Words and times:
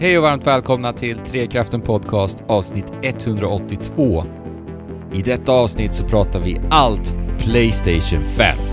Hej 0.00 0.18
och 0.18 0.24
varmt 0.24 0.46
välkomna 0.46 0.92
till 0.92 1.18
Trekraften 1.18 1.80
Podcast 1.80 2.38
avsnitt 2.48 2.92
182. 3.02 4.24
I 5.14 5.22
detta 5.22 5.52
avsnitt 5.52 5.94
så 5.94 6.04
pratar 6.04 6.40
vi 6.40 6.60
allt 6.70 7.16
Playstation 7.38 8.24
5. 8.24 8.65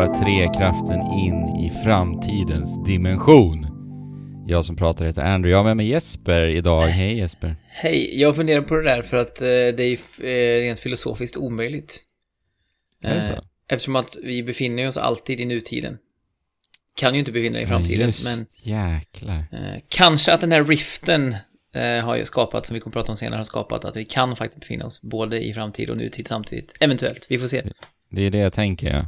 Där 0.00 0.06
så 0.06 0.12
hoppar 0.12 0.24
Trekraften 0.24 1.00
in 1.00 1.56
i 1.64 1.70
framtidens 1.84 2.84
dimension. 2.84 3.66
Jag 4.48 4.64
som 4.64 4.76
pratar 4.76 5.04
heter 5.04 5.22
Andrew. 5.22 5.50
Jag 5.50 5.58
har 5.58 5.64
med 5.64 5.76
mig 5.76 5.88
Jesper 5.88 6.46
idag. 6.46 6.82
Hej 6.86 7.18
Jesper. 7.18 7.56
Hej, 7.68 8.20
jag 8.20 8.36
funderar 8.36 8.62
på 8.62 8.74
det 8.76 8.82
där 8.82 9.02
för 9.02 9.16
att 9.16 9.42
eh, 9.42 9.46
det 9.48 9.82
är 9.82 9.98
eh, 10.24 10.60
rent 10.60 10.80
filosofiskt 10.80 11.36
omöjligt. 11.36 12.02
Är 13.02 13.14
det 13.14 13.20
Eh, 13.20 13.26
så? 13.36 13.42
Eftersom 13.68 13.96
att 13.96 14.16
vi 14.22 14.42
befinner 14.42 14.86
oss 14.88 14.96
alltid 14.96 15.40
i 15.40 15.44
nutiden. 15.44 15.98
Kan 16.96 17.14
ju 17.14 17.18
inte 17.20 17.32
befinna 17.32 17.54
dig 17.54 17.62
i 17.62 17.66
framtiden, 17.66 18.00
Ja, 18.00 18.06
just 18.06 18.24
men 18.38 18.46
jäklar. 18.74 19.44
kanske 19.88 20.32
att 20.32 20.40
den 20.40 20.52
här 20.52 20.64
riften 20.64 21.36
har 22.04 22.16
ju 22.16 22.24
skapat, 22.24 22.66
som 22.66 22.74
vi 22.74 22.80
kommer 22.80 22.92
prata 22.92 23.12
om 23.12 23.16
senare, 23.16 23.38
har 23.38 23.44
skapat 23.44 23.84
att 23.84 23.96
vi 23.96 24.04
kan 24.04 24.36
faktiskt 24.36 24.60
befinna 24.60 24.84
oss 24.84 25.02
både 25.02 25.44
i 25.44 25.52
framtid 25.52 25.90
och 25.90 25.96
nutid 25.96 26.26
samtidigt. 26.26 26.74
Eventuellt, 26.80 27.26
vi 27.30 27.38
får 27.38 27.48
se. 27.48 27.62
Det 28.10 28.22
är 28.22 28.30
det 28.30 28.38
jag 28.38 28.52
tänker, 28.52 28.90
ja. 28.96 29.06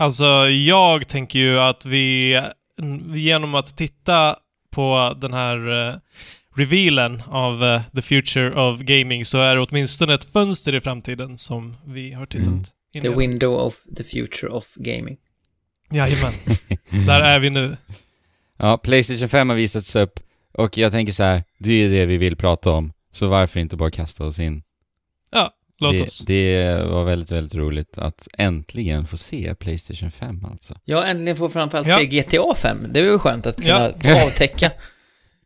Alltså, 0.00 0.24
jag 0.50 1.08
tänker 1.08 1.38
ju 1.38 1.60
att 1.60 1.86
vi 1.86 2.40
genom 3.14 3.54
att 3.54 3.76
titta 3.76 4.36
på 4.70 5.14
den 5.20 5.32
här 5.32 5.88
eh, 5.88 5.94
revealen 6.56 7.22
av 7.26 7.64
eh, 7.64 7.82
The 7.96 8.02
Future 8.02 8.54
of 8.54 8.80
Gaming 8.80 9.24
så 9.24 9.38
är 9.38 9.54
det 9.56 9.62
åtminstone 9.62 10.14
ett 10.14 10.24
fönster 10.32 10.74
i 10.74 10.80
framtiden 10.80 11.38
som 11.38 11.76
vi 11.86 12.12
har 12.12 12.26
tittat 12.26 12.46
Mm. 12.48 12.64
in 12.92 13.02
The 13.02 13.18
window 13.18 13.54
of 13.54 13.74
the 13.96 14.04
future 14.04 14.52
of 14.52 14.74
gaming. 14.74 15.16
Jajamän. 15.90 16.32
Där 17.06 17.20
är 17.20 17.38
vi 17.38 17.50
nu. 17.50 17.76
Ja, 18.58 18.78
Playstation 18.78 19.28
5 19.28 19.48
har 19.48 19.56
visats 19.56 19.96
upp 19.96 20.20
och 20.52 20.78
jag 20.78 20.92
tänker 20.92 21.12
så 21.12 21.22
här, 21.22 21.44
det 21.58 21.72
är 21.72 21.76
ju 21.76 21.90
det 21.90 22.06
vi 22.06 22.16
vill 22.16 22.36
prata 22.36 22.70
om. 22.70 22.92
Så 23.12 23.28
varför 23.28 23.60
inte 23.60 23.76
bara 23.76 23.90
kasta 23.90 24.24
oss 24.24 24.38
in? 24.38 24.62
Låt 25.80 25.96
det, 25.96 26.02
oss. 26.02 26.18
det 26.26 26.76
var 26.84 27.04
väldigt, 27.04 27.30
väldigt 27.30 27.54
roligt 27.54 27.98
att 27.98 28.28
äntligen 28.38 29.06
få 29.06 29.16
se 29.16 29.54
Playstation 29.54 30.10
5 30.10 30.44
alltså. 30.44 30.74
Ja, 30.84 31.04
äntligen 31.06 31.36
får 31.36 31.48
framförallt 31.48 31.88
Ja. 31.88 31.96
se 31.98 32.06
GTA 32.06 32.54
5. 32.56 32.86
Det 32.92 33.00
är 33.00 33.04
ju 33.04 33.18
skönt 33.18 33.46
att 33.46 33.56
kunna 33.56 33.68
Ja. 33.68 33.92
få 34.00 34.26
avtäcka. 34.26 34.72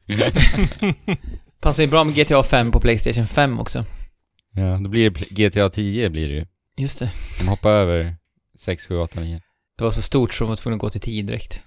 Passar 1.61 1.83
ju 1.83 1.89
bra 1.91 2.05
med 2.05 2.15
GTA 2.15 2.43
5 2.43 2.71
på 2.71 2.81
Playstation 2.81 3.27
5 3.27 3.61
också. 3.61 3.85
Ja, 4.55 4.79
då 4.83 4.89
blir 4.89 5.11
det 5.11 5.31
GTA 5.49 5.69
10 5.71 6.11
blir 6.11 6.29
det 6.29 6.35
ju. 6.35 6.47
Just 6.77 6.99
det. 6.99 7.11
De 7.41 7.49
hoppar 7.49 7.71
över 7.71 8.17
6, 8.59 8.87
7, 8.87 8.99
8, 8.99 9.21
9. 9.21 9.41
Det 9.79 9.85
var 9.85 9.91
så 9.91 10.03
stort 10.03 10.35
så 10.35 10.45
de 10.45 10.49
var 10.49 10.57
tvungna 10.57 10.75
att 10.77 10.81
gå 10.81 10.91
till 10.91 11.01
10 11.01 11.23
direkt. 11.23 11.61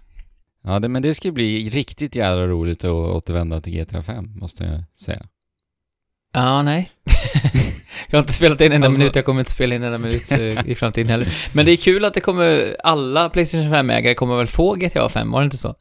Ja, 0.64 0.80
det, 0.80 0.90
men 0.90 1.02
det 1.02 1.14
ska 1.16 1.28
ju 1.28 1.32
bli 1.32 1.70
riktigt 1.70 2.16
jävla 2.16 2.48
roligt 2.48 2.84
att 2.84 2.92
återvända 2.92 3.62
till 3.62 3.74
GTA 3.74 4.04
5, 4.04 4.40
måste 4.40 4.64
jag 4.64 4.84
säga. 5.00 5.26
Ja, 6.34 6.62
nej. 6.62 6.88
jag 8.10 8.18
har 8.18 8.24
inte 8.24 8.34
spelat 8.34 8.62
en 8.62 8.72
enda 8.72 8.88
Alltså- 8.88 9.00
minut, 9.00 9.16
jag 9.16 9.26
kommer 9.26 9.42
inte 9.42 9.52
spela 9.52 9.76
en 9.76 9.84
enda 9.84 9.98
minut 9.98 10.32
eh, 10.32 10.68
i 10.70 10.76
framtiden 10.76 11.10
heller. 11.10 11.28
Men 11.54 11.66
det 11.66 11.72
är 11.72 11.76
kul 11.78 12.06
att 12.06 12.14
det 12.14 12.22
kommer, 12.22 12.78
alla 12.84 13.30
Playstation 13.30 13.74
5-ägare 13.74 14.14
kommer 14.16 14.38
väl 14.38 14.48
få 14.48 14.74
GTA 14.76 15.10
5, 15.10 15.32
var 15.32 15.42
det 15.42 15.46
inte 15.46 15.58
så? 15.58 15.76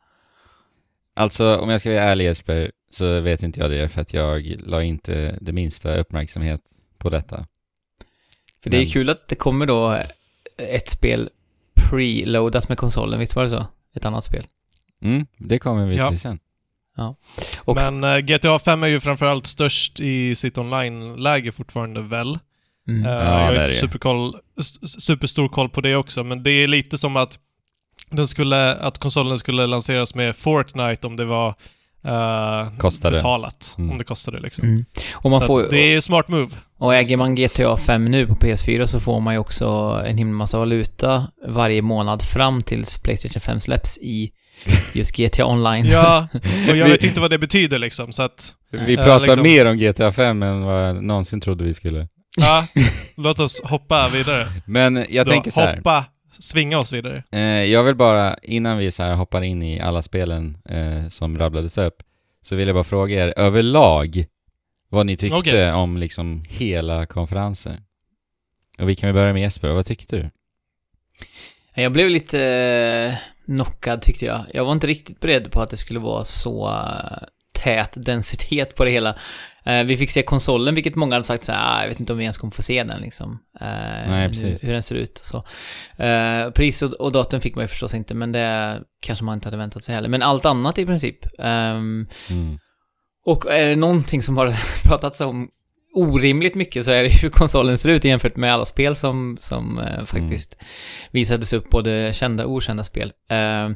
Alltså, 1.16 1.56
om 1.56 1.70
jag 1.70 1.80
ska 1.80 1.90
vara 1.90 2.02
ärlig 2.02 2.24
Jesper, 2.24 2.70
så 2.90 3.20
vet 3.20 3.42
inte 3.42 3.60
jag 3.60 3.70
det 3.70 3.88
för 3.88 4.00
att 4.00 4.14
jag 4.14 4.54
la 4.66 4.82
inte 4.82 5.38
det 5.40 5.52
minsta 5.52 5.96
uppmärksamhet 5.96 6.60
på 6.98 7.10
detta. 7.10 7.46
För 8.62 8.70
det 8.70 8.76
är 8.76 8.80
Men- 8.80 8.90
kul 8.90 9.10
att 9.10 9.28
det 9.28 9.34
kommer 9.34 9.66
då 9.66 10.02
ett 10.58 10.88
spel 10.88 11.30
preloadat 11.74 12.68
med 12.68 12.78
konsolen, 12.78 13.18
visst 13.18 13.36
var 13.36 13.42
det 13.42 13.48
så? 13.48 13.66
Ett 13.94 14.04
annat 14.04 14.24
spel. 14.24 14.46
Mm, 15.02 15.26
det 15.38 15.58
kommer 15.58 15.86
vi 15.86 15.96
Ja. 15.96 16.08
till 16.10 16.20
sen. 16.20 16.38
Och 17.58 17.76
Men 17.76 18.04
eh, 18.04 18.18
GTA 18.18 18.58
5 18.58 18.82
är 18.82 18.86
ju 18.86 19.00
framförallt 19.00 19.46
störst 19.46 20.00
i 20.00 20.34
sitt 20.34 20.58
online-läge 20.58 21.52
fortfarande 21.52 22.02
väl? 22.02 22.38
mm. 22.88 23.06
Eh, 23.06 23.12
Ja, 23.12 23.40
jag 23.40 23.46
har 23.46 23.54
inte 23.54 23.70
superkoll, 23.70 24.34
superstor 25.00 25.48
koll 25.48 25.68
på 25.68 25.80
det 25.80 25.96
också, 25.96 26.24
men 26.24 26.42
det 26.42 26.50
är 26.50 26.68
lite 26.68 26.98
som 26.98 27.16
att 27.16 27.38
den 28.10 28.26
skulle, 28.26 28.74
att 28.74 28.98
konsolen 28.98 29.38
skulle 29.38 29.66
lanseras 29.66 30.14
med 30.14 30.36
Fortnite 30.36 31.06
om 31.06 31.16
det 31.16 31.24
var 31.24 31.48
uh, 32.06 32.76
Kostade. 32.78 33.16
betalat. 33.16 33.74
Mm. 33.78 33.90
Om 33.90 33.98
det 33.98 34.04
kostade 34.04 34.40
liksom. 34.40 34.68
Mm. 34.68 34.84
Och 35.12 35.30
man 35.30 35.40
så 35.40 35.46
får 35.46 35.70
det 35.70 35.94
är 35.94 36.00
smart 36.00 36.28
move. 36.28 36.50
Och 36.78 36.94
äger 36.94 37.16
man 37.16 37.34
GTA 37.34 37.76
5 37.76 38.04
nu 38.04 38.26
på 38.26 38.34
PS4 38.34 38.86
så 38.86 39.00
får 39.00 39.20
man 39.20 39.34
ju 39.34 39.40
också 39.40 39.66
en 40.06 40.18
himla 40.18 40.36
massa 40.36 40.58
valuta 40.58 41.28
varje 41.48 41.82
månad 41.82 42.22
fram 42.22 42.62
tills 42.62 43.02
Playstation 43.02 43.40
5 43.40 43.60
släpps 43.60 43.98
i 43.98 44.32
just 44.94 45.16
GTA 45.16 45.46
Online. 45.46 45.86
Ja, 45.86 46.28
och 46.70 46.76
jag 46.76 46.88
vet 46.88 47.04
inte 47.04 47.20
vad 47.20 47.30
det 47.30 47.38
betyder 47.38 47.78
liksom, 47.78 48.12
så 48.12 48.22
att... 48.22 48.54
Vi 48.70 48.94
Ja, 48.94 49.04
pratar 49.04 49.26
liksom. 49.26 49.42
mer 49.42 49.66
om 49.66 49.76
GTA 49.76 50.12
5 50.12 50.42
än 50.42 50.62
vad 50.64 50.88
jag 50.88 51.04
någonsin 51.04 51.40
trodde 51.40 51.64
vi 51.64 51.74
skulle. 51.74 52.08
Ja, 52.36 52.66
låt 53.16 53.40
oss 53.40 53.62
hoppa 53.64 54.08
vidare. 54.12 54.46
Men 54.66 55.06
jag 55.08 55.26
Då, 55.26 55.30
tänker 55.32 55.50
så 55.50 55.60
här. 55.60 55.76
Hoppa, 55.76 56.04
svinga 56.40 56.78
oss 56.78 56.92
vidare. 56.92 57.22
Eh, 57.32 57.40
jag 57.40 57.82
vill 57.84 57.94
bara, 57.94 58.36
innan 58.42 58.78
vi 58.78 58.90
så 58.92 59.02
här 59.02 59.14
hoppar 59.14 59.42
in 59.42 59.62
i 59.62 59.80
alla 59.80 60.02
spelen 60.02 60.56
eh, 60.68 61.08
som 61.08 61.38
rabblades 61.38 61.78
upp, 61.78 62.02
så 62.42 62.56
vill 62.56 62.66
jag 62.68 62.74
bara 62.74 62.84
fråga 62.84 63.24
er 63.24 63.34
överlag 63.36 64.24
vad 64.88 65.06
ni 65.06 65.16
tyckte 65.16 65.36
Okej. 65.36 65.72
om 65.72 65.96
liksom 65.96 66.42
hela 66.48 67.06
konferensen. 67.06 67.76
Och 68.78 68.88
vi 68.88 68.96
kan 68.96 69.06
väl 69.08 69.14
börja 69.14 69.32
med 69.32 69.42
Jesper, 69.42 69.68
vad 69.68 69.86
tyckte 69.86 70.16
du? 70.16 70.30
Jag 71.82 71.92
blev 71.92 72.08
lite 72.08 72.40
eh, 72.42 73.14
knockad 73.44 74.02
tyckte 74.02 74.24
jag. 74.26 74.44
Jag 74.54 74.64
var 74.64 74.72
inte 74.72 74.86
riktigt 74.86 75.20
beredd 75.20 75.50
på 75.52 75.60
att 75.60 75.70
det 75.70 75.76
skulle 75.76 75.98
vara 76.00 76.24
så 76.24 76.68
eh, 76.68 77.18
tät 77.62 77.92
densitet 77.96 78.74
på 78.74 78.84
det 78.84 78.90
hela. 78.90 79.14
Eh, 79.64 79.82
vi 79.82 79.96
fick 79.96 80.10
se 80.10 80.22
konsolen, 80.22 80.74
vilket 80.74 80.94
många 80.94 81.14
hade 81.14 81.24
sagt 81.24 81.44
så 81.44 81.52
här, 81.52 81.76
ah, 81.78 81.80
jag 81.82 81.88
vet 81.88 82.00
inte 82.00 82.12
om 82.12 82.18
vi 82.18 82.24
ens 82.24 82.38
kommer 82.38 82.50
få 82.52 82.62
se 82.62 82.84
den 82.84 83.00
liksom. 83.00 83.38
Eh, 83.60 83.66
Nej, 84.10 84.28
precis. 84.28 84.64
Hur 84.64 84.72
den 84.72 84.82
ser 84.82 84.94
ut 84.96 85.18
och 85.20 85.26
så. 85.26 85.44
Pris 86.54 86.82
och, 86.82 86.92
och 86.92 87.12
datum 87.12 87.40
fick 87.40 87.54
man 87.54 87.64
ju 87.64 87.68
förstås 87.68 87.94
inte, 87.94 88.14
men 88.14 88.32
det 88.32 88.80
kanske 89.00 89.24
man 89.24 89.34
inte 89.34 89.46
hade 89.46 89.56
väntat 89.56 89.84
sig 89.84 89.94
heller. 89.94 90.08
Men 90.08 90.22
allt 90.22 90.44
annat 90.44 90.78
i 90.78 90.86
princip. 90.86 91.18
Ehm, 91.38 92.06
Mm. 92.30 92.58
och 93.26 93.52
är 93.52 93.66
det 93.68 93.76
någonting 93.76 94.22
som 94.22 94.36
har 94.36 94.52
pratats 94.88 95.20
om 95.20 95.48
orimligt 95.94 96.54
mycket 96.54 96.84
så 96.84 96.90
är 96.90 97.02
det 97.02 97.08
hur 97.22 97.28
konsolen 97.28 97.78
ser 97.78 97.88
ut 97.88 98.04
jämfört 98.04 98.36
med 98.36 98.52
alla 98.52 98.64
spel 98.64 98.96
som, 98.96 99.36
som 99.40 99.78
eh, 99.78 100.04
faktiskt 100.04 100.58
visades 101.10 101.52
upp, 101.52 101.70
både 101.70 102.12
kända 102.12 102.46
och 102.46 102.52
okända 102.52 102.84
spel. 102.84 103.12
Eh, 103.28 103.70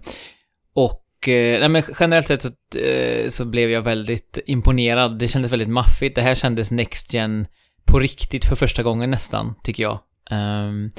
och 0.74 1.28
eh, 1.28 1.60
nej, 1.60 1.68
men 1.68 1.82
generellt 2.00 2.28
sett 2.28 2.42
så, 2.42 2.78
eh, 2.78 3.28
så 3.28 3.44
blev 3.44 3.70
jag 3.70 3.82
väldigt 3.82 4.38
imponerad. 4.46 5.18
Det 5.18 5.28
kändes 5.28 5.52
väldigt 5.52 5.68
maffigt. 5.68 6.14
Det 6.14 6.22
här 6.22 6.34
kändes 6.34 6.70
Next 6.70 7.14
Gen 7.14 7.46
på 7.84 7.98
riktigt 7.98 8.44
för 8.44 8.56
första 8.56 8.82
gången 8.82 9.10
nästan, 9.10 9.54
tycker 9.62 9.82
jag. 9.82 9.98
Ehm, 10.30 10.90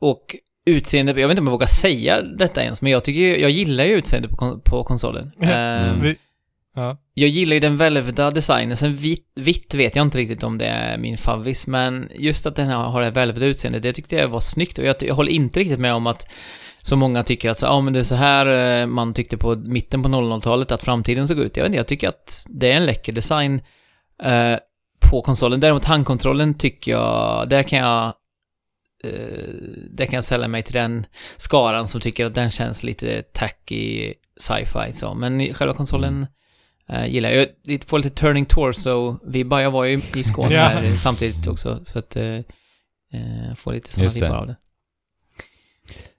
och 0.00 0.36
utseende, 0.66 1.20
jag 1.20 1.28
vet 1.28 1.30
inte 1.30 1.40
om 1.40 1.46
jag 1.46 1.52
vågar 1.52 1.66
säga 1.66 2.22
detta 2.22 2.62
ens, 2.62 2.82
men 2.82 2.92
jag 2.92 3.04
tycker 3.04 3.20
jag 3.36 3.50
gillar 3.50 3.84
ju 3.84 3.92
utseendet 3.92 4.30
på, 4.30 4.60
på 4.64 4.84
konsolen. 4.84 5.32
Ehm, 5.40 6.00
Vi, 6.00 6.16
ja. 6.78 6.96
jag 7.14 7.28
gillar 7.28 7.54
ju 7.54 7.60
den 7.60 7.76
välvda 7.76 8.30
designen, 8.30 8.76
sen 8.76 8.94
vitt, 8.94 9.32
vitt 9.34 9.74
vet 9.74 9.96
jag 9.96 10.06
inte 10.06 10.18
riktigt 10.18 10.42
om 10.42 10.58
det 10.58 10.66
är 10.66 10.98
min 10.98 11.18
favvis, 11.18 11.66
men 11.66 12.08
just 12.14 12.46
att 12.46 12.56
den 12.56 12.68
har 12.68 12.84
har 12.84 13.02
det 13.02 13.10
välvda 13.10 13.46
utseendet, 13.46 13.82
det 13.82 13.92
tyckte 13.92 14.16
jag 14.16 14.28
var 14.28 14.40
snyggt 14.40 14.78
och 14.78 14.84
jag, 14.84 14.96
jag 15.00 15.14
håller 15.14 15.32
inte 15.32 15.60
riktigt 15.60 15.80
med 15.80 15.94
om 15.94 16.06
att 16.06 16.26
så 16.82 16.96
många 16.96 17.22
tycker 17.22 17.50
att 17.50 17.58
så, 17.58 17.66
ah, 17.66 17.80
men 17.80 17.92
det 17.92 17.98
är 17.98 18.02
så 18.02 18.14
här 18.14 18.80
eh, 18.80 18.86
man 18.86 19.14
tyckte 19.14 19.36
på 19.36 19.56
mitten 19.56 20.02
på 20.02 20.08
00-talet 20.08 20.72
att 20.72 20.82
framtiden 20.82 21.28
såg 21.28 21.38
ut. 21.38 21.56
Jag 21.56 21.64
vet 21.64 21.68
inte, 21.68 21.76
jag 21.76 21.88
tycker 21.88 22.08
att 22.08 22.46
det 22.48 22.72
är 22.72 22.76
en 22.76 22.86
läcker 22.86 23.12
design 23.12 23.62
eh, 24.22 24.56
på 25.10 25.22
konsolen. 25.22 25.60
Däremot 25.60 25.84
handkontrollen 25.84 26.54
tycker 26.54 26.92
jag, 26.92 27.48
där 27.48 27.62
kan 27.62 27.78
jag 27.78 28.06
eh, 29.04 29.48
där 29.90 30.06
kan 30.06 30.14
jag 30.14 30.24
sälja 30.24 30.48
mig 30.48 30.62
till 30.62 30.74
den 30.74 31.06
skaran 31.36 31.86
som 31.86 32.00
tycker 32.00 32.26
att 32.26 32.34
den 32.34 32.50
känns 32.50 32.82
lite 32.82 33.22
tacky 33.22 34.14
sci-fi 34.40 34.92
så. 34.92 35.14
Men 35.14 35.54
själva 35.54 35.74
konsolen 35.74 36.26
eh, 36.88 37.06
gillar 37.06 37.30
jag. 37.30 37.48
Jag 37.62 37.84
får 37.84 37.98
lite 37.98 38.10
turning 38.10 38.44
torso-vibbar. 38.46 39.60
Jag 39.60 39.70
var 39.70 39.84
ju 39.84 40.00
i 40.16 40.22
Skåne 40.24 40.54
Ja. 40.54 40.60
här 40.62 40.96
samtidigt 40.96 41.46
också, 41.46 41.84
så 41.84 41.98
att 41.98 42.16
eh, 42.16 42.34
eh, 43.12 43.54
får 43.56 43.72
lite 43.72 43.88
sådana 43.90 44.10
vibbar 44.10 44.36
av 44.36 44.46
det. 44.46 44.56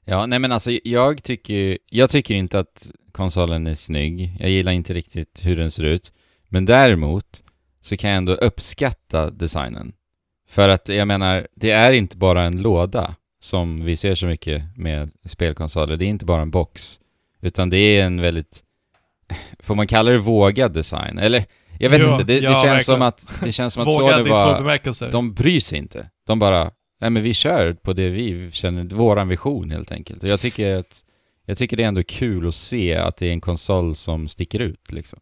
Ja, 0.06 0.25
nej 0.25 0.39
men 0.39 0.51
alltså 0.51 0.71
jag 0.83 1.24
tycker 1.24 1.77
jag 1.92 2.10
tycker 2.10 2.36
inte 2.36 2.60
att 2.60 2.89
konsolen 3.12 3.68
är 3.68 3.75
snygg. 3.75 4.36
Jag 4.39 4.50
gillar 4.50 4.71
inte 4.71 4.94
riktigt 4.94 5.42
hur 5.44 5.56
den 5.57 5.71
ser 5.71 5.83
ut. 5.83 6.12
Men 6.48 6.66
däremot 6.66 7.44
så 7.81 7.98
kan 7.98 8.10
jag 8.10 8.18
ändå 8.18 8.33
uppskatta 8.33 9.30
designen. 9.30 9.94
För 10.50 10.69
att 10.69 10.89
jag 10.89 11.07
menar, 11.07 11.48
det 11.56 11.71
är 11.71 11.92
inte 11.92 12.18
bara 12.18 12.44
en 12.44 12.62
låda. 12.62 13.16
som 13.42 13.77
vi 13.86 13.95
ser 13.95 14.16
så 14.16 14.25
mycket 14.25 14.63
med 14.77 15.12
spelkonsoler. 15.25 15.98
Det 15.98 16.06
är 16.06 16.10
inte 16.10 16.25
bara 16.25 16.42
en 16.42 16.51
box, 16.51 17.00
utan 17.42 17.69
det 17.69 17.77
är 17.77 18.06
en 18.06 18.21
väldigt, 18.21 18.63
får 19.60 19.76
man 19.76 19.88
kalla 19.88 20.12
det 20.12 20.18
vågad 20.18 20.74
design? 20.74 21.18
Eller, 21.20 21.46
jag 21.80 21.90
vet 21.90 22.02
Ja, 22.02 22.12
inte, 22.14 22.24
det, 22.24 22.40
det 22.40 22.46
ja, 22.46 22.52
känns 22.54 22.66
verkligen. 22.66 22.84
som 22.84 23.02
att, 23.02 23.42
det 23.44 23.52
känns 23.52 23.74
som 23.74 23.84
att 23.84 23.94
Sony 23.94 24.30
bara, 24.30 25.10
de 25.12 25.34
bryr 25.34 25.60
sig 25.60 25.78
inte. 25.78 26.10
De 26.28 26.40
bara, 26.40 26.72
nej 27.02 27.10
men 27.10 27.24
vi 27.24 27.34
kör 27.34 27.74
på 27.74 27.94
det 27.94 28.10
vi 28.10 28.50
känner, 28.52 28.84
våran 28.84 29.28
vision 29.28 29.72
helt 29.72 29.92
enkelt. 29.92 30.24
Och 30.24 30.30
jag 30.30 30.40
tycker 30.40 30.76
att, 30.76 31.00
jag 31.46 31.58
tycker 31.58 31.78
det 31.78 31.84
är 31.84 31.88
ändå 31.88 32.04
kul 32.04 32.48
att 32.48 32.56
se 32.56 32.96
att 32.96 33.18
det 33.18 33.28
är 33.28 33.31
en 33.31 33.42
konsol 33.42 33.96
som 33.96 34.28
sticker 34.28 34.60
ut 34.60 34.92
liksom. 34.92 35.20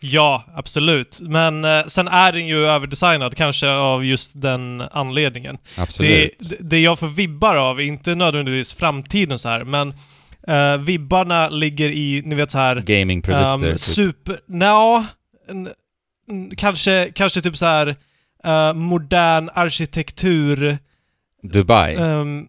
Ja, 0.00 0.44
absolut. 0.54 1.18
Men 1.22 1.64
eh, 1.64 1.84
sen 1.86 2.08
är 2.08 2.32
den 2.32 2.46
ju 2.46 2.66
överdesignad, 2.66 3.34
kanske 3.36 3.70
av 3.70 4.04
just 4.04 4.42
den 4.42 4.80
anledningen. 4.90 5.58
Absolut. 5.76 6.36
det- 6.38 6.56
det 6.60 6.78
jag 6.80 6.98
får 6.98 7.06
vibbar 7.08 7.56
av, 7.56 7.80
inte 7.80 8.14
nödvändigtvis 8.14 8.72
framtiden 8.72 9.38
så 9.38 9.48
här, 9.48 9.64
men 9.64 9.94
eh, 10.48 10.76
vibbarna 10.78 11.48
ligger 11.48 11.88
i, 11.88 12.22
ni 12.24 12.34
vet 12.34 12.50
så 12.50 12.58
här, 12.58 12.76
Gamingprodukter. 12.80 13.70
Um, 13.70 13.78
super... 13.78 14.38
Nja, 14.46 15.06
kanske, 16.56 17.10
kanske 17.14 17.40
typ 17.40 17.56
så 17.56 17.66
här 17.66 17.96
eh, 18.44 18.74
modern 18.74 19.50
arkitektur. 19.54 20.78
Dubai. 21.52 21.94
ehm, 21.94 22.46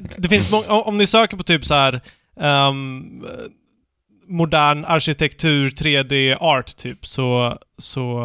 det 0.16 0.28
finns 0.28 0.50
många... 0.50 0.66
Om 0.68 0.98
ni 0.98 1.06
söker 1.06 1.36
på 1.36 1.42
typ 1.42 1.64
så 1.64 1.74
här 1.74 2.00
ehm, 2.40 3.24
modern 4.28 4.84
arkitektur, 4.84 5.68
3D 5.68 6.36
art 6.40 6.76
typ, 6.76 7.06
så, 7.06 7.58
så 7.78 8.20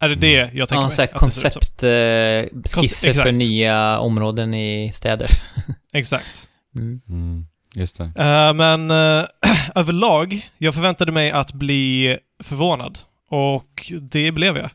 är 0.00 0.08
det 0.08 0.14
det 0.14 0.50
jag 0.54 0.68
tänker 0.68 0.82
Ja, 0.82 0.86
mig. 0.86 0.90
så 0.96 1.02
här 1.02 1.08
att 1.14 1.20
det 1.24 1.30
ser 1.30 1.46
ut 1.48 1.52
som. 1.52 1.60
koncept, 1.60 1.82
eh, 1.82 2.80
skisser 2.82 3.12
för 3.12 3.32
nya 3.32 3.98
områden 3.98 4.54
i 4.54 4.90
städer. 4.92 5.30
Exakt. 5.92 6.48
Mm. 6.76 7.00
Mm, 7.08 7.46
just 7.74 7.96
det. 7.98 8.04
Eh, 8.04 8.54
men 8.54 8.90
eh, 8.90 9.24
överlag, 9.74 10.50
jag 10.58 10.74
förväntade 10.74 11.12
mig 11.12 11.30
att 11.30 11.52
bli 11.52 12.18
förvånad. 12.42 12.98
Och 13.30 13.92
det 14.00 14.32
blev 14.32 14.56
jag. 14.56 14.70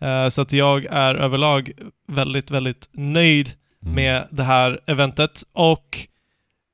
Eh, 0.00 0.28
så 0.28 0.42
att 0.42 0.52
jag 0.52 0.84
är 0.84 1.14
överlag 1.14 1.70
väldigt, 2.08 2.50
väldigt 2.50 2.88
nöjd 2.92 3.50
Mm. 3.82 3.94
med 3.94 4.26
det 4.30 4.42
här 4.42 4.80
eventet. 4.86 5.42
Och 5.52 5.98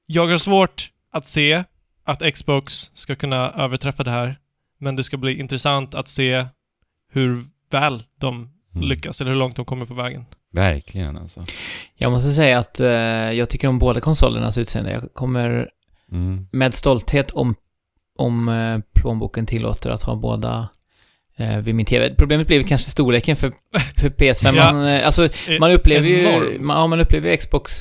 jag 0.07 0.29
har 0.29 0.39
svårt 0.39 0.91
att 1.13 1.27
se 1.27 1.65
att 2.05 2.35
Xbox 2.35 2.73
ska 2.95 3.15
kunna 3.17 3.51
överträffa 3.51 4.05
det 4.05 4.11
här. 4.11 4.37
Men 4.79 4.97
det 4.97 5.03
ska 5.03 5.17
bli 5.17 5.39
intressant 5.41 5.95
att 5.95 6.09
se 6.09 6.47
hur 7.13 7.45
väl 7.71 8.03
de 8.21 8.49
Mm. 8.75 8.89
lyckas, 8.89 9.21
eller 9.21 9.31
hur 9.31 9.39
långt 9.39 9.57
de 9.57 9.65
kommer 9.65 9.87
på 9.87 9.95
vägen. 9.95 10.25
Verkligen 10.53 11.19
alltså. 11.19 11.43
Jag 11.97 12.13
måste 12.13 12.29
säga 12.29 12.59
att 12.59 12.81
eh, 12.81 12.89
jag 13.33 13.49
tycker 13.49 13.69
om 13.69 13.79
båda 13.79 14.01
konsolernas 14.01 14.59
utseende. 14.59 14.91
Jag 14.91 15.15
kommer 15.15 15.69
Mm. 16.13 16.47
med 16.53 16.75
stolthet 16.75 17.31
om, 17.31 17.55
om 18.19 18.49
eh, 18.49 18.79
plånboken 19.01 19.47
tillåter 19.47 19.91
att 19.91 20.03
ha 20.03 20.17
båda 20.17 20.69
eh, 21.37 21.57
vid 21.57 21.75
min 21.75 21.87
TV. 21.87 22.15
Problemet 22.15 22.47
blir 22.47 22.63
kanske 22.63 22.91
storleken 22.91 23.37
för, 23.37 23.53
för 23.99 24.09
PS5. 24.09 24.53
Ja. 24.57 24.73
Man, 24.73 24.87
eh, 24.89 25.07
alltså, 25.07 25.29
man 25.61 25.71
upplever 25.73 26.09
ju... 26.09 26.59
Man, 26.61 26.77
ja, 26.77 26.87
man 26.87 27.01
upplever 27.01 27.31
ju 27.31 27.37
Xbox 27.37 27.73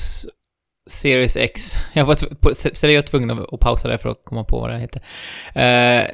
Series 0.86 1.36
X. 1.36 1.76
Jag 1.92 2.04
var 2.04 2.14
seriöst 2.74 3.08
tvungen 3.08 3.30
att 3.52 3.60
pausa 3.60 3.88
det 3.88 3.98
för 3.98 4.08
att 4.08 4.24
komma 4.24 4.44
på 4.44 4.60
vad 4.60 4.70
det 4.70 4.78
heter. 4.78 5.02
Eh, 5.54 6.06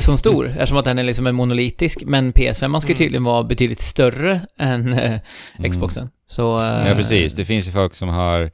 som 0.00 0.18
stor, 0.18 0.48
eftersom 0.48 0.78
att 0.78 0.84
den 0.84 0.98
är 0.98 1.02
liksom 1.04 1.26
en 1.26 1.34
monolitisk. 1.34 2.02
Men 2.06 2.32
PS5 2.32 2.68
man 2.68 2.80
ska 2.80 2.88
ju 2.88 2.94
Mm. 2.94 2.98
tydligen 2.98 3.24
vara 3.24 3.42
betydligt 3.44 3.80
större 3.80 4.40
än 4.58 4.92
eh, 4.92 5.20
Mm. 5.58 5.70
Xboxen. 5.70 6.08
Så... 6.26 6.62
eh, 6.62 6.88
Ja, 6.88 6.94
precis. 6.94 7.34
Det 7.34 7.44
finns 7.44 7.68
ju 7.68 7.72
folk 7.72 7.94
som 7.94 8.08
har, 8.08 8.50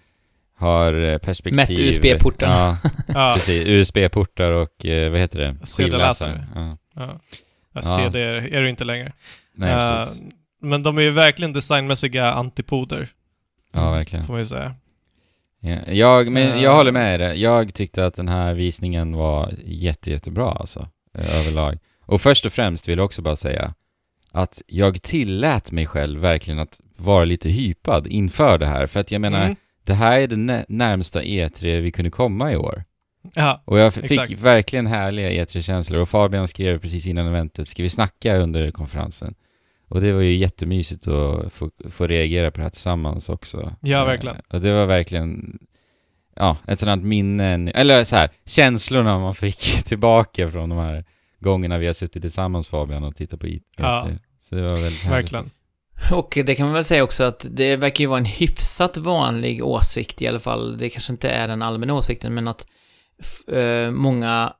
har 0.58 0.92
eh, 1.12 1.18
perspektiv... 1.18 1.56
Mätt 1.56 1.70
USB-portar. 1.70 2.46
Ja, 2.48 2.76
Ja, 3.08 3.32
precis. 3.36 3.66
USB-portar 3.66 4.50
och, 4.50 4.84
eh, 4.86 5.10
vad 5.10 5.20
heter 5.20 5.38
det? 5.38 5.66
CD-läsare. 5.66 6.32
Skivläsare. 6.32 6.46
Ja. 6.54 6.78
ja. 6.94 7.20
Jag 7.72 7.84
Ja. 8.04 8.08
det 8.12 8.20
är 8.56 8.62
det 8.62 8.68
inte 8.70 8.84
längre. 8.84 9.12
Nej, 9.54 9.72
Eh, 9.72 9.98
precis. 10.04 10.22
men 10.60 10.82
de 10.82 10.98
är 10.98 11.02
ju 11.02 11.10
verkligen 11.10 11.52
designmässiga 11.52 12.32
antipoder, 12.32 13.08
Ja, 13.72 13.90
verkligen. 13.90 14.24
får 14.24 14.32
man 14.32 14.40
ju 14.40 14.46
säga. 14.46 14.74
Ja, 15.60 15.78
jag, 15.92 16.32
men 16.32 16.52
Eh. 16.52 16.62
jag 16.62 16.74
håller 16.76 16.92
med 16.92 17.20
dig. 17.20 17.42
Jag 17.42 17.74
tyckte 17.74 18.06
att 18.06 18.14
den 18.14 18.28
här 18.28 18.54
visningen 18.54 19.16
var 19.16 19.54
jätte, 19.64 20.10
jättebra 20.10 20.50
alltså, 20.52 20.88
överlag. 21.14 21.78
Och 22.06 22.20
först 22.20 22.46
och 22.46 22.52
främst 22.52 22.88
vill 22.88 22.98
jag 22.98 23.04
också 23.04 23.22
bara 23.22 23.36
säga 23.36 23.74
att 24.32 24.62
jag 24.66 25.02
tillät 25.02 25.72
mig 25.72 25.86
själv 25.86 26.20
verkligen 26.20 26.58
att 26.60 26.80
vara 26.96 27.24
lite 27.24 27.48
hypad 27.48 28.06
inför 28.06 28.58
det 28.58 28.66
här. 28.66 28.86
För 28.86 29.00
att 29.00 29.10
jag 29.12 29.20
menar, 29.20 29.42
Mm. 29.44 29.56
det 29.84 29.94
här 29.94 30.18
är 30.20 30.26
det 30.28 30.36
nä- 30.36 30.64
närmsta 30.68 31.22
E3 31.22 31.80
vi 31.80 31.90
kunde 31.90 32.10
komma 32.10 32.52
i 32.52 32.56
år. 32.56 32.84
Ja, 33.34 33.62
Och 33.64 33.78
jag 33.78 33.94
fick 33.94 34.04
Exakt. 34.10 34.40
verkligen 34.40 34.86
härliga 34.86 35.30
E3-känslor 35.30 36.00
och 36.00 36.08
Fabian 36.08 36.48
skrev 36.48 36.78
precis 36.78 37.06
innan 37.06 37.26
eventet, 37.26 37.68
ska 37.68 37.82
vi 37.82 37.88
snacka 37.88 38.36
under 38.36 38.70
konferensen? 38.70 39.34
Och 39.90 40.00
det 40.00 40.12
var 40.12 40.20
ju 40.20 40.36
jättemysigt 40.36 41.08
att 41.08 41.52
få, 41.52 41.70
få 41.90 42.06
reagera 42.06 42.50
på 42.50 42.56
det 42.56 42.62
här 42.62 42.70
tillsammans 42.70 43.28
också. 43.28 43.76
Ja, 43.80 44.00
Eh, 44.00 44.06
verkligen. 44.06 44.36
Och 44.52 44.60
det 44.60 44.72
var 44.72 44.86
verkligen, 44.86 45.58
ja, 46.36 46.56
ett 46.66 46.78
sådant 46.80 47.04
minne, 47.04 47.70
eller 47.70 48.04
så 48.04 48.16
här, 48.16 48.30
känslorna 48.46 49.18
man 49.18 49.34
fick 49.34 49.60
tillbaka 49.84 50.48
från 50.50 50.68
de 50.68 50.78
här 50.78 51.04
gångerna 51.38 51.78
vi 51.78 51.86
har 51.86 51.92
suttit 51.92 52.22
tillsammans 52.22 52.68
Fabian 52.68 53.04
och 53.04 53.16
tittat 53.16 53.40
på 53.40 53.46
E3. 53.46 53.60
Ja. 53.76 54.08
Så 54.40 54.54
det 54.54 54.62
var 54.62 54.68
väldigt 54.68 55.02
härligt. 55.02 55.32
verkligen. 55.32 55.50
Och 56.12 56.38
det 56.46 56.54
kan 56.54 56.66
man 56.66 56.74
väl 56.74 56.84
säga 56.84 57.04
också 57.04 57.24
att 57.24 57.46
det 57.50 57.76
verkar 57.76 58.04
ju 58.04 58.08
vara 58.08 58.18
en 58.18 58.24
hyfsat 58.24 58.96
vanlig 58.96 59.64
åsikt 59.64 60.22
i 60.22 60.26
alla 60.26 60.40
fall. 60.40 60.78
Det 60.78 60.90
kanske 60.90 61.12
inte 61.12 61.30
är 61.30 61.48
den 61.48 61.62
allmänna 61.62 61.94
åsikten, 61.94 62.34
men 62.34 62.48
att 62.48 62.66
eh, 63.52 63.90
många 63.90 64.44
eh, 64.44 64.52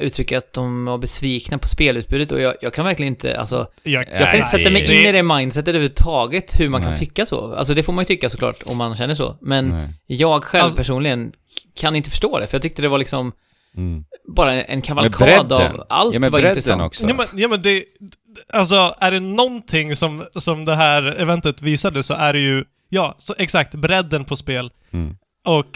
uttrycker 0.00 0.36
att 0.38 0.52
de 0.52 0.84
var 0.84 0.98
besvikna 0.98 1.58
på 1.58 1.68
spelutbudet 1.68 2.32
och 2.32 2.40
jag, 2.40 2.54
jag 2.60 2.74
kan 2.74 2.84
verkligen 2.84 3.12
inte, 3.12 3.40
alltså, 3.40 3.66
Jag, 3.82 4.08
jag 4.12 4.30
kan 4.30 4.36
inte 4.36 4.48
sätta 4.48 4.70
mig 4.70 4.86
det- 4.86 5.00
in 5.02 5.08
i 5.08 5.12
det 5.12 5.22
mindsetet 5.22 5.68
överhuvudtaget, 5.68 6.60
hur 6.60 6.68
man 6.68 6.80
kan 6.80 6.90
Nej. 6.90 6.98
tycka 6.98 7.26
så. 7.26 7.54
Alltså 7.54 7.74
det 7.74 7.82
får 7.82 7.92
man 7.92 8.02
ju 8.02 8.06
tycka 8.06 8.28
såklart, 8.28 8.56
om 8.66 8.76
man 8.76 8.96
känner 8.96 9.14
så. 9.14 9.36
Men 9.40 9.68
Nej. 9.68 9.88
jag 10.06 10.44
själv 10.44 10.64
Alltså- 10.64 10.76
personligen 10.76 11.32
kan 11.74 11.96
inte 11.96 12.10
förstå 12.10 12.38
det, 12.38 12.46
för 12.46 12.54
jag 12.54 12.62
tyckte 12.62 12.82
det 12.82 12.88
var 12.88 12.98
liksom 12.98 13.32
Mm. 13.76 14.04
bara 14.36 14.62
en 14.64 14.82
kavalkad 14.82 15.52
av 15.52 15.84
allt 15.88 16.14
ja 16.14 16.20
men 16.20 16.30
var 16.30 16.38
intressant. 16.48 16.82
också. 16.82 17.08
Ja 17.08 17.14
men, 17.14 17.26
ja, 17.40 17.48
men 17.48 17.62
det... 17.62 17.84
Alltså, 18.52 18.94
är 19.00 19.10
det 19.10 19.20
någonting 19.20 19.96
som, 19.96 20.24
som 20.36 20.64
det 20.64 20.74
här 20.74 21.02
eventet 21.20 21.62
visade 21.62 22.02
så 22.02 22.14
är 22.14 22.32
det 22.32 22.38
ju, 22.40 22.64
ja, 22.88 23.14
så 23.18 23.34
exakt, 23.38 23.74
bredden 23.74 24.24
på 24.24 24.36
spel. 24.36 24.70
Mm. 24.92 25.16
Och, 25.46 25.66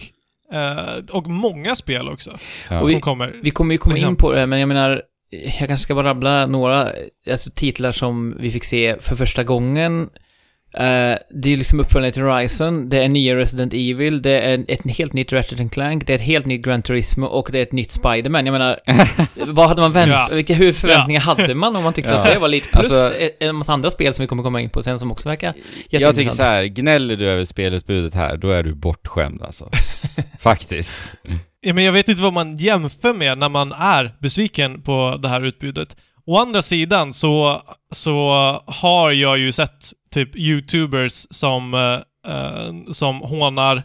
eh, 0.52 1.04
och 1.16 1.26
många 1.26 1.74
spel 1.74 2.08
också, 2.08 2.38
Ja. 2.70 2.86
Som 2.86 3.00
kommer. 3.00 3.36
Vi 3.42 3.50
kommer 3.50 3.74
ju 3.74 3.78
komma 3.78 3.94
Liksom. 3.94 4.10
in 4.10 4.16
på 4.16 4.32
det, 4.32 4.46
men 4.46 4.60
jag 4.60 4.68
menar, 4.68 5.02
jag 5.58 5.68
kanske 5.68 5.84
ska 5.84 5.94
bara 5.94 6.08
rabbla 6.08 6.46
några 6.46 6.88
alltså, 7.30 7.50
titlar 7.54 7.92
som 7.92 8.36
vi 8.40 8.50
fick 8.50 8.64
se 8.64 8.96
för 9.00 9.16
första 9.16 9.44
gången. 9.44 10.08
Eh, 10.74 11.18
det 11.30 11.52
är 11.52 11.56
liksom 11.56 11.80
uppföljningen 11.80 12.12
till 12.12 12.22
Horizon, 12.22 12.88
det 12.88 13.02
är 13.04 13.08
nya 13.08 13.36
Resident 13.36 13.72
Evil, 13.72 14.22
det 14.22 14.40
är 14.40 14.64
ett 14.68 14.90
helt 14.96 15.12
nytt 15.12 15.32
Ratchet 15.32 15.72
Clank, 15.72 16.06
det 16.06 16.12
är 16.12 16.14
ett 16.14 16.22
helt 16.22 16.46
nytt 16.46 16.62
Gran 16.64 16.82
Turismo 16.82 17.26
och 17.26 17.48
det 17.52 17.58
är 17.58 17.62
ett 17.62 17.72
nytt 17.72 17.90
Spider-Man. 17.90 18.46
Jag 18.46 18.52
menar, 18.52 18.76
vad 19.52 19.68
hade 19.68 19.80
man 19.82 19.92
väntat? 19.92 20.26
Ja. 20.30 20.36
Vilka 20.36 20.54
hur 20.54 20.72
förväntningar 20.72 21.20
hade 21.20 21.54
man 21.54 21.76
om 21.76 21.84
man 21.84 21.92
tyckte 21.92 22.10
Ja. 22.10 22.16
att 22.18 22.34
det 22.34 22.38
var 22.38 22.48
lite 22.48 22.68
plus 22.68 22.92
Alltså- 22.92 23.14
en 23.40 23.56
massa 23.56 23.72
andra 23.72 23.90
spel 23.90 24.14
som 24.14 24.22
vi 24.22 24.26
kommer 24.26 24.42
komma 24.42 24.60
in 24.60 24.70
på 24.70 24.82
sen 24.82 24.98
som 24.98 25.12
också 25.12 25.28
verkar 25.28 25.54
Jag 25.90 26.16
tycker 26.16 26.30
så 26.30 26.42
här, 26.42 26.64
gnäller 26.64 27.16
du 27.16 27.26
över 27.28 27.44
spelutbudet 27.44 28.14
här, 28.14 28.36
då 28.36 28.50
är 28.50 28.62
du 28.62 28.74
bortskämd 28.74 29.42
alltså. 29.42 29.70
Faktiskt. 30.38 31.12
Ja, 31.60 31.74
men 31.74 31.84
jag 31.84 31.92
vet 31.92 32.08
inte 32.08 32.22
vad 32.22 32.32
man 32.32 32.56
jämför 32.56 33.14
med 33.14 33.38
när 33.38 33.48
man 33.48 33.72
är 33.72 34.14
besviken 34.18 34.82
på 34.82 35.18
det 35.22 35.28
här 35.28 35.44
utbudet. 35.44 35.96
Å 36.28 36.36
andra 36.38 36.62
sidan 36.62 37.12
så, 37.12 37.62
så 37.90 38.16
har 38.66 39.12
jag 39.12 39.38
ju 39.38 39.52
sett 39.52 39.92
typ 40.10 40.36
YouTubers 40.36 41.26
som, 41.30 41.74
eh, 41.74 42.32
eh, 42.34 42.72
som 42.90 43.20
hånar 43.20 43.82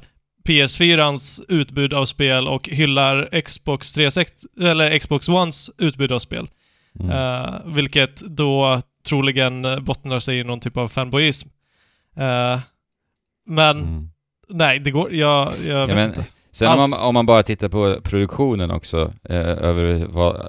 PS4ans 0.48 1.42
utbud 1.48 1.94
av 1.94 2.06
spel 2.06 2.48
och 2.48 2.70
hyllar 2.70 3.42
Xbox 3.42 3.94
360, 3.94 4.48
eller 4.62 5.00
Xbox 5.00 5.30
Ones 5.30 5.72
utbud 5.78 6.12
av 6.12 6.20
spel. 6.20 6.48
Mm. 7.00 7.12
Eh, 7.12 7.54
vilket 7.66 8.22
då 8.38 8.82
troligen 9.08 9.84
bottnar 9.86 10.20
sig 10.20 10.40
i 10.40 10.44
någon 10.44 10.60
typ 10.60 10.78
av 10.78 10.88
fanboyism. 10.88 11.50
Eh, 12.18 12.60
men 13.48 13.78
Mm. 13.78 14.10
nej, 14.50 14.80
det 14.80 14.92
går... 14.92 15.14
Jag, 15.14 15.54
jag 15.68 15.80
Ja, 15.82 15.86
vet 15.86 15.96
men, 15.96 16.10
inte. 16.10 16.26
sen 16.52 16.68
om, 16.68 16.74
Alltså- 16.80 17.00
man, 17.00 17.08
om 17.08 17.14
man 17.14 17.26
bara 17.26 17.44
tittar 17.44 17.70
på 17.70 18.02
produktionen 18.04 18.72
också, 18.72 19.14
eh, 19.30 19.38
över, 19.38 20.08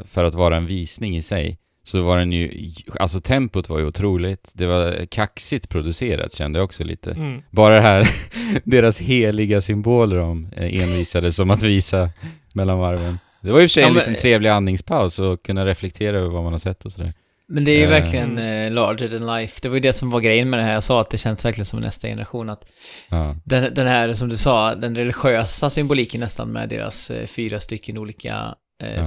för 0.08 0.24
att 0.24 0.34
vara 0.34 0.56
en 0.56 0.66
visning 0.66 1.16
i 1.16 1.22
sig, 1.22 1.58
så 1.84 2.02
var 2.02 2.18
den 2.18 2.32
ju, 2.32 2.70
alltså 3.00 3.20
tempot 3.20 3.68
var 3.68 3.78
ju 3.78 3.86
otroligt, 3.86 4.50
det 4.54 4.66
var 4.66 5.06
kaxigt 5.06 5.68
producerat 5.68 6.32
kände 6.34 6.58
jag 6.58 6.64
också 6.64 6.84
lite. 6.84 7.10
Mm. 7.10 7.42
Bara 7.50 7.74
det 7.74 7.80
här, 7.80 8.06
deras 8.64 9.00
heliga 9.00 9.60
symboler 9.60 10.16
de 10.16 10.48
eh, 10.56 10.82
envisades 10.82 11.36
som 11.36 11.50
att 11.50 11.62
visa 11.62 12.10
mellan 12.54 12.78
varven. 12.78 13.18
Det 13.40 13.50
var 13.50 13.58
och 13.58 13.62
för 13.62 13.68
sig 13.68 13.80
Ja, 13.82 13.86
en 13.88 13.94
men- 13.94 14.00
liten 14.00 14.14
trevlig 14.16 14.48
andningspaus 14.50 15.18
och 15.18 15.42
kunna 15.44 15.66
reflektera 15.66 16.16
över 16.16 16.28
vad 16.28 16.42
man 16.42 16.52
har 16.52 16.58
sett 16.58 16.84
och 16.84 16.92
sådär. 16.92 17.12
Men 17.48 17.64
det 17.64 17.70
är 17.72 17.78
ju 17.78 17.84
Eh. 17.84 17.90
verkligen 17.90 18.38
eh, 18.38 18.70
larger 18.72 19.08
than 19.08 19.36
life. 19.38 19.58
Det 19.62 19.68
var 19.68 19.74
ju 19.76 19.80
det 19.80 19.92
som 19.92 20.10
var 20.10 20.20
grejen 20.20 20.50
med 20.50 20.58
det 20.58 20.64
här. 20.64 20.72
Jag 20.72 20.82
sa 20.82 21.00
att 21.00 21.10
det 21.10 21.16
känns 21.18 21.44
verkligen 21.44 21.64
som 21.66 21.80
nästa 21.80 22.08
generation. 22.08 22.50
Att 22.50 22.66
Ja, 23.08 23.36
den, 23.44 23.74
den 23.74 23.86
här, 23.86 24.12
som 24.12 24.28
du 24.28 24.36
sa, 24.36 24.74
den 24.74 24.94
religiösa 24.94 25.70
symboliken 25.70 26.20
nästan 26.20 26.52
med 26.52 26.68
deras 26.68 27.10
fyra 27.26 27.60
stycken 27.60 27.98
olika 27.98 28.54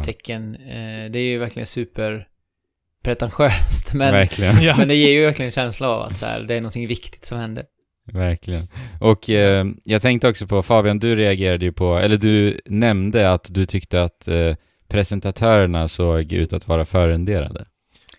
tecken. 0.05 0.57
Det 1.11 1.19
är 1.19 1.23
ju 1.29 1.37
verkligen 1.37 1.65
super 1.65 2.27
pretentiöst. 3.07 3.93
Men, 3.93 4.13
verkligen. 4.13 4.63
Ja. 4.63 4.75
men 4.77 4.87
det 4.87 4.95
ger 4.95 5.09
ju 5.11 5.25
verkligen 5.25 5.47
en 5.47 5.51
känsla 5.51 5.89
av 5.89 6.01
att 6.01 6.17
så 6.17 6.25
här, 6.25 6.41
det 6.41 6.53
är 6.55 6.61
någonting 6.61 6.87
viktigt 6.87 7.25
som 7.25 7.37
händer. 7.39 7.65
Verkligen. 8.13 8.67
Och 9.01 9.29
eh, 9.29 9.65
jag 9.83 10.01
tänkte 10.01 10.29
också 10.29 10.47
på, 10.47 10.63
Fabian, 10.63 10.99
du 10.99 11.15
reagerade 11.15 11.65
ju 11.65 11.71
på, 11.71 11.97
eller 11.97 12.17
du 12.17 12.61
nämnde 12.65 13.31
att 13.31 13.47
du 13.53 13.65
tyckte 13.65 14.03
att 14.03 14.27
eh, 14.27 14.55
presentatörerna 14.87 15.87
såg 15.87 16.33
ut 16.33 16.53
att 16.53 16.67
vara 16.67 16.85
förrenderade. 16.85 17.65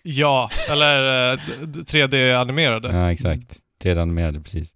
Ja, 0.03 0.49
eller 0.71 1.31
eh, 1.31 1.39
d- 1.65 1.79
3D-animerade. 1.79 2.93
Ja, 2.93 3.11
exakt. 3.11 3.57
Redan 3.83 4.01
animerade, 4.01 4.39
precis. 4.41 4.71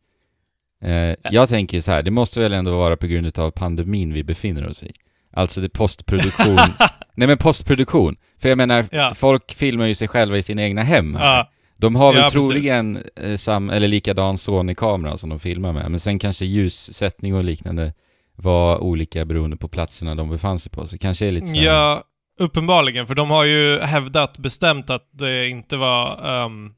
Eh, 0.83 1.15
jag 1.31 1.49
tänker 1.49 1.81
så 1.81 1.91
här, 1.91 2.03
det 2.03 2.11
måste 2.11 2.39
väl 2.39 2.53
ändå 2.53 2.77
vara 2.77 2.97
på 2.97 3.07
grund 3.07 3.39
av 3.39 3.51
pandemin 3.51 4.13
vi 4.13 4.23
befinner 4.23 4.67
oss 4.67 4.83
i. 4.83 4.91
Alltså 5.33 5.61
det 5.61 5.69
postproduktion. 5.69 6.57
Nej 7.15 7.27
men 7.27 7.37
postproduktion. 7.37 8.15
För 8.41 8.49
jag 8.49 8.57
menar, 8.57 8.85
Ja. 8.91 9.13
folk 9.15 9.53
filmar 9.53 9.85
ju 9.85 9.95
sig 9.95 10.07
själva 10.07 10.37
i 10.37 10.43
sina 10.43 10.61
egna 10.63 10.83
hem. 10.83 11.17
Ja, 11.21 11.49
De 11.77 11.95
har 11.95 12.13
väl 12.13 12.21
Ja, 12.21 12.29
troligen 12.29 13.03
eh, 13.21 13.35
sam, 13.37 13.69
eller 13.69 13.87
likadan 13.87 14.37
Sony-kamera 14.37 15.17
som 15.17 15.29
de 15.29 15.39
filmar 15.39 15.73
med, 15.73 15.91
men 15.91 15.99
sen 15.99 16.19
kanske 16.19 16.45
ljussättning 16.45 17.35
och 17.35 17.43
liknande 17.43 17.93
var 18.35 18.77
olika 18.77 19.25
beroende 19.25 19.57
på 19.57 19.67
platserna 19.67 20.15
de 20.15 20.29
befann 20.29 20.59
sig 20.59 20.71
på, 20.71 20.87
så 20.87 20.97
kanske 20.97 21.25
är 21.27 21.31
lite 21.31 21.47
så 21.47 21.53
här- 21.55 21.63
ja, 21.65 22.01
uppenbarligen. 22.39 23.07
För 23.07 23.15
de 23.15 23.29
har 23.31 23.43
ju 23.43 23.79
hävdat 23.79 24.37
bestämt 24.37 24.89
att 24.89 25.09
det 25.13 25.47
inte 25.49 25.77
var 25.77 26.27
um, 26.45 26.73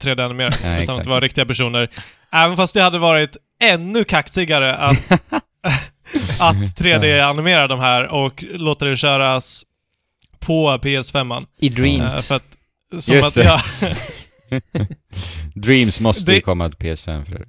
3D-animerat, 0.00 0.60
Nej, 0.62 0.70
utan 0.72 0.82
exakt. 0.82 0.98
att 0.98 1.04
det 1.04 1.10
var 1.10 1.20
riktiga 1.20 1.46
personer. 1.46 1.90
Även 2.32 2.56
fast 2.56 2.74
det 2.74 2.82
hade 2.82 2.98
varit 2.98 3.36
ännu 3.64 4.04
kaxigare 4.04 4.74
att, 4.74 5.12
att 6.40 6.56
3D-animera 6.56 7.68
de 7.68 7.80
här 7.80 8.06
och 8.08 8.44
låta 8.50 8.84
det 8.84 8.96
köras 8.96 9.64
på 10.38 10.70
PS5. 10.82 11.46
I 11.60 11.68
Uh, 11.68 11.74
Dreams. 11.74 12.28
för 12.28 12.34
att, 12.34 12.56
som 13.02 13.14
Just 13.16 13.28
att, 13.28 13.34
det. 13.34 13.44
ja, 13.44 13.60
Dreams 15.54 16.00
måste 16.00 16.30
ju 16.32 16.36
Det- 16.36 16.42
komma 16.42 16.70
till 16.70 16.78
PS5 16.88 17.24
för 17.24 17.32
övrigt. 17.34 17.48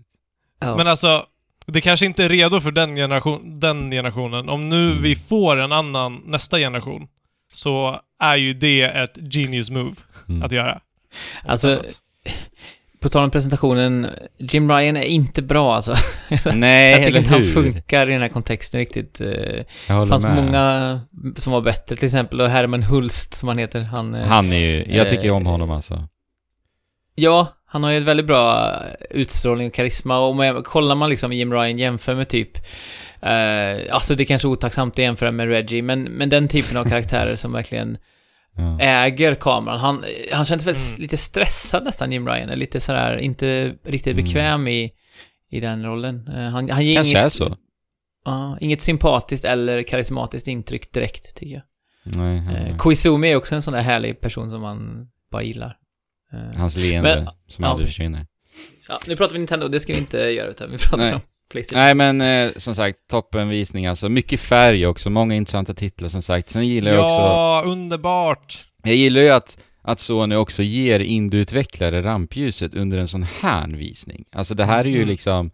ja. 0.61 0.77
Men 0.77 0.87
alltså, 0.87 1.25
det 1.65 1.81
kanske 1.81 2.05
inte 2.05 2.23
är 2.25 2.29
redo 2.29 2.59
för 2.59 2.71
den, 2.71 2.95
generation, 2.95 3.59
den 3.59 3.91
generationen. 3.91 4.49
Om 4.49 4.69
nu 4.69 4.91
Mm. 4.91 5.03
vi 5.03 5.15
får 5.15 5.57
en 5.57 5.71
annan, 5.71 6.21
nästa 6.25 6.57
generation, 6.57 7.07
så 7.53 7.99
är 8.19 8.35
ju 8.35 8.53
det 8.53 8.81
ett 8.81 9.17
genius 9.33 9.69
move 9.69 9.95
Mm. 10.29 10.43
att 10.43 10.51
göra. 10.51 10.79
Alltså, 11.45 11.83
på 13.07 13.11
tal 13.11 13.23
om 13.23 13.31
presentationen, 13.31 14.07
Jim 14.37 14.71
Ryan 14.71 14.97
är 14.97 15.01
inte 15.01 15.41
bra 15.41 15.75
alltså. 15.75 15.95
Nej, 16.53 16.91
jag 16.91 17.05
tycker 17.05 17.19
inte 17.19 17.29
han 17.33 17.43
funkar 17.43 18.07
i 18.07 18.11
den 18.11 18.21
här 18.21 18.29
kontexten 18.29 18.79
riktigt. 18.79 19.21
Eh, 19.21 19.27
Jag 19.87 20.01
Det 20.01 20.07
fanns 20.07 20.23
med. 20.23 20.35
många 20.35 20.99
som 21.37 21.53
var 21.53 21.61
bättre, 21.61 21.95
till 21.95 22.05
exempel 22.05 22.41
och 22.41 22.49
Herman 22.49 22.83
Hulst 22.83 23.33
som 23.33 23.47
han 23.47 23.57
heter. 23.57 23.81
Han, 23.81 24.15
eh, 24.15 24.27
Han 24.27 24.53
är 24.53 24.57
ju, 24.57 24.85
jag 24.95 25.09
tycker 25.09 25.31
om 25.31 25.45
Eh, 25.45 25.51
honom 25.51 25.71
alltså. 25.71 26.07
Ja, 27.15 27.47
han 27.65 27.83
har 27.83 27.91
ju 27.91 27.97
ett 27.97 28.03
väldigt 28.03 28.25
bra 28.25 28.73
utstrålning 29.09 29.67
och 29.67 29.73
karisma 29.73 30.19
och 30.19 30.29
om 30.29 30.39
jag, 30.39 30.65
kollar 30.65 30.95
man 30.95 31.09
liksom 31.09 31.33
Jim 31.33 31.53
Ryan 31.53 31.77
jämför 31.77 32.15
med 32.15 32.27
typ 32.27 32.57
eh, 33.21 33.93
Alltså 33.93 34.15
det 34.15 34.23
är 34.23 34.25
kanske 34.25 34.47
är 34.47 34.49
otacksamt 34.51 34.93
att 34.93 34.97
jämföra 34.99 35.31
med 35.31 35.47
Reggie, 35.47 35.81
men, 35.81 36.03
men 36.03 36.29
den 36.29 36.47
typen 36.47 36.77
av 36.77 36.83
karaktärer 36.83 37.35
som 37.35 37.53
verkligen 37.53 37.97
Ja. 38.57 38.79
äger 38.79 39.35
kameran. 39.35 39.79
Han, 39.79 40.03
han 40.31 40.45
känns 40.45 40.65
väl 40.65 40.75
Mm. 40.75 41.01
lite 41.01 41.17
stressad 41.17 41.83
nästan, 41.85 42.11
Jim 42.11 42.27
Ryan. 42.27 42.49
Lite 42.59 42.79
sådär, 42.79 43.17
inte 43.17 43.75
riktigt 43.83 44.13
Mm. 44.13 44.25
bekväm 44.25 44.67
i, 44.67 44.91
i 45.51 45.59
den 45.59 45.85
rollen. 45.85 46.27
Eh, 46.27 46.33
han, 46.49 46.69
han 46.69 46.85
ger 46.85 46.95
Kanske 46.95 47.11
inget, 47.11 47.25
är 47.25 47.29
så. 47.29 47.57
Ja, 48.25 48.57
inget 48.61 48.81
sympatiskt 48.81 49.45
eller 49.45 49.83
karismatiskt 49.83 50.47
intryck 50.47 50.91
direkt, 50.93 51.35
tycker 51.35 51.53
jag. 51.53 51.63
Nej, 52.03 52.39
han- 52.39 52.55
Eh, 52.55 52.77
Koizumi 52.77 53.31
är 53.31 53.35
också 53.35 53.55
en 53.55 53.61
sån 53.61 53.73
där 53.73 53.81
härlig 53.81 54.21
person 54.21 54.51
som 54.51 54.61
man 54.61 55.07
bara 55.31 55.43
gillar. 55.43 55.77
Eh, 56.33 56.59
hans 56.59 56.75
leende 56.77 57.15
Men- 57.15 57.29
som 57.47 57.63
ja. 57.63 57.69
aldrig 57.71 57.87
försvinner. 57.89 58.25
ja, 58.89 58.99
nu 59.07 59.15
pratar 59.15 59.33
vi 59.33 59.39
Nintendo, 59.39 59.67
det 59.67 59.79
ska 59.79 59.93
vi 59.93 59.99
inte 59.99 60.17
göra, 60.17 60.47
utan 60.49 60.71
vi 60.71 60.77
pratar 60.77 60.97
Nej. 60.97 61.13
om 61.13 61.21
Playstation. 61.51 61.83
Nej 61.83 61.93
men 61.95 62.21
eh, 62.21 62.51
som 62.55 62.75
sagt, 62.75 62.97
toppenvisning 63.09 63.85
alltså. 63.85 64.09
Mycket 64.09 64.39
färg 64.39 64.87
också, 64.87 65.09
många 65.09 65.35
intressanta 65.35 65.73
titlar 65.73 66.09
som 66.09 66.21
sagt. 66.21 66.49
Sen 66.49 66.67
gillar 66.67 66.91
jag 66.91 67.05
också, 67.05 67.15
Ja, 67.15 67.63
underbart! 67.65 68.67
jag 68.83 68.95
gillar 68.95 69.21
ju 69.21 69.29
att, 69.29 69.57
att 69.81 69.99
Sony 69.99 70.35
också 70.35 70.63
ger 70.63 70.99
indieutvecklare 70.99 72.03
rampljuset 72.03 72.75
under 72.75 72.97
en 72.97 73.07
sån 73.07 73.23
här 73.41 73.67
visning. 73.67 74.25
Alltså 74.31 74.55
det 74.55 74.65
här 74.65 74.79
är 74.85 74.89
ju 74.89 74.95
Mm. 74.95 75.07
liksom, 75.07 75.51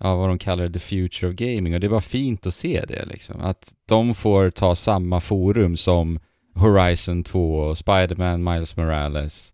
ja 0.00 0.16
vad 0.16 0.28
de 0.28 0.38
kallar 0.38 0.64
det, 0.68 0.72
the 0.72 0.78
future 0.78 1.30
of 1.30 1.34
gaming 1.36 1.74
och 1.74 1.80
det 1.80 1.86
är 1.86 1.88
bara 1.88 2.00
fint 2.00 2.46
att 2.46 2.54
se 2.54 2.84
det 2.88 3.04
liksom. 3.06 3.40
Att 3.40 3.74
de 3.88 4.14
får 4.14 4.50
ta 4.50 4.74
samma 4.74 5.20
forum 5.20 5.76
som 5.76 6.18
Horizon 6.54 7.24
2 7.24 7.54
och 7.56 7.78
Spider-Man, 7.78 8.44
Miles 8.44 8.76
Morales. 8.76 9.52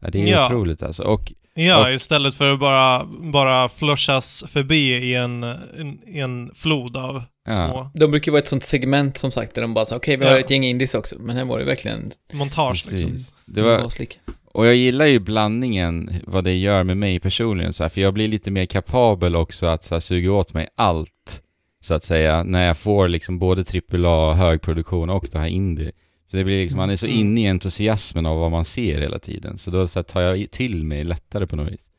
Ja, 0.00 0.10
det 0.10 0.22
är 0.22 0.26
Ja. 0.26 0.46
otroligt 0.46 0.82
alltså. 0.82 1.02
Och 1.02 1.32
Ja, 1.56 1.86
Och- 1.86 1.92
istället 1.94 2.34
för 2.34 2.52
att 2.52 2.60
bara, 2.60 3.04
bara 3.32 3.68
flushas 3.68 4.44
förbi 4.48 4.92
i 4.94 5.14
en, 5.14 5.42
en, 5.42 5.98
en 6.06 6.50
flod 6.54 6.96
av 6.96 7.22
Ja. 7.48 7.52
små 7.54 7.90
De 7.94 8.10
brukar 8.10 8.32
vara 8.32 8.42
ett 8.42 8.48
sånt 8.48 8.64
segment 8.64 9.18
som 9.18 9.30
sagt, 9.32 9.54
där 9.54 9.62
de 9.62 9.74
bara 9.74 9.84
sa 9.84 9.96
okej, 9.96 10.16
vi 10.16 10.24
har 10.24 10.32
Ja. 10.32 10.38
ett 10.40 10.50
gäng 10.50 10.64
indies 10.64 10.94
också, 10.94 11.16
men 11.18 11.36
här 11.36 11.44
var 11.44 11.58
det 11.58 11.64
verkligen 11.64 12.10
montage 12.32 12.86
liksom. 12.90 13.10
precis. 13.10 13.36
Det 13.44 13.62
var, 13.62 13.78
baslika. 13.82 14.18
Och 14.52 14.66
jag 14.66 14.74
gillar 14.74 15.06
ju 15.06 15.18
blandningen, 15.20 16.10
vad 16.26 16.44
det 16.44 16.54
gör 16.54 16.84
med 16.84 16.96
mig 16.96 17.20
personligen 17.20 17.72
så 17.72 17.84
här, 17.84 17.88
för 17.88 18.00
jag 18.00 18.14
blir 18.14 18.28
lite 18.28 18.50
mer 18.50 18.66
kapabel 18.66 19.36
också 19.36 19.66
att 19.66 19.84
så 19.84 19.94
här, 19.94 20.00
suga 20.00 20.32
åt 20.32 20.54
mig 20.54 20.68
allt, 20.76 21.42
så 21.80 21.94
att 21.94 22.04
säga, 22.04 22.42
när 22.42 22.66
jag 22.66 22.78
får 22.78 23.08
liksom 23.08 23.38
både 23.38 23.64
AAA, 23.92 24.34
högproduktion 24.34 25.10
och 25.10 25.26
det 25.32 25.38
här 25.38 25.46
indie. 25.46 25.92
För 26.30 26.38
det 26.38 26.44
blir 26.44 26.60
liksom, 26.62 26.76
man 26.76 26.90
är 26.90 26.96
så 26.96 27.06
Mm. 27.06 27.18
inne 27.18 27.40
i 27.40 27.46
entusiasmen 27.46 28.26
av 28.26 28.38
vad 28.38 28.50
man 28.50 28.64
ser 28.64 29.00
hela 29.00 29.18
tiden, 29.18 29.58
så 29.58 29.70
då 29.70 29.88
så 29.88 29.98
här, 29.98 30.04
tar 30.04 30.20
jag 30.20 30.50
till 30.50 30.84
mig 30.84 31.04
lättare 31.04 31.46
på 31.46 31.56
något 31.56 31.72
vis. 31.72 31.90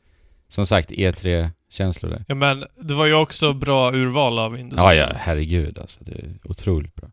Som 0.50 0.66
sagt, 0.66 0.92
E3-känslor 0.92 2.10
där. 2.10 2.26
Ja, 2.28 2.36
men 2.36 2.64
det 2.82 2.94
var 2.94 3.06
ju 3.06 3.14
också 3.14 3.54
bra 3.54 3.92
urval 3.94 4.40
av 4.40 4.54
Ja, 4.54 4.60
indiespel. 4.60 4.98
ja, 4.98 5.12
herregud 5.16 5.78
alltså, 5.80 6.04
det 6.04 6.12
är 6.12 6.38
otroligt 6.44 6.96
bra. 6.96 7.10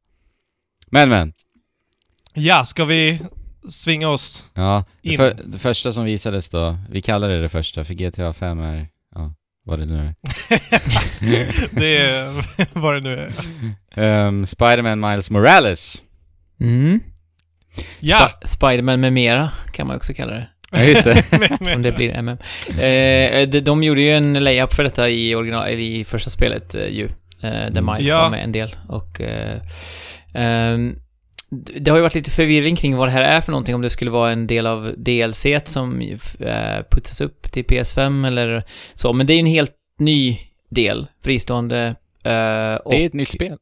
Men, 0.90 1.08
men, 1.08 1.32
Ja, 2.34 2.64
ska 2.64 2.84
vi 2.84 3.20
svinga 3.68 4.08
oss? 4.08 4.50
ja, 4.54 4.84
det, 5.02 5.08
In. 5.10 5.16
för, 5.16 5.36
det 5.44 5.58
första 5.58 5.92
som 5.92 6.04
visades 6.04 6.48
då, 6.50 6.78
vi 6.90 7.02
kallar 7.02 7.28
det 7.28 7.40
det 7.42 7.48
första, 7.48 7.84
för 7.84 7.94
GTA 7.94 8.32
5 8.32 8.60
är, 8.60 8.88
ja, 9.14 9.34
vad 9.64 9.78
det 9.78 9.84
nu 9.86 9.96
är. 9.98 10.14
det 11.80 11.96
är 11.98 12.44
vad 12.80 12.94
det 12.94 13.00
nu 13.00 13.14
är. 13.14 13.32
Ehm, 14.04 14.46
Spider-Man 14.46 15.00
Miles 15.10 15.30
Morales. 15.30 16.02
Mm. 16.64 17.00
Ja! 18.00 18.30
Sp- 18.42 18.46
Spiderman 18.46 19.00
med 19.00 19.12
mera, 19.12 19.50
kan 19.72 19.86
man 19.86 19.96
också 19.96 20.14
kalla 20.14 20.32
det. 20.32 20.48
Ja, 20.72 20.82
just 20.84 21.04
det. 21.04 21.58
Om 21.76 21.82
det 21.82 21.92
blir 21.92 22.10
MM. 22.22 22.38
Eh, 22.68 23.48
de, 23.48 23.60
de 23.60 23.82
gjorde 23.82 24.00
ju 24.00 24.10
en 24.10 24.44
layup 24.44 24.72
för 24.74 24.84
detta 24.84 25.08
i, 25.08 25.34
original, 25.34 25.68
i 25.68 26.04
första 26.04 26.30
spelet 26.30 26.74
eh, 26.74 26.86
ju. 26.88 27.04
Eh, 27.04 27.10
där 27.50 27.66
Mm. 27.68 27.86
Miles 27.86 28.08
Ja. 28.08 28.22
var 28.22 28.30
med 28.30 28.44
en 28.44 28.52
del. 28.52 28.76
Och... 28.88 29.20
Eh, 29.20 29.60
ehm, 30.34 30.96
det 31.80 31.90
har 31.90 31.98
ju 31.98 32.02
varit 32.02 32.14
lite 32.14 32.30
förvirring 32.30 32.76
kring 32.76 32.96
vad 32.96 33.08
det 33.08 33.12
här 33.12 33.22
är 33.22 33.40
för 33.40 33.52
någonting, 33.52 33.74
om 33.74 33.82
det 33.82 33.90
skulle 33.90 34.10
vara 34.10 34.32
en 34.32 34.46
del 34.46 34.66
av 34.66 34.94
DLC 34.96 35.46
som 35.64 36.00
eh, 36.40 36.82
putsas 36.90 37.20
upp 37.20 37.52
till 37.52 37.64
PS5 37.64 38.26
eller 38.26 38.62
så. 38.94 39.12
Men 39.12 39.26
det 39.26 39.32
är 39.32 39.34
ju 39.34 39.40
en 39.40 39.46
helt 39.46 39.72
ny 39.98 40.38
del, 40.70 41.06
fristående. 41.24 41.80
Eh, 42.24 42.74
och, 42.74 42.92
Det 42.92 43.02
är 43.02 43.06
ett 43.06 43.12
nytt 43.12 43.30
spel. 43.30 43.56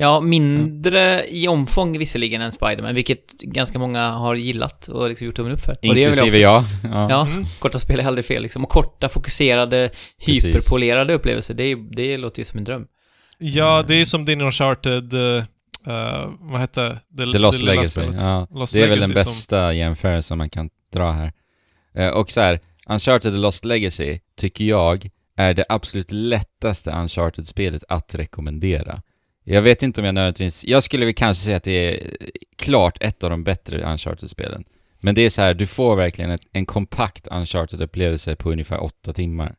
Ja, 0.00 0.20
mindre 0.20 1.26
i 1.28 1.48
omfång 1.48 1.98
visserligen 1.98 2.40
än 2.42 2.52
Spiderman, 2.52 2.94
vilket 2.94 3.32
ganska 3.40 3.78
många 3.78 4.10
har 4.10 4.34
gillat 4.34 4.88
och 4.88 5.08
liksom 5.08 5.26
gjort 5.26 5.36
tummen 5.36 5.52
upp 5.52 5.60
för. 5.60 5.72
Och 5.72 5.78
det 5.80 5.86
gör 5.88 5.94
väl 5.94 6.04
Inklusive 6.06 6.38
jag. 6.38 6.64
Ja. 6.84 7.10
Ja, 7.10 7.26
Mm. 7.26 7.44
korta 7.58 7.78
spel 7.78 8.00
är 8.00 8.04
aldrig 8.04 8.24
fel 8.24 8.42
liksom. 8.42 8.64
Och 8.64 8.70
korta, 8.70 9.08
fokuserade, 9.08 9.90
Precis. 10.24 10.44
hyperpolerade 10.44 11.14
upplevelser, 11.14 11.54
det, 11.54 11.62
är- 11.64 11.94
det 11.96 12.16
låter 12.16 12.40
ju 12.40 12.44
som 12.44 12.58
en 12.58 12.64
dröm. 12.64 12.86
Ja, 13.38 13.84
det 13.88 13.94
är 14.00 14.04
som 14.04 14.24
din 14.24 14.40
Uncharted... 14.40 15.14
Uh, 15.14 15.42
vad 16.40 16.60
hette 16.60 17.00
det? 17.08 17.32
The 17.32 17.38
Lost 17.38 17.58
lilla 17.60 17.72
Legacy. 17.72 17.90
spelet. 17.90 18.16
Ja. 18.20 18.46
Lost 18.50 18.74
Det 18.74 18.78
är 18.82 18.88
väl 18.88 18.90
Legacy 18.98 19.14
den 19.14 19.24
som- 19.24 19.30
bästa 19.30 19.72
jämförelsen 19.72 20.38
man 20.38 20.50
kan 20.50 20.70
dra 20.92 21.10
här. 21.12 21.32
Eh, 21.94 22.08
och 22.08 22.30
så 22.30 22.40
här, 22.40 22.60
Uncharted 22.88 23.32
The 23.32 23.38
Lost 23.38 23.64
Legacy 23.64 24.18
tycker 24.36 24.64
jag 24.64 25.08
är 25.36 25.54
det 25.54 25.64
absolut 25.68 26.10
lättaste 26.10 26.90
Uncharted-spelet 26.90 27.84
att 27.88 28.14
rekommendera. 28.14 29.02
Jag 29.50 29.62
vet 29.62 29.82
inte 29.82 30.00
om 30.00 30.04
jag 30.04 30.14
nödvändigtvis... 30.14 30.64
Jag 30.64 30.82
skulle 30.82 31.04
väl 31.04 31.14
kanske 31.14 31.44
säga 31.44 31.56
att 31.56 31.62
det 31.62 31.72
är 31.72 32.16
klart 32.56 32.98
ett 33.00 33.24
av 33.24 33.30
de 33.30 33.44
bättre 33.44 33.82
Uncharted-spelen. 33.92 34.64
Men 35.00 35.14
det 35.14 35.20
är 35.20 35.30
så 35.30 35.42
här, 35.42 35.54
du 35.54 35.66
får 35.66 35.96
verkligen 35.96 36.30
ett, 36.30 36.40
en 36.52 36.66
kompakt 36.66 37.28
Uncharted-upplevelse 37.28 38.36
på 38.36 38.52
ungefär 38.52 38.82
åtta 38.82 39.12
timmar. 39.12 39.54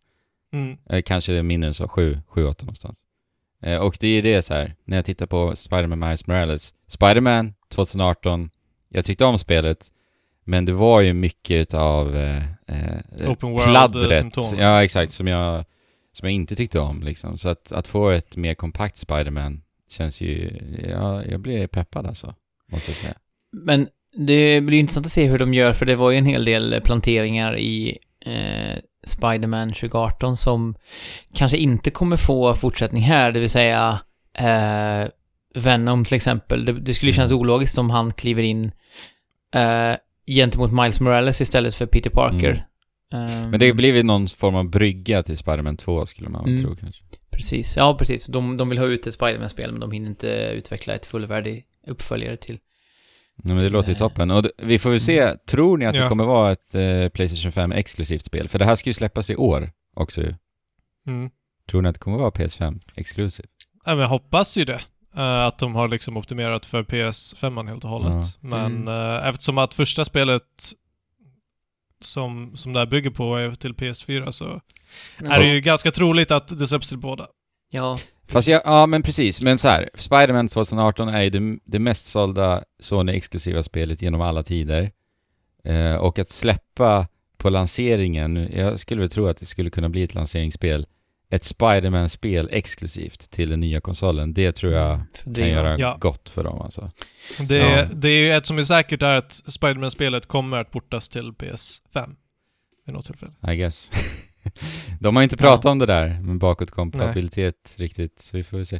Mm. 0.53 0.77
Eh, 0.89 1.01
kanske 1.01 1.31
det 1.31 1.37
är 1.37 1.43
mindre 1.43 1.67
än 1.67 1.73
så, 1.73 1.87
sju, 1.87 2.19
sju, 2.27 2.45
åtta 2.45 2.65
någonstans. 2.65 2.99
Eh, 3.63 3.77
och 3.77 3.97
det 3.99 4.07
är 4.07 4.23
det 4.23 4.41
så 4.41 4.53
här, 4.53 4.75
när 4.85 4.97
jag 4.97 5.05
tittar 5.05 5.25
på 5.25 5.55
Spider-Man 5.55 5.99
Miles 5.99 6.27
Morales. 6.27 6.73
Spider-Man 6.87 7.53
2018, 7.69 8.49
jag 8.89 9.05
tyckte 9.05 9.25
om 9.25 9.39
spelet, 9.39 9.91
Men 10.43 10.65
det 10.65 10.73
var 10.73 11.01
ju 11.01 11.13
mycket 11.13 11.73
av 11.73 12.15
eh, 12.15 12.43
eh, 12.67 13.31
Open 13.31 13.51
world, 13.51 13.69
pladdret. 13.69 14.37
eh. 14.37 14.59
Ja, 14.59 14.83
exakt. 14.83 15.11
Som 15.11 15.27
jag, 15.27 15.65
som 16.13 16.25
jag 16.27 16.33
inte 16.33 16.55
tyckte 16.55 16.79
om 16.79 17.03
liksom. 17.03 17.37
Så 17.37 17.49
att, 17.49 17.71
att 17.71 17.87
få 17.87 18.09
ett 18.09 18.37
mer 18.37 18.53
kompakt 18.53 18.97
Spider-Man 18.97 19.61
känns 19.91 20.21
ju... 20.21 20.59
Ja, 20.89 21.23
jag 21.25 21.39
blir 21.39 21.67
peppad 21.67 22.05
alltså. 22.05 22.35
Måste 22.71 22.91
jag 22.91 22.95
säga. 22.97 23.13
Men 23.51 23.87
det 24.27 24.61
blir 24.61 24.79
intressant 24.79 25.05
att 25.05 25.11
se 25.11 25.25
hur 25.25 25.37
de 25.39 25.53
gör, 25.53 25.73
för 25.73 25.85
det 25.85 25.95
var 25.95 26.11
ju 26.11 26.17
en 26.17 26.25
hel 26.25 26.45
del 26.45 26.81
planteringar 26.83 27.57
i 27.57 27.97
eh, 28.25 28.77
Spider-Man 29.07 29.69
2018 29.69 30.37
som 30.37 30.75
kanske 31.33 31.57
inte 31.57 31.91
kommer 31.91 32.17
få 32.17 32.53
fortsättning 32.53 33.03
här, 33.03 33.31
det 33.31 33.39
vill 33.39 33.49
säga 33.49 33.99
eh, 34.37 35.07
Venom 35.55 36.05
till 36.05 36.13
exempel. 36.15 36.65
Det, 36.65 36.73
det 36.73 36.93
skulle 36.93 37.09
ju 37.09 37.13
kännas 37.15 37.31
ologiskt 37.31 37.77
om 37.77 37.89
han 37.89 38.13
kliver 38.13 38.43
in 38.43 38.71
eh, 39.55 39.95
gentemot 40.27 40.71
Miles 40.73 40.99
Morales 40.99 41.41
istället 41.41 41.75
för 41.75 41.85
Peter 41.85 42.09
Parker. 42.09 42.65
Ehm, 43.13 43.49
Men 43.49 43.59
det 43.59 43.67
har 43.67 43.73
blivit 43.73 44.05
någon 44.05 44.27
form 44.27 44.55
av 44.55 44.69
brygga 44.69 45.23
till 45.23 45.37
Spider-Man 45.37 45.77
2 45.77 46.05
skulle 46.05 46.29
man 46.29 46.43
väl 46.43 46.53
Mm. 46.53 46.63
tro 46.65 46.75
kanske. 46.75 47.03
Precis, 47.31 47.77
ja 47.77 47.95
precis. 47.97 48.25
De, 48.25 48.57
de 48.57 48.69
vill 48.69 48.77
ha 48.77 48.85
ut 48.85 49.07
ett 49.07 49.13
Spider-Man-spel, 49.13 49.71
men 49.71 49.79
de 49.79 49.91
hinner 49.91 50.09
inte 50.09 50.27
utveckla 50.29 50.93
ett 50.95 51.05
fullvärdig 51.05 51.65
uppföljare 51.87 52.37
till. 52.37 52.59
Nej, 53.43 53.55
men 53.55 53.63
det 53.63 53.69
låter 53.69 53.89
ju 53.89 53.93
Eh. 53.93 53.97
toppen. 53.99 54.31
Och 54.31 54.45
vi 54.57 54.79
får 54.79 54.89
väl 54.89 54.99
se, 54.99 55.35
tror 55.35 55.77
ni 55.77 55.85
att 55.85 55.93
det 55.93 55.99
Ja. 55.99 56.09
kommer 56.09 56.23
vara 56.25 56.51
ett 56.51 56.75
eh, 56.75 57.09
Playstation 57.09 57.51
5 57.51 57.71
exklusivt 57.71 58.25
spel? 58.25 58.49
För 58.49 58.59
det 58.59 58.65
här 58.65 58.75
ska 58.75 58.89
ju 58.89 58.93
släppas 58.93 59.29
i 59.29 59.35
år 59.35 59.71
också 59.95 60.21
ju. 60.21 60.33
Mm. 61.07 61.29
Tror 61.69 61.81
ni 61.81 61.89
att 61.89 61.95
det 61.95 61.99
kommer 61.99 62.17
vara 62.17 62.31
PS5 62.31 62.79
exklusivt? 62.95 63.49
Ja, 63.85 63.91
men 63.91 63.99
jag 63.99 64.07
hoppas 64.09 64.57
ju 64.57 64.65
det. 64.65 64.79
Eh, 65.17 65.45
att 65.45 65.57
de 65.59 65.75
har 65.75 65.87
liksom 65.87 66.17
optimerat 66.17 66.65
för 66.65 66.83
PS5 66.83 67.67
helt 67.67 67.83
och 67.83 67.89
hållet. 67.89 68.13
Ja. 68.15 68.25
Men 68.39 68.75
Mm. 68.75 68.87
eh, 69.17 69.27
eftersom 69.27 69.57
att 69.57 69.73
första 69.73 70.05
spelet 70.05 70.43
som, 72.01 72.51
som 72.55 72.73
det 72.73 72.79
här 72.79 72.85
bygger 72.85 73.09
på 73.09 73.35
är 73.35 73.51
till 73.51 73.73
PS4 73.73 74.31
så 74.31 74.61
är 75.23 75.39
det 75.39 75.53
ju 75.53 75.61
ganska 75.61 75.91
troligt 75.91 76.31
att 76.31 76.59
det 76.59 76.67
släpps 76.67 76.89
till 76.89 76.97
båda. 76.97 77.27
Ja, 77.71 77.97
Fast 78.29 78.47
jag, 78.47 78.61
ja 78.65 78.85
men 78.85 79.03
precis, 79.03 79.41
men 79.41 79.57
så 79.57 79.67
här, 79.67 79.89
Spider-Man 79.93 80.47
2018 80.47 81.09
är 81.09 81.21
ju 81.21 81.29
det, 81.29 81.59
det 81.65 81.79
mest 81.79 82.05
sålda 82.07 82.63
Sony-exklusiva 82.79 83.63
spelet 83.63 84.01
genom 84.01 84.21
alla 84.21 84.43
tider. 84.43 84.91
Eh, 85.63 85.95
och 85.95 86.19
att 86.19 86.29
släppa 86.29 87.07
på 87.37 87.49
lanseringen, 87.49 88.49
jag 88.55 88.79
skulle 88.79 89.01
väl 89.01 89.09
tro 89.09 89.27
att 89.27 89.37
det 89.37 89.45
skulle 89.45 89.69
kunna 89.69 89.89
bli 89.89 90.03
ett 90.03 90.13
lanseringsspel, 90.13 90.85
ett 91.31 91.43
Spider-Man-spel 91.43 92.49
exklusivt 92.51 93.31
till 93.31 93.49
den 93.49 93.59
nya 93.59 93.81
konsolen, 93.81 94.33
det 94.33 94.51
tror 94.51 94.73
jag 94.73 94.97
kan 94.97 95.07
fördriva. 95.23 95.47
göra 95.47 95.75
Ja. 95.77 95.97
gott 95.99 96.29
för 96.29 96.43
dem 96.43 96.61
alltså. 96.61 96.91
Det, 97.47 97.57
Ja. 97.57 97.85
det 97.93 98.09
är 98.09 98.19
ju 98.21 98.31
ett 98.31 98.45
som 98.45 98.57
är 98.57 98.61
säkert 98.61 99.01
är 99.01 99.17
att 99.17 99.31
Spiderman-spelet 99.31 100.25
kommer 100.25 100.57
att 100.57 100.71
portas 100.71 101.09
till 101.09 101.31
PS5 101.31 102.15
vid 102.85 102.95
något 102.95 103.05
tillfälle. 103.05 103.31
I 103.53 103.55
guess. 103.55 103.91
De 104.99 105.15
har 105.15 105.21
ju 105.21 105.23
inte 105.23 105.37
pratat 105.37 105.65
om 105.65 105.79
det 105.79 105.85
där 105.85 106.19
med 106.19 106.37
bakåtkompatibilitet 106.37 107.75
riktigt, 107.77 108.19
så 108.21 108.37
vi 108.37 108.43
får 108.43 108.57
väl 108.57 108.65
se. 108.65 108.79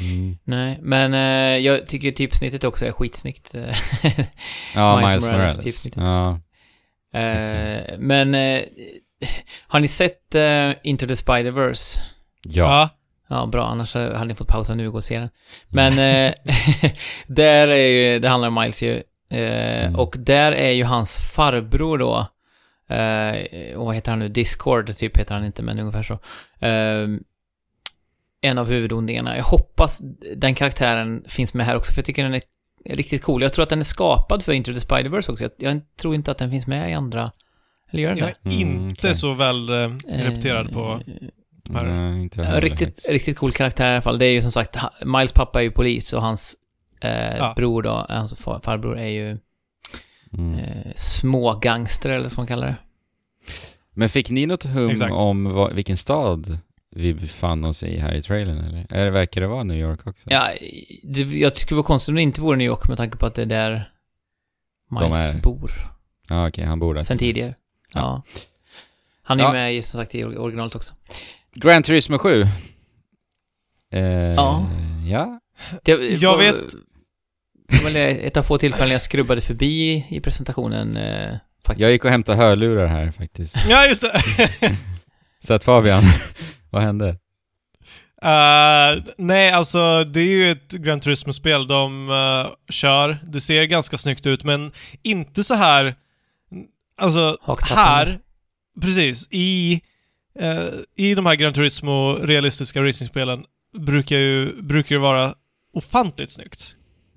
Mm. 0.00 0.36
Nej, 0.44 0.78
men 0.82 1.14
eh, 1.14 1.64
jag 1.64 1.86
tycker 1.86 2.12
typsnittet 2.12 2.64
också 2.64 2.86
är 2.86 2.92
skitsnyggt. 2.92 3.54
Ja, 4.74 4.96
Miles 4.96 5.12
Miles, 5.14 5.28
Morales, 5.28 5.86
Morales. 5.96 5.96
Ja. 5.96 6.40
Eh, 7.20 7.98
Men 7.98 8.34
eh, 8.34 8.62
har 9.68 9.80
ni 9.80 9.88
sett 9.88 10.34
eh, 10.34 10.70
Into 10.82 11.06
the 11.06 11.14
Spider-Verse? 11.14 11.98
ja. 12.42 12.88
Ja, 13.28 13.46
bra. 13.46 13.66
Annars 13.66 13.94
hade 13.94 14.24
ni 14.24 14.34
fått 14.34 14.48
pausa 14.48 14.74
nu 14.74 14.86
och 14.86 14.92
gå 14.92 14.98
och 14.98 15.04
se 15.04 15.18
den. 15.18 15.28
Men 15.68 15.92
eh, 15.92 16.34
där 17.26 17.68
är 17.68 17.88
ju, 17.88 18.18
det 18.18 18.28
handlar 18.28 18.48
om 18.48 18.54
Miles 18.54 18.82
ju. 18.82 19.02
Eh, 19.30 19.66
Mm. 19.86 19.96
Och 19.96 20.14
där 20.18 20.52
är 20.52 20.70
ju 20.70 20.84
hans 20.84 21.16
farbror 21.16 21.98
då. 21.98 22.26
Och 23.76 23.86
vad 23.86 23.94
heter 23.94 24.12
han 24.12 24.18
nu? 24.18 24.28
Discord, 24.28 24.96
typ 24.96 25.16
heter 25.16 25.34
han 25.34 25.44
inte, 25.44 25.62
men 25.62 25.78
ungefär 25.78 26.02
så. 26.02 26.18
En 28.40 28.58
av 28.58 28.68
huvudondingarna. 28.68 29.36
Jag 29.36 29.44
hoppas 29.44 30.02
den 30.36 30.54
karaktären 30.54 31.24
finns 31.28 31.54
med 31.54 31.66
här 31.66 31.76
också, 31.76 31.92
för 31.92 31.98
jag 31.98 32.04
tycker 32.04 32.22
den 32.22 32.34
är 32.34 32.42
riktigt 32.84 33.22
cool. 33.22 33.42
Jag 33.42 33.52
tror 33.52 33.62
att 33.62 33.68
den 33.68 33.78
är 33.78 33.84
skapad 33.84 34.42
för 34.42 34.52
Into 34.52 34.72
the 34.72 34.78
Spider-Verse 34.78 35.30
också. 35.30 35.44
Jag, 35.44 35.52
jag 35.56 35.80
tror 35.96 36.14
inte 36.14 36.30
att 36.30 36.38
den 36.38 36.50
finns 36.50 36.66
med 36.66 36.90
i 36.90 36.94
andra... 36.94 37.30
Eller 37.90 38.02
gör 38.02 38.10
den 38.10 38.18
Jag 38.18 38.28
är 38.28 38.62
Mm, 38.62 38.84
inte 38.88 39.00
okej. 39.06 39.14
så 39.14 39.34
väl 39.34 39.68
eh, 39.68 39.90
repeterad 40.08 40.72
på... 40.72 41.00
Eh, 41.06 41.14
Nej, 41.68 42.22
inte 42.22 42.40
jag 42.40 42.64
riktigt, 42.64 42.88
faktiskt. 42.88 43.08
riktigt 43.10 43.36
cool 43.38 43.52
karaktär 43.52 43.88
i 43.88 43.92
alla 43.92 44.00
fall. 44.02 44.18
Det 44.18 44.26
är 44.26 44.30
ju 44.32 44.42
som 44.42 44.52
sagt, 44.52 44.76
Miles 45.04 45.32
pappa 45.32 45.58
är 45.60 45.64
ju 45.64 45.70
polis 45.70 46.12
och 46.12 46.22
hans 46.22 46.56
eh, 47.00 47.36
Ja. 47.36 47.52
bror 47.56 47.82
då, 47.82 48.06
hans 48.08 48.34
far- 48.38 48.60
farbror 48.64 48.98
är 48.98 49.06
ju 49.08 49.36
Mm. 50.32 50.54
eh, 50.58 50.92
smågangster 50.96 52.10
eller 52.10 52.24
vad 52.24 52.36
man 52.36 52.46
kallar 52.46 52.66
det. 52.66 52.76
Men 53.92 54.08
fick 54.08 54.30
ni 54.30 54.46
något 54.46 54.64
hum 54.64 54.90
Exakt. 54.90 55.12
om 55.14 55.44
vad, 55.44 55.72
vilken 55.72 55.96
stad 55.96 56.58
vi 56.90 57.14
befann 57.14 57.64
oss 57.64 57.82
i 57.82 57.98
här 57.98 58.14
i 58.14 58.22
trailern 58.22 58.58
eller? 58.58 58.86
Eller 58.90 59.10
verkar 59.10 59.40
det 59.40 59.46
vara 59.46 59.62
New 59.62 59.76
York 59.78 60.06
också? 60.06 60.30
Ja, 60.30 60.48
det, 61.02 61.20
jag 61.20 61.54
tycker 61.54 61.68
det 61.68 61.74
vore 61.74 61.86
konstigt 61.86 62.08
om 62.08 62.14
det 62.14 62.22
inte 62.22 62.40
vore 62.40 62.56
New 62.56 62.66
York 62.66 62.88
med 62.88 62.96
tanke 62.96 63.16
på 63.16 63.26
att 63.26 63.34
det 63.34 63.42
är 63.42 63.46
där 63.46 63.90
De 64.90 64.94
Miles 65.04 65.30
är- 65.30 65.40
bor 65.42 65.70
Ja, 66.28 66.48
okej, 66.48 66.64
han 66.64 66.78
bor 66.78 66.94
där. 66.94 67.02
sen 67.02 67.18
tidigare. 67.18 67.54
Ja. 67.92 68.22
Han 69.22 69.40
är 69.40 69.44
Ja. 69.44 69.52
med 69.52 69.74
i, 69.74 69.82
som 69.82 70.00
sagt 70.00 70.14
i 70.14 70.24
or- 70.24 70.36
originalet 70.38 70.74
också. 70.74 70.94
Gran 71.54 71.82
Turismo 71.82 72.18
7. 72.18 72.42
Eh, 73.92 74.00
Ja. 74.34 74.66
Ja. 75.06 75.40
Det, 75.82 75.92
Jag 75.92 76.30
var- 76.32 76.38
vet- 76.38 76.54
Det 77.68 77.84
var 77.84 78.00
ett 78.00 78.36
av 78.36 78.42
få 78.42 78.58
tillfällen 78.58 78.92
jag 78.92 79.00
skrubbade 79.00 79.40
förbi 79.40 80.06
i 80.08 80.20
presentationen 80.20 80.96
eh, 80.96 81.36
faktiskt. 81.66 81.80
Jag 81.82 81.90
gick 81.90 82.04
och 82.04 82.10
hämtade 82.10 82.38
hörlurar 82.38 82.86
här 82.86 83.10
faktiskt. 83.12 83.56
Ja, 83.68 83.86
just 83.86 84.02
det! 84.02 84.20
Så 85.40 85.54
att 85.54 85.64
Fabian, 85.64 86.02
vad 86.70 86.82
hände? 86.82 87.08
Eh, 88.22 89.02
nej, 89.18 89.50
alltså 89.52 90.04
det 90.04 90.20
är 90.20 90.24
ju 90.24 90.50
ett 90.50 90.72
Gran 90.72 91.00
Turismo-spel 91.00 91.66
de 91.66 92.10
eh, 92.10 92.52
kör. 92.70 93.18
Det 93.22 93.40
ser 93.40 93.64
ganska 93.64 93.98
snyggt 93.98 94.26
ut, 94.26 94.44
men 94.44 94.72
inte 95.02 95.44
så 95.44 95.54
här... 95.54 95.94
Alltså, 96.96 97.36
här... 97.62 98.18
Precis. 98.80 99.28
I, 99.30 99.80
eh, 100.38 100.66
I 100.96 101.14
de 101.14 101.26
här 101.26 101.34
Gran 101.34 101.52
Turismo 101.52 102.12
realistiska 102.22 102.82
racingspelen 102.84 103.44
brukar 103.78 104.16
ju 104.18 104.62
brukar 104.62 104.94
det 104.94 105.00
vara 105.00 105.34
ofantligt 105.74 106.30
snyggt. 106.30 106.74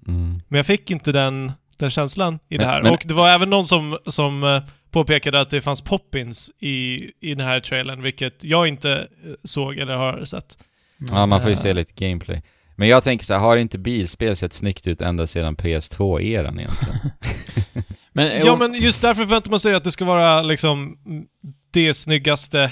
Mm. 0.07 0.41
Men 0.47 0.57
jag 0.57 0.65
fick 0.65 0.91
inte 0.91 1.11
den, 1.11 1.51
den 1.77 1.89
känslan 1.89 2.39
i 2.49 2.57
det 2.57 2.63
Men- 2.63 2.69
här. 2.69 2.83
men- 2.83 2.93
Och 2.93 3.01
det 3.05 3.13
var 3.13 3.29
även 3.29 3.49
någon 3.49 3.65
som, 3.65 3.97
som 4.07 4.43
eh, 4.43 4.61
påpekade 4.91 5.39
att 5.41 5.49
det 5.49 5.61
fanns 5.61 5.81
poppins 5.81 6.51
i, 6.59 7.03
i 7.19 7.35
den 7.35 7.45
här 7.47 7.59
trailern, 7.59 8.01
vilket 8.01 8.43
jag 8.43 8.67
inte 8.67 8.91
eh, 9.25 9.31
såg 9.43 9.77
eller 9.77 9.95
har 9.95 10.25
sett. 10.25 10.57
Ja, 11.11 11.25
man 11.25 11.41
får 11.41 11.49
ju 11.49 11.53
Eh, 11.55 11.59
se 11.59 11.73
lite 11.73 12.05
gameplay. 12.07 12.41
Men 12.75 12.87
jag 12.87 13.03
tänker 13.03 13.25
så 13.25 13.33
här, 13.33 13.41
har 13.41 13.57
inte 13.57 13.77
bilspel 13.77 14.35
sett 14.35 14.53
snyggt 14.53 14.87
ut 14.87 15.01
ända 15.01 15.27
sedan 15.27 15.55
PS2-eran 15.55 16.59
egentligen? 16.59 16.99
Men, 18.13 18.31
Ja, 18.45 18.55
men 18.55 18.73
just 18.73 19.01
därför 19.01 19.23
förväntar 19.23 19.49
man 19.49 19.59
sig 19.59 19.75
att 19.75 19.83
det 19.83 19.91
ska 19.91 20.05
vara 20.05 20.41
liksom 20.41 20.97
mm, 21.05 21.25
det 21.71 21.93
snyggaste 21.93 22.71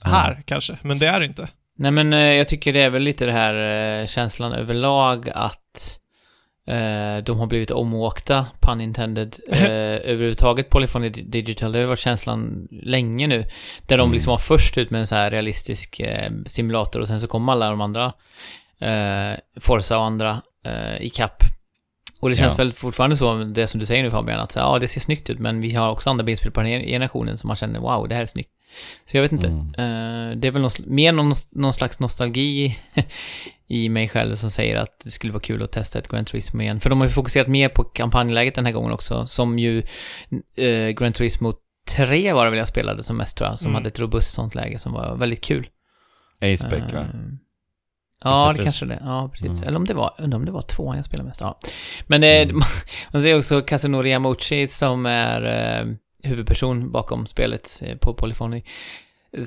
här, 0.00 0.42
kanske. 0.46 0.78
Men 0.82 0.98
det 0.98 1.06
är 1.06 1.20
det 1.20 1.26
inte. 1.26 1.48
Nej 1.76 1.90
men 1.90 2.12
eh, 2.12 2.18
jag 2.20 2.48
tycker 2.48 2.72
det 2.72 2.82
är 2.82 2.90
väl 2.90 3.02
lite 3.02 3.26
det 3.26 3.32
här 3.32 3.54
eh, 4.00 4.06
känslan 4.06 4.52
överlag 4.52 5.30
att 5.34 5.98
eh, 6.66 7.24
de 7.24 7.38
har 7.38 7.46
blivit 7.46 7.70
omåkta, 7.70 8.46
pun 8.60 8.80
intended, 8.80 9.36
eh, 9.52 9.70
överhuvudtaget 10.10 10.70
Polyphony 10.70 11.08
Digital. 11.08 11.72
Det 11.72 11.78
har 11.78 11.86
varit 11.86 11.98
känslan 11.98 12.68
länge 12.70 13.26
nu. 13.26 13.44
Där 13.86 13.96
de 13.96 14.02
Mm. 14.04 14.14
liksom 14.14 14.30
var 14.30 14.38
först 14.38 14.78
ut 14.78 14.90
med 14.90 15.00
en 15.00 15.06
så 15.06 15.14
här 15.14 15.30
realistisk 15.30 16.00
eh, 16.00 16.30
simulator 16.46 17.00
och 17.00 17.08
sen 17.08 17.20
så 17.20 17.26
kom 17.26 17.48
alla 17.48 17.68
de 17.70 17.80
andra, 17.80 18.12
eh, 18.80 19.38
Forza 19.60 19.98
och 19.98 20.04
andra, 20.04 20.42
eh, 20.66 20.96
i 21.02 21.10
kapp. 21.10 21.42
Och 22.20 22.30
det 22.30 22.36
känns 22.36 22.54
Ja. 22.58 22.64
väl 22.64 22.72
fortfarande 22.72 23.16
så, 23.16 23.34
det 23.44 23.66
som 23.66 23.80
du 23.80 23.86
säger 23.86 24.02
nu 24.02 24.10
Fabian, 24.10 24.40
att 24.40 24.52
så, 24.52 24.58
ja 24.58 24.78
det 24.78 24.88
ser 24.88 25.00
snyggt 25.00 25.30
ut 25.30 25.38
men 25.38 25.60
vi 25.60 25.74
har 25.74 25.90
också 25.90 26.10
andra 26.10 26.24
bilspel 26.24 26.50
på 26.52 26.60
den 26.60 26.70
här 26.70 26.80
generationen 26.80 27.38
som 27.38 27.48
man 27.48 27.56
känner 27.56 27.80
wow, 27.80 28.08
det 28.08 28.14
här 28.14 28.22
är 28.22 28.26
snyggt. 28.26 28.50
Så 29.04 29.16
jag 29.16 29.22
vet 29.22 29.32
inte. 29.32 29.46
Mm. 29.46 29.66
Eh, 29.68 30.36
det 30.36 30.48
är 30.48 30.52
väl 30.52 30.62
någon, 30.62 30.70
mer 30.86 31.12
någon, 31.12 31.32
någon 31.50 31.72
slags 31.72 32.00
nostalgi 32.00 32.78
i 33.68 33.88
mig 33.88 34.08
själv 34.08 34.34
som 34.34 34.50
säger 34.50 34.76
att 34.76 35.00
det 35.04 35.10
skulle 35.10 35.32
vara 35.32 35.42
kul 35.42 35.62
att 35.62 35.72
testa 35.72 35.98
ett 35.98 36.08
Gran 36.08 36.24
Turismo 36.24 36.60
igen. 36.62 36.80
För 36.80 36.90
de 36.90 37.00
har 37.00 37.06
ju 37.06 37.12
fokuserat 37.12 37.46
mer 37.48 37.68
på 37.68 37.84
kampanjläget 37.84 38.54
den 38.54 38.66
här 38.66 38.72
gången 38.72 38.92
också, 38.92 39.26
som 39.26 39.58
ju 39.58 39.82
uh, 40.58 40.88
Gran 40.88 41.12
Turismo 41.12 41.54
3 41.96 42.32
var 42.32 42.44
det 42.44 42.50
väl 42.50 42.58
jag 42.58 42.68
spelade 42.68 43.02
som 43.02 43.16
mest 43.16 43.36
tror 43.38 43.48
jag, 43.50 43.58
som 43.58 43.66
Mm. 43.68 43.74
hade 43.74 43.88
ett 43.88 43.98
robust 44.00 44.34
sånt 44.34 44.54
läge 44.54 44.78
som 44.78 44.92
var 44.92 45.16
väldigt 45.16 45.44
kul. 45.44 45.68
Aceback 46.40 46.92
va? 46.92 47.06
Eh, 48.24 48.30
Ja, 48.30 48.52
det 48.56 48.62
kanske 48.62 48.86
det. 48.86 48.98
Ja, 49.04 49.28
precis. 49.32 49.52
Mm. 49.52 49.68
Eller 49.68 49.76
om 49.76 49.84
det 49.86 49.94
var, 49.94 50.14
undrar 50.18 50.38
om 50.38 50.44
det 50.44 50.52
var 50.52 50.62
tvåan 50.62 50.96
jag 50.96 51.04
spelade 51.04 51.26
mest. 51.28 51.40
Ja. 51.40 51.58
Men 52.06 52.20
det, 52.20 52.42
Mm. 52.42 52.60
man 53.12 53.22
ser 53.22 53.38
också 53.38 53.62
Kazunori 53.62 54.10
Yamauchi 54.10 54.66
som 54.66 55.06
är 55.06 55.42
eh, 55.80 55.86
huvudperson 56.22 56.92
bakom 56.92 57.26
spelet 57.26 57.82
eh, 57.84 57.96
på 57.96 58.14
Polyphony. 58.14 58.62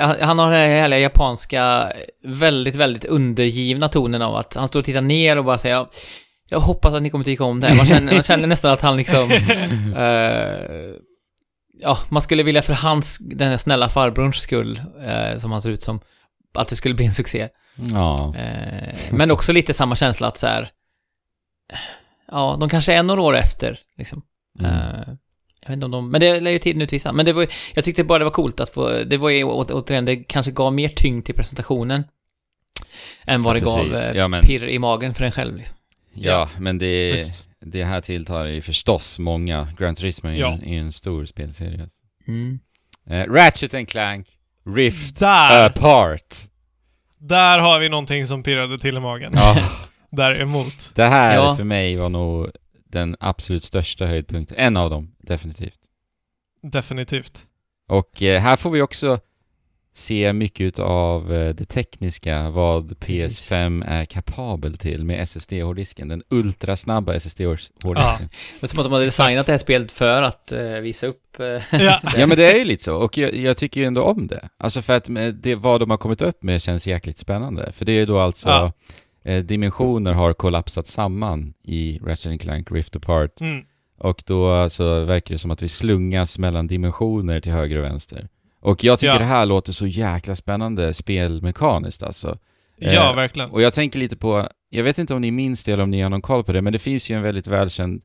Han- 0.00 0.38
har 0.38 0.50
den 0.50 0.60
här 0.60 0.68
härliga 0.80 0.98
japanska, 1.00 1.92
väldigt, 2.24 2.76
väldigt 2.76 3.04
undergivna 3.04 3.88
tonen 3.88 4.22
av 4.22 4.36
att 4.36 4.54
han 4.56 4.68
står 4.68 4.80
och 4.80 4.86
tittar 4.86 5.00
ner 5.00 5.38
och 5.38 5.44
bara 5.44 5.58
säger 5.58 5.74
"Ja, 5.76 5.90
jag 6.48 6.60
hoppas 6.60 6.94
att 6.94 7.02
ni 7.02 7.10
kommer 7.10 7.24
tycka 7.24 7.44
om 7.44 7.60
det 7.60 7.66
här. 7.68 7.76
Man 7.76 7.86
känner, 7.86 8.12
man 8.12 8.22
känner 8.22 8.46
nästan 8.46 8.72
att 8.72 8.82
han 8.82 8.96
liksom... 8.96 9.30
eh, 9.96 10.94
ja, 11.80 11.98
man 12.08 12.22
skulle 12.22 12.42
vilja 12.42 12.62
för 12.62 12.74
hans, 12.74 13.18
den 13.18 13.48
här 13.50 13.56
snälla 13.56 13.88
farbrorns 13.88 14.36
skull, 14.36 14.80
eh, 15.06 15.36
som 15.38 15.52
han 15.52 15.62
ser 15.62 15.70
ut 15.70 15.82
som, 15.82 16.00
att 16.54 16.68
det 16.68 16.76
skulle 16.76 16.94
bli 16.94 17.04
en 17.06 17.12
succé. 17.12 17.48
Ja. 17.92 18.34
Eh, 18.36 18.94
men 19.12 19.30
också 19.30 19.52
lite 19.52 19.74
samma 19.74 19.96
känsla 19.96 20.26
att 20.28 20.38
så 20.38 20.46
här, 20.46 20.68
ja, 22.30 22.56
de 22.60 22.68
kanske 22.68 22.92
är 22.94 23.02
några 23.02 23.20
år 23.22 23.36
efter, 23.36 23.78
liksom. 23.98 24.22
Mm. 24.58 24.70
Eh, 24.72 25.08
jag 25.60 25.68
vet 25.68 25.74
inte 25.74 25.84
om 25.84 25.90
de, 25.92 26.10
men 26.10 26.20
det 26.20 26.40
lär 26.40 26.50
ju 26.50 26.58
tiden 26.58 26.82
utvisa. 26.82 27.12
Men 27.12 27.26
det 27.26 27.32
var, 27.32 27.46
jag 27.74 27.84
tyckte 27.84 28.04
bara 28.04 28.18
det 28.18 28.24
var 28.24 28.32
coolt 28.32 28.60
att 28.60 28.70
få, 28.70 28.88
det 29.04 29.16
var 29.16 29.30
ju 29.30 29.44
å- 29.44 29.64
återigen, 29.70 30.04
det 30.04 30.16
kanske 30.16 30.52
gav 30.52 30.72
mer 30.74 30.88
tyngd 30.88 31.24
till 31.24 31.34
presentationen. 31.34 32.04
Än 33.26 33.42
vad 33.42 33.56
Ja, 33.56 33.60
det 33.60 33.64
gav 33.66 33.94
eh, 33.94 34.16
Ja, 34.16 34.28
men- 34.28 34.42
pirr 34.42 34.68
i 34.68 34.78
magen 34.78 35.14
för 35.14 35.24
en 35.24 35.32
själv. 35.32 35.56
Liksom. 35.56 35.76
Ja, 36.14 36.48
men 36.58 36.78
det, 36.78 37.12
Visst. 37.12 37.46
det 37.60 37.84
här 37.84 38.00
tilltar 38.00 38.44
ju 38.46 38.60
förstås 38.60 39.18
många. 39.18 39.68
Gran 39.78 39.94
Turismo 39.94 40.28
är 40.28 40.34
ju 40.34 40.40
Ja. 40.40 40.52
en, 40.52 40.64
är 40.64 40.80
en 40.80 40.92
stor 40.92 41.26
spelserie. 41.26 41.88
Mm. 42.28 42.58
Eh, 43.06 43.24
Ratchet 43.32 43.74
and 43.74 43.88
Clank, 43.88 44.26
Rift 44.66 45.20
Där! 45.20 45.66
Apart. 45.66 46.34
Där 47.18 47.58
har 47.58 47.80
vi 47.80 47.88
någonting 47.88 48.26
som 48.26 48.42
pirrade 48.42 48.78
till 48.78 48.96
i 48.96 49.00
magen. 49.00 49.32
Ja, 49.34 49.56
Däremot. 50.10 50.92
det 50.94 51.04
här 51.08 51.34
Ja. 51.34 51.56
för 51.56 51.64
mig 51.64 51.96
var 51.96 52.08
nog 52.08 52.50
den 52.88 53.16
absolut 53.20 53.64
största 53.64 54.06
höjdpunkten. 54.06 54.56
En 54.60 54.76
av 54.76 54.90
dem, 54.90 55.14
definitivt. 55.20 55.78
Definitivt. 56.62 57.42
Och 57.88 58.22
eh, 58.22 58.40
här 58.40 58.56
får 58.56 58.70
vi 58.70 58.82
också 58.82 59.18
se 59.94 60.32
mycket 60.32 60.78
av 60.78 61.34
eh, 61.34 61.54
det 61.54 61.64
tekniska, 61.64 62.50
vad 62.50 62.98
Precis. 63.00 63.50
PS5 63.50 63.84
är 63.86 64.04
kapabel 64.04 64.76
till 64.78 65.04
med 65.04 65.20
SSD-hårddisken. 65.22 66.08
Den 66.08 66.22
ultrasnabba 66.28 67.14
SSD-hårddisken. 67.14 67.72
Ja. 67.82 68.18
Är 68.60 68.66
som 68.66 68.78
att 68.78 68.84
de 68.84 68.92
hade 68.92 69.04
designat 69.04 69.46
det 69.46 69.52
här 69.52 69.58
spelet 69.58 69.92
för 69.92 70.22
att 70.22 70.52
eh, 70.52 70.60
visa 70.60 71.06
upp... 71.06 71.40
Eh, 71.40 71.46
Ja. 71.82 72.00
Ja 72.16 72.26
men 72.26 72.36
det 72.36 72.52
är 72.52 72.58
ju 72.58 72.64
lite 72.64 72.82
så, 72.84 72.96
och 72.96 73.18
jag, 73.18 73.34
jag 73.34 73.56
tycker 73.56 73.80
ju 73.80 73.86
ändå 73.86 74.02
om 74.02 74.26
det. 74.26 74.48
Alltså 74.58 74.82
för 74.82 74.96
att 74.96 75.08
det, 75.42 75.54
vad 75.54 75.80
de 75.80 75.90
har 75.90 75.96
kommit 75.96 76.22
upp 76.22 76.42
med 76.42 76.62
känns 76.62 76.86
jäkligt 76.86 77.18
spännande. 77.18 77.72
För 77.72 77.84
det 77.84 77.92
är 77.92 77.96
ju 77.96 78.06
då 78.06 78.18
alltså, 78.18 78.48
Ja. 78.48 78.72
eh, 79.24 79.44
dimensioner 79.44 80.12
har 80.12 80.32
kollapsat 80.32 80.86
samman 80.86 81.54
i 81.64 81.98
Ratchet 82.02 82.40
Clank 82.40 82.70
Rift 82.70 82.96
Apart. 82.96 83.40
Mm. 83.40 83.64
Och 83.98 84.22
då 84.26 84.50
alltså 84.52 85.02
verkar 85.02 85.34
det 85.34 85.38
som 85.38 85.50
att 85.50 85.62
vi 85.62 85.68
slungas 85.68 86.38
mellan 86.38 86.66
dimensioner 86.66 87.40
till 87.40 87.52
höger 87.52 87.76
och 87.76 87.84
vänster. 87.84 88.28
Och 88.62 88.84
jag 88.84 88.98
tycker 88.98 89.12
Ja. 89.12 89.18
det 89.18 89.24
här 89.24 89.46
låter 89.46 89.72
så 89.72 89.86
jäkla 89.86 90.36
spännande 90.36 90.94
spelmekaniskt 90.94 92.02
alltså. 92.02 92.38
Ja, 92.78 93.10
Eh, 93.10 93.16
verkligen. 93.16 93.50
Och 93.50 93.62
jag 93.62 93.74
tänker 93.74 93.98
lite 93.98 94.16
på, 94.16 94.48
jag 94.70 94.84
vet 94.84 94.98
inte 94.98 95.14
om 95.14 95.20
ni 95.20 95.30
minns 95.30 95.64
det 95.64 95.72
eller 95.72 95.82
om 95.82 95.90
ni 95.90 96.00
har 96.00 96.10
någon 96.10 96.22
koll 96.22 96.44
på 96.44 96.52
det, 96.52 96.62
men 96.62 96.72
det 96.72 96.78
finns 96.78 97.10
ju 97.10 97.16
en 97.16 97.22
väldigt 97.22 97.46
välkänd 97.46 98.02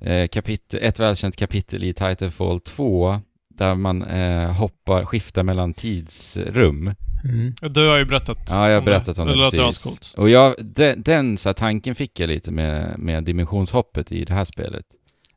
eh, 0.00 0.28
kapitel, 0.28 0.80
ett 0.82 1.00
välkänt 1.00 1.36
kapitel 1.36 1.84
i 1.84 1.92
Titanfall 1.92 2.60
2 2.60 3.20
där 3.54 3.74
man 3.74 4.02
eh, 4.02 4.50
hoppar, 4.52 5.04
skiftar 5.04 5.42
mellan 5.42 5.74
tidsrum. 5.74 6.94
mm. 7.24 7.52
Du 7.60 7.88
har 7.88 7.98
ju 7.98 8.04
berättat 8.04 8.38
Ja, 8.50 8.64
jag 8.66 8.72
har 8.72 8.78
om 8.78 8.84
berättat 8.84 9.18
om 9.18 9.26
det, 9.26 9.32
Det 9.32 9.38
låter 9.38 9.56
precis. 9.64 9.86
ascoolt. 9.86 10.14
Och 10.16 10.30
jag, 10.30 10.54
den, 10.58 11.02
den 11.02 11.38
så 11.38 11.48
här, 11.48 11.54
tanken 11.54 11.94
fick 11.94 12.20
jag 12.20 12.28
lite 12.28 12.50
med, 12.52 12.98
med 12.98 13.24
dimensionshoppet 13.24 14.12
i 14.12 14.24
det 14.24 14.34
här 14.34 14.44
spelet. 14.44 14.84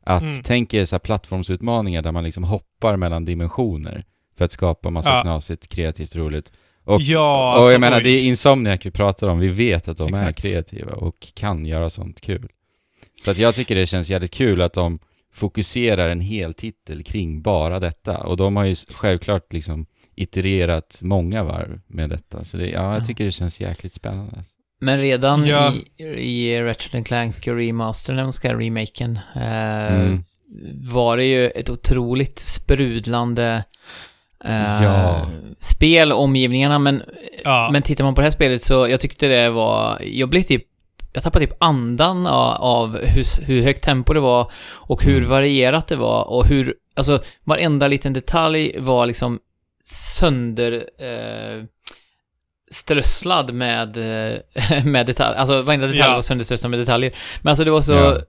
Att 0.04 0.22
Mm. 0.22 0.34
tänk 0.44 0.74
er 0.74 0.84
så 0.84 0.94
här 0.96 1.00
plattformsutmaningar 1.00 2.02
där 2.02 2.12
man 2.12 2.24
liksom 2.24 2.44
hoppar 2.44 2.96
mellan 2.96 3.24
dimensioner 3.24 4.04
för 4.38 4.44
att 4.44 4.52
skapa 4.52 4.90
massa 4.90 5.08
Ja. 5.10 5.22
knasigt, 5.22 5.68
kreativt, 5.68 6.16
roligt. 6.16 6.52
Och, 6.84 7.00
ja, 7.02 7.48
och 7.50 7.56
alltså, 7.56 7.72
jag 7.72 7.80
menar, 7.80 7.96
oj. 7.96 8.02
det 8.02 8.10
är 8.10 8.22
Insomniac 8.24 8.80
vi 8.86 8.90
pratar 8.90 9.28
om. 9.28 9.38
Vi 9.38 9.48
vet 9.48 9.88
att 9.88 9.96
de 9.96 10.08
Exakt. 10.08 10.44
är 10.44 10.50
kreativa 10.50 10.92
och 10.92 11.28
kan 11.34 11.66
göra 11.66 11.90
sånt 11.90 12.20
kul. 12.20 12.48
Så 13.24 13.30
att 13.30 13.38
jag 13.38 13.54
tycker 13.54 13.74
det 13.74 13.86
känns 13.86 14.10
jävligt 14.10 14.30
kul 14.34 14.62
att 14.62 14.72
de 14.72 14.98
fokuserar 15.34 16.08
en 16.08 16.20
hel 16.20 16.54
titel 16.54 17.02
kring 17.02 17.42
bara 17.42 17.80
detta. 17.80 18.18
Och 18.18 18.36
de 18.36 18.56
har 18.56 18.64
ju 18.64 18.74
självklart 18.94 19.52
liksom 19.52 19.86
itererat 20.14 20.98
många 21.02 21.42
varv 21.42 21.80
med 21.86 22.10
detta. 22.10 22.44
Så 22.44 22.56
det, 22.56 22.66
ja, 22.68 22.92
jag 22.92 23.00
Ja. 23.00 23.04
tycker 23.04 23.24
det 23.24 23.32
känns 23.32 23.60
jäkligt 23.60 23.92
spännande. 23.92 24.42
Men 24.80 24.98
redan 25.00 25.46
Ja. 25.46 25.72
i, 25.96 26.04
i 26.04 26.62
Ratchet 26.62 27.06
Clank 27.06 27.46
Remaster, 27.48 28.12
när 28.14 28.22
man 28.22 28.32
ska 28.32 28.54
remaken, 28.54 29.18
eh, 29.34 29.94
Mm. 29.94 30.24
var 30.90 31.16
det 31.16 31.24
ju 31.24 31.48
ett 31.50 31.70
otroligt 31.70 32.38
sprudlande 32.38 33.64
eh, 34.44 34.82
Ja. 34.82 35.26
spel, 35.58 36.12
omgivningarna, 36.12 36.78
men, 36.78 37.02
Ja. 37.44 37.68
men 37.72 37.82
tittar 37.82 38.04
man 38.04 38.14
på 38.14 38.20
det 38.20 38.24
här 38.24 38.30
spelet 38.30 38.62
så, 38.62 38.88
jag 38.88 39.00
tyckte 39.00 39.26
det 39.28 39.50
var, 39.50 40.02
jag 40.04 40.28
blev 40.28 40.42
typ, 40.42 40.64
jag 41.12 41.22
tappade 41.22 41.46
typ 41.46 41.56
andan 41.60 42.26
av, 42.26 42.54
av 42.62 42.98
hur, 43.04 43.44
hur 43.46 43.62
högt 43.62 43.84
tempo 43.84 44.12
det 44.12 44.20
var 44.20 44.48
och 44.70 45.04
hur 45.04 45.18
Mm. 45.18 45.30
varierat 45.30 45.88
det 45.88 45.96
var 45.96 46.22
och 46.30 46.46
hur, 46.46 46.74
alltså 46.96 47.22
varenda 47.44 47.88
liten 47.88 48.12
detalj 48.12 48.76
var 48.78 49.06
liksom 49.06 49.38
sönder 49.84 50.72
eh, 50.98 51.64
strösslad 52.70 53.52
med, 53.52 53.96
eh, 53.96 54.84
med 54.84 55.06
detaljer, 55.06 55.38
alltså 55.38 55.62
varenda 55.62 55.86
detalj 55.86 56.00
Ja. 56.10 56.14
var 56.14 56.22
sönderströsslad 56.22 56.70
med 56.70 56.80
detaljer. 56.80 57.14
Men 57.42 57.50
alltså 57.50 57.64
det 57.64 57.70
var 57.70 57.80
så 57.80 57.92
Ja. 57.92 58.20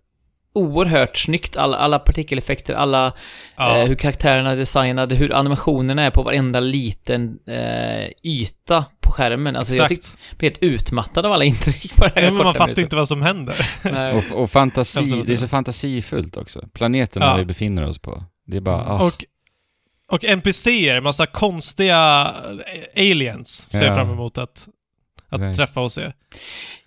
Oerhört 0.55 1.17
snyggt, 1.17 1.57
alla, 1.57 1.77
alla 1.77 1.99
partikeleffekter, 1.99 2.73
alla 2.73 3.13
ja. 3.57 3.77
Eh, 3.77 3.85
hur 3.87 3.95
karaktärerna 3.95 4.51
är 4.51 4.55
designade, 4.55 5.15
hur 5.15 5.33
animationerna 5.33 6.03
är 6.03 6.11
på 6.11 6.23
varenda 6.23 6.59
liten 6.59 7.37
eh, 7.47 8.07
yta 8.23 8.85
på 9.01 9.11
skärmen. 9.11 9.55
Alltså 9.55 9.75
jag 9.75 9.89
tyckte 9.89 10.07
blev 10.37 10.51
helt 10.51 10.63
utmattad 10.63 11.25
av 11.25 11.31
alla 11.33 11.43
intryck 11.45 11.95
på 11.95 12.03
det 12.05 12.11
här 12.15 12.21
Ja, 12.21 12.31
men 12.31 12.43
man 12.43 12.53
fattar 12.53 12.65
minuten. 12.65 12.83
inte 12.83 12.95
vad 12.95 13.07
som 13.07 13.21
händer. 13.21 13.55
Och, 14.33 14.41
och 14.41 14.51
fantasi, 14.51 15.23
det 15.25 15.33
är 15.33 15.37
så 15.37 15.47
fantasifullt 15.47 16.37
också. 16.37 16.67
Planeterna 16.73 17.25
Ja. 17.25 17.35
vi 17.35 17.45
befinner 17.45 17.85
oss 17.87 17.99
på. 17.99 18.23
Det 18.47 18.57
är 18.57 18.61
bara, 18.61 18.85
ah, 18.85 19.05
Och, 19.07 19.25
och 20.11 20.25
NPCer, 20.25 21.01
massa 21.01 21.25
konstiga 21.25 22.31
eh, 22.95 23.11
aliens 23.11 23.71
ser 23.71 23.85
jag 23.85 23.91
Ja. 23.91 23.95
fram 23.95 24.11
emot 24.11 24.37
att, 24.37 24.67
att 25.34 25.41
Nej. 25.41 25.54
träffa 25.54 25.82
och 25.82 25.91
se. 25.91 26.12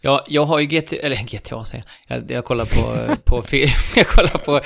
Jag, 0.00 0.20
jag 0.28 0.44
har 0.44 0.58
ju 0.58 0.66
GT, 0.66 0.92
eller 0.92 1.16
GTA 1.16 1.64
säger 1.64 1.84
jag. 2.08 2.18
jag. 2.18 2.30
Jag 2.30 2.44
kollar 2.44 2.64
på, 2.64 3.16
på, 3.24 3.42
fi- 3.42 3.68
jag 3.96 4.06
kollar 4.08 4.38
på, 4.38 4.60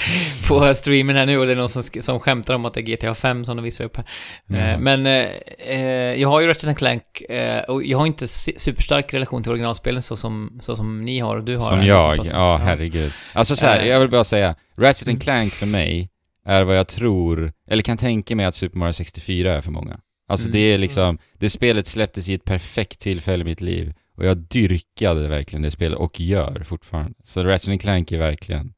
på 0.49 0.75
streamen 0.75 1.17
här 1.17 1.27
nu 1.27 1.39
och 1.39 1.47
det 1.47 1.53
är 1.53 1.57
någon 1.57 1.69
som, 1.69 1.83
som 1.83 2.21
skämtar 2.21 2.55
om 2.55 2.65
att 2.65 2.75
det 2.75 2.81
är 2.81 2.97
GTA 2.97 3.15
5 3.15 3.45
som 3.45 3.57
de 3.57 3.63
visar 3.63 3.85
upp 3.85 3.97
här. 3.97 4.07
Mm. 4.51 4.63
Eh, 4.71 4.79
Men 4.79 5.07
eh, 5.07 5.27
eh, 5.59 6.15
jag 6.21 6.29
har 6.29 6.41
ju 6.41 6.47
Ratchet 6.47 6.79
Clank 6.79 7.21
eh, 7.21 7.61
och 7.63 7.85
jag 7.85 7.99
har 7.99 8.07
inte 8.07 8.25
su- 8.27 8.59
superstark 8.59 9.15
relation 9.15 9.43
till 9.43 9.53
originalspelen 9.53 10.03
så 10.03 10.17
som, 10.17 10.59
så 10.63 10.77
som 10.77 11.05
ni 11.05 11.19
har 11.19 11.37
och 11.37 11.45
du 11.45 11.57
har. 11.57 11.69
Som 11.69 11.79
här, 11.79 11.87
jag, 11.87 12.27
ja 12.31 12.57
herregud. 12.57 13.13
Alltså 13.33 13.57
så 13.57 13.67
här, 13.67 13.81
Eh. 13.81 13.87
jag 13.87 14.01
vill 14.01 14.11
bara 14.11 14.25
säga, 14.25 14.55
Ratchet 14.81 15.09
Mm. 15.09 15.21
Clank 15.21 15.53
för 15.53 15.67
mig 15.67 16.09
är 16.47 16.63
vad 16.63 16.77
jag 16.79 16.89
tror, 16.89 17.53
eller 17.71 17.83
kan 17.83 17.97
tänka 17.97 18.37
mig 18.37 18.47
att 18.47 18.55
Super 18.55 18.79
Mario 18.79 18.93
64 18.93 19.55
är 19.57 19.61
för 19.61 19.71
många. 19.71 19.99
Alltså 20.31 20.47
Mm. 20.47 20.53
det 20.53 20.59
är 20.75 20.79
liksom, 20.79 21.19
det 21.39 21.51
spelet 21.51 21.87
släpptes 21.87 22.29
i 22.29 22.35
ett 22.35 22.45
perfekt 22.45 23.01
tillfälle 23.01 23.41
i 23.41 23.45
mitt 23.45 23.61
liv 23.61 23.95
och 24.17 24.25
jag 24.27 24.37
dyrkade 24.37 25.29
verkligen 25.29 25.63
det 25.63 25.71
spelet 25.71 25.99
och 25.99 26.21
gör 26.21 26.63
fortfarande. 26.65 27.13
Så 27.25 27.45
Ratchet 27.45 27.69
and 27.69 27.81
Clank 27.81 28.13
är 28.13 28.19
verkligen 28.19 28.73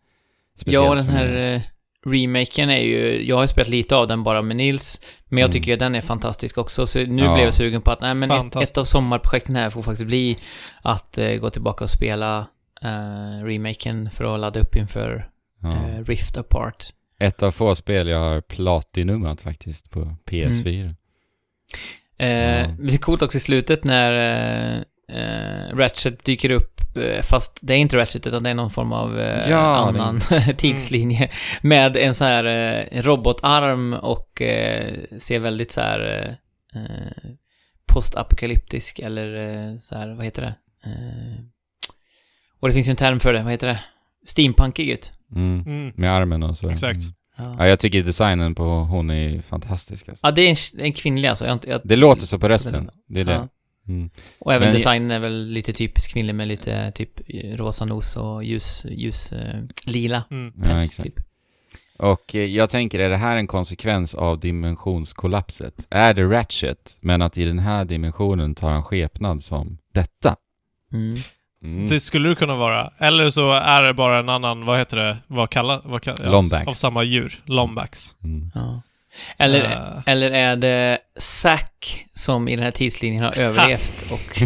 speciellt 0.57 0.85
Ja, 0.85 0.95
den 0.95 1.05
för 1.05 1.13
här 1.13 1.29
mig. 1.29 1.55
eh, 1.55 1.63
remaken 2.07 2.71
är 2.71 2.77
ju, 2.83 3.27
jag 3.29 3.37
har 3.37 3.43
ju 3.43 3.49
spelat 3.49 3.69
lite 3.69 3.97
av 3.97 4.07
den 4.09 4.23
bara 4.23 4.43
med 4.43 4.57
Nils, 4.57 5.01
men 5.29 5.39
jag 5.39 5.47
Mm. 5.49 5.53
tycker 5.53 5.73
att 5.73 5.79
den 5.79 5.95
är 5.95 6.01
fantastisk 6.01 6.59
också, 6.59 6.87
så 6.87 6.99
nu 6.99 7.23
Ja. 7.25 7.35
blev 7.35 7.45
jag 7.45 7.55
sugen 7.55 7.83
på 7.83 7.91
att, 7.91 8.01
nej 8.01 8.15
men 8.15 8.31
ett, 8.31 8.57
ett 8.57 8.79
av 8.79 8.85
sommarprojekten 8.85 9.57
här 9.57 9.71
får 9.71 9.83
faktiskt 9.83 10.07
bli 10.07 10.37
att 10.83 11.19
eh, 11.19 11.35
gå 11.35 11.51
tillbaka 11.51 11.85
och 11.85 11.91
spela 11.91 12.47
eh, 12.83 13.45
remaken 13.45 14.11
för 14.11 14.35
att 14.35 14.41
ladda 14.41 14.61
upp 14.61 14.77
inför 14.77 15.27
Ja. 15.63 15.73
eh, 15.89 16.05
Rift 16.05 16.37
Apart. 16.37 16.87
Ett 17.19 17.43
av 17.43 17.51
få 17.51 17.75
spel 17.75 18.09
jag 18.09 18.19
har 18.19 18.41
platinumat 18.41 19.41
faktiskt 19.41 19.91
på 19.91 20.17
PS4. 20.27 20.95
Eh, 22.19 22.29
Ja. 22.29 22.67
Det 22.79 22.95
är 22.95 22.99
coolt 22.99 23.23
också 23.23 23.37
i 23.39 23.41
slutet 23.41 23.85
när 23.85 24.13
eh, 24.13 24.83
eh, 25.19 25.77
Ratchet 25.77 26.25
dyker 26.25 26.51
upp, 26.51 26.81
eh, 26.97 27.23
fast 27.23 27.59
det 27.63 27.75
är 27.75 27.79
inte 27.79 27.97
Ratchet 27.97 28.27
utan 28.27 28.43
det 28.43 28.51
är 28.51 28.55
någon 28.55 28.71
form 28.71 28.93
av 28.93 29.21
eh, 29.21 29.51
Ja, 29.51 29.77
annan 29.89 30.21
tidslinje. 30.57 31.31
Med 31.63 31.97
en 31.97 32.15
så 32.15 32.25
här 32.25 32.45
eh, 32.45 33.03
robotarm 33.03 33.93
och 33.93 34.43
eh, 34.43 34.95
ser 35.19 35.39
väldigt 35.39 35.73
så 35.73 35.81
här 35.81 36.37
postapokalyptisk 37.87 38.99
eller 38.99 39.35
eh, 39.37 39.77
så 39.77 39.99
här, 39.99 40.15
vad 40.15 40.25
heter 40.25 40.43
det? 40.43 40.55
Eh, 40.85 41.45
och 42.61 42.69
det 42.69 42.75
finns 42.75 42.89
ju 42.89 42.91
en 42.91 42.97
term 42.97 43.21
för 43.21 43.33
det, 43.33 43.43
vad 43.43 43.53
heter 43.53 43.67
det? 43.67 43.81
Steampunkig 44.27 44.89
ut. 44.91 45.13
Mm. 45.37 45.61
Mm. 45.67 45.93
Med 45.97 46.13
armen 46.13 46.43
och 46.43 46.57
så. 46.59 46.71
Exakt. 46.71 47.01
Mm. 47.01 47.15
Ja. 47.37 47.55
Ja, 47.59 47.67
jag 47.67 47.79
tycker 47.79 48.03
designen 48.03 48.55
på 48.55 48.65
hon 48.65 49.11
är 49.11 49.43
fantastisk 49.43 50.09
alltså. 50.09 50.27
ja, 50.27 50.31
det 50.31 50.43
är 50.43 50.51
en, 50.51 50.81
en 50.85 50.93
kvinnlig 50.93 51.29
alltså. 51.29 51.47
Jag, 51.47 51.59
jag, 51.67 51.81
Det 51.85 51.97
låter 51.97 52.27
så 52.27 52.39
på 52.39 52.49
rösten. 52.49 52.91
Det 53.09 53.21
är 53.21 53.25
det. 53.25 53.33
Ja. 53.33 53.49
Mm. 53.89 54.11
Och 54.39 54.53
även 54.55 54.67
Men- 54.69 54.75
designen 54.75 55.11
är 55.11 55.19
väl 55.19 55.47
lite 55.47 55.73
typisk 55.73 56.13
kvinnlig 56.13 56.35
med 56.35 56.49
lite 56.49 56.91
typ 56.95 57.11
rosa 57.55 57.85
nos 57.85 58.17
och 58.17 58.45
ljus, 58.45 58.87
ljus 58.91 59.33
eh, 59.33 59.61
lila 59.87 60.25
Mm. 60.31 60.53
Ja, 60.57 60.63
päls 60.65 60.85
exakt. 60.87 61.03
typ. 61.17 61.27
Och 61.99 62.35
eh, 62.35 62.45
jag 62.45 62.71
tänker, 62.71 62.99
är 62.99 63.09
det 63.09 63.17
här 63.17 63.37
en 63.37 63.47
konsekvens 63.47 64.15
av 64.15 64.41
dimensionskollapset? 64.41 65.87
Är 65.91 66.15
det 66.15 66.25
Ratchet, 66.25 66.97
men 67.01 67.23
att 67.23 67.39
i 67.39 67.45
den 67.45 67.59
här 67.59 67.85
dimensionen 67.85 68.55
tar 68.55 68.71
han 68.71 68.83
skepnad 68.83 69.43
som 69.43 69.79
detta? 69.95 70.37
Mm. 70.93 71.15
Mm. 71.63 71.87
Det 71.87 72.01
skulle 72.01 72.29
det 72.29 72.35
kunna 72.35 72.57
vara. 72.57 72.93
Eller 72.99 73.31
så 73.31 73.53
är 73.53 73.83
det 73.83 73.95
bara 73.95 74.19
en 74.19 74.29
annan, 74.29 74.65
vad 74.65 74.79
heter 74.79 74.97
det, 74.97 75.17
vad 75.27 75.51
kallar, 75.51 75.81
vad 75.85 76.03
kallar 76.03 76.31
Lombacks. 76.31 76.69
Av 76.69 76.73
samma 76.73 77.03
djur. 77.03 77.43
Lombacks. 77.45 78.17
Mm. 78.25 78.51
Ja. 78.55 78.83
Eller, 79.39 79.61
Eh, 79.65 80.03
eller 80.07 80.31
är 80.31 80.57
det 80.57 80.99
Zack 81.19 82.05
som 82.15 82.49
i 82.49 82.57
den 82.57 82.65
här 82.65 82.71
tidslinjen 82.71 83.25
har 83.25 83.39
överlevt 83.39 84.11
och... 84.13 84.43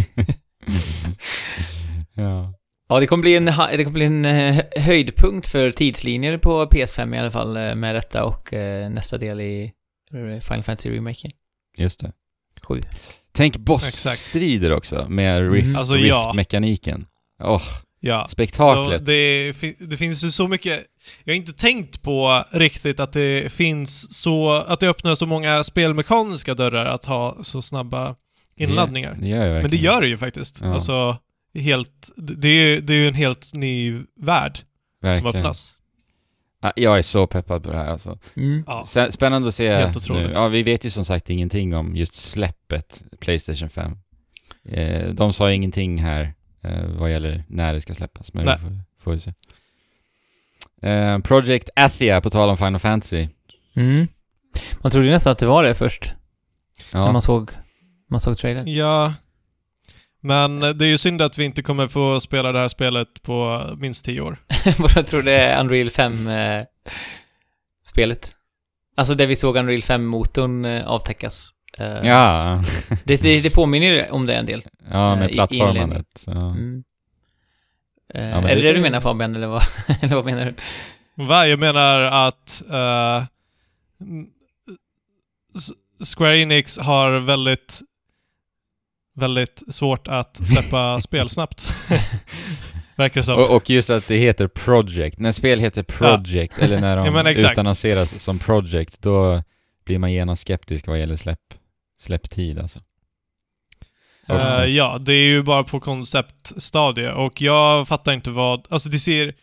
ja. 2.13 2.53
Ja, 2.89 2.99
det 2.99 3.07
kommer 3.07 3.21
bli 3.21 3.35
en, 3.35 3.45
det 3.45 3.83
kommer 3.83 3.91
bli 3.91 4.05
en 4.05 4.25
eh, 4.25 4.59
höjdpunkt 4.75 5.47
för 5.47 5.71
tidslinjer 5.71 6.37
på 6.37 6.65
PS5 6.65 7.15
i 7.15 7.19
alla 7.19 7.31
fall 7.31 7.57
eh, 7.57 7.75
med 7.75 7.95
detta 7.95 8.23
och 8.23 8.53
nästa 8.91 9.17
del 9.17 9.41
i 9.41 9.71
Final 10.41 10.63
Fantasy-remaken. 10.63 11.31
Just 11.77 11.99
det. 11.99 12.11
Sju. 12.61 12.81
Tänk 13.37 13.57
bossstrider 13.57 14.71
också 14.71 15.05
med 15.09 15.51
rift, 15.53 15.65
Mm. 15.65 15.77
Alltså, 15.77 15.97
ja. 15.97 16.23
rift-mekaniken. 16.25 17.05
Åh, 17.43 17.61
ja. 17.99 18.21
Då, 18.21 18.27
spektaklet. 18.29 19.05
det, 19.05 19.51
det 19.79 19.97
finns 19.97 20.23
ju 20.25 20.29
så 20.29 20.47
mycket... 20.47 20.83
Jag 21.23 21.33
har 21.33 21.37
inte 21.37 21.53
tänkt 21.53 22.01
på 22.01 22.43
riktigt 22.51 22.99
att 22.99 23.13
det 23.13 23.53
finns 23.53 24.13
så... 24.21 24.51
Att 24.51 24.79
det 24.79 24.89
öppnar 24.89 25.15
så 25.15 25.25
många 25.25 25.63
spelmekaniska 25.63 26.53
dörrar 26.53 26.85
att 26.85 27.05
ha 27.05 27.37
så 27.41 27.61
snabba 27.61 28.15
inladdningar. 28.55 29.13
Det, 29.13 29.21
det 29.21 29.27
gör 29.27 29.37
jag 29.45 29.53
verkligen. 29.53 29.61
Men 29.61 29.71
det 29.71 29.77
gör 29.77 30.01
det 30.01 30.07
ju 30.07 30.17
faktiskt. 30.17 30.61
Ja. 30.61 30.73
Alltså, 30.73 31.17
helt... 31.59 32.09
Det 32.17 32.47
är 32.47 32.53
ju 32.65 32.81
det 32.81 32.93
är 32.93 32.97
ju 32.97 33.07
en 33.07 33.13
helt 33.13 33.53
ny 33.53 34.01
värld 34.21 34.57
som 34.57 34.65
verkligen. 35.09 35.35
öppnas. 35.35 35.76
Ja, 36.61 36.73
Jag 36.75 36.97
är 36.97 37.01
så 37.01 37.27
peppad 37.27 37.63
på 37.63 37.71
det 37.71 37.77
här 37.77 37.87
alltså. 37.87 38.17
Mm. 38.35 38.63
Ja. 38.67 38.85
Spännande 39.09 39.47
att 39.47 39.55
se 39.55 39.69
Helt 39.75 39.93
nu. 39.95 39.97
otroligt. 39.97 40.31
Ja, 40.35 40.47
vi 40.47 40.63
vet 40.63 40.85
ju 40.85 40.89
som 40.89 41.05
sagt 41.05 41.29
ingenting 41.29 41.75
om 41.75 41.95
just 41.95 42.13
släppet 42.13 43.03
Playstation 43.19 43.69
5. 43.69 43.97
Eh, 44.69 45.09
de 45.09 45.33
sa 45.33 45.51
ingenting 45.51 45.97
här 45.97 46.33
eh, 46.63 46.85
vad 46.85 47.11
gäller 47.11 47.43
när 47.47 47.73
det 47.73 47.81
ska 47.81 47.93
släppas, 47.95 48.33
men 48.33 48.45
Nej. 48.45 48.57
vi 48.57 48.63
får, 48.63 48.75
får 49.03 49.11
vi 49.11 49.19
se. 49.19 49.33
Eh, 50.81 51.19
Project 51.19 51.69
Athia, 51.75 52.21
på 52.21 52.29
tal 52.29 52.49
om 52.49 52.57
Final 52.57 52.79
Fantasy. 52.79 53.27
Mm. 53.75 54.07
Man 54.81 54.91
trodde 54.91 55.09
nästan 55.09 55.31
att 55.31 55.39
det 55.39 55.45
var 55.45 55.63
det 55.63 55.75
först, 55.75 56.13
när 56.93 56.99
Ja, 57.01 57.11
man 57.11 57.21
såg, 57.21 57.51
man 58.09 58.19
såg 58.19 58.37
trailern. 58.37 58.67
Ja. 58.67 59.13
Men 60.27 60.59
det 60.59 60.85
är 60.85 60.89
ju 60.89 60.97
synd 60.97 61.21
att 61.21 61.37
vi 61.37 61.45
inte 61.45 61.61
kommer 61.63 61.87
få 61.87 62.19
spela 62.19 62.51
det 62.51 62.59
här 62.59 62.67
spelet 62.67 63.23
på 63.23 63.63
minst 63.79 64.05
tio 64.05 64.21
år. 64.21 64.37
Bara 64.77 65.03
trodde 65.03 65.31
det 65.31 65.37
är 65.39 65.59
Unreal 65.59 65.89
5-spelet. 65.89 68.33
alltså 68.97 69.13
det 69.15 69.25
vi 69.25 69.35
såg 69.35 69.57
Unreal 69.57 69.79
5-motorn 69.81 70.65
eh, 70.65 70.87
avtäckas. 70.87 71.49
Eh, 71.77 72.07
ja, 72.07 72.61
det, 73.03 73.21
det, 73.21 73.41
det 73.41 73.49
påminner 73.49 73.87
ju 73.87 74.09
om 74.09 74.25
det 74.25 74.35
en 74.35 74.45
del. 74.45 74.63
ja 74.91 75.13
Eh, 75.13 75.19
med 75.19 75.31
i 75.31 75.33
plattformandet. 75.33 76.23
Ja. 76.27 76.51
Mm. 76.51 76.83
Eh, 78.13 78.23
men 78.29 78.43
är 78.43 78.55
det 78.55 78.61
det 78.61 78.73
du 78.73 78.81
menar 78.81 78.99
Fabian, 79.01 79.35
eller 79.35 79.47
vad, 79.47 79.63
eller 80.01 80.15
vad 80.15 80.25
menar 80.25 80.45
du? 80.45 80.55
Va? 81.25 81.47
Jag 81.47 81.59
menar 81.59 82.01
att 82.01 82.63
eh, 82.71 83.23
S- 85.55 85.71
Square 86.17 86.39
Enix 86.41 86.79
har 86.79 87.19
väldigt 87.19 87.81
väldigt 89.17 89.63
svårt 89.69 90.07
att 90.07 90.47
släppa 90.47 91.01
spel 91.01 91.29
snabbt. 91.29 91.75
Verkar 92.95 93.21
som. 93.21 93.37
Och, 93.39 93.55
och 93.55 93.69
just 93.69 93.89
att 93.89 94.07
det 94.07 94.17
heter 94.17 94.47
Project. 94.47 95.19
När 95.19 95.31
spel 95.31 95.59
heter 95.59 95.83
Project, 95.83 96.57
eller 96.57 96.79
när 96.81 96.95
de 97.11 97.15
Ja, 97.15 97.51
utannonseras 97.51 98.19
som 98.23 98.39
Project, 98.39 99.01
då 99.01 99.43
blir 99.85 99.99
man 99.99 100.13
genast 100.13 100.41
skeptisk 100.41 100.87
vad 100.87 100.99
gäller 100.99 101.15
släpp, 101.15 101.39
släpptid 102.01 102.59
alltså. 102.59 102.79
Precis. 104.27 104.75
ja, 104.75 104.97
det 105.01 105.13
är 105.13 105.25
ju 105.25 105.43
bara 105.43 105.63
på 105.63 105.79
konceptstadie 105.79 107.11
och 107.11 107.41
jag 107.41 107.87
fattar 107.87 108.13
inte 108.13 108.31
vad... 108.31 108.67
Alltså 108.69 108.89
det 108.89 108.97
ser... 108.97 109.33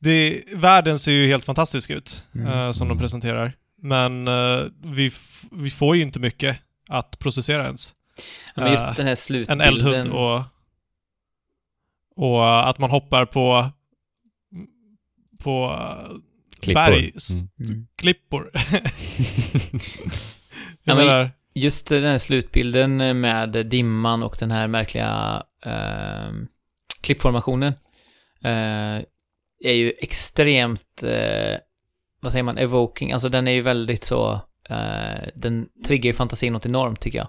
Det, 0.00 0.42
världen 0.54 0.98
ser 0.98 1.12
ju 1.12 1.26
helt 1.26 1.44
fantastisk 1.44 1.90
ut, 1.90 2.24
Mm. 2.34 2.46
eh, 2.46 2.70
som 2.70 2.88
de 2.88 2.92
Mm. 2.92 3.00
presenterar. 3.02 3.52
Men 3.82 4.28
eh, 4.28 4.60
vi, 4.84 5.10
vi 5.52 5.70
får 5.70 5.96
ju 5.96 6.02
inte 6.02 6.18
mycket 6.20 6.58
att 6.88 7.18
processera 7.18 7.64
ens. 7.64 7.94
Ja, 8.54 8.62
men 8.62 8.72
just 8.72 8.84
Eh, 8.84 8.94
den 8.94 9.04
här 9.04 9.10
En 9.12 9.16
slutbilden. 9.16 9.60
eldhund 9.60 10.12
och... 10.12 10.42
Och 12.16 12.68
att 12.68 12.78
man 12.78 12.90
hoppar 12.90 13.24
på... 13.24 13.70
På 15.44 15.64
eh, 15.80 16.16
Klippor. 16.60 16.80
bergsklippor. 16.90 18.50
Mm. 18.54 18.84
jag 20.82 20.98
Ja, 21.00 21.04
men-. 21.04 21.30
Just 21.54 21.88
den 21.88 22.02
här 22.04 22.18
slutbilden 22.18 23.20
med 23.20 23.66
dimman 23.66 24.22
och 24.22 24.36
den 24.38 24.50
här 24.50 24.68
märkliga 24.68 25.42
eh, 25.64 26.32
klippformationen 27.00 27.72
eh, 28.44 28.96
är 29.64 29.72
ju 29.72 29.92
extremt, 29.98 31.02
eh, 31.02 31.56
vad 32.20 32.32
säger 32.32 32.42
man, 32.42 32.58
evoking. 32.58 33.12
Alltså 33.12 33.28
den 33.28 33.48
är 33.48 33.52
ju 33.52 33.60
väldigt 33.60 34.04
så, 34.04 34.32
eh, 34.68 35.28
den 35.34 35.68
triggar 35.86 36.06
ju 36.06 36.12
fantasin 36.12 36.52
något 36.52 36.66
enormt 36.66 37.00
tycker 37.00 37.18
jag. 37.18 37.28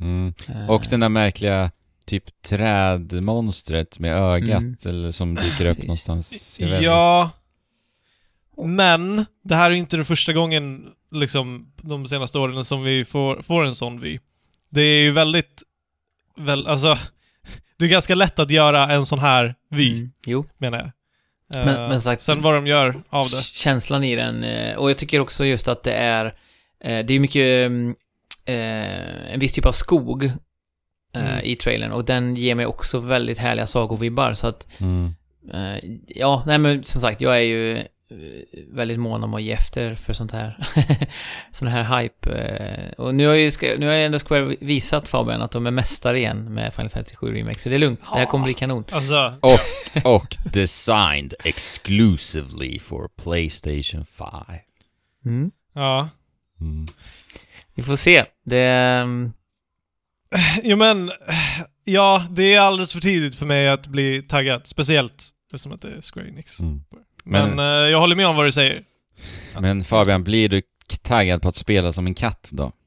Mm. 0.00 0.34
Eh, 0.48 0.70
Och 0.70 0.82
den 0.90 1.00
där 1.00 1.08
märkliga 1.08 1.70
typ 2.06 2.42
trädmonstret 2.42 3.98
med 3.98 4.16
ögat 4.16 4.62
Mm. 4.62 4.76
eller 4.86 5.10
som 5.10 5.34
dyker 5.34 5.66
upp 5.66 5.78
någonstans. 5.82 6.60
Ja. 6.80 7.30
Men, 8.66 9.24
det 9.44 9.54
här 9.54 9.70
är 9.70 9.74
inte 9.74 9.96
den 9.96 10.04
första 10.04 10.32
gången, 10.32 10.86
liksom, 11.10 11.72
de 11.82 12.06
senaste 12.08 12.38
åren 12.38 12.64
som 12.64 12.82
vi 12.82 13.04
får, 13.04 13.42
får 13.42 13.64
en 13.64 13.74
sån 13.74 14.00
vy. 14.00 14.18
Det 14.70 14.80
är 14.80 15.02
ju 15.02 15.10
väldigt, 15.10 15.62
väl, 16.36 16.66
alltså, 16.66 16.98
det 17.78 17.84
är 17.84 17.88
ganska 17.88 18.14
lätt 18.14 18.38
att 18.38 18.50
göra 18.50 18.92
en 18.92 19.06
sån 19.06 19.18
här 19.18 19.54
vy, 19.70 19.92
mm, 19.92 20.10
jo, 20.26 20.46
menar 20.58 20.78
jag. 20.78 20.90
Men- 21.48 21.68
Eh, 21.68 21.88
men 21.88 22.00
sagt- 22.00 22.22
sen 22.22 22.42
vad 22.42 22.54
de 22.54 22.66
gör 22.66 22.94
av 23.10 23.26
det. 23.30 23.42
känslan 23.44 24.04
i 24.04 24.16
den. 24.16 24.44
eh, 24.44 24.76
Och 24.76 24.90
jag 24.90 24.96
tycker 24.98 25.20
också 25.20 25.44
just 25.44 25.68
att 25.68 25.82
det 25.82 25.92
är, 25.92 26.24
eh, 26.84 27.04
det 27.06 27.14
är 27.14 27.18
mycket 27.20 27.66
mm, 27.66 27.94
eh, 28.44 29.32
en 29.34 29.40
viss 29.40 29.52
typ 29.52 29.66
av 29.66 29.72
skog 29.72 30.24
eh, 30.24 30.32
Mm. 31.16 31.40
i 31.44 31.56
trailern 31.56 31.92
och 31.92 32.04
den 32.04 32.36
ger 32.36 32.54
mig 32.54 32.66
också 32.66 32.98
väldigt 32.98 33.38
härliga 33.38 33.66
sagovibbar 33.66 34.34
så 34.34 34.46
att 34.46 34.80
Mm. 34.80 35.14
Eh, 35.52 35.90
ja, 36.06 36.42
nej 36.46 36.58
men 36.58 36.82
som 36.82 37.00
sagt, 37.00 37.20
jag 37.20 37.36
är 37.36 37.40
ju 37.40 37.76
eh, 37.76 37.84
väldigt 38.72 38.98
mån 39.00 39.24
om 39.24 39.34
att 39.34 39.42
ge 39.42 39.52
efter 39.52 39.94
för 39.94 40.12
sånt 40.12 40.32
här. 40.32 40.58
sån 41.52 41.68
här 41.68 42.00
hype. 42.02 42.30
eh, 42.32 42.92
och 43.04 43.14
nu 43.14 43.26
har 43.26 43.34
ju 43.34 43.50
nu 43.78 43.86
har 43.86 43.94
ju 43.94 44.04
ändå 44.04 44.18
Square 44.18 44.56
visat 44.60 45.08
Fabian 45.08 45.42
att 45.42 45.50
de 45.52 45.66
är 45.66 45.70
mästare 45.70 46.18
igen 46.18 46.54
med 46.54 46.74
Final 46.74 46.90
Fantasy 46.90 47.16
7 47.16 47.34
Remake, 47.34 47.58
så 47.58 47.68
det 47.68 47.74
är 47.74 47.78
lugnt. 47.78 48.00
Det 48.12 48.18
här 48.18 48.26
kommer 48.26 48.44
bli 48.44 48.54
kanon. 48.54 48.84
Alltså, 48.90 49.32
Och 50.04 50.36
designed 50.52 51.34
exclusively 51.44 52.78
for 52.78 53.08
Playstation 53.22 54.06
5. 54.06 54.28
Mm. 55.26 55.50
ja. 55.74 56.08
Mm. 56.60 56.86
Vi 57.74 57.82
får 57.82 57.96
se. 57.96 58.24
Det... 58.44 58.60
ehm, 58.66 59.32
Jo 60.62 60.76
men, 60.76 61.10
ja, 61.84 62.26
det 62.30 62.54
är 62.54 62.60
alldeles 62.60 62.92
för 62.92 63.00
tidigt 63.00 63.36
för 63.36 63.46
mig 63.46 63.68
att 63.68 63.86
bli 63.86 64.22
taggad. 64.22 64.66
Speciellt 64.66 65.30
eftersom 65.46 65.72
att 65.72 65.80
det 65.82 65.88
är 65.88 66.00
Square 66.12 66.28
Enix. 66.28 66.60
Mm. 66.60 66.80
Men, 67.24 67.50
Men- 67.50 67.58
eh, 67.84 67.90
jag 67.90 67.98
håller 68.00 68.16
med 68.16 68.26
om 68.26 68.36
vad 68.36 68.46
du 68.46 68.52
säger. 68.52 68.82
Men 69.60 69.84
Fabian, 69.84 70.24
blir 70.24 70.48
du 70.48 70.62
taggad 71.02 71.42
på 71.42 71.48
att 71.48 71.54
spela 71.56 71.92
som 71.92 72.06
en 72.06 72.14
katt 72.14 72.48
då? 72.52 72.72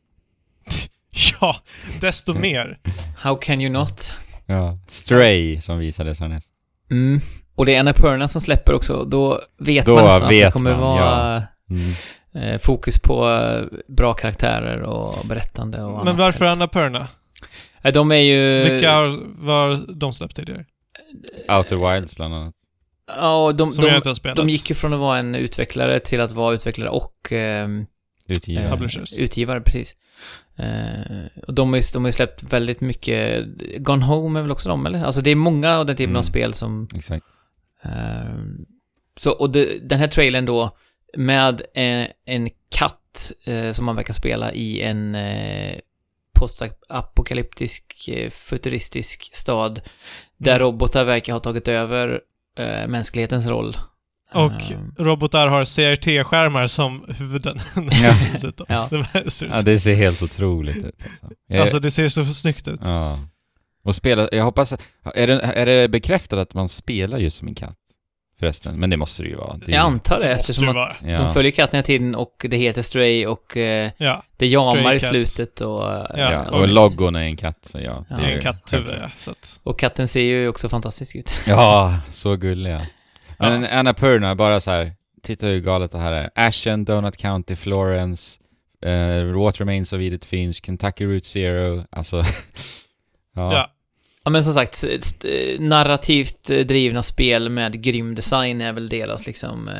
Ja, 1.41 1.55
desto 2.01 2.33
mer. 2.39 2.79
How 3.17 3.35
can 3.35 3.61
you 3.61 3.71
not? 3.73 4.17
Ja. 4.45 4.79
Stray, 4.87 5.61
som 5.61 5.77
visades 5.77 6.19
härnäst. 6.19 6.47
Mm. 6.91 7.21
Och 7.55 7.65
det 7.65 7.75
är 7.75 7.79
Annapurna 7.79 8.27
som 8.27 8.41
släpper 8.41 8.73
också, 8.73 9.03
då 9.03 9.41
vet 9.59 9.85
Då 9.85 9.95
man 9.95 10.03
nästan 10.05 10.23
att 10.23 10.29
det 10.29 10.43
vet 10.43 10.53
kommer 10.53 10.71
man, 10.71 10.79
vara 10.79 11.43
Mm. 11.69 11.93
Eh, 12.41 12.57
fokus 12.59 12.99
på 13.01 13.29
eh, 13.29 13.65
bra 13.87 14.13
karaktärer 14.13 14.81
och 14.81 15.25
berättande 15.27 15.81
och 15.83 15.89
Men 15.91 15.99
annat. 15.99 16.15
varför 16.17 16.45
Annapurna? 16.45 17.07
Eh, 17.81 17.93
De 17.93 18.11
är 18.11 18.15
ju... 18.15 18.63
Vilka 18.71 18.91
har, 18.91 19.19
var 19.45 19.79
de 19.93 20.13
släppt 20.13 20.35
tidigare? 20.35 20.65
Outer 21.57 21.93
Wilds 21.93 22.15
bland 22.15 22.33
annat. 22.35 22.53
Ja, 23.17 23.51
de, 23.51 23.71
Som 23.71 23.83
de, 23.85 23.87
jag 23.89 23.97
inte 23.97 24.09
har 24.09 24.13
spelat. 24.13 24.37
De 24.37 24.49
gick 24.49 24.69
ju 24.69 24.75
från 24.75 24.93
att 24.93 24.99
vara 24.99 25.17
en 25.19 25.35
utvecklare 25.35 25.99
till 25.99 26.21
att 26.21 26.31
vara 26.31 26.53
utvecklare 26.55 26.89
och 26.89 27.31
ehm, 27.31 27.85
Utgivare. 28.27 28.65
eh, 28.65 28.71
Publishers. 28.71 29.19
utgivare, 29.21 29.61
precis. 29.61 29.95
Eh, 30.55 31.41
och 31.47 31.53
de 31.53 31.69
har 31.69 31.77
ju 31.77 31.83
de 31.93 32.03
har 32.03 32.11
släppt 32.11 32.43
väldigt 32.43 32.81
mycket, 32.81 33.45
Gone 33.77 34.05
Home 34.05 34.39
är 34.39 34.41
väl 34.43 34.51
också 34.51 34.69
de, 34.69 34.85
eller? 34.85 35.03
Alltså 35.03 35.21
det 35.21 35.31
är 35.31 35.35
många 35.35 35.77
av 35.77 35.85
den 35.85 35.95
typen 35.95 36.09
Mm. 36.09 36.17
av 36.19 36.21
spel 36.23 36.53
som... 36.53 36.87
Exakt. 36.95 37.25
ehm, 37.83 38.65
så, 39.17 39.31
och 39.31 39.51
det, 39.51 39.79
den 39.89 39.99
här 39.99 40.07
trailern 40.07 40.45
då, 40.45 40.77
med 41.17 41.61
eh, 41.73 42.07
en 42.25 42.49
katt 42.69 43.31
eh, 43.45 43.71
som 43.71 43.85
man 43.85 43.95
verkar 43.95 44.13
spela 44.13 44.53
i 44.53 44.81
en 44.81 45.15
eh, 45.15 45.79
postapokalyptisk, 46.87 48.07
eh, 48.07 48.29
futuristisk 48.29 49.29
stad, 49.35 49.81
där 50.37 50.51
Mm. 50.55 50.61
robotar 50.61 51.03
verkar 51.05 51.33
ha 51.33 51.39
tagit 51.39 51.67
över 51.67 52.21
eh, 52.59 52.87
mänsklighetens 52.87 53.47
roll. 53.47 53.77
Och 54.33 54.51
Ehm, 54.71 54.95
robotar 54.97 55.47
har 55.47 55.65
CRT-skärmar 55.65 56.67
som 56.67 57.05
huvuden. 57.17 57.59
Ja. 57.91 58.15
Ja. 58.67 58.89
Det 59.13 59.31
ser- 59.31 59.47
Ja, 59.53 59.61
det 59.65 59.79
ser 59.79 59.95
helt 59.95 60.21
otroligt 60.23 60.77
ut. 60.77 60.85
Alltså, 60.85 61.35
Jag- 61.47 61.61
Alltså 61.61 61.79
det 61.79 61.91
ser 61.91 62.07
så 62.07 62.25
snyggt 62.25 62.67
ut. 62.67 62.79
ja. 62.83 63.19
Och 63.83 63.95
spela, 63.95 64.29
jag 64.31 64.43
hoppas, 64.43 64.73
är 65.15 65.27
det, 65.27 65.39
är 65.41 65.65
det 65.65 65.87
bekräftat 65.89 66.39
att 66.39 66.53
man 66.53 66.69
spelar 66.69 67.17
just 67.17 67.37
som 67.37 67.47
en 67.47 67.55
katt? 67.55 67.77
Förresten, 68.39 68.79
men 68.79 68.89
det 68.89 68.97
måste 68.97 69.23
det 69.23 69.29
ju 69.29 69.35
vara. 69.35 69.57
Det 69.57 69.71
Jag 69.71 69.79
antar 69.79 70.17
det, 70.19 70.27
Det 70.27 70.33
eftersom 70.33 70.65
det 70.65 70.83
att. 70.85 71.03
Ja. 71.05 71.17
de 71.17 71.33
följer 71.33 71.51
katten 71.51 71.75
hela 71.77 71.83
tiden 71.85 72.15
och 72.15 72.45
det 72.49 72.57
heter 72.57 72.81
Stray 72.81 73.25
och 73.25 73.57
eh, 73.57 73.91
Ja, 73.97 74.23
det 74.37 74.47
jamar 74.47 74.93
i 74.93 74.99
slutet 74.99 75.61
och... 75.61 75.81
Ja, 75.83 76.07
Ja, 76.15 76.49
och 76.49 76.59
och 76.59 76.67
logon 76.67 77.15
är 77.15 77.21
en 77.21 77.37
katt, 77.37 77.57
så 77.61 77.79
ja. 77.79 78.05
Ja. 78.09 78.15
det 78.15 78.21
är 78.23 78.27
en 78.27 78.35
Ja, 78.35 78.41
katthuvud, 78.41 78.95
ja. 79.01 79.09
Så 79.15 79.31
att, 79.31 79.59
Och 79.63 79.79
katten 79.79 80.07
ser 80.07 80.21
ju 80.21 80.47
också 80.47 80.69
fantastisk 80.69 81.15
ut. 81.15 81.33
Ja, 81.47 81.99
så 82.11 82.35
gulliga. 82.35 82.87
Ja. 83.37 83.49
Men 83.49 83.65
Annapurna, 83.65 84.35
bara 84.35 84.59
så 84.59 84.71
här. 84.71 84.91
titta 85.23 85.47
hur 85.47 85.59
galet 85.59 85.91
det 85.91 85.97
här 85.99 86.11
är. 86.11 86.29
Ashen, 86.35 86.85
Donut 86.85 87.17
County, 87.17 87.55
Florence, 87.55 88.39
uh, 88.85 89.43
What 89.43 89.59
Remains 89.59 89.93
of 89.93 89.99
Edith 90.01 90.27
Finch, 90.27 90.65
Kentucky 90.65 91.05
Route 91.05 91.25
Zero, 91.27 91.83
alltså... 91.89 92.23
ja. 93.35 93.71
Ja. 94.27 94.31
Men 94.31 94.43
som 94.43 94.53
sagt, 94.53 94.73
st- 94.83 95.57
narrativt 95.59 96.49
eh, 96.49 96.59
drivna 96.65 97.03
spel 97.03 97.49
med 97.49 97.83
grym 97.83 98.15
design 98.15 98.61
är 98.61 98.73
väl 98.73 98.89
deras 98.89 99.27
liksom, 99.27 99.67
eh, 99.67 99.75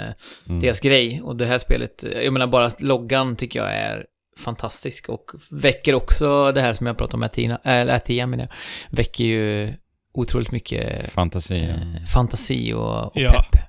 Mm. 0.50 0.60
deras 0.62 0.80
grej. 0.80 1.22
Och 1.24 1.36
det 1.36 1.46
här 1.46 1.58
spelet, 1.58 2.04
eh, 2.04 2.22
jag 2.22 2.34
menar 2.34 2.48
bara 2.48 2.70
loggan 2.80 3.36
tycker 3.36 3.60
jag 3.60 3.74
är 3.76 4.06
fantastisk 4.40 5.10
och 5.10 5.32
väcker 5.52 5.96
också 5.96 6.52
det 6.52 6.62
här 6.62 6.74
som 6.74 6.88
jag 6.88 6.98
pratade 6.98 7.14
om 7.14 7.20
med 7.20 7.32
Tina, 7.32 7.60
eller 7.64 7.94
Atia 7.96 8.28
menar 8.28 8.44
jag, 8.44 8.52
väcker 8.98 9.24
ju 9.24 9.74
otroligt 10.14 10.52
mycket 10.52 11.12
Fantasi. 11.14 11.56
ja. 11.58 11.68
eh, 11.70 12.06
fantasi 12.14 12.74
och, 12.74 13.06
och 13.06 13.12
Ja. 13.22 13.32
pepp. 13.32 13.62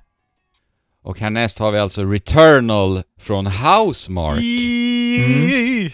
Och 1.03 1.19
härnäst 1.19 1.59
har 1.59 1.71
vi 1.71 1.79
alltså 1.79 2.03
Returnal 2.03 3.03
från 3.19 3.47
Housemark. 3.47 4.41
I- 4.41 5.93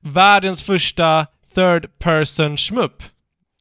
Världens 0.00 0.62
första 0.62 1.26
third 1.54 1.98
person 1.98 2.56
shmup. 2.56 3.02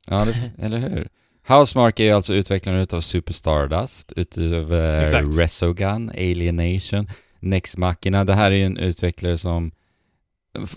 Ja, 0.08 0.26
det, 0.26 0.52
eller 0.66 0.78
hur? 0.78 1.08
Housemark 1.48 2.00
är 2.00 2.04
ju 2.04 2.12
alltså 2.12 2.34
utvecklaren 2.34 2.80
utav 2.80 3.02
Super 3.02 3.34
Stardust, 3.34 4.14
utöver 4.16 5.02
Exakt. 5.04 5.42
Resogun, 5.42 6.10
Alienation, 6.10 7.10
Nex 7.40 7.78
Machina. 7.78 8.24
Det 8.26 8.34
här 8.34 8.52
är 8.52 8.56
ju 8.56 8.62
en 8.64 8.78
utvecklare 8.78 9.38
som... 9.38 9.72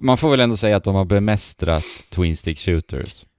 Man 0.00 0.18
får 0.18 0.30
väl 0.30 0.40
ändå 0.40 0.56
säga 0.56 0.76
att 0.76 0.84
de 0.84 0.94
har 0.94 1.04
bemästrat 1.04 1.84
Twin 2.10 2.36
Stick 2.36 2.58
Shooters. 2.58 3.26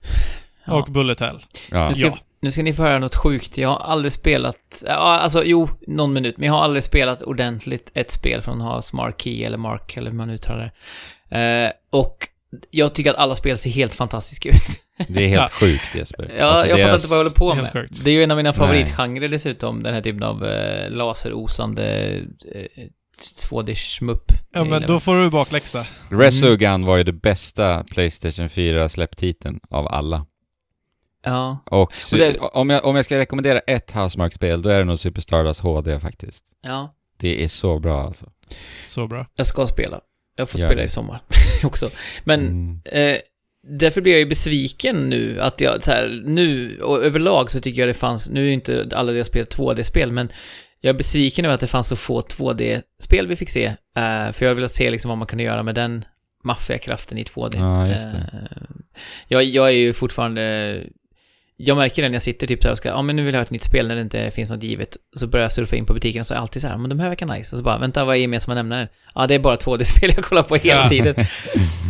Ja. 0.66 0.74
Och 0.74 0.86
Bullet 0.92 1.20
Hell. 1.22 1.40
Ja. 1.72 1.88
Nu 1.88 1.94
ska, 1.94 2.06
Ja. 2.08 2.18
nu 2.42 2.52
ska 2.52 2.64
ni 2.64 2.74
få 2.74 2.84
höra 2.84 3.00
något 3.00 3.16
sjukt. 3.16 3.58
Jag 3.58 3.70
har 3.70 3.80
aldrig 3.80 4.12
spelat, 4.12 4.84
alltså 4.88 5.44
jo, 5.44 5.70
någon 5.88 6.14
minut, 6.14 6.38
men 6.38 6.48
jag 6.48 6.54
har 6.54 6.62
aldrig 6.62 6.84
spelat 6.84 7.22
ordentligt 7.22 7.92
ett 7.94 8.12
spel 8.12 8.42
från 8.42 8.62
House 8.62 8.96
Marquee 8.96 9.44
eller 9.44 9.58
Mark, 9.58 9.98
eller 9.98 10.12
hur 10.12 10.18
man 10.18 10.30
uttalar 10.30 10.74
det. 11.30 11.38
Eh, 11.40 11.72
och 11.90 12.28
jag 12.72 12.96
tycker 12.96 13.10
att 13.12 13.16
alla 13.18 13.36
spel 13.36 13.58
ser 13.58 13.70
helt 13.70 13.94
fantastiska 13.94 14.50
ut. 14.50 14.82
Det 15.08 15.24
är 15.24 15.28
helt 15.28 15.42
Ja. 15.42 15.50
sjukt 15.52 15.96
Jesper. 15.96 16.32
Ja, 16.38 16.46
Alltså, 16.46 16.68
jag 16.68 16.80
fattar 16.80 16.96
inte 16.96 17.08
vad 17.08 17.20
jag 17.20 17.24
håller 17.24 17.36
på 17.36 17.56
med. 17.56 17.72
sjukt. 17.74 18.04
Det 18.04 18.10
är 18.12 18.14
ju 18.16 18.24
en 18.24 18.32
av 18.32 18.38
mina 18.38 18.54
favoritgenrer 18.54 19.28
dessutom, 19.28 19.84
den 19.84 19.94
här 19.94 20.02
typen 20.02 20.24
av 20.24 20.46
eh, 20.46 20.90
laserosande 20.92 22.14
eh, 22.56 22.84
2D-shmup. 23.50 24.32
Ja, 24.54 24.64
men 24.64 24.82
då 24.82 25.00
får 25.00 25.16
du 25.16 25.30
bakläxa. 25.30 25.86
Resogun 26.10 26.86
var 26.86 26.98
ju 26.98 27.04
det 27.04 27.12
bästa 27.14 27.84
Playstation 27.84 28.48
4-släpptiteln 28.48 29.60
av 29.70 29.88
alla. 29.88 30.26
Ja. 31.26 31.58
Och 31.66 31.82
Och 31.82 32.18
det- 32.18 32.38
om, 32.40 32.70
jag, 32.70 32.86
om 32.86 32.96
jag 32.96 33.06
ska 33.06 33.18
rekommendera 33.18 33.60
ett 33.60 33.92
Housemark-spel, 33.92 34.62
då 34.62 34.70
är 34.70 34.78
det 34.80 34.86
nog 34.86 35.00
Super 35.00 35.22
Stardust 35.22 35.60
HD 35.60 36.00
faktiskt. 36.00 36.44
Ja. 36.64 36.96
Det 37.18 37.44
är 37.44 37.48
så 37.48 37.80
bra 37.80 38.04
alltså. 38.04 38.26
Så 38.84 39.08
bra. 39.08 39.26
Jag 39.36 39.48
ska 39.48 39.68
spela. 39.68 40.00
Jag 40.36 40.50
får 40.50 40.60
Gör 40.60 40.68
spela 40.68 40.80
det. 40.82 40.86
i 40.86 40.88
sommar 40.88 41.22
också. 41.64 41.90
Men 42.24 42.40
Mm. 42.40 42.82
Eh, 42.86 43.18
därför 43.80 44.02
blir 44.02 44.14
jag 44.14 44.20
ju 44.20 44.26
besviken 44.26 45.10
nu 45.10 45.42
att 45.42 45.62
jag 45.62 45.84
så 45.84 45.92
här, 45.92 46.24
nu 46.26 46.80
och 46.82 47.04
överlag 47.06 47.52
så 47.52 47.60
tycker 47.60 47.82
jag 47.82 47.90
det 47.90 47.94
fanns, 47.94 48.30
nu 48.30 48.42
är 48.42 48.46
ju 48.46 48.54
inte 48.54 48.90
alla 48.94 49.12
deras 49.12 49.28
spel 49.28 49.46
2D-spel, 49.46 50.12
men 50.12 50.32
jag 50.80 50.90
är 50.94 50.98
besviken 50.98 51.46
över 51.46 51.56
att 51.56 51.62
det 51.62 51.68
fanns 51.68 51.88
så 51.88 51.96
få 51.96 52.22
2D-spel 52.22 53.28
vi 53.28 53.36
fick 53.36 53.50
se. 53.50 53.66
Eh, 53.98 54.32
för 54.32 54.46
jag 54.46 54.56
velat 54.56 54.72
se 54.72 54.92
liksom 54.92 55.10
vad 55.10 55.18
man 55.18 55.28
kan 55.28 55.40
göra 55.40 55.64
med 55.64 55.76
den 55.76 56.06
maffiga 56.44 56.78
kraften 56.78 57.18
i 57.18 57.24
2D. 57.24 57.58
Ja, 57.58 57.88
just 57.88 58.10
det. 58.10 58.18
Eh, 58.34 58.68
jag, 59.28 59.44
jag 59.44 59.68
är 59.68 59.72
ju 59.72 59.94
fortfarande, 59.94 60.78
jag 61.66 61.78
märker 61.78 62.02
det 62.02 62.10
när 62.10 62.16
jag 62.16 62.22
sitter 62.22 62.48
typ 62.48 62.62
så 62.62 62.68
här 62.68 62.72
och 62.72 62.78
ska, 62.78 62.90
ja 62.90 63.02
men 63.02 63.16
nu 63.16 63.24
vill 63.24 63.34
jag 63.34 63.40
ha 63.40 63.46
ett 63.46 63.52
nytt 63.52 63.64
spel 63.64 63.88
när 63.88 63.96
det 63.96 64.02
inte 64.02 64.32
finns 64.32 64.52
något 64.52 64.64
givet. 64.64 64.98
Så 65.16 65.28
börjar 65.28 65.44
jag 65.44 65.52
surfa 65.52 65.76
in 65.76 65.86
på 65.86 65.94
butiken 65.94 66.20
och 66.20 66.28
så 66.28 66.34
är 66.34 66.36
jag 66.36 66.42
alltid 66.42 66.62
så 66.62 66.68
här, 66.68 66.78
men 66.78 66.90
de 66.90 67.00
här 67.00 67.10
verkar 67.10 67.26
nice. 67.26 67.56
Och 67.56 67.58
så 67.58 67.64
bara, 67.64 67.78
vänta 67.78 68.06
vad 68.06 68.16
är 68.16 68.20
gemensamma 68.20 68.56
nämnaren? 68.56 68.88
Ja, 69.16 69.28
det 69.28 69.36
är 69.36 69.40
bara 69.40 69.56
2D-spel 69.56 70.12
jag 70.16 70.24
kollar 70.26 70.44
på 70.44 70.56
hela 70.64 70.90
tiden. 70.90 71.16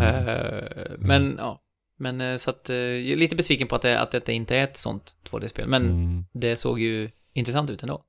Eh, 0.01 0.63
men 0.97 1.35
ja, 1.37 1.61
men 1.99 2.21
eh, 2.21 2.35
så 2.37 2.49
att 2.49 2.69
eh, 2.69 2.75
jag 2.75 3.11
är 3.11 3.15
lite 3.15 3.35
besviken 3.35 3.67
på 3.67 3.75
att 3.75 3.81
det, 3.81 3.99
att 3.99 4.11
detta 4.11 4.31
inte 4.31 4.55
är 4.55 4.63
ett 4.63 4.77
sånt 4.77 5.11
2D-spel. 5.31 5.67
Men 5.67 5.85
Mm. 5.85 6.25
det 6.33 6.55
såg 6.55 6.79
ju 6.79 7.09
intressant 7.33 7.69
ut 7.69 7.83
ändå. 7.83 8.01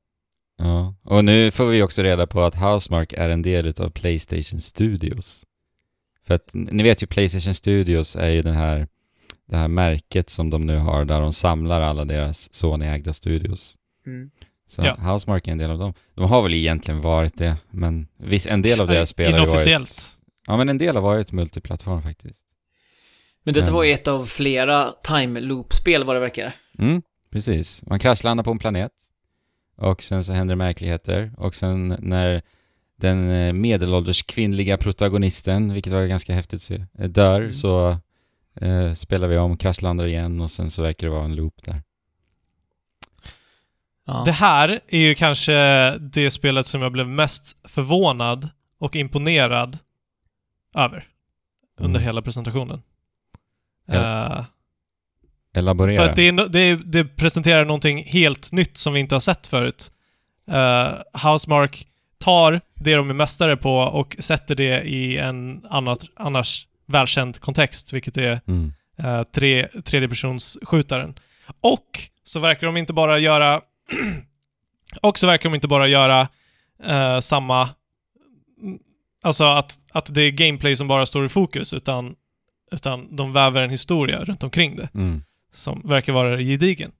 Ja, 0.59 0.94
och 1.05 1.25
nu 1.25 1.51
får 1.51 1.66
vi 1.66 1.83
också 1.83 2.03
reda 2.03 2.27
på 2.27 2.42
att 2.42 2.55
Housemark 2.55 3.12
är 3.12 3.29
en 3.29 3.42
del 3.42 3.66
utav 3.66 3.90
Playstation 3.90 4.61
Studios. 4.61 5.44
För 6.27 6.35
att 6.35 6.51
ni 6.55 6.83
vet 6.83 7.03
ju 7.03 7.07
Playstation 7.07 7.55
Studios 7.55 8.16
är 8.16 8.29
ju 8.31 8.42
den 8.42 8.55
här, 8.55 8.88
det 9.53 9.59
här 9.59 9.69
märket 9.69 10.31
som 10.31 10.51
de 10.51 10.67
nu 10.67 10.77
har 10.79 11.05
där 11.05 11.21
de 11.21 11.33
samlar 11.33 11.81
alla 11.81 12.05
deras 12.05 12.55
Sony-ägda 12.55 13.12
studios. 13.12 13.77
Mm. 14.07 14.31
Så 14.69 14.83
Ja. 14.85 14.97
Housemark 15.12 15.49
är 15.49 15.53
en 15.53 15.59
del 15.59 15.71
av 15.71 15.79
dem. 15.79 15.95
De 16.15 16.31
har 16.31 16.43
väl 16.43 16.55
egentligen 16.55 17.01
varit 17.01 17.37
det, 17.38 17.57
men 17.71 18.07
viss, 18.17 18.47
en 18.47 18.62
del 18.62 18.81
av 18.81 18.87
deras 18.87 19.09
spel 19.09 19.33
har 19.35 19.47
varit... 19.47 20.19
Ja, 20.47 20.57
men 20.57 20.69
en 20.69 20.79
del 20.79 20.95
har 20.97 21.03
varit 21.03 21.33
multiplattform 21.33 22.03
faktiskt. 22.03 22.41
Men 23.45 23.55
detta 23.55 23.67
Men- 23.67 23.75
var 23.75 23.83
ju 23.85 23.93
ett 23.93 24.09
av 24.09 24.25
flera 24.25 24.93
time 25.03 25.41
loop-spel 25.41 26.05
vad 26.05 26.17
det 26.17 26.21
verkar. 26.21 26.55
Mm, 26.79 27.03
precis. 27.31 27.83
Man 27.87 27.99
kraschlandar 27.99 28.45
på 28.45 28.51
en 28.51 28.59
planet 28.59 28.93
och 29.77 30.03
sen 30.03 30.25
så 30.25 30.33
händer 30.33 30.53
det 30.53 30.57
märkligheter 30.57 31.33
och 31.38 31.55
sen 31.55 31.97
när 31.99 32.43
den 32.97 33.31
eh, 33.31 33.53
medelålders 33.53 34.23
kvinnliga 34.23 34.77
protagonisten, 34.77 35.73
vilket 35.73 35.93
var 35.93 36.07
ganska 36.07 36.35
häftigt 36.35 36.57
att 36.57 36.62
se, 36.62 36.87
dör 37.09 37.41
Mm. 37.41 37.53
så 37.53 37.99
eh, 38.61 38.93
spelar 38.93 39.29
vi 39.29 39.38
om, 39.38 39.57
kraschlandar 39.57 40.07
igen 40.07 40.41
och 40.41 40.51
sen 40.51 40.71
så 40.71 40.83
verkar 40.83 41.07
det 41.07 41.12
vara 41.12 41.25
en 41.25 41.35
loop 41.35 41.55
där. 41.65 41.83
Ja. 44.07 44.23
Det 44.25 44.33
här 44.33 44.81
är 44.88 44.99
ju 44.99 45.15
kanske 45.15 45.55
det 45.99 46.31
spelet 46.31 46.67
som 46.67 46.83
jag 46.83 46.93
blev 46.93 47.09
mest 47.09 47.57
förvånad 47.69 48.49
och 48.79 48.97
imponerad 48.97 49.79
över 50.77 51.05
under 51.81 52.01
Mm. 52.01 52.07
hela 52.07 52.23
presentationen. 52.23 52.83
Ja. 53.87 53.95
Eh, 54.38 54.45
Elaborera. 55.55 55.97
för 55.97 56.11
att 56.11 56.17
det, 56.17 56.29
är, 56.29 56.49
det, 56.49 56.75
det 56.75 57.05
presenterar 57.05 57.65
någonting 57.65 58.05
helt 58.05 58.53
nytt 58.53 58.77
som 58.77 58.93
vi 58.93 59.01
inte 59.01 59.15
har 59.15 59.21
sett 59.21 59.47
förut. 59.47 59.93
Uh, 60.51 61.29
Housemark 61.29 61.87
tar 62.19 62.61
det 62.75 62.95
de 62.95 63.11
är 63.11 63.15
mästare 63.15 63.57
på 63.57 63.77
och 63.77 64.17
sätter 64.19 64.55
det 64.55 64.83
i 64.83 65.19
en 65.19 65.67
annat, 65.71 65.99
annars 66.17 66.67
välkänd 66.87 67.40
kontext, 67.40 67.92
vilket 67.92 68.16
är 68.16 68.40
Mm. 68.49 68.73
eh, 68.99 69.23
tre, 69.23 69.68
tredjepersonsskjutaren. 69.85 71.14
Och 71.61 71.87
så 72.25 72.40
verkar 72.40 72.66
de 72.66 72.77
inte 72.77 72.92
bara 72.92 73.18
göra... 73.18 73.61
och 75.01 75.18
så 75.18 75.27
verkar 75.27 75.49
de 75.51 75.55
inte 75.55 75.68
bara 75.68 75.87
göra 75.88 76.29
eh, 76.85 77.21
samma... 77.21 77.68
Alltså 79.25 79.45
att, 79.45 79.79
att 79.92 80.14
det 80.14 80.23
är 80.23 80.31
gameplay 80.31 80.77
som 80.77 80.88
bara 80.88 81.07
står 81.07 81.25
i 81.25 81.29
fokus, 81.29 81.75
utan, 81.75 82.14
utan 82.73 83.16
de 83.16 83.33
väver 83.33 83.62
en 83.62 83.71
historia 83.71 84.25
runt 84.25 84.42
omkring 84.42 84.77
det, 84.77 84.88
Mm. 84.95 85.23
som 85.53 85.83
verkar 85.85 86.12
vara 86.12 86.38
gedigen. 86.38 86.92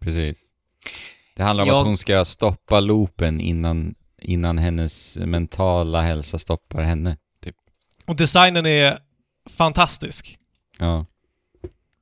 Precis. 0.00 0.42
Det 1.36 1.42
handlar 1.42 1.62
om 1.64 1.68
Jag- 1.68 1.78
att 1.80 1.86
hon 1.86 1.96
ska 1.96 2.24
stoppa 2.24 2.80
loopen 2.80 3.40
innan, 3.40 3.94
innan 4.22 4.58
hennes 4.58 5.16
mentala 5.16 6.02
hälsa 6.02 6.38
stoppar 6.38 6.82
henne. 6.82 7.16
Och 8.10 8.16
designen 8.16 8.66
är 8.66 8.98
fantastisk. 9.50 10.38
Ja. 10.78 11.06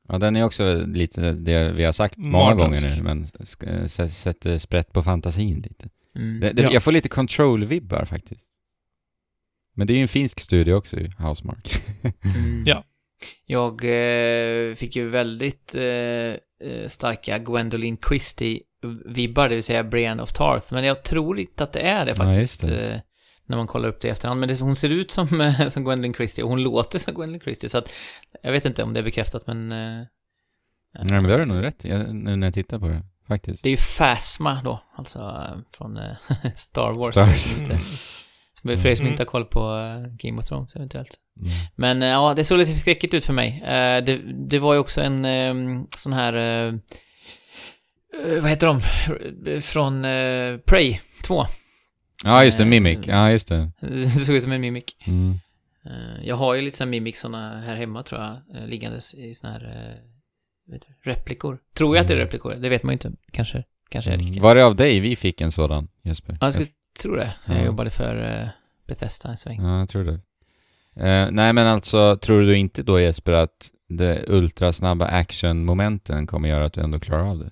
Ja, 0.09 0.19
den 0.19 0.37
är 0.37 0.43
också 0.45 0.85
lite 0.87 1.33
det 1.33 1.73
vi 1.73 1.85
har 1.85 1.93
sagt 1.93 2.17
många 2.17 2.45
Mardrömsk. 2.45 2.89
gånger 2.89 2.97
nu, 2.97 3.03
men 3.03 3.89
sätter 4.09 4.59
sprätt 4.59 4.93
på 4.93 5.03
fantasin 5.03 5.57
lite. 5.57 5.89
Mm. 6.17 6.41
Det, 6.41 6.53
det, 6.53 6.63
Ja. 6.63 6.71
Jag 6.73 6.83
får 6.83 6.93
lite 6.93 7.09
control-vibbar 7.09 8.05
faktiskt. 8.05 8.45
Men 9.75 9.87
det 9.87 9.93
är 9.93 9.97
ju 9.97 10.03
en 10.03 10.09
finsk 10.09 10.41
studio 10.41 10.75
också 10.75 10.97
ju, 10.97 11.11
Housemark. 11.19 11.71
Mm. 12.37 12.63
Ja. 12.67 12.85
Jag 13.47 13.85
eh, 13.85 14.75
fick 14.75 14.97
ju 14.97 15.09
väldigt 15.09 15.75
eh, 15.75 15.83
eh, 15.85 16.87
starka 16.87 17.39
Gwendolyn 17.39 17.97
Christie-vibbar, 17.97 19.49
det 19.49 19.55
vill 19.55 19.63
säga 19.63 19.85
Brienne 19.85 20.23
of 20.23 20.33
Tarth. 20.33 20.73
Men 20.75 20.85
jag 20.85 21.03
tror 21.03 21.39
inte 21.39 21.65
att 21.65 21.73
det 21.73 21.81
är 21.81 22.05
det 22.05 22.11
Ja, 22.11 22.15
faktiskt. 22.15 22.63
just 22.63 22.73
det. 22.73 22.93
Eh, 22.95 23.01
när 23.49 23.57
man 23.57 23.67
kollar 23.67 23.89
upp 23.89 24.01
det 24.01 24.09
i 24.09 24.11
efterhand. 24.11 24.41
Men 24.41 24.49
det, 24.49 24.61
hon 24.61 24.77
ser 24.77 24.89
ut 24.89 25.11
som, 25.11 25.41
eh, 25.41 25.69
som 25.69 25.85
Gwendolyn 25.85 26.15
Christie 26.15 26.45
och 26.45 26.51
hon 26.51 26.63
låter 26.63 26.99
som 26.99 27.15
Gwendolyn 27.15 27.41
Christie. 27.41 27.69
Så 27.71 27.79
att 27.79 27.89
jag 28.43 28.53
vet 28.53 28.65
inte 28.65 28.83
om 28.83 28.95
det 28.95 29.01
är 29.01 29.05
bekräftat, 29.05 29.47
men... 29.47 29.73
Eh, 29.73 30.03
Nej 30.95 31.07
men 31.13 31.23
det 31.23 31.31
har 31.33 31.39
du 31.39 31.45
nog 31.45 31.63
rätt 31.63 31.85
i, 31.85 31.89
nu 32.13 32.37
när 32.37 32.47
jag 32.47 32.55
tittar 32.55 32.79
på 32.79 32.89
det, 32.89 33.03
faktiskt. 33.29 33.63
det 33.63 33.69
är 33.69 33.71
ju 33.71 33.77
Phasma 33.99 34.61
då, 34.65 34.83
alltså 34.97 35.19
eh, 35.19 35.59
från 35.77 35.97
eh, 35.97 36.15
Star 36.55 36.93
Wars. 36.93 37.07
Star 37.09 37.27
Wars. 37.27 37.41
Som 37.41 37.63
inte- 37.65 37.79
som- 38.63 38.77
För 38.77 38.89
er 38.89 38.95
som 38.95 39.03
Mm. 39.07 39.13
inte 39.13 39.21
har 39.21 39.27
koll 39.27 39.45
på 39.45 39.61
Game 40.19 40.39
of 40.39 40.47
Thrones 40.47 40.77
eventuellt. 40.77 41.17
Mm. 41.41 41.51
Men 41.77 42.03
ja, 42.03 42.35
det 42.37 42.45
såg 42.45 42.59
lite 42.59 42.73
förskräckligt 42.73 43.15
ut 43.15 43.25
för 43.25 43.33
mig. 43.33 43.61
Det, 44.07 44.21
det 44.49 44.59
var 44.59 44.75
ju 44.75 44.81
också 44.81 45.01
en 45.03 45.87
sån 45.97 46.13
här... 46.13 46.33
vad 48.41 48.51
heter 48.51 48.67
de? 48.67 48.81
Från 49.61 50.03
Prey 50.67 50.99
2. 51.25 51.47
Ja, 52.25 52.45
just 52.45 52.59
det, 52.59 52.65
Mimic. 52.65 52.99
Ja, 53.07 53.31
just 53.31 53.49
det. 53.49 53.71
Det 53.81 54.05
såg 54.05 54.35
ut 54.37 54.43
som 54.43 54.53
en 54.53 54.61
mimic. 54.61 54.85
Mm. 55.07 55.39
Eh, 55.85 56.27
jag 56.27 56.37
har 56.37 56.55
ju 56.55 56.61
lite 56.63 56.77
sån 56.77 56.91
mimic 56.91 57.19
såna 57.19 57.59
här 57.61 57.77
hemma 57.77 58.03
tror 58.03 58.21
jag, 58.21 58.57
eh, 58.57 58.67
liggandes 58.67 59.15
i 59.15 59.35
såna 59.35 59.53
här 59.53 59.65
eh, 59.65 60.73
vet 60.73 60.87
du, 60.89 61.11
replikor. 61.11 61.59
Tror 61.75 61.97
jag 61.97 62.03
att 62.03 62.09
det 62.09 62.15
är 62.15 62.17
Mm. 62.17 62.27
replikor, 62.27 62.55
det 62.55 62.69
vet 62.69 62.83
man 62.83 62.91
ju 62.91 62.95
inte. 62.95 63.13
Kanske, 63.33 63.65
kanske 63.89 64.11
är 64.11 64.15
Mm. 64.15 64.27
riktigt. 64.27 64.43
Var 64.43 64.55
det 64.55 64.65
av 64.65 64.77
dig 64.77 65.01
vi 65.01 65.17
fick 65.17 65.41
en 65.41 65.53
sådan, 65.53 65.89
Jesper? 66.03 66.33
Ja, 66.41 66.47
jag 66.47 66.53
skulle 66.53 66.69
tro 67.03 67.15
det. 67.17 67.35
Jag 67.47 67.57
Ja. 67.59 67.65
jobbade 67.65 67.91
för 67.91 68.43
uh, 68.43 68.49
Bethesda 68.87 69.29
en 69.29 69.37
sväng. 69.37 69.63
Ja, 69.63 69.79
jag 69.79 69.89
tror 69.89 70.05
det. 70.05 70.21
Eh, 71.09 71.29
nej, 71.31 71.53
men 71.53 71.67
alltså, 71.67 72.17
tror 72.17 72.41
du 72.41 72.59
inte 72.59 72.83
då 72.83 73.01
Jesper 73.01 73.33
att 73.33 73.71
det 73.89 74.25
ultrasnabba 74.29 75.07
action-momenten 75.07 76.27
kommer 76.27 76.49
göra 76.49 76.65
att 76.65 76.73
du 76.73 76.81
ändå 76.81 77.01
klarar 77.01 77.31
av 77.31 77.39
det? 77.39 77.51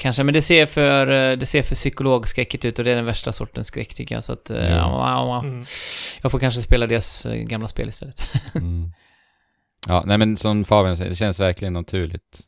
Kanske, 0.00 0.24
men 0.24 0.34
det 0.34 0.42
ser 0.42 0.66
för, 0.66 1.06
eh, 1.30 1.36
det 1.38 1.46
ser 1.46 1.62
för 1.62 1.74
psykologskräckigt 1.74 2.64
ut 2.64 2.78
och 2.78 2.84
det 2.84 2.90
är 2.92 2.96
den 2.96 3.04
värsta 3.04 3.32
sortens 3.32 3.66
skräck 3.66 3.94
tycker 3.94 4.14
jag. 4.14 4.24
Så 4.24 4.32
att, 4.32 4.50
eh, 4.50 4.56
Ja. 4.68 4.76
ja, 4.76 5.26
ja, 5.26 5.40
Mm. 5.48 5.64
jag 6.22 6.30
får 6.32 6.38
kanske 6.38 6.62
spela 6.62 6.86
deras 6.86 7.26
eh, 7.26 7.34
gamla 7.42 7.68
spel 7.68 7.88
istället. 7.88 8.28
Mm. 8.54 8.92
Ja, 9.88 10.02
nej 10.06 10.18
men 10.18 10.36
som 10.36 10.64
Fabian 10.64 10.96
säger, 10.96 11.10
det 11.10 11.16
känns 11.16 11.40
verkligen 11.40 11.72
naturligt 11.72 12.40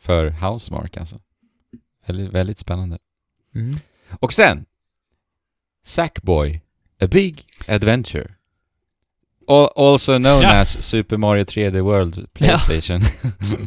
för 0.00 0.30
Housemark 0.30 0.96
alltså. 0.96 1.18
Väldigt, 2.06 2.32
väldigt 2.32 2.58
spännande. 2.58 2.98
Mm. 3.54 3.76
Och 4.20 4.32
sen, 4.32 4.64
Sackboy, 5.84 6.60
A 7.00 7.06
Big 7.06 7.44
Adventure. 7.68 8.30
Al- 9.46 9.70
Also 9.76 10.16
known 10.18 10.42
Ja. 10.42 10.60
as 10.60 10.82
Super 10.82 11.16
Mario 11.16 11.44
3D 11.44 11.80
World 11.80 12.32
Playstation. 12.32 13.00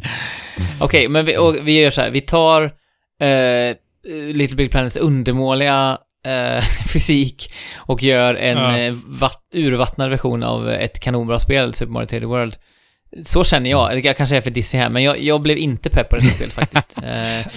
Okej, 0.80 1.08
men 1.08 1.24
vi, 1.24 1.36
och 1.36 1.56
vi 1.68 1.80
gör 1.80 1.90
så 1.90 2.00
här. 2.00 2.10
Vi 2.10 2.20
tar 2.20 2.74
eh, 3.20 3.76
Little 4.34 4.56
Big 4.56 4.70
Planets 4.70 4.96
undermåliga 4.96 5.98
eh, 6.26 6.62
fysik 6.92 7.52
och 7.76 8.02
gör 8.02 8.34
en 8.34 8.56
Ja. 8.58 8.78
eh, 8.78 8.94
vatt, 9.06 9.42
urvattnad 9.54 10.10
version 10.10 10.42
av 10.42 10.68
ett 10.70 11.00
kanonbra 11.00 11.38
spel, 11.38 11.74
Super 11.74 11.92
Mario 11.92 12.06
3D 12.06 12.24
World. 12.24 12.56
Så 13.22 13.44
känner 13.44 13.70
jag. 13.70 14.04
Jag 14.04 14.16
kanske 14.16 14.36
är 14.36 14.40
för 14.40 14.50
dissig 14.50 14.78
här, 14.78 14.90
men 14.90 15.02
jag, 15.02 15.20
jag 15.22 15.42
blev 15.42 15.58
inte 15.58 15.90
pepp 15.90 16.08
på 16.08 16.16
det 16.16 16.22
här 16.22 16.30
spelet 16.30 16.52
faktiskt. 16.52 16.94
Eh, 16.98 17.02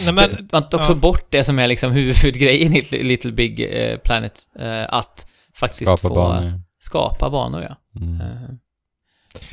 Nej, 0.05 0.13
men, 0.13 0.47
man 0.51 0.69
tar 0.69 0.77
också 0.77 0.91
ja. 0.91 0.95
bort 0.95 1.25
det 1.29 1.43
som 1.43 1.59
är 1.59 1.67
liksom 1.67 1.91
huvudgrejen 1.91 2.75
i 2.75 2.81
Little 3.03 3.31
Big 3.31 3.59
eh, 3.59 3.97
Planet. 3.97 4.39
Eh, 4.59 4.93
att 4.93 5.27
faktiskt 5.55 5.85
Skapa 5.87 5.97
få 6.09 6.15
banor. 6.15 6.61
skapa 6.79 7.29
banor, 7.29 7.61
ja. 7.61 7.75
Mm. 8.01 8.21
Eh, 8.21 8.27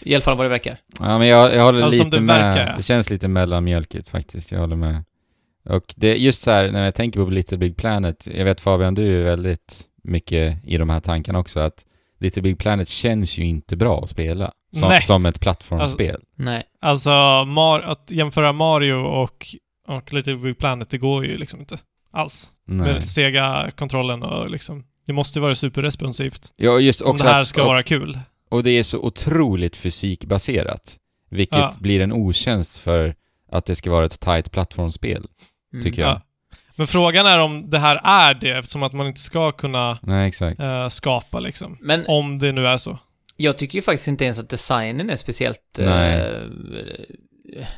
I 0.02 0.14
alla 0.14 0.22
fall 0.22 0.36
vad 0.36 0.46
det 0.46 0.50
verkar. 0.50 0.78
Ja, 1.00 1.18
men 1.18 1.26
jag, 1.28 1.54
jag 1.54 1.62
håller 1.64 1.80
Ja, 1.80 1.88
lite 1.88 2.04
det 2.04 2.20
med. 2.20 2.36
verkar, 2.40 2.66
ja. 2.66 2.76
Det 2.76 2.82
känns 2.82 3.10
lite 3.10 3.28
mellanmjölkigt 3.28 4.08
faktiskt, 4.08 4.52
jag 4.52 4.58
håller 4.60 4.76
med. 4.76 5.04
Och 5.68 5.94
det 5.96 6.08
är 6.08 6.14
just 6.16 6.42
så 6.42 6.50
här, 6.50 6.72
när 6.72 6.84
jag 6.84 6.94
tänker 6.94 7.24
på 7.24 7.30
Little 7.30 7.58
Big 7.58 7.76
Planet, 7.76 8.28
jag 8.34 8.44
vet 8.44 8.60
Fabian, 8.60 8.94
du 8.94 9.20
är 9.20 9.24
väldigt 9.24 9.82
mycket 10.02 10.58
i 10.66 10.76
de 10.76 10.90
här 10.90 11.00
tankarna 11.00 11.38
också, 11.38 11.60
att 11.60 11.84
Little 12.20 12.42
Big 12.42 12.58
Planet 12.58 12.88
känns 12.88 13.38
ju 13.38 13.44
inte 13.46 13.76
bra 13.76 14.00
att 14.04 14.10
spela. 14.10 14.52
Som, 14.72 14.98
som 15.02 15.26
ett 15.26 15.40
plattformsspel. 15.40 16.20
Nej. 16.36 16.62
alltså, 16.80 17.10
Mar- 17.10 17.82
att 17.84 18.10
jämföra 18.10 18.52
Mario 18.52 18.92
och, 18.94 19.46
och 19.88 20.12
Little 20.12 20.36
Big 20.36 20.58
Planet, 20.58 20.90
det 20.90 20.98
går 20.98 21.24
ju 21.26 21.36
liksom 21.36 21.60
inte 21.60 21.78
alls. 22.12 22.52
Nej. 22.66 22.92
Med 22.92 23.08
Sega-kontrollen 23.08 24.22
och 24.22 24.50
liksom... 24.50 24.84
Det 25.06 25.12
måste 25.12 25.38
ju 25.38 25.42
vara 25.42 25.54
superresponsivt. 25.54 26.52
Ja, 26.56 26.78
just 26.80 27.00
Om 27.00 27.10
också 27.10 27.24
det 27.24 27.30
här 27.32 27.40
att- 27.40 27.46
ska 27.46 27.62
och, 27.62 27.68
vara 27.68 27.82
kul. 27.82 28.18
och 28.50 28.62
det 28.62 28.70
är 28.70 28.82
så 28.82 28.98
otroligt 28.98 29.76
fysikbaserat. 29.76 30.96
Vilket 31.30 31.58
Ja. 31.58 31.72
blir 31.80 32.00
en 32.00 32.12
otjänst 32.12 32.78
för 32.78 33.14
att 33.52 33.64
det 33.66 33.74
ska 33.74 33.90
vara 33.90 34.06
ett 34.06 34.20
tight 34.20 34.50
plattformsspel, 34.52 35.26
Mm. 35.72 35.84
tycker 35.84 36.02
jag. 36.02 36.10
Ja. 36.10 36.20
Men 36.76 36.86
frågan 36.86 37.26
är 37.26 37.38
om 37.38 37.70
det 37.70 37.78
här 37.78 38.00
är 38.04 38.34
det, 38.34 38.50
eftersom 38.50 38.82
att 38.82 38.92
man 38.92 39.06
inte 39.06 39.20
ska 39.20 39.52
kunna 39.52 39.98
Nej, 40.02 40.28
exakt. 40.28 40.60
eh, 40.60 40.88
skapa 40.88 41.40
liksom. 41.40 41.78
Men 41.80 42.04
Om 42.08 42.38
det 42.38 42.52
nu 42.52 42.66
är 42.66 42.76
så. 42.76 42.98
Jag 43.36 43.58
tycker 43.58 43.78
ju 43.78 43.82
faktiskt 43.82 44.08
inte 44.08 44.24
ens 44.24 44.38
att 44.38 44.48
designen 44.48 45.10
är 45.10 45.16
speciellt 45.16 45.78
eh, 45.78 46.42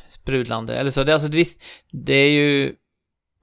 sprudlande. 0.07 0.75
Eller 0.75 0.91
så. 0.91 1.03
Det, 1.03 1.11
är 1.11 1.13
alltså, 1.13 1.29
visst, 1.29 1.63
det 1.91 2.13
är 2.13 2.29
ju 2.31 2.73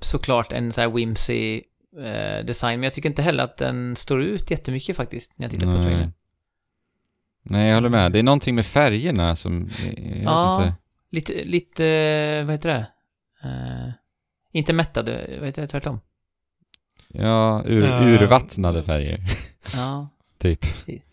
såklart 0.02 0.52
en 0.52 0.72
så 0.72 0.80
här 0.80 0.88
whimsy 0.88 1.60
eh, 2.04 2.44
design, 2.44 2.80
men 2.80 2.82
jag 2.84 2.92
tycker 2.92 3.08
inte 3.08 3.22
heller 3.22 3.44
att 3.44 3.56
den 3.56 3.96
står 3.96 4.22
ut 4.22 4.50
jättemycket 4.50 4.96
faktiskt, 4.96 5.38
när 5.38 5.44
jag 5.44 5.50
tittar 5.52 5.66
på 5.66 5.72
Nej. 5.72 5.82
trailern. 5.82 6.12
Nej, 7.42 7.68
jag 7.68 7.74
håller 7.74 7.88
med. 7.88 8.12
Det 8.12 8.18
är 8.18 8.22
någonting 8.22 8.54
med 8.54 8.66
färgerna 8.66 9.36
som... 9.36 9.70
Jag 9.86 9.92
vet 9.94 10.22
Ja. 10.22 10.64
inte. 10.64 10.74
Lite, 11.10 11.44
lite, 11.44 12.42
vad 12.44 12.54
heter 12.54 12.68
det? 12.68 12.86
Inte 14.58 14.72
mättade, 14.72 15.36
vad 15.38 15.46
heter 15.46 15.62
det, 15.62 15.68
tvärtom? 15.68 16.00
Ja, 17.08 17.62
ur, 17.66 17.84
Eh, 17.84 18.02
urvattnade 18.02 18.82
färger. 18.82 19.20
Ja, 19.76 20.08
typ. 20.38 20.60
precis. 20.60 21.06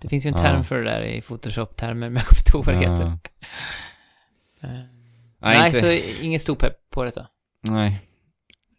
Det 0.00 0.08
finns 0.08 0.26
ju 0.26 0.28
en 0.28 0.34
Ja. 0.36 0.42
term 0.42 0.64
för 0.64 0.78
det 0.78 0.90
där 0.90 1.02
i 1.02 1.20
Photoshop-termer, 1.20 1.94
men 2.10 2.14
jag 2.14 2.26
kommer 2.26 2.40
inte 2.40 2.50
ihåg 2.56 2.64
vad 2.64 2.74
det 2.74 2.80
heter. 2.80 3.02
Ja. 4.60 4.68
Nej, 5.40 5.58
Nej, 5.58 5.72
så 5.72 5.90
ingen 6.24 6.40
stor 6.40 6.54
pepp 6.54 6.90
på 6.90 7.04
detta. 7.04 7.26
nej. 7.62 8.00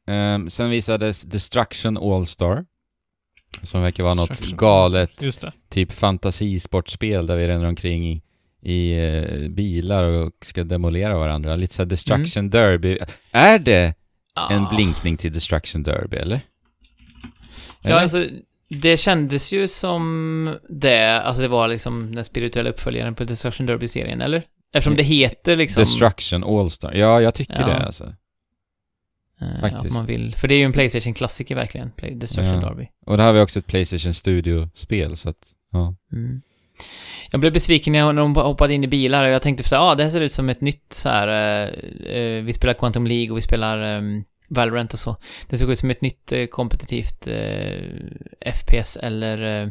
Ehm, 0.07 0.49
sen 0.49 0.69
visades 0.69 1.21
Destruction 1.21 1.97
All-Star. 1.97 2.65
Som 3.61 3.81
verkar 3.81 4.03
vara 4.03 4.13
något 4.13 4.39
galet, 4.51 5.11
typ 5.69 5.91
fantasisportspel 5.91 7.27
där 7.27 7.35
vi 7.37 7.47
ränner 7.47 7.65
omkring 7.65 8.07
i, 8.11 8.21
i 8.61 8.91
eh, 8.97 9.49
bilar 9.49 10.03
och 10.03 10.31
ska 10.41 10.63
demolera 10.63 11.17
varandra. 11.17 11.55
Lite 11.55 11.73
såhär 11.73 11.87
Destruction 11.87 12.49
Derby. 12.49 12.97
Är 13.31 13.59
det 13.59 13.93
en 14.49 14.65
Ah. 14.65 14.69
blinkning 14.75 15.17
till 15.17 15.33
Destruction 15.33 15.83
Derby, 15.83 16.17
eller? 16.17 16.41
Ja, 17.81 17.89
Eller? 17.89 17.97
alltså, 18.01 18.27
det 18.69 18.97
kändes 18.97 19.51
ju 19.53 19.67
som 19.67 20.57
det, 20.69 21.21
alltså 21.21 21.41
det 21.41 21.47
var 21.47 21.67
liksom 21.67 22.15
den 22.15 22.23
spirituella 22.23 22.69
uppföljaren 22.69 23.15
på 23.15 23.23
Destruction 23.23 23.65
Derby-serien, 23.67 24.21
eller? 24.21 24.43
Eftersom 24.73 24.95
det 24.95 25.03
heter 25.03 25.55
liksom... 25.55 25.81
Destruction 25.81 26.43
All-Star. 26.43 26.93
Ja, 26.93 27.21
jag 27.21 27.33
tycker 27.33 27.59
Ja. 27.61 27.67
det 27.67 27.85
alltså. 27.85 28.13
eh, 29.41 29.61
faktiskt. 29.61 29.85
Att 29.85 29.93
man 29.93 30.05
vill, 30.05 30.35
för 30.35 30.47
det 30.47 30.55
är 30.55 30.59
ju 30.59 30.65
en 30.65 30.73
Playstation-klassiker 30.73 31.55
verkligen, 31.55 31.91
Destruction 32.19 32.61
Ja. 32.61 32.69
Derby. 32.69 32.87
Och 33.05 33.17
där 33.17 33.23
har 33.23 33.33
vi 33.33 33.39
också 33.39 33.59
ett 33.59 33.67
Playstation 33.67 34.13
Studio-spel, 34.13 35.17
så 35.17 35.29
att, 35.29 35.47
ja. 35.71 35.95
Mm. 36.13 36.41
Jag 37.31 37.41
blev 37.41 37.53
besviken 37.53 37.93
när 37.93 38.13
de 38.13 38.35
hoppade 38.35 38.73
in 38.73 38.83
i 38.83 38.87
bilar 38.87 39.23
och 39.23 39.29
jag 39.29 39.41
tänkte 39.41 39.63
så 39.63 39.75
här, 39.75 39.83
ja 39.83 39.91
ah, 39.91 39.95
det 39.95 40.03
här 40.03 40.09
ser 40.09 40.21
ut 40.21 40.31
som 40.31 40.49
ett 40.49 40.61
nytt 40.61 40.93
så 40.93 41.09
här, 41.09 41.27
eh, 41.27 41.67
eh, 42.15 42.43
vi 42.43 42.53
spelar 42.53 42.73
Quantum 42.73 43.07
League 43.07 43.31
och 43.31 43.37
vi 43.37 43.41
spelar 43.41 43.97
um, 43.97 44.23
Valorant 44.49 44.93
och 44.93 44.99
så. 44.99 45.15
Det 45.49 45.57
såg 45.57 45.71
ut 45.71 45.79
som 45.79 45.89
ett 45.89 46.01
nytt 46.01 46.31
eh, 46.31 46.45
kompetitivt 46.45 47.27
eh, 47.27 48.51
FPS 48.53 48.97
eller 49.01 49.61
eh, 49.63 49.69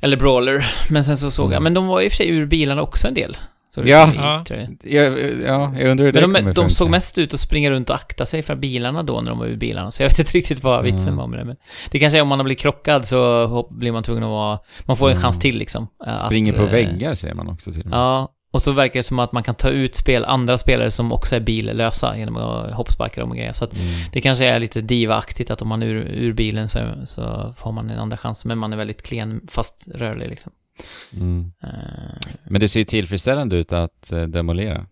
eller 0.00 0.16
Brawler. 0.16 0.66
Men 0.90 1.04
sen 1.04 1.16
så 1.16 1.30
såg 1.30 1.44
jag, 1.46 1.52
Mm. 1.52 1.62
men 1.62 1.74
de 1.74 1.86
var 1.86 2.00
i 2.00 2.08
och 2.08 2.12
för 2.12 2.16
sig 2.16 2.28
ur 2.28 2.46
bilarna 2.46 2.82
också 2.82 3.08
en 3.08 3.14
del. 3.14 3.36
Så 3.76 3.82
Ja. 3.88 4.10
Ja. 4.16 4.44
trailern. 4.48 4.78
Ja, 4.84 5.02
ja, 5.46 5.72
jag 5.78 5.90
undrar 5.90 6.04
hur 6.06 6.12
det 6.12 6.26
Men 6.26 6.44
de, 6.44 6.50
de 6.50 6.54
funka. 6.54 6.68
såg 6.74 6.90
mest 6.90 7.18
ut 7.18 7.34
att 7.34 7.40
springa 7.40 7.70
runt 7.70 7.90
och 7.90 7.96
akta 7.96 8.26
sig 8.26 8.42
för 8.42 8.54
bilarna 8.56 9.02
då 9.02 9.20
när 9.20 9.30
de 9.30 9.38
var 9.38 9.46
ur 9.46 9.56
bilarna. 9.56 9.90
Så 9.90 10.02
jag 10.02 10.08
vet 10.08 10.18
inte 10.18 10.32
riktigt 10.38 10.62
vad 10.62 10.84
vitsen 10.84 11.02
Mm. 11.08 11.16
var 11.16 11.26
med 11.26 11.38
det. 11.38 11.44
Men 11.44 11.56
det 11.90 11.98
kanske 11.98 12.18
är 12.18 12.22
om 12.22 12.28
man 12.28 12.38
har 12.38 12.44
blivit 12.44 12.60
krockad 12.62 13.06
så 13.06 13.66
blir 13.70 13.92
man 13.92 14.02
tvungen 14.02 14.22
att 14.22 14.28
vara... 14.30 14.58
Man 14.84 14.96
får 14.96 15.06
en 15.06 15.12
Mm. 15.12 15.22
chans 15.22 15.38
till 15.38 15.58
liksom. 15.58 15.86
Springer 16.26 16.52
att, 16.52 16.58
på 16.58 16.64
eh, 16.64 16.70
väggar 16.70 17.14
säger 17.14 17.34
man 17.34 17.48
också 17.48 17.72
till 17.72 17.80
och 17.80 17.86
med. 17.86 17.96
Ja, 17.98 18.32
och 18.50 18.62
så 18.62 18.72
verkar 18.72 18.98
det 18.98 19.02
som 19.02 19.18
att 19.18 19.32
man 19.32 19.42
kan 19.42 19.54
ta 19.54 19.68
ut 19.68 19.94
spel, 19.94 20.24
andra 20.24 20.58
spelare 20.58 20.90
som 20.90 21.12
också 21.12 21.36
är 21.36 21.40
billösa 21.40 22.16
genom 22.18 22.36
att 22.36 22.72
hoppsparka 22.72 23.20
dem 23.20 23.30
och 23.30 23.36
grejer. 23.36 23.52
Så 23.52 23.64
att 23.64 23.72
Mm. 23.74 23.86
det 24.12 24.20
kanske 24.20 24.44
är 24.46 24.58
lite 24.58 24.80
diva-aktigt 24.80 25.50
att 25.50 25.62
om 25.62 25.68
man 25.68 25.82
är 25.82 25.86
ur, 25.86 26.06
ur 26.08 26.32
bilen 26.32 26.68
så, 26.68 26.78
så 27.06 27.54
får 27.56 27.72
man 27.72 27.90
en 27.90 27.98
andra 27.98 28.16
chans. 28.16 28.44
Men 28.44 28.58
man 28.58 28.72
är 28.72 28.76
väldigt 28.76 29.02
klen 29.02 29.40
fast 29.48 29.88
rörlig 29.94 30.28
liksom. 30.28 30.52
Mm. 31.12 31.52
Eh, 31.62 31.70
Men 32.44 32.60
det 32.60 32.68
ser 32.68 32.80
ju 32.80 32.84
tillfredsställande 32.84 33.56
ut 33.56 33.72
att 33.72 34.12
eh, 34.12 34.22
demolera. 34.22 34.86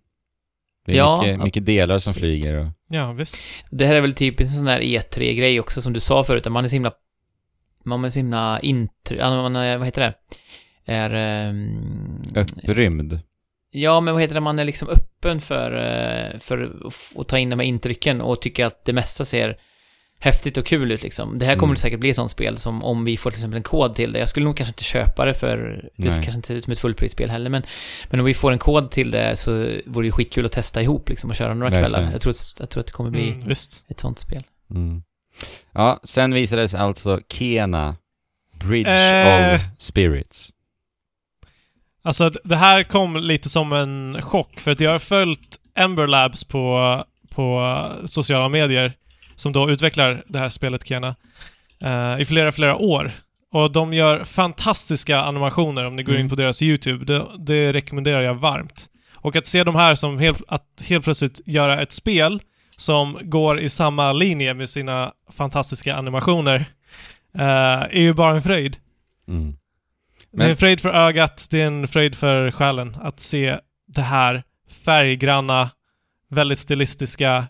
Det 0.87 0.93
är 0.93 0.97
Ja, 0.97 1.23
mycket, 1.23 1.43
mycket 1.45 1.67
delar 1.67 1.99
som 1.99 2.11
absolut. 2.11 2.45
flyger 2.45 2.59
och... 2.61 2.67
Ja, 2.89 3.13
visst. 3.13 3.39
Det 3.71 3.87
här 3.87 3.95
är 3.95 4.01
väl 4.01 4.13
typiskt 4.15 4.53
en 4.55 4.57
sån 4.59 4.67
där 4.67 4.81
E3-grej 4.81 5.61
också 5.61 5.81
som 5.83 5.93
du 5.93 6.01
sa 6.01 6.25
förut, 6.25 6.47
att 6.47 6.53
man 6.53 6.65
är 6.65 6.69
så 6.69 6.77
himla... 6.77 6.93
Man 7.85 8.05
är 8.05 8.11
så 8.11 8.19
himla 8.19 8.61
intr... 8.61 9.15
ja, 9.19 9.31
Man 9.43 9.57
är, 9.57 9.77
vad 9.77 9.87
heter 9.87 10.03
det? 10.03 10.15
Är... 10.93 11.11
ehm, 11.15 12.23
Upprymd. 12.63 13.21
Ja, 13.71 14.01
men 14.01 14.15
vad 14.15 14.23
heter 14.23 14.35
det? 14.35 14.41
Man 14.41 14.59
är 14.59 14.65
liksom 14.65 14.89
öppen 14.89 15.41
för, 15.41 15.73
eh, 15.73 16.39
för 16.39 16.77
att 17.17 17.29
ta 17.29 17.39
in 17.39 17.51
de 17.51 17.59
här 17.59 17.67
intrycken 17.67 18.21
och 18.21 18.41
tycker 18.43 18.65
att 18.67 18.85
det 18.85 18.93
mesta 18.93 19.25
ser 19.25 19.57
häftigt 20.25 20.57
och 20.57 20.67
kul 20.67 20.93
ut 20.93 21.03
liksom. 21.03 21.39
Det 21.39 21.47
här 21.47 21.55
kommer 21.55 21.65
Mm. 21.65 21.75
det 21.75 21.81
säkert 21.81 22.01
bli 22.01 22.11
ett 22.11 22.17
sånt 22.17 22.31
spel 22.31 22.59
som 22.59 22.85
om 22.85 23.05
vi 23.05 23.17
får 23.17 23.31
till 23.31 23.37
exempel 23.39 23.57
en 23.57 23.63
kod 23.63 23.95
till 23.95 24.13
det. 24.13 24.19
Jag 24.19 24.29
skulle 24.29 24.45
nog 24.45 24.57
kanske 24.57 24.71
inte 24.71 24.85
köpa 24.85 25.25
det 25.25 25.35
för, 25.35 25.57
det 25.97 26.09
Nej. 26.09 26.11
kanske 26.13 26.35
inte 26.35 26.49
ser 26.49 26.55
ut 26.55 26.65
som 26.65 26.73
ett 26.73 26.79
fullprisspel 26.79 27.31
heller, 27.31 27.51
men, 27.51 27.63
men 28.11 28.21
om 28.21 28.27
vi 28.27 28.35
får 28.35 28.53
en 28.53 28.59
kod 28.59 28.91
till 28.91 29.11
det 29.11 29.37
så 29.37 29.53
vore 29.87 30.07
det 30.07 30.13
skitkul 30.13 30.45
att 30.47 30.53
testa 30.53 30.83
ihop 30.83 31.09
liksom 31.09 31.31
och 31.31 31.37
köra 31.37 31.55
några 31.55 31.71
Verkligen. 31.71 31.91
kvällar. 31.93 32.13
Jag 32.13 32.21
tror, 32.21 32.31
att, 32.31 32.57
jag 32.59 32.71
tror 32.71 32.81
att 32.81 32.87
det 32.87 32.93
kommer 32.93 33.11
bli 33.11 33.29
Mm, 33.31 33.51
ett 33.89 34.01
sånt 34.01 34.19
spel. 34.19 34.43
Mm. 34.71 35.03
Ja, 35.73 36.01
sen 36.05 36.35
visades 36.35 36.75
alltså 36.75 37.21
Kena 37.29 37.97
Bridge 38.65 38.91
Eh. 38.91 39.55
of 39.55 39.61
Spirits. 39.79 40.51
Alltså, 42.03 42.31
det 42.45 42.57
här 42.57 42.83
kom 42.83 43.17
lite 43.17 43.49
som 43.49 43.73
en 43.73 44.23
chock, 44.23 44.61
för 44.61 44.71
att 44.71 44.81
jag 44.81 44.91
har 44.91 44.99
följt 44.99 45.57
Ember 45.75 46.07
Labs 46.07 46.45
på, 46.45 47.05
på 47.31 47.77
sociala 48.07 48.49
medier, 48.49 48.93
som 49.37 49.53
då 49.53 49.71
utvecklar 49.71 50.25
det 50.27 50.39
här 50.39 50.49
spelet 50.49 50.87
Kena, 50.89 51.15
eh, 51.83 52.21
i 52.21 52.25
flera, 52.25 52.53
flera 52.53 52.77
år. 52.77 53.11
Och 53.53 53.73
de 53.73 53.93
gör 53.95 54.25
fantastiska 54.25 55.21
animationer 55.21 55.85
om 55.85 55.97
ni 55.97 56.03
går 56.03 56.13
Mm. 56.13 56.25
in 56.25 56.31
på 56.31 56.37
deras 56.37 56.63
YouTube. 56.63 57.05
Det, 57.05 57.27
det 57.39 57.73
rekommenderar 57.73 58.23
jag 58.23 58.35
varmt. 58.35 58.87
Och 59.17 59.37
att 59.37 59.47
se 59.47 59.65
de 59.65 59.75
här 59.75 59.95
som 59.95 60.19
helt, 60.19 60.43
att 60.49 60.83
helt 60.85 61.05
plötsligt 61.05 61.41
göra 61.47 61.83
ett 61.83 61.93
spel 61.93 62.41
som 62.77 63.19
går 63.23 63.61
i 63.61 63.69
samma 63.69 64.13
linje 64.13 64.55
med 64.55 64.69
sina 64.69 65.13
fantastiska 65.33 65.95
animationer 65.97 66.57
eh, 67.39 67.45
är 67.91 68.01
ju 68.01 68.13
bara 68.15 68.35
en 68.35 68.43
fröjd. 68.43 68.77
Mm. 69.29 69.57
Det 70.33 70.45
är 70.45 70.51
en 70.51 70.57
fröjd 70.57 70.81
för 70.81 70.89
ögat, 70.89 71.47
det 71.51 71.63
är 71.63 71.67
en 71.67 71.89
fröjd 71.89 72.15
för 72.15 72.51
själen 72.51 72.97
att 73.03 73.21
se 73.21 73.59
det 73.87 74.01
här 74.03 74.43
färggranna, 74.85 75.71
väldigt 76.31 76.59
stilistiska 76.59 77.47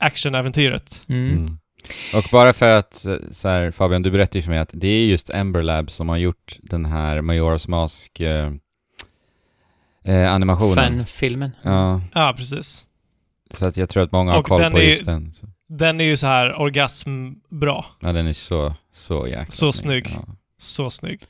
actionäventyret. 0.00 1.04
Mm. 1.08 1.30
Mm. 1.32 1.58
Och 2.14 2.24
bara 2.32 2.52
för 2.52 2.68
att, 2.68 3.04
eh, 3.06 3.16
så 3.32 3.48
här, 3.48 3.70
Fabian, 3.70 4.02
du 4.02 4.10
berättade 4.10 4.38
ju 4.38 4.42
för 4.42 4.50
mig 4.50 4.58
att 4.60 4.70
det 4.72 4.88
är 4.88 5.06
just 5.06 5.30
Ember 5.30 5.62
Labs 5.62 5.94
som 5.94 6.08
har 6.08 6.16
gjort 6.16 6.56
den 6.62 6.84
här 6.84 7.16
Majora's 7.22 7.70
Mask 7.70 8.20
eh, 8.20 8.52
eh, 10.04 10.32
animationen. 10.32 10.74
Fanfilmen. 10.96 11.50
Ja, 11.62 12.00
Ja, 12.14 12.34
precis. 12.36 12.84
så 13.54 13.66
att 13.66 13.76
jag 13.76 13.88
tror 13.88 14.02
att 14.02 14.12
många 14.12 14.32
har 14.32 14.38
Och 14.38 14.46
koll 14.46 14.60
den 14.60 14.72
på 14.72 14.78
är- 14.78 14.82
just 14.88 15.04
den. 15.04 15.32
Så. 15.32 15.46
Den 15.68 16.00
är 16.00 16.04
ju 16.04 16.16
så 16.16 16.26
här 16.26 16.60
orgasmbra. 16.60 17.84
Ja, 18.00 18.12
den 18.12 18.26
är 18.26 18.32
så, 18.32 18.74
så 18.92 19.26
jäkla 19.26 19.46
Så 19.50 19.72
snygg. 19.72 20.06
Ja. 20.14 20.34
Så 20.58 20.90
snygg. 20.90 21.20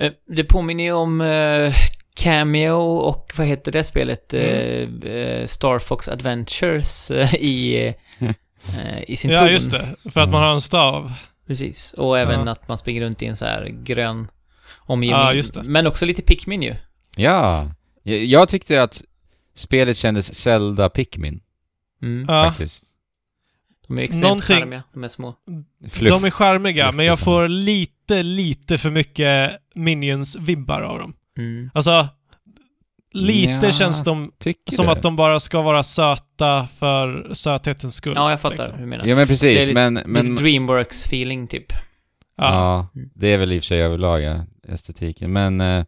Eh, 0.00 0.12
Det 0.36 0.44
påminner 0.44 0.84
ju 0.84 0.92
om 0.92 1.20
eh, 1.20 1.74
Cameo 2.16 2.96
och 2.98 3.32
vad 3.36 3.46
heter 3.46 3.72
det 3.72 3.84
spelet? 3.84 4.34
Mm. 4.34 5.02
Eh, 5.02 5.10
eh, 5.12 5.46
Star 5.46 5.78
Fox 5.78 6.08
Adventures 6.08 7.10
eh, 7.10 7.34
i, 7.34 7.86
eh, 8.18 9.02
i 9.08 9.16
sin 9.16 9.30
Ja, 9.30 9.38
ton. 9.38 9.52
just 9.52 9.70
det. 9.70 9.96
För 10.10 10.20
att 10.20 10.28
man 10.30 10.42
har 10.42 10.52
en 10.52 10.60
stav. 10.60 11.12
Precis. 11.46 11.92
Och 11.92 12.18
även 12.18 12.46
Ja. 12.46 12.52
att 12.52 12.68
man 12.68 12.78
springer 12.78 13.00
runt 13.02 13.22
i 13.22 13.26
en 13.26 13.36
så 13.36 13.44
här 13.44 13.68
grön 13.84 14.28
omgivning. 14.76 15.20
Ja, 15.20 15.32
just 15.32 15.54
det. 15.54 15.62
Men 15.62 15.86
också 15.86 16.04
lite 16.06 16.22
Pikmin 16.22 16.62
ju. 16.62 16.74
Ja, 17.16 17.70
jag, 18.02 18.48
tyckte 18.48 18.82
att 18.82 19.02
spelet 19.54 19.96
kändes 19.96 20.34
Zelda 20.34 20.88
Pikmin, 20.88 21.40
Mm. 22.02 22.24
Ja, 22.28 22.44
faktiskt. 22.48 22.84
De 23.86 23.98
är 23.98 24.02
extremt 24.02 24.22
Någonting- 24.22 24.56
charmiga, 24.56 24.82
de 24.92 25.04
är 25.04 25.08
små. 25.08 25.34
Fluff. 25.90 26.10
de 26.10 26.24
är 26.24 26.30
charmiga, 26.30 26.84
fluff 26.84 26.94
men 26.96 27.06
jag 27.06 27.18
får 27.18 27.48
lite, 27.48 28.22
lite 28.22 28.78
för 28.78 28.90
mycket 28.90 29.52
Minions-vibbar 29.74 30.80
av 30.80 30.98
dem. 30.98 31.14
Mm. 31.36 31.70
Alltså, 31.74 32.08
lite 33.12 33.52
Ja. 33.66 33.72
känns 33.72 34.02
de 34.04 34.32
som 34.70 34.86
du? 34.86 34.92
att 34.92 35.02
de 35.02 35.16
bara 35.16 35.40
ska 35.40 35.62
vara 35.62 35.82
söta 35.82 36.66
för 36.66 37.34
söthetens 37.34 37.94
skull. 37.94 38.12
Ja, 38.16 38.30
jag 38.30 38.40
fattar 38.40 38.56
liksom. 38.56 38.74
hur 38.74 38.80
du 38.82 38.86
menar. 38.86 39.06
Ja 39.06 39.16
men 39.16 39.26
precis, 39.26 39.66
Det 39.66 39.74
men, 39.74 39.94
men 40.06 40.38
Dreamworks-feeling 40.38 41.46
typ. 41.46 41.72
Ja. 42.36 42.44
ja, 42.44 42.88
Mm. 42.94 43.10
det 43.14 43.28
är 43.28 43.38
väl 43.38 43.52
i 43.52 43.58
och 43.58 43.62
för 43.62 43.66
sig 43.66 43.82
överlag 43.82 44.22
ja, 44.22 44.44
estetiken. 44.68 45.32
Men, 45.32 45.60
eh, 45.60 45.84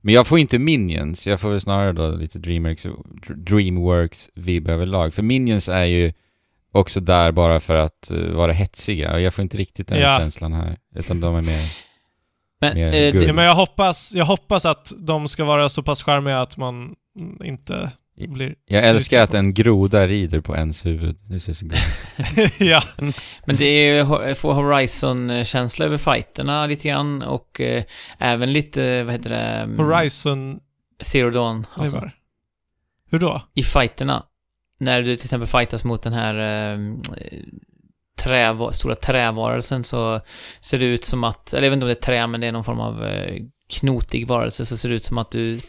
men 0.00 0.14
jag 0.14 0.26
får 0.26 0.38
inte 0.38 0.58
Minions, 0.58 1.26
jag 1.26 1.40
får 1.40 1.50
väl 1.50 1.60
snarare 1.60 1.92
då 1.92 2.10
lite 2.10 2.38
Dreamworks, 2.38 2.86
Dreamworks 3.36 4.30
vibb 4.34 4.68
överlag. 4.68 5.14
För 5.14 5.22
Minions 5.22 5.68
är 5.68 5.84
ju 5.84 6.12
också 6.72 7.00
där 7.00 7.32
bara 7.32 7.60
för 7.60 7.74
att 7.74 8.08
uh, 8.12 8.32
vara 8.34 8.52
hetsiga 8.52 9.12
och 9.12 9.20
jag 9.20 9.34
får 9.34 9.42
inte 9.42 9.56
riktigt 9.56 9.88
den 9.88 9.98
Ja. 10.00 10.18
känslan 10.18 10.52
här. 10.52 10.76
Utan 10.94 11.20
de 11.20 11.36
är 11.36 11.42
mer... 11.42 11.87
Men, 12.60 12.76
eh, 12.76 12.90
det, 12.90 13.32
men 13.32 13.44
jag 13.44 13.54
hoppas, 13.54 14.14
jag 14.14 14.24
hoppas 14.24 14.66
att 14.66 14.92
de 14.98 15.28
ska 15.28 15.44
vara 15.44 15.68
så 15.68 15.82
pass 15.82 16.02
charmiga 16.02 16.40
att 16.40 16.56
man 16.56 16.94
inte 17.44 17.90
blir... 18.28 18.54
Jag 18.66 18.84
älskar 18.84 19.20
att 19.20 19.34
en 19.34 19.54
groda 19.54 20.06
rider 20.06 20.40
på 20.40 20.56
ens 20.56 20.86
huvud. 20.86 21.16
Det 21.28 21.40
ser 21.40 21.52
så 21.52 21.66
gott 21.66 21.78
ja. 22.58 22.82
men 23.46 23.56
det 23.56 23.64
är 23.64 23.94
ju 23.94 24.34
får 24.34 24.52
Horizon-känsla 24.52 25.84
över 25.84 25.96
fighterna 25.96 26.66
lite 26.66 26.88
grann 26.88 27.22
och 27.22 27.60
eh, 27.60 27.84
även 28.18 28.52
lite, 28.52 29.02
vad 29.02 29.12
heter 29.12 29.30
det? 29.30 29.36
Mm, 29.36 29.78
Horizon... 29.78 30.60
Zero 31.00 31.30
Dawn. 31.30 31.66
Alltså, 31.74 31.96
Alltså. 31.96 32.10
Hur 33.10 33.18
då? 33.18 33.42
I 33.54 33.62
fighterna. 33.62 34.26
När 34.80 35.02
du 35.02 35.16
till 35.16 35.24
exempel 35.24 35.48
fightas 35.48 35.84
mot 35.84 36.02
den 36.02 36.12
här 36.12 36.38
eh, 36.72 36.78
träva- 38.18 38.72
stora 38.72 38.94
trävarelsen 38.94 39.84
så 39.84 40.20
ser 40.60 40.78
det 40.78 40.84
ut 40.84 41.04
som 41.04 41.24
att, 41.24 41.52
eller 41.54 41.62
jag 41.66 41.70
vet 41.70 41.76
inte 41.76 41.84
om 41.84 41.88
det 41.88 42.00
är 42.00 42.04
trä, 42.06 42.26
men 42.26 42.40
det 42.40 42.46
är 42.46 42.52
någon 42.52 42.64
form 42.64 42.80
av 42.80 43.04
eh, 43.04 43.42
knotig 43.70 44.26
varelse, 44.28 44.66
så 44.66 44.76
ser 44.76 44.88
det 44.88 44.94
ut 44.94 45.04
som 45.04 45.18
att 45.18 45.30
du 45.30 45.60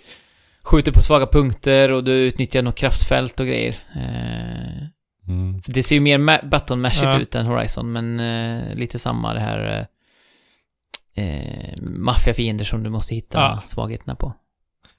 skjuter 0.64 0.92
på 0.92 1.02
svaga 1.02 1.28
punkter 1.28 1.92
och 1.92 2.04
du 2.04 2.12
utnyttjar 2.12 2.62
något 2.62 2.76
kraftfält 2.76 3.40
och 3.40 3.46
grejer. 3.48 3.76
Eh, 3.96 4.86
Mm. 5.28 5.62
det 5.68 5.84
ser 5.84 5.96
ju 5.96 6.02
mer 6.02 6.18
ma- 6.18 6.50
button 6.50 6.82
mashigt 6.82 7.04
Ja. 7.04 7.20
ut 7.20 7.36
än 7.36 7.46
Horizon, 7.46 7.92
men 7.92 8.20
eh, 8.20 8.76
lite 8.76 9.00
samma 9.00 9.34
det 9.34 9.40
här 9.40 9.88
eh, 11.16 11.24
eh, 11.26 11.74
maffiafiender 11.82 12.66
som 12.66 12.84
du 12.84 12.90
måste 12.90 13.16
hitta 13.16 13.38
Ja. 13.40 13.64
svagheterna 13.66 14.16
på. 14.16 14.34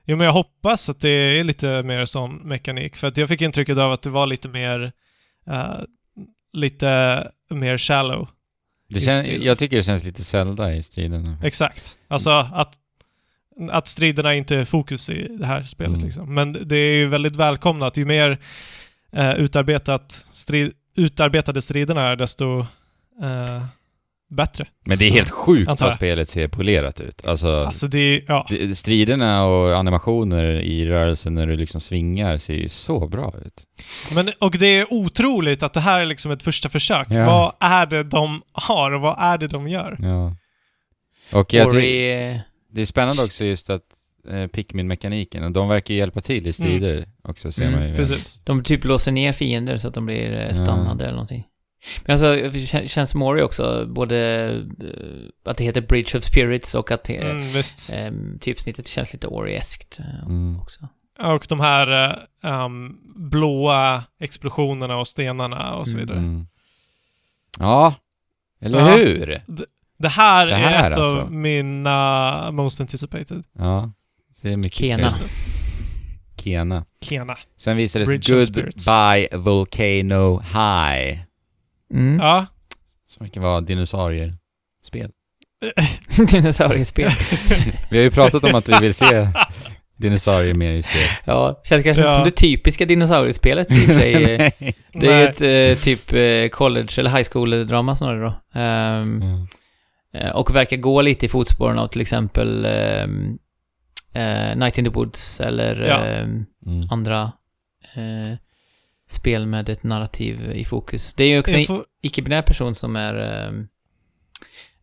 Jo, 0.05 0.17
men 0.17 0.27
jag 0.27 0.33
hoppas 0.33 0.89
att 0.89 1.01
det 1.01 1.09
är 1.09 1.45
lite 1.45 1.83
mer 1.83 2.05
sån 2.05 2.37
mekanik. 2.37 2.97
För 2.97 3.09
att 3.09 3.17
jag 3.17 3.29
fick 3.29 3.43
intrycket 3.43 3.79
av 3.79 3.93
att 3.93 4.03
det 4.03 4.11
var 4.11 4.27
lite 4.27 4.49
mer... 4.49 4.93
eh, 5.47 5.75
lite 6.53 7.27
mer 7.51 7.77
shallow. 7.79 8.29
Det 8.89 8.99
I 8.99 9.01
kän, 9.05 9.23
stil. 9.23 9.45
jag 9.45 9.59
tycker 9.59 9.77
det 9.77 9.83
känns 9.83 10.05
lite 10.05 10.25
Zelda 10.25 10.75
i 10.75 10.83
striderna. 10.83 11.37
Exakt. 11.43 11.99
Alltså 12.09 12.31
att, 12.31 12.75
att 13.71 13.89
striderna 13.89 14.35
inte 14.35 14.57
är 14.57 14.65
fokus 14.65 15.11
i 15.11 15.37
det 15.39 15.47
här 15.47 15.63
spelet 15.63 15.97
Mm. 15.97 16.07
liksom. 16.07 16.35
Men 16.35 16.53
det 16.69 16.77
är 16.77 16.95
ju 16.97 17.07
väldigt 17.07 17.37
välkomnat. 17.37 17.97
Ju 17.97 18.05
mer 18.05 18.39
eh, 19.13 19.35
utarbetat 19.35 20.13
strid, 20.33 20.73
utarbetade 20.97 21.63
striderna 21.63 22.09
är, 22.09 22.17
desto 22.17 22.59
eh, 23.23 23.65
bättre. 24.31 24.67
Men 24.87 24.99
det 24.99 25.05
är 25.05 25.11
helt 25.11 25.31
sjukt 25.31 25.69
Antar 25.69 25.87
vad 25.87 25.95
spelet 25.95 26.29
ser 26.29 26.49
polerat 26.49 27.01
ut. 27.01 27.27
Alltså, 27.27 27.49
Alltså 27.65 27.89
det 27.89 28.25
ja. 28.29 28.47
striderna 28.75 29.45
och 29.45 29.77
animationer 29.79 30.45
i 30.61 30.87
rörelsen 30.87 31.35
när 31.35 31.47
du 31.47 31.57
liksom 31.57 31.81
svingar 31.81 32.37
ser 32.37 32.55
ju 32.55 32.69
så 32.69 33.09
bra 33.09 33.35
ut. 33.47 33.63
Men, 34.15 34.31
och 34.39 34.57
det 34.59 34.67
är 34.67 34.93
otroligt 34.93 35.63
att 35.63 35.75
det 35.75 35.81
här 35.81 36.01
är 36.01 36.07
liksom 36.07 36.33
ett 36.33 36.43
första 36.43 36.69
försök. 36.69 37.07
Ja. 37.11 37.27
Vad 37.27 37.71
är 37.71 37.87
det 37.87 38.03
de 38.03 38.43
har 38.53 38.91
och 38.93 39.01
vad 39.01 39.17
är 39.19 39.39
det 39.39 39.47
de 39.49 39.69
gör? 39.69 39.97
Ja. 40.01 40.37
Och 41.39 41.55
jag 41.55 41.67
eh, 41.77 42.41
det 42.73 42.81
är 42.81 42.85
spännande 42.85 43.23
också 43.23 43.45
just 43.45 43.71
att 43.71 43.83
eh, 44.31 44.47
Pikmin-mekaniken, 44.47 45.45
och 45.45 45.53
de 45.53 45.69
verkar 45.69 45.95
ju 45.95 46.01
hjälpa 46.01 46.21
till 46.21 46.47
i 46.47 46.53
strider 46.53 47.09
också 47.23 47.53
ser 47.53 47.67
Mm, 47.67 47.79
man 47.81 47.89
ju. 47.89 47.95
Precis. 47.95 48.41
De 48.45 48.65
typ 48.65 48.85
låser 48.85 49.13
ner 49.13 49.33
fiender 49.33 49.77
så 49.77 49.89
att 49.89 49.95
de 49.95 50.07
blir 50.07 50.33
eh, 50.33 50.53
stannade 50.53 51.05
eller 51.05 51.13
någonting. 51.13 51.45
Men 52.05 52.13
alltså, 52.13 52.35
det 52.35 52.51
kän- 52.51 52.87
känns 52.87 53.11
som 53.11 53.23
Ori 53.23 53.43
också, 53.43 53.87
både 53.89 54.19
eh, 54.81 55.51
att 55.51 55.57
det 55.57 55.65
heter 55.65 55.81
Bridge 55.81 56.19
of 56.19 56.25
Spirits 56.25 56.75
och 56.75 56.91
att 56.91 57.05
det, 57.05 57.17
Mm, 57.17 57.53
visst. 57.53 57.93
eh, 57.93 58.11
typsnittet 58.41 58.87
känns 58.87 59.13
lite 59.13 59.27
Ori-eskt 59.27 60.01
Mm. 60.27 60.61
också. 60.61 60.89
Och 61.19 61.47
de 61.49 61.61
här 61.61 62.19
um, 62.45 62.99
blåa 63.31 64.03
explosionerna 64.21 64.97
och 64.97 65.09
stenarna 65.09 65.75
och 65.75 65.89
så 65.89 65.97
Mm. 65.97 66.07
vidare. 66.07 66.19
Mm. 66.19 66.47
Ja, 67.59 67.95
eller 68.63 68.79
Ja. 68.79 68.97
hur? 68.97 69.43
Det 69.99 70.09
här, 70.09 70.47
Det 70.47 70.55
här 70.55 70.85
är 70.87 70.91
ett 70.91 70.97
alltså. 70.97 71.19
av 71.21 71.33
mina 71.33 72.51
most 72.51 72.81
anticipated. 72.81 73.45
Ja, 73.59 73.93
det 74.43 74.53
är 74.53 74.57
mycket 74.57 74.75
Kena. 74.79 75.09
trevligt. 75.09 75.33
Kena. 76.37 76.85
Kena. 77.01 77.37
Sen 77.57 77.77
visades 77.77 78.09
Bridge. 78.09 78.35
Goodbye 78.35 79.29
Volcano 79.39 80.39
High. 80.41 81.19
Mm. 81.95 82.21
Ja. 82.21 82.47
Som 83.07 83.25
verkar 83.25 83.41
vara 83.41 83.61
dinosauriespel. 83.61 85.11
Dinosauriespel. 86.31 87.11
Vi 87.91 87.97
har 87.97 88.05
ju 88.05 88.11
pratat 88.11 88.45
om 88.45 88.55
att 88.55 88.69
vi 88.69 88.79
vill 88.81 88.95
se 88.95 89.29
dinosaurier 89.97 90.55
mer 90.55 90.73
i 90.73 90.83
spel. 90.83 91.03
Ja, 91.25 91.61
känns 91.65 91.83
kanske 91.85 91.89
inte 92.03 92.03
Ja. 92.09 92.15
som 92.15 92.25
det 92.25 92.31
typiska 92.31 92.85
dinosauriespelet 92.87 93.71
i 93.71 93.81
sig. 93.87 94.13
Det 94.93 95.07
är 95.07 95.11
Nej. 95.11 95.25
ett 95.25 95.79
eh, 95.79 95.83
typ 95.85 96.13
eh, 96.13 96.49
college 96.59 96.89
eller 96.99 97.11
high 97.11 97.29
school-drama 97.33 97.95
snarare 97.97 98.21
då. 98.21 98.61
Ehm, 98.61 99.23
Mm. 100.15 100.33
och 100.35 100.55
verkar 100.57 100.77
gå 100.77 101.01
lite 101.03 101.27
i 101.27 101.29
fotspåren 101.29 101.79
av 101.79 101.89
till 101.89 102.01
exempel 102.01 102.65
ehm, 102.65 103.39
eh, 104.15 104.57
Night 104.57 104.79
in 104.79 104.85
the 104.85 104.91
Woods 104.91 105.41
eller 105.41 105.83
Ja. 105.83 105.97
ehm, 106.05 106.47
Mm. 106.67 106.89
andra 106.91 107.23
eh, 107.95 108.37
spel 109.11 109.47
med 109.47 109.69
ett 109.69 109.83
narrativ 109.83 110.53
i 110.53 110.65
fokus. 110.65 111.15
Det 111.15 111.25
är 111.25 111.29
ju 111.29 111.39
också 111.39 111.53
en 111.53 111.59
Jag 111.59 111.67
får, 111.67 111.85
icke-binär 112.03 112.43
person 112.43 112.75
som 112.75 112.97
är 112.97 113.15
ehm, 113.15 113.69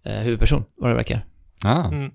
eh, 0.04 0.20
huvudperson, 0.20 0.66
vad 0.76 0.90
det 0.90 0.96
verkar. 0.96 1.26
Ah, 1.64 1.88
mm. 1.88 2.12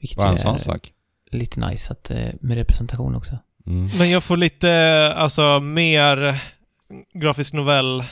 Vilket 0.00 0.18
bara 0.18 0.30
en 0.30 0.38
sån 0.38 0.54
är 0.54 0.58
sak. 0.58 0.92
lite 1.30 1.60
nice 1.60 1.92
att, 1.92 2.10
eh, 2.10 2.28
med 2.40 2.56
representation 2.56 3.14
också. 3.14 3.38
Mm. 3.66 3.98
Men 3.98 4.10
jag 4.10 4.24
får 4.24 4.36
lite, 4.36 5.12
alltså 5.16 5.60
mer 5.60 6.42
grafisk 7.14 7.54
novell 7.54 8.02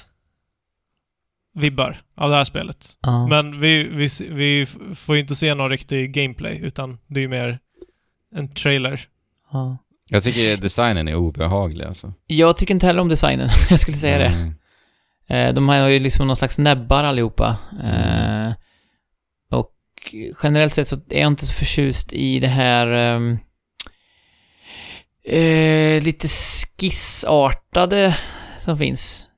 vibbar 1.54 1.96
av 2.14 2.30
det 2.30 2.36
här 2.36 2.44
spelet. 2.44 2.86
Ja. 3.00 3.26
Men 3.26 3.60
vi, 3.60 3.82
vi, 3.82 4.08
vi 4.30 4.66
får 4.94 5.14
ju 5.14 5.20
inte 5.20 5.36
se 5.36 5.54
någon 5.54 5.70
riktig 5.70 6.12
gameplay, 6.12 6.58
utan 6.58 6.98
det 7.06 7.20
är 7.20 7.22
ju 7.22 7.28
mer 7.28 7.58
en 8.34 8.48
trailer. 8.48 9.00
ja. 9.52 9.78
Jag 10.08 10.22
tycker 10.22 10.56
designen 10.56 11.08
är 11.08 11.14
obehaglig 11.14 11.84
alltså. 11.84 12.12
Jag 12.26 12.56
tycker 12.56 12.74
inte 12.74 12.86
heller 12.86 13.00
om 13.00 13.08
designen, 13.08 13.48
jag 13.70 13.80
skulle 13.80 13.96
säga 13.96 14.18
det. 14.18 14.26
Mm. 14.26 14.54
Eh, 15.28 15.54
De 15.54 15.68
har 15.68 15.88
ju 15.88 15.98
liksom 15.98 16.26
någon 16.26 16.36
slags 16.36 16.58
näbbar 16.58 17.04
allihopa. 17.04 17.56
Eh, 17.84 18.52
Och 19.58 19.70
generellt 20.42 20.74
sett 20.74 20.88
så 20.88 20.96
är 21.10 21.20
jag 21.20 21.26
inte 21.26 21.46
så 21.46 21.52
förtjust 21.52 22.12
i 22.12 22.40
det 22.40 22.48
här 22.48 22.86
eh, 25.24 26.02
lite 26.02 26.28
skissartade 26.80 28.16
som 28.58 28.78
finns. 28.78 29.28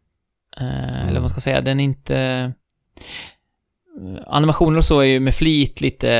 Eh, 0.61 1.03
Eller 1.03 1.13
vad 1.13 1.21
man 1.23 1.29
ska 1.29 1.41
säga, 1.41 1.61
den 1.61 1.81
är 1.81 1.85
inte... 1.85 2.53
Animationer 4.27 4.79
och 4.79 4.85
så 4.85 5.01
är 5.01 5.05
ju 5.05 5.21
med 5.21 5.35
flit 5.35 5.81
lite 5.81 6.11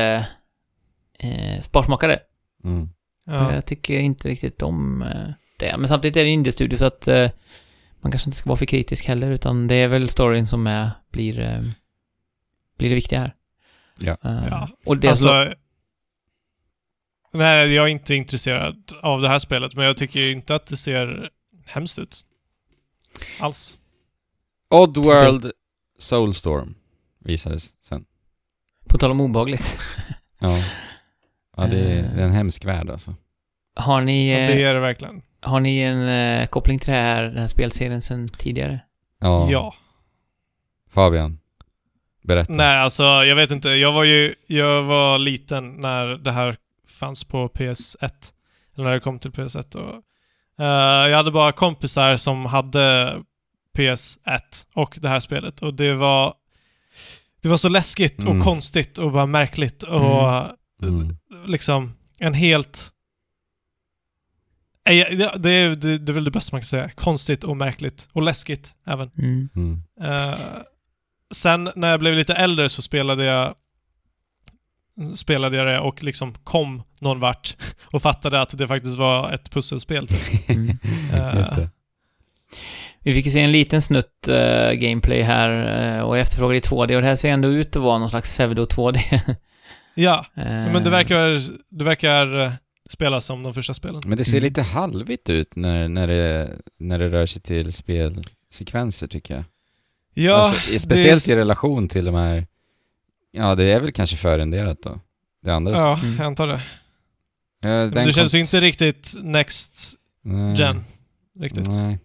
eh, 1.19 1.59
sparsmakade. 1.61 2.19
Mm. 2.63 2.89
Ja. 3.27 3.53
Jag 3.53 3.65
tycker 3.65 3.99
inte 3.99 4.27
riktigt 4.29 4.61
om 4.61 5.01
eh, 5.01 5.27
det. 5.59 5.77
Men 5.77 5.87
samtidigt 5.87 6.17
är 6.17 6.23
det 6.23 6.29
en 6.29 6.33
indie-studio 6.33 6.77
så 6.77 6.85
att 6.85 7.07
eh, 7.07 7.29
man 8.01 8.11
kanske 8.11 8.29
inte 8.29 8.37
ska 8.37 8.49
vara 8.49 8.57
för 8.57 8.65
kritisk 8.65 9.05
heller, 9.05 9.31
utan 9.31 9.67
det 9.67 9.75
är 9.75 9.87
väl 9.87 10.09
storyn 10.09 10.45
som 10.47 10.67
är, 10.67 10.91
blir, 11.11 11.39
eh, 11.39 11.61
blir 12.77 12.89
det 12.89 12.95
viktiga 12.95 13.19
här. 13.19 13.33
Ja. 13.99 14.17
Eh, 14.23 14.47
Ja. 14.49 14.69
Och 14.85 14.97
det 14.97 15.07
är 15.07 15.15
så, 15.15 15.29
Alltså, 15.29 15.55
nej, 17.33 17.73
jag 17.73 17.85
är 17.85 17.87
inte 17.89 18.15
intresserad 18.15 18.91
av 19.01 19.21
det 19.21 19.29
här 19.29 19.39
spelet, 19.39 19.75
men 19.75 19.85
jag 19.85 19.97
tycker 19.97 20.31
inte 20.31 20.55
att 20.55 20.67
det 20.67 20.77
ser 20.77 21.29
hemskt 21.65 21.99
ut. 21.99 22.21
Alls. 23.39 23.81
Oddworld 24.69 25.51
Soulstorm 25.99 26.75
visades 27.19 27.71
sen. 27.81 28.05
på 28.87 28.97
tal 28.97 29.11
om 29.11 29.21
obehagligt. 29.21 29.79
Ja. 30.39 30.63
Ja, 31.57 31.67
det 31.67 31.77
är, 31.79 31.97
Eh. 32.03 32.09
det 32.15 32.21
är 32.21 32.25
en 32.25 32.31
hemsk 32.31 32.65
värld 32.65 32.89
alltså. 32.89 33.15
Har 33.75 34.01
ni, 34.01 34.35
Och 34.35 34.39
eh, 34.39 34.47
det 34.47 34.63
är 34.63 34.73
det 34.73 34.79
verkligen. 34.79 35.21
har 35.41 35.59
ni 35.59 35.79
en 35.79 36.07
eh, 36.07 36.47
koppling 36.47 36.79
till 36.79 36.89
det 36.93 36.99
här, 36.99 37.23
den 37.23 37.37
här 37.37 37.47
spelserien 37.47 38.01
sen 38.01 38.27
tidigare? 38.27 38.79
Ja. 39.19 39.47
Ja. 39.51 39.73
Fabian, 40.91 41.39
berätta. 42.23 42.53
Nej, 42.53 42.77
alltså 42.77 43.03
jag 43.03 43.35
vet 43.35 43.51
inte. 43.51 43.69
Jag 43.69 43.91
var 43.91 44.03
ju 44.03 44.35
jag 44.47 44.83
var 44.83 45.17
liten 45.19 45.69
när 45.75 46.05
det 46.07 46.31
här 46.31 46.55
fanns 46.99 47.23
på 47.23 47.47
PS1. 47.49 48.09
Eller 48.75 48.85
när 48.85 48.93
det 48.93 48.99
kom 48.99 49.19
till 49.19 49.31
PS1. 49.31 49.75
Och, 49.75 49.93
eh, 50.65 51.07
jag 51.09 51.17
hade 51.17 51.31
bara 51.31 51.51
kompisar 51.51 52.15
som 52.15 52.45
hade 52.45 53.15
PS1 53.77 54.39
och 54.73 54.97
det 55.01 55.09
här 55.09 55.19
spelet. 55.19 55.61
Och 55.61 55.73
det 55.73 55.93
var 55.93 56.33
det 57.41 57.49
var 57.49 57.57
så 57.57 57.69
läskigt 57.69 58.23
Mm. 58.23 58.37
och 58.37 58.43
konstigt 58.43 58.97
och 58.97 59.11
bara 59.11 59.25
märkligt 59.25 59.83
och 59.83 60.29
Mm. 60.29 60.51
Liksom 61.45 61.93
en 62.19 62.33
helt... 62.33 62.89
Det 64.85 65.01
är, 65.49 65.75
det, 65.75 66.09
är 66.09 66.13
väl 66.13 66.23
det 66.23 66.31
bästa 66.31 66.55
man 66.55 66.61
kan 66.61 66.65
säga. 66.65 66.89
Konstigt 66.89 67.43
och 67.43 67.57
märkligt. 67.57 68.09
Och 68.11 68.21
läskigt 68.21 68.75
även. 68.85 69.11
Mm. 69.17 69.49
Mm. 69.55 69.81
Eh, 70.01 70.39
sen 71.33 71.69
när 71.75 71.91
jag 71.91 71.99
blev 71.99 72.13
lite 72.13 72.33
äldre 72.33 72.69
så 72.69 72.81
spelade 72.81 73.25
jag 73.25 73.55
spelade 75.13 75.57
jag 75.57 75.67
det 75.67 75.79
och 75.79 76.03
liksom 76.03 76.33
kom 76.33 76.83
någon 77.01 77.19
vart 77.19 77.57
och 77.93 78.01
fattade 78.01 78.41
att 78.41 78.57
det 78.57 78.67
faktiskt 78.67 78.97
var 78.97 79.31
ett 79.31 79.51
pusselspel. 79.51 80.07
typ. 80.07 80.49
Mm. 80.49 80.77
Just 81.37 81.55
det. 81.55 81.69
Vi 82.99 83.13
fick 83.13 83.33
se 83.33 83.41
en 83.41 83.51
liten 83.51 83.81
snutt 83.81 84.27
eh, 84.27 84.71
gameplay 84.71 85.21
här 85.21 85.49
eh, 85.97 86.01
och 86.01 86.17
efterfrågade 86.17 86.57
i 86.57 86.61
2D 86.61 86.95
och 86.95 87.01
det 87.01 87.07
här 87.07 87.15
ser 87.15 87.29
ändå 87.29 87.47
ut 87.47 87.75
att 87.75 87.83
vara 87.83 87.97
någon 87.97 88.09
slags 88.09 88.29
pseudo 88.29 88.63
2D. 88.63 89.19
ja, 89.97 90.25
Eh, 90.35 90.43
men 90.45 90.83
det 90.83 90.89
verkar, 90.89 91.39
det 91.77 91.83
verkar 91.85 92.39
eh, 92.39 92.51
spela 92.89 93.21
som 93.21 93.43
de 93.43 93.53
första 93.53 93.73
spelen. 93.73 94.01
Men 94.05 94.17
det 94.17 94.25
ser 94.25 94.37
Mm. 94.37 94.43
lite 94.43 94.61
halvigt 94.61 95.29
ut 95.29 95.55
när, 95.55 95.87
när, 95.87 96.07
det, 96.07 96.57
när 96.79 96.99
det 96.99 97.09
rör 97.09 97.25
sig 97.25 97.41
till 97.41 97.73
spelsekvenser 97.73 99.07
tycker 99.07 99.35
jag. 99.35 99.43
Ja, 100.13 100.33
alltså, 100.35 100.79
speciellt 100.79 101.25
det, 101.25 101.33
i 101.33 101.35
relation 101.35 101.87
till 101.87 102.05
de 102.05 102.15
här... 102.15 102.47
Ja, 103.31 103.55
det 103.55 103.63
är 103.63 103.79
väl 103.79 103.91
kanske 103.91 104.17
förrenderat 104.17 104.81
då. 104.81 104.99
Det 105.43 105.51
andra... 105.53 105.71
Ja, 105.71 105.99
Mm. 106.03 106.17
jag 106.17 106.25
antar 106.25 106.47
det. 106.47 106.61
Ja, 107.61 107.67
Men 107.69 107.91
det 107.91 108.13
känns 108.13 108.35
ju 108.35 108.39
inte 108.39 108.59
riktigt 108.59 109.13
Next 109.21 109.95
Nej. 110.23 110.55
Gen. 110.57 110.83
Riktigt. 111.39 111.67
Nej. 111.67 111.99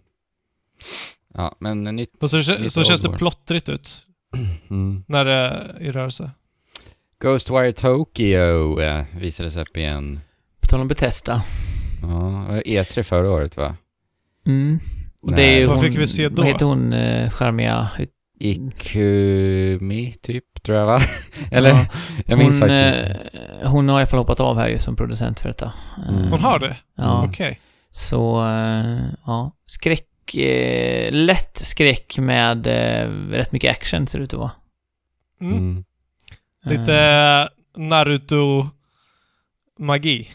Ja, 1.33 1.55
men 1.59 1.83
nytt... 1.83 2.23
Och 2.23 2.29
så, 2.31 2.43
så 2.43 2.57
Lite 2.57 2.83
känns 2.83 3.01
det 3.01 3.09
plottrigt 3.17 3.69
ut 3.69 4.07
Mm. 4.69 5.03
när 5.07 5.25
det 5.25 5.33
är 5.33 5.77
i 5.81 5.91
rörelse. 5.91 6.31
Ghostwire 7.23 7.71
Tokyo 7.73 8.79
eh, 8.81 9.03
visades 9.17 9.57
upp 9.57 9.77
igen. 9.77 10.19
På 10.61 10.67
tal 10.67 10.81
om 10.81 10.87
Bethesda. 10.87 11.43
Ja, 12.01 12.07
det 12.07 12.53
var 12.53 12.61
E3 12.61 13.03
förra 13.03 13.31
året 13.31 13.57
va? 13.57 13.75
Mm. 14.47 14.79
Och 15.21 15.31
Nej. 15.31 15.35
det 15.35 15.55
är 15.55 15.59
ju 15.59 15.65
Vad 15.65 15.75
hon, 15.75 15.85
fick 15.85 15.97
vi 15.97 16.07
se 16.07 16.29
då? 16.29 16.41
Vad 16.41 16.51
heter 16.51 16.65
hon, 16.65 16.93
eh, 16.93 17.29
charmiga? 17.29 17.89
Ikumi, 18.39 20.11
typ, 20.21 20.63
tror 20.63 20.77
jag 20.77 20.85
va? 20.85 20.99
Eller? 21.51 21.69
Ja. 21.69 21.85
Jag 22.25 22.37
minns 22.39 22.59
hon, 22.61 22.69
faktiskt 22.69 22.81
inte. 22.81 23.29
eh, 23.61 23.69
Hon 23.71 23.89
har 23.89 23.95
i 23.95 24.01
alla 24.01 24.05
fall 24.05 24.19
hoppat 24.19 24.39
av 24.39 24.57
här 24.57 24.67
ju 24.69 24.77
som 24.79 24.95
producent 24.95 25.39
för 25.39 25.49
detta. 25.49 25.73
Mm. 26.09 26.31
Hon 26.31 26.39
har 26.39 26.59
det? 26.59 26.77
Ja. 26.97 27.25
Okej. 27.29 27.59
Så, 27.91 28.45
eh, 28.47 28.97
ja. 29.25 29.51
Skräck, 29.65 30.07
lätt 31.11 31.57
skräck 31.57 32.17
med 32.17 32.67
rätt 33.31 33.51
mycket 33.51 33.71
action 33.71 34.07
ser 34.07 34.19
det 34.19 34.23
ut 34.25 34.33
att 34.33 34.39
vara. 34.39 34.51
Mm. 35.41 35.83
Mm. 36.65 36.79
Lite 36.79 37.49
Naruto-magi. 39.77 40.29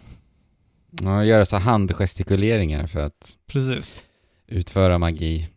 Ja, 0.90 1.24
göra 1.24 1.46
så 1.46 1.56
handgestikuleringar 1.56 2.86
för 2.86 3.00
att 3.00 3.36
Precis. 3.52 4.06
utföra 4.46 4.98
magi. 4.98 5.48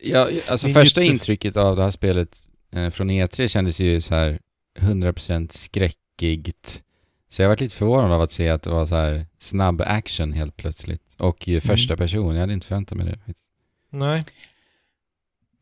Ja, 0.00 0.28
alltså 0.48 0.66
Ninjutsu. 0.68 0.84
första 0.84 1.02
intrycket 1.02 1.56
av 1.56 1.76
det 1.76 1.82
här 1.82 1.90
spelet 1.90 2.46
eh, 2.72 2.90
från 2.90 3.10
E3 3.10 3.48
kändes 3.48 3.80
ju 3.80 4.00
så 4.00 4.14
här 4.14 4.40
100% 4.78 5.48
skräckigt. 5.52 6.82
Så 7.28 7.42
jag 7.42 7.48
var 7.48 7.56
lite 7.56 7.74
förvånad 7.76 8.12
av 8.12 8.22
att 8.22 8.30
se 8.30 8.48
att 8.48 8.62
det 8.62 8.70
var 8.70 8.86
så 8.86 8.94
här 8.94 9.26
snabb 9.38 9.80
action 9.80 10.32
helt 10.32 10.56
plötsligt. 10.56 11.02
Och 11.18 11.48
Mm. 11.48 11.58
i 11.58 11.60
första 11.60 11.96
person, 11.96 12.34
jag 12.34 12.40
hade 12.40 12.52
inte 12.52 12.66
förväntat 12.66 12.98
mig 12.98 13.06
det. 13.06 13.18
Nej. 13.90 14.24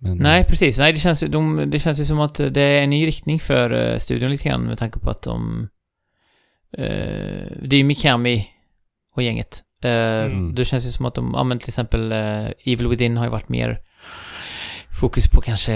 Men, 0.03 0.19
Nej, 0.19 0.45
precis. 0.45 0.79
Nej, 0.79 0.93
det 0.93 0.99
känns, 0.99 1.23
ju- 1.23 1.29
de, 1.29 1.71
det 1.71 1.79
känns 1.79 2.01
ju 2.01 2.05
som 2.05 2.21
att 2.21 2.35
det 2.35 2.61
är 2.63 2.83
en 2.83 2.91
ny 2.91 3.07
riktning 3.07 3.41
för 3.41 3.73
uh, 3.73 3.99
studion 3.99 4.31
lite 4.31 4.49
grann 4.49 4.63
med 4.63 4.79
tanke 4.79 4.99
på 4.99 5.11
att 5.11 5.23
de... 5.23 5.69
eh, 6.79 7.47
det 7.63 7.77
är 7.77 7.79
ju 7.79 7.85
Mikami 7.85 8.47
och 9.15 9.23
gänget. 9.23 9.63
Uh, 9.85 9.91
Mm. 9.91 10.55
Det 10.55 10.65
känns 10.65 10.87
ju 10.87 10.91
som 10.91 11.07
att 11.07 11.15
de, 11.15 11.31
ja 11.35 11.45
men 11.45 11.59
till 11.59 11.69
exempel 11.69 12.13
eh, 12.13 12.45
Evil 12.65 12.89
Within 12.89 13.17
har 13.17 13.25
ju 13.25 13.31
varit 13.31 13.49
mer 13.49 13.81
fokus 15.01 15.29
på 15.31 15.41
kanske 15.41 15.75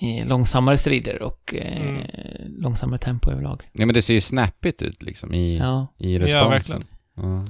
eh, 0.00 0.26
långsammare 0.26 0.76
strider 0.76 1.22
och 1.22 1.54
eh, 1.54 1.80
Mm. 1.82 2.02
långsammare 2.58 2.98
tempo 2.98 3.30
överlag. 3.30 3.62
Nej 3.72 3.86
men 3.86 3.94
det 3.94 4.02
ser 4.02 4.14
ju 4.14 4.20
snappigt 4.20 4.82
ut 4.82 5.02
liksom 5.02 5.34
i, 5.34 5.58
Ja. 5.58 5.86
i 5.98 6.14
Ja, 6.16 6.20
responsen. 6.24 6.50
verkligen. 6.50 6.84
Ja, 7.16 7.46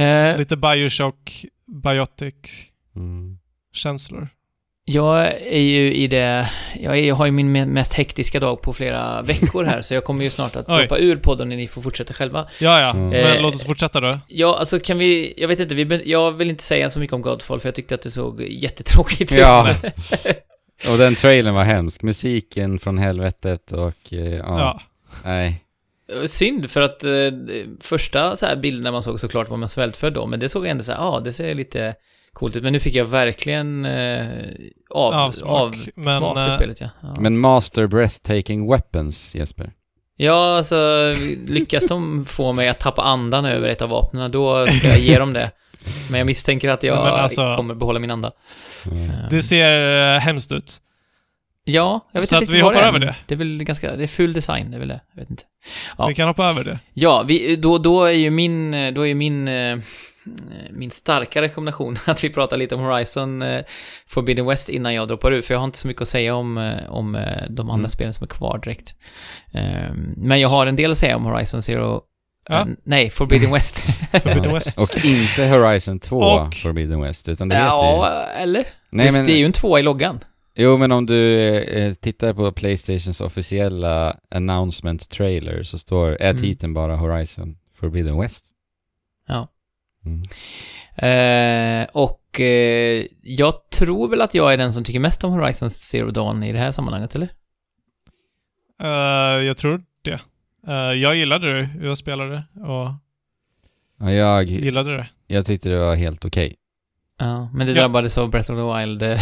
Eh, 0.00 0.38
Lite 0.38 0.56
Bioshock, 0.56 1.44
Biotic-känslor. 1.66 4.18
Mm. 4.18 4.28
Jag 4.90 5.26
är 5.42 5.58
ju 5.60 5.94
i 5.94 6.06
det... 6.06 6.50
Jag, 6.80 6.98
är, 6.98 7.02
jag 7.02 7.14
har 7.14 7.26
ju 7.26 7.32
min 7.32 7.56
me- 7.56 7.66
mest 7.66 7.94
hektiska 7.94 8.40
dag 8.40 8.62
på 8.62 8.72
flera 8.72 9.22
veckor 9.22 9.64
här, 9.64 9.80
så 9.80 9.94
jag 9.94 10.04
kommer 10.04 10.24
ju 10.24 10.30
snart 10.30 10.56
att 10.56 10.66
droppa 10.66 10.98
ur 10.98 11.16
podden 11.16 11.48
när 11.48 11.56
ni 11.56 11.66
får 11.66 11.82
fortsätta 11.82 12.14
själva. 12.14 12.48
Ja, 12.60 12.80
ja. 12.80 12.90
Mm. 12.90 13.08
Men 13.08 13.36
Eh, 13.36 13.42
låt 13.42 13.54
oss 13.54 13.66
fortsätta 13.66 14.00
då. 14.00 14.18
Ja, 14.28 14.58
alltså 14.58 14.80
kan 14.80 14.98
vi... 14.98 15.34
Jag 15.36 15.48
vet 15.48 15.60
inte, 15.60 15.74
vi, 15.74 16.02
jag 16.10 16.32
vill 16.32 16.50
inte 16.50 16.62
säga 16.64 16.90
så 16.90 17.00
mycket 17.00 17.14
om 17.14 17.22
Godfall, 17.22 17.60
för 17.60 17.68
jag 17.68 17.74
tyckte 17.74 17.94
att 17.94 18.02
det 18.02 18.10
såg 18.10 18.42
jättetråkigt 18.42 19.32
Ja. 19.32 19.70
ut. 19.70 19.92
Och 20.92 20.98
den 20.98 21.14
trailern 21.14 21.54
var 21.54 21.64
hemsk. 21.64 22.02
Musiken 22.02 22.78
från 22.78 22.98
helvetet 22.98 23.72
och... 23.72 24.12
Eh, 24.12 24.34
ja, 24.36 24.44
Ja. 24.60 24.80
Nej. 25.24 25.64
Synd, 26.26 26.70
för 26.70 26.80
att 26.80 27.04
eh, 27.04 27.10
första 27.80 28.36
så 28.36 28.46
här 28.46 28.56
bilderna 28.56 28.92
man 28.92 29.02
såg 29.02 29.20
såklart 29.20 29.48
var 29.50 29.56
man 29.56 29.68
svältfödd 29.68 30.12
då, 30.12 30.26
men 30.26 30.40
det 30.40 30.48
såg 30.48 30.66
ändå 30.66 30.84
så 30.84 30.92
här, 30.92 30.98
ja, 30.98 31.04
ah, 31.08 31.20
det 31.20 31.32
ser 31.32 31.54
lite 31.54 31.94
coolt 32.38 32.56
ut. 32.56 32.62
Men 32.62 32.72
nu 32.72 32.80
fick 32.80 32.94
jag 32.94 33.04
verkligen 33.04 33.84
eh, 33.84 34.26
av, 34.90 35.14
Avsmak, 35.14 35.50
av 35.50 35.74
men, 35.94 36.04
för 36.20 36.48
eh, 36.48 36.56
spelet, 36.56 36.80
ja. 36.80 36.88
ja. 37.02 37.14
Men 37.20 37.38
Master 37.38 37.86
Breathtaking 37.86 38.70
Weapons, 38.70 39.34
Jesper. 39.34 39.72
Ja, 40.16 40.56
alltså 40.56 41.14
lyckas 41.48 41.86
de 41.86 42.24
få 42.26 42.52
mig 42.52 42.68
att 42.68 42.78
tappa 42.78 43.02
andan 43.02 43.44
över 43.44 43.68
ett 43.68 43.82
av 43.82 43.88
vapnen, 43.88 44.30
då 44.30 44.66
ska 44.66 44.88
jag 44.88 44.98
ge 44.98 45.18
dem 45.18 45.32
det. 45.32 45.50
Men 46.10 46.18
jag 46.18 46.26
misstänker 46.26 46.68
att 46.68 46.82
jag 46.82 46.96
alltså- 46.98 47.56
kommer 47.56 47.74
behålla 47.74 47.98
min 47.98 48.10
anda. 48.10 48.32
Mm. 48.86 49.10
Eh, 49.10 49.28
Det 49.30 49.42
ser 49.42 49.98
eh, 49.98 50.18
hemskt 50.20 50.52
ut. 50.52 50.78
Ja, 51.64 52.08
jag 52.12 52.20
vet 52.20 52.28
Så 52.28 52.36
inte 52.36 52.44
att 52.44 52.50
vi 52.58 52.60
hoppar 52.60 52.82
är. 52.82 52.88
över 52.88 52.98
det? 52.98 53.14
Det 53.26 53.34
är 53.34 53.38
väl 53.38 53.64
ganska, 53.64 53.96
det 53.96 54.02
är 54.02 54.06
full 54.06 54.32
design, 54.32 54.70
det 54.70 54.76
är 54.76 54.78
väl 54.78 54.88
det. 54.88 55.00
Jag 55.14 55.20
vet 55.22 55.30
inte. 55.30 55.42
Ja. 55.98 56.06
Vi 56.06 56.14
kan 56.14 56.28
hoppa 56.28 56.44
över 56.50 56.64
det. 56.64 56.78
Ja, 56.94 57.24
vi, 57.28 57.56
då, 57.56 57.78
då 57.78 58.04
är 58.04 58.12
ju 58.12 58.30
min, 58.30 58.70
då 58.94 59.02
är 59.02 59.06
ju 59.06 59.14
min, 59.14 59.48
eh, 59.48 59.78
min 60.70 60.90
starka 60.90 61.42
rekommendation 61.42 61.96
att 62.06 62.24
vi 62.24 62.30
pratar 62.30 62.56
lite 62.56 62.74
om 62.74 62.80
Horizon 62.80 63.42
eh, 63.42 63.64
Forbidden 64.06 64.46
West 64.46 64.68
innan 64.68 64.94
jag 64.94 65.08
droppar 65.08 65.30
ut, 65.32 65.46
för 65.46 65.54
jag 65.54 65.58
har 65.58 65.64
inte 65.64 65.78
så 65.78 65.88
mycket 65.88 66.02
att 66.02 66.08
säga 66.08 66.34
om, 66.34 66.58
eh, 66.58 66.90
om 66.92 67.14
eh, 67.14 67.42
de 67.50 67.70
andra 67.70 67.80
Mm. 67.82 67.88
spelen 67.88 68.14
som 68.14 68.24
är 68.24 68.28
kvar 68.28 68.58
direkt. 68.64 68.94
Eh, 69.52 69.92
men 70.16 70.40
jag 70.40 70.48
har 70.48 70.66
en 70.66 70.76
del 70.76 70.90
att 70.90 70.98
säga 70.98 71.16
om 71.16 71.24
Horizon 71.24 71.62
Zero... 71.62 72.02
Ja. 72.48 72.60
eh, 72.60 72.66
nej, 72.84 73.10
Forbidden 73.10 73.52
West. 73.52 73.86
Forbidden 74.22 74.54
West. 74.54 74.80
Och 74.96 75.04
inte 75.04 75.46
Horizon 75.46 75.98
2 76.00 76.16
Och- 76.16 76.54
Forbidden 76.54 77.00
West, 77.00 77.28
utan 77.28 77.48
det 77.48 77.54
heter 77.54 77.66
ja, 77.66 78.26
eller? 78.36 78.66
Nej, 78.90 79.06
det, 79.06 79.12
men, 79.12 79.26
det 79.26 79.32
är 79.32 79.38
ju 79.38 79.44
en 79.46 79.52
tvåa 79.52 79.80
i 79.80 79.82
loggan. 79.82 80.20
Jo, 80.60 80.76
men 80.76 80.92
om 80.92 81.06
du 81.06 81.40
eh, 81.58 81.92
tittar 81.94 82.32
på 82.34 82.52
Playstations 82.52 83.20
officiella 83.20 84.16
announcement 84.34 85.10
trailer 85.10 85.62
så 85.62 85.78
står, 85.78 86.08
är 86.22 86.30
Mm. 86.30 86.42
titeln 86.42 86.74
bara 86.74 86.96
Horizon 86.96 87.56
Forbidden 87.80 88.20
West. 88.20 88.44
Ja. 89.28 89.48
Mm. 90.08 90.22
Eh, 91.82 91.86
och 91.92 92.40
eh, 92.40 93.06
jag 93.22 93.70
tror 93.70 94.08
väl 94.08 94.22
att 94.22 94.34
jag 94.34 94.52
är 94.52 94.56
den 94.56 94.72
som 94.72 94.84
tycker 94.84 95.00
mest 95.00 95.24
om 95.24 95.32
Horizon 95.32 95.70
Zero 95.70 96.10
Dawn 96.10 96.42
i 96.42 96.52
det 96.52 96.58
här 96.58 96.70
sammanhanget, 96.70 97.14
eller? 97.14 97.28
Eh, 98.82 99.42
jag 99.46 99.56
tror 99.56 99.82
det. 100.02 100.20
Eh, 100.68 100.74
jag 100.74 101.14
gillade 101.16 101.52
det. 101.60 101.68
Jag 101.82 101.98
spelade 101.98 102.44
och 102.54 102.90
Ja, 104.00 104.12
jag, 104.12 104.44
gillade 104.44 104.96
det. 104.96 105.08
jag 105.26 105.46
tyckte 105.46 105.68
det 105.68 105.78
var 105.78 105.94
helt 105.94 106.24
okej. 106.24 106.56
Ja, 107.18 107.50
men 107.54 107.66
det 107.66 107.72
Ja. 107.72 107.80
drabbades 107.80 108.18
av 108.18 108.30
Breath 108.30 108.50
of 108.52 108.56
the 108.58 108.80
Wild. 108.80 109.02
eh, 109.02 109.20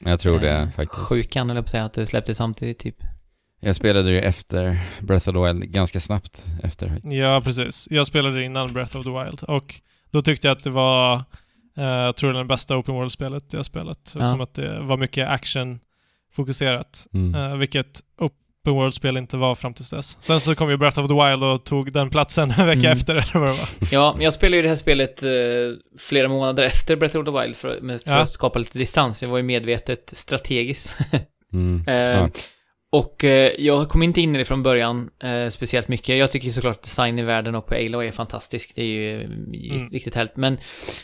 Men 0.00 0.10
Jag 0.10 0.20
tror 0.20 0.40
det 0.40 0.70
faktiskt. 0.76 1.00
Sjukan, 1.02 1.50
eller 1.50 1.60
på 1.60 1.64
att 1.64 1.70
säga, 1.70 1.84
att 1.84 1.92
det 1.92 2.06
släpptes 2.06 2.36
samtidigt, 2.36 2.78
typ. 2.78 2.96
Jag 3.60 3.76
spelade 3.76 4.10
ju 4.10 4.20
efter 4.20 4.78
Breath 5.00 5.28
of 5.28 5.34
the 5.34 5.40
Wild, 5.40 5.72
ganska 5.72 6.00
snabbt 6.00 6.44
efter. 6.62 7.00
Ja, 7.04 7.40
precis. 7.44 7.88
Jag 7.90 8.06
spelade 8.06 8.44
innan 8.44 8.72
Breath 8.72 8.96
of 8.96 9.04
the 9.04 9.10
Wild 9.10 9.42
och 9.42 9.74
då 10.10 10.22
tyckte 10.22 10.46
jag 10.48 10.56
att 10.56 10.62
det 10.64 10.70
var, 10.70 11.14
eh, 11.76 11.84
jag 11.84 12.16
tror 12.16 12.32
den 12.32 12.46
bästa 12.46 12.76
Open 12.76 12.94
World-spelet 12.94 13.52
jag 13.52 13.64
spelat. 13.64 14.12
Ja. 14.18 14.24
Som 14.24 14.40
att 14.40 14.54
det 14.54 14.80
var 14.80 14.96
mycket 14.96 15.28
action-fokuserat. 15.28 17.06
Mm. 17.14 17.34
Eh, 17.34 17.56
vilket 17.56 18.00
Open 18.18 18.74
World-spel 18.74 19.16
inte 19.16 19.36
var 19.36 19.54
fram 19.54 19.74
tills 19.74 19.90
dess. 19.90 20.16
Sen 20.20 20.40
så 20.40 20.54
kom 20.54 20.70
ju 20.70 20.76
Breath 20.76 21.00
of 21.00 21.08
the 21.08 21.14
Wild 21.14 21.44
och 21.44 21.64
tog 21.64 21.92
den 21.92 22.10
platsen 22.10 22.50
en 22.58 22.66
vecka 22.66 22.80
Mm. 22.80 22.92
efter 22.92 23.14
eller 23.14 23.38
vad 23.40 23.48
det 23.48 23.52
var. 23.58 23.68
Ja, 23.92 24.12
men 24.14 24.22
jag 24.24 24.32
spelade 24.32 24.56
ju 24.56 24.62
det 24.62 24.68
här 24.68 24.76
spelet 24.76 25.22
eh, 25.22 25.30
flera 25.98 26.28
månader 26.28 26.62
efter 26.62 26.96
Breath 26.96 27.16
of 27.18 27.24
the 27.24 27.30
Wild 27.42 27.56
för, 27.56 27.80
för 28.04 28.10
Ja. 28.12 28.16
att 28.18 28.28
skapa 28.30 28.58
lite 28.58 28.78
distans. 28.78 29.22
Jag 29.22 29.30
var 29.30 29.36
ju 29.36 29.42
medvetet 29.42 30.10
strategisk. 30.16 30.94
Mm. 31.52 31.84
Eh, 31.88 32.16
Smart. 32.18 32.38
Och 32.92 33.24
eh, 33.24 33.52
jag 33.58 33.88
kom 33.88 34.02
inte 34.02 34.20
in 34.20 34.34
i 34.34 34.38
det 34.38 34.44
från 34.44 34.62
början 34.62 35.10
eh, 35.22 35.48
speciellt 35.48 35.88
mycket. 35.88 36.16
Jag 36.18 36.30
tycker 36.30 36.50
såklart 36.50 36.82
design 36.82 37.18
i 37.18 37.22
världen 37.22 37.54
och 37.54 37.66
på 37.66 37.74
Aloy 37.74 38.06
är 38.06 38.12
fantastisk. 38.12 38.72
Det 38.76 38.82
är 38.82 38.86
ju 38.86 39.20
eh, 39.20 39.28
Mm. 39.76 39.90
riktigt 39.90 40.14
härligt. 40.14 40.36
Men, 40.36 40.58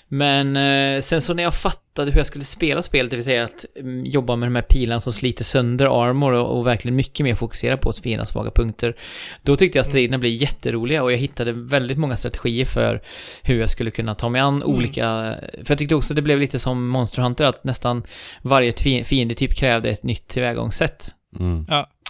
men 0.08 0.56
eh, 0.56 1.00
sen 1.00 1.20
så 1.20 1.34
när 1.34 1.42
jag 1.42 1.54
fattade 1.54 2.10
hur 2.10 2.18
jag 2.18 2.26
skulle 2.26 2.44
spela 2.44 2.82
spelet, 2.82 3.10
det 3.10 3.16
vill 3.16 3.24
säga 3.24 3.44
att 3.44 3.64
mm, 3.80 4.04
jobba 4.04 4.36
med 4.36 4.46
de 4.46 4.54
här 4.54 4.62
pilarna 4.62 5.00
som 5.00 5.12
sliter 5.12 5.44
sönder 5.44 6.04
armor 6.08 6.32
och, 6.32 6.58
och 6.58 6.66
verkligen 6.66 6.96
mycket 6.96 7.24
mer 7.24 7.34
fokusera 7.34 7.76
på 7.76 7.92
fiendens 7.92 8.30
svaga 8.30 8.50
punkter. 8.50 8.96
Då 9.42 9.56
tyckte 9.56 9.78
jag 9.78 9.86
striderna 9.86 10.18
blev 10.18 10.32
jätteroliga 10.32 11.02
och 11.02 11.12
jag 11.12 11.16
hittade 11.18 11.52
väldigt 11.52 11.98
många 11.98 12.16
strategier 12.16 12.64
för 12.64 13.02
hur 13.42 13.60
jag 13.60 13.70
skulle 13.70 13.90
kunna 13.90 14.14
ta 14.14 14.28
mig 14.28 14.40
an 14.40 14.62
olika... 14.62 15.04
För 15.52 15.66
jag 15.68 15.78
tyckte 15.78 15.94
också 15.94 16.14
det 16.14 16.22
blev 16.22 16.38
lite 16.38 16.58
som 16.58 16.88
Monster 16.88 17.22
Hunter, 17.22 17.44
att 17.44 17.64
nästan 17.64 18.02
varje 18.42 18.70
tvi- 18.70 19.04
fiendetyp 19.04 19.54
krävde 19.56 19.90
ett 19.90 20.02
nytt 20.02 20.28
tillvägagångssätt. 20.28 21.14
Mm. 21.40 21.66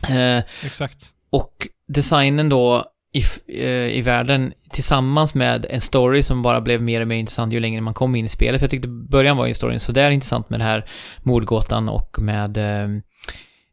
Eh, 0.08 0.44
Exakt. 0.64 1.06
och 1.30 1.68
designen 1.88 2.48
då 2.48 2.84
i, 3.12 3.22
eh, 3.62 3.98
i 3.98 4.02
världen 4.02 4.52
tillsammans 4.70 5.34
med 5.34 5.66
en 5.70 5.80
story 5.80 6.22
som 6.22 6.42
bara 6.42 6.60
blev 6.60 6.82
mer 6.82 7.00
och 7.00 7.08
mer 7.08 7.16
intressant 7.16 7.52
ju 7.52 7.60
längre 7.60 7.80
man 7.80 7.94
kom 7.94 8.14
in 8.14 8.24
i 8.24 8.28
spelet. 8.28 8.60
För 8.60 8.64
jag 8.64 8.70
tyckte 8.70 8.88
början 8.88 9.36
var 9.36 9.46
ju 9.46 9.54
storyn 9.54 9.80
sådär 9.80 10.10
intressant 10.10 10.50
med 10.50 10.60
det 10.60 10.64
här 10.64 10.84
mordgåtan 11.22 11.88
och 11.88 12.16
med 12.20 12.56
eh, 12.56 12.88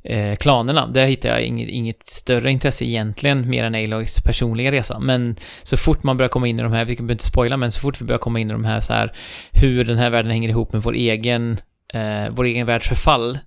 eh, 0.03 0.35
klanerna. 0.35 0.87
Där 0.87 1.05
hittade 1.05 1.33
jag 1.33 1.43
inget, 1.43 1.69
inget 1.69 2.03
större 2.03 2.51
intresse 2.51 2.85
egentligen, 2.85 3.49
mer 3.49 3.63
än 3.63 3.75
Aloys 3.75 4.21
personliga 4.21 4.71
resa. 4.71 4.99
Men 4.99 5.35
så 5.63 5.77
fort 5.77 6.03
man 6.03 6.17
börjar 6.17 6.29
komma 6.29 6.47
in 6.47 6.59
i 6.59 6.63
de 6.63 6.71
här, 6.71 6.85
vi 6.85 6.95
behöver 6.95 7.11
inte 7.11 7.25
spoila, 7.25 7.57
men 7.57 7.71
så 7.71 7.79
fort 7.79 8.01
vi 8.01 8.05
börjar 8.05 8.19
komma 8.19 8.39
in 8.39 8.49
i 8.49 8.53
de 8.53 8.65
här 8.65 8.79
så 8.79 8.93
här, 8.93 9.11
hur 9.51 9.85
den 9.85 9.97
här 9.97 10.09
världen 10.09 10.31
hänger 10.31 10.49
ihop 10.49 10.73
med 10.73 10.81
vår 10.81 10.93
egen, 10.93 11.57
eh, 11.93 12.29
vår 12.31 12.43
egen 12.43 12.65
världs 12.65 12.87
förfall, 12.87 13.39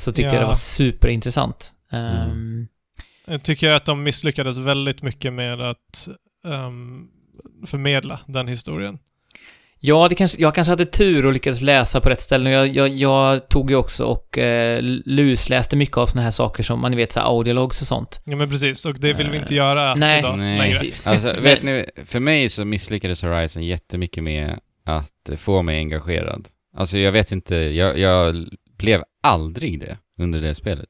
så 0.00 0.12
tyckte 0.12 0.22
jag 0.22 0.34
Ja. 0.34 0.40
det 0.40 0.46
var 0.46 0.54
superintressant. 0.54 1.70
Mm. 1.92 2.06
Ehm, 2.30 2.66
Jag 3.26 3.42
tycker 3.42 3.70
att 3.70 3.84
de 3.86 4.02
misslyckades 4.02 4.58
väldigt 4.58 5.02
mycket 5.02 5.32
med 5.32 5.60
att 5.60 6.08
ehm, 6.46 7.06
förmedla 7.66 8.20
den 8.26 8.48
historien. 8.48 8.98
Ja, 9.82 10.08
det 10.08 10.14
kanske, 10.14 10.40
jag 10.42 10.54
kanske 10.54 10.70
hade 10.72 10.84
tur 10.84 11.26
och 11.26 11.32
lyckades 11.32 11.60
läsa 11.60 12.00
på 12.00 12.08
rätt 12.08 12.20
ställen. 12.20 12.52
Jag, 12.52 12.68
jag, 12.68 12.88
jag 12.88 13.48
tog 13.48 13.70
ju 13.70 13.76
också 13.76 14.04
och 14.04 14.38
eh, 14.38 14.78
lusläste 15.04 15.76
mycket 15.76 15.96
av 15.96 16.06
såna 16.06 16.22
här 16.22 16.30
saker 16.30 16.62
som 16.62 16.80
man 16.80 16.96
vet, 16.96 17.12
så 17.12 17.20
audiologs 17.20 17.80
och 17.80 17.86
sånt. 17.86 18.22
Ja 18.26 18.36
men 18.36 18.50
precis, 18.50 18.86
och 18.86 18.94
det 19.00 19.12
vill 19.12 19.30
vi 19.30 19.36
inte 19.38 19.54
Eh, 19.54 19.56
göra 19.56 19.94
nej. 19.94 20.18
idag 20.18 20.38
Nej, 20.38 20.58
längre. 20.58 20.72
precis. 20.78 21.06
Alltså, 21.06 21.40
vet 21.40 21.62
ni, 21.62 21.86
för 22.04 22.20
mig 22.20 22.48
så 22.48 22.64
misslyckades 22.64 23.22
Horizon 23.22 23.62
jättemycket 23.64 24.24
med 24.24 24.58
att 24.84 25.30
få 25.36 25.62
mig 25.62 25.78
engagerad. 25.78 26.48
Alltså 26.76 26.98
jag 26.98 27.12
vet 27.12 27.32
inte, 27.32 27.54
jag, 27.56 27.98
jag 27.98 28.46
blev 28.80 29.02
aldrig 29.22 29.80
det 29.80 29.98
under 30.18 30.40
det 30.40 30.54
spelet. 30.54 30.88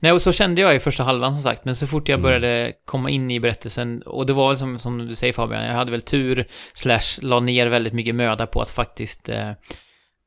Nej, 0.00 0.12
och 0.12 0.22
så 0.22 0.32
kände 0.32 0.60
jag 0.60 0.74
i 0.76 0.78
första 0.78 1.02
halvan 1.04 1.34
som 1.34 1.42
sagt, 1.42 1.64
men 1.64 1.76
så 1.76 1.86
fort 1.86 2.08
jag 2.08 2.18
Mm. 2.18 2.22
började 2.22 2.72
komma 2.84 3.10
in 3.10 3.30
i 3.30 3.40
berättelsen, 3.40 4.02
och 4.02 4.26
det 4.26 4.32
var 4.32 4.48
väl 4.48 4.56
som, 4.56 4.78
som 4.78 4.98
du 5.06 5.14
säger 5.14 5.32
Fabian, 5.32 5.64
jag 5.64 5.74
hade 5.74 5.90
väl 5.90 6.00
tur, 6.02 6.46
slash, 6.74 7.18
la 7.22 7.40
ner 7.40 7.66
väldigt 7.66 7.92
mycket 7.92 8.14
möda 8.14 8.46
på 8.46 8.60
att 8.60 8.70
faktiskt 8.70 9.28
eh, 9.28 9.50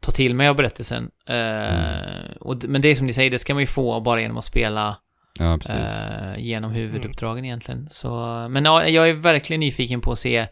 ta 0.02 0.12
till 0.12 0.36
mig 0.36 0.48
av 0.48 0.56
berättelsen. 0.56 1.10
Eh, 1.30 2.32
och, 2.40 2.58
d- 2.58 2.68
men 2.68 2.82
det 2.82 2.88
är 2.88 2.96
som 2.96 3.08
ni 3.08 3.14
säger, 3.14 3.32
det 3.32 3.38
ska 3.40 3.54
man 3.54 3.64
ju 3.64 3.68
få 3.68 4.00
bara 4.02 4.22
genom 4.22 4.38
att 4.38 4.46
spela 4.46 4.98
Ja, 5.40 5.60
eh, 5.74 6.40
genom 6.40 6.72
huvuduppdragen 6.72 7.46
egentligen. 7.46 7.88
Så, 7.90 8.10
men 8.52 8.66
ja, 8.66 8.88
jag 8.88 9.10
är 9.10 9.14
verkligen 9.14 9.60
nyfiken 9.60 10.02
på 10.02 10.12
att 10.12 10.20
se 10.20 10.48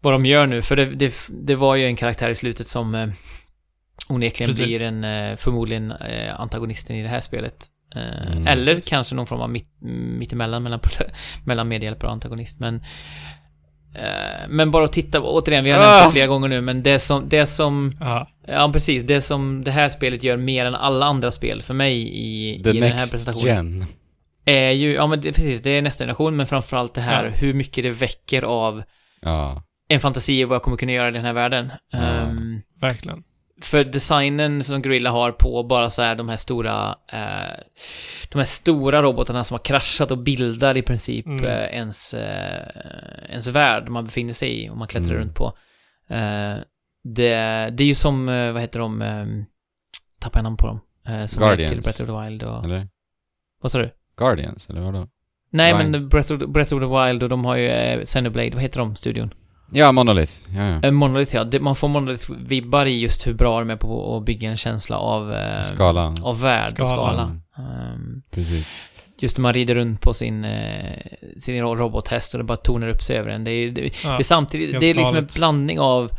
vad 0.00 0.14
de 0.14 0.26
gör 0.26 0.46
nu, 0.46 0.62
för 0.62 0.76
det, 0.76 0.84
det, 0.86 1.14
det 1.30 1.54
var 1.54 1.74
ju 1.76 1.84
en 1.86 1.96
karaktär 1.96 2.30
i 2.30 2.34
slutet 2.34 2.66
som 2.66 2.94
eh, 2.94 3.08
onekligen 4.10 4.48
Precis. 4.48 4.88
blir 4.88 4.88
en, 4.88 5.04
eh, 5.30 5.36
förmodligen 5.36 5.92
eh, 5.92 6.40
antagonisten 6.40 6.96
i 6.96 7.02
det 7.02 7.08
här 7.08 7.20
spelet. 7.20 7.56
Eh, 7.94 8.32
Mm, 8.32 8.46
eller 8.46 8.74
precis. 8.74 8.90
kanske 8.90 9.14
någon 9.14 9.26
form 9.26 9.40
av 9.40 9.50
mitt, 9.50 9.68
mittemellan 10.18 10.62
mellan, 10.62 10.80
mellan 11.44 11.68
medhjälpare 11.68 12.08
och 12.08 12.14
antagonist, 12.14 12.60
men 12.60 12.74
eh, 13.94 14.48
men 14.48 14.70
bara 14.70 14.84
att 14.84 14.92
titta, 14.92 15.20
återigen, 15.20 15.64
vi 15.64 15.70
har 15.70 15.78
nämnt 15.78 15.92
Ah! 16.02 16.04
det 16.06 16.12
flera 16.12 16.26
gånger 16.26 16.48
nu, 16.48 16.60
men 16.60 16.82
det 16.82 16.98
som, 16.98 17.28
det 17.28 17.46
som, 17.46 17.92
Ja. 18.00 18.28
ja 18.46 18.70
precis, 18.72 19.02
det 19.02 19.20
som 19.20 19.64
det 19.64 19.70
här 19.70 19.88
spelet 19.88 20.22
gör 20.22 20.36
mer 20.36 20.64
än 20.66 20.74
alla 20.74 21.06
andra 21.06 21.30
spel 21.30 21.62
för 21.62 21.74
mig 21.74 21.96
i, 22.12 22.62
The 22.62 22.70
i 22.70 22.80
den 22.80 22.92
här 22.92 23.10
presentationen 23.10 23.78
gen. 23.78 23.86
är 24.44 24.70
ju, 24.70 24.92
ja 24.94 25.06
men 25.06 25.20
det, 25.20 25.32
precis, 25.32 25.62
det 25.62 25.70
är 25.70 25.82
nästa 25.82 26.04
generation, 26.04 26.36
men 26.36 26.46
framförallt 26.46 26.94
det 26.94 27.00
här 27.00 27.24
Ja. 27.24 27.30
hur 27.30 27.54
mycket 27.54 27.84
det 27.84 27.90
väcker 27.90 28.42
av 28.42 28.82
Ja. 29.22 29.62
en 29.88 30.00
fantasi 30.00 30.44
och 30.44 30.48
vad 30.48 30.54
jag 30.56 30.62
kommer 30.62 30.76
kunna 30.76 30.92
göra 30.92 31.08
i 31.08 31.12
den 31.12 31.24
här 31.24 31.32
världen. 31.32 31.72
Ja. 31.92 31.98
Ehm, 31.98 32.60
Verkligen. 32.80 33.22
För 33.62 33.84
designen 33.84 34.64
som 34.64 34.82
Gorilla 34.82 35.10
har 35.10 35.32
på 35.32 35.62
bara 35.62 35.90
så 35.90 36.02
här 36.02 36.14
de 36.14 36.28
här 36.28 36.36
stora, 36.36 36.94
eh, 37.12 37.60
de 38.28 38.38
här 38.38 38.44
stora 38.44 39.02
robotarna 39.02 39.44
som 39.44 39.54
har 39.54 39.64
kraschat 39.64 40.10
och 40.10 40.18
bildar 40.18 40.76
i 40.76 40.82
princip 40.82 41.26
Mm. 41.26 41.44
eh, 41.46 41.52
ens, 41.76 42.14
eh, 42.14 42.66
ens 43.30 43.46
värld 43.46 43.88
man 43.88 44.04
befinner 44.04 44.32
sig 44.32 44.64
i 44.64 44.70
och 44.70 44.76
man 44.76 44.88
klättrar 44.88 45.14
Mm. 45.14 45.22
runt 45.22 45.34
på. 45.34 45.52
Eh, 46.14 46.54
det, 47.04 47.34
det 47.70 47.82
är 47.84 47.86
ju 47.86 47.94
som, 47.94 48.28
eh, 48.28 48.52
vad 48.52 48.62
heter 48.62 48.78
de, 48.80 49.02
eh, 49.02 49.26
tappar 50.20 50.38
jag 50.38 50.44
namn 50.44 50.56
på 50.56 50.66
dem? 50.66 50.80
Eh, 51.06 51.24
som 51.26 51.40
Guardians. 51.42 51.70
till 51.72 51.80
Breath 51.82 52.02
of 52.02 52.06
the 52.06 52.24
Wild 52.24 52.42
och, 52.42 52.64
Eller? 52.64 52.88
vad 53.62 53.72
sa 53.72 53.78
du? 53.78 53.90
Guardians, 54.16 54.70
eller 54.70 54.80
vadå? 54.80 55.08
Nej, 55.52 55.72
Vine. 55.78 55.90
men 55.90 56.08
Breath 56.08 56.32
of, 56.32 56.38
Breath 56.38 56.74
of 56.74 56.80
the 56.82 57.06
Wild 57.06 57.22
och 57.22 57.28
de 57.28 57.44
har 57.44 57.56
ju 57.56 57.68
eh, 57.68 58.00
Xenoblade, 58.04 58.50
vad 58.50 58.62
heter 58.62 58.80
de, 58.80 58.96
studion? 58.96 59.30
Ja, 59.72 59.92
Monolith. 59.92 60.32
Ja, 60.56 60.78
ja. 60.82 60.90
Monolith, 60.90 61.34
ja. 61.34 61.46
Man 61.60 61.76
får 61.76 61.88
Monolith-vibbar 61.88 62.86
i 62.86 63.00
just 63.00 63.26
hur 63.26 63.34
bra 63.34 63.58
de 63.58 63.70
är 63.70 63.76
på 63.76 64.16
att 64.16 64.24
bygga 64.24 64.50
en 64.50 64.56
känsla 64.56 64.98
av... 64.98 65.32
Eh, 65.34 65.62
Skalan. 65.62 66.16
Av 66.22 66.40
värld 66.40 66.64
Skala. 66.64 66.90
och 66.90 66.96
skala. 66.96 67.22
Ehm, 67.58 68.22
Precis. 68.30 68.72
just 69.18 69.36
när 69.38 69.42
man 69.42 69.54
rider 69.54 69.74
runt 69.74 70.00
på 70.00 70.12
sin, 70.12 70.44
eh, 70.44 70.96
sin 71.36 71.62
robothäst 71.62 72.34
och 72.34 72.38
det 72.38 72.44
bara 72.44 72.56
tonar 72.56 72.88
upp 72.88 73.02
sig 73.02 73.16
över 73.16 73.30
en. 73.30 73.44
Det 73.44 73.50
är, 73.50 73.70
det, 73.70 73.82
Ja. 74.04 74.10
det 74.10 74.18
är 74.18 74.22
samtidigt, 74.22 74.80
det 74.80 74.86
är 74.90 74.94
liksom 74.94 75.16
en 75.16 75.26
blandning 75.36 75.80
av 75.80 76.10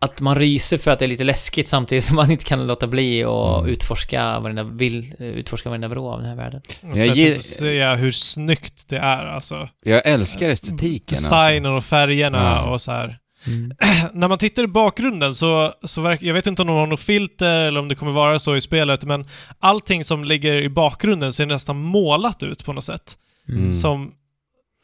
att 0.00 0.20
man 0.20 0.34
ryser 0.34 0.78
för 0.78 0.90
att 0.90 0.98
det 0.98 1.04
är 1.04 1.08
lite 1.08 1.24
läskigt 1.24 1.68
samtidigt 1.68 2.04
som 2.04 2.16
man 2.16 2.30
inte 2.30 2.44
kan 2.44 2.66
låta 2.66 2.86
bli 2.86 3.24
och 3.24 3.58
Mm. 3.58 3.70
utforska 3.70 4.40
varenda, 4.40 4.62
vill 4.62 5.14
utforska 5.18 5.68
varenda 5.68 5.88
vrå 5.88 6.10
av 6.12 6.18
den 6.20 6.28
här 6.28 6.36
världen. 6.36 6.60
Jag 6.94 7.08
att 7.08 7.16
ge- 7.16 7.28
inte 7.28 7.38
säga 7.42 7.94
hur 7.94 8.10
snyggt 8.10 8.88
det 8.88 8.98
är 8.98 9.26
alltså. 9.26 9.68
Jag 9.84 10.06
älskar 10.06 10.48
estetiken 10.48 11.16
Designen 11.16 11.72
och 11.72 11.84
färgerna 11.84 12.38
Ja. 12.42 12.70
och 12.72 12.80
så 12.80 12.92
här. 12.92 13.18
När 14.12 14.28
man 14.28 14.38
tittar 14.38 14.64
i 14.64 14.66
bakgrunden 14.66 15.34
så, 15.34 15.72
så 15.84 16.00
verkar, 16.00 16.26
jag 16.26 16.34
vet 16.34 16.46
inte 16.46 16.62
om 16.62 16.68
de 16.68 16.76
har 16.76 16.86
något 16.86 17.00
filter 17.00 17.58
eller 17.60 17.80
om 17.80 17.88
det 17.88 17.94
kommer 17.94 18.12
vara 18.12 18.38
så 18.38 18.56
i 18.56 18.60
spelet, 18.60 19.04
men 19.04 19.24
allting 19.60 20.04
som 20.04 20.24
ligger 20.24 20.54
i 20.62 20.68
bakgrunden 20.68 21.32
ser 21.32 21.46
nästan 21.46 21.76
målat 21.76 22.42
ut 22.42 22.64
på 22.64 22.72
något 22.72 22.84
sätt. 22.84 23.14
Mm. 23.48 23.72
Som, 23.72 24.12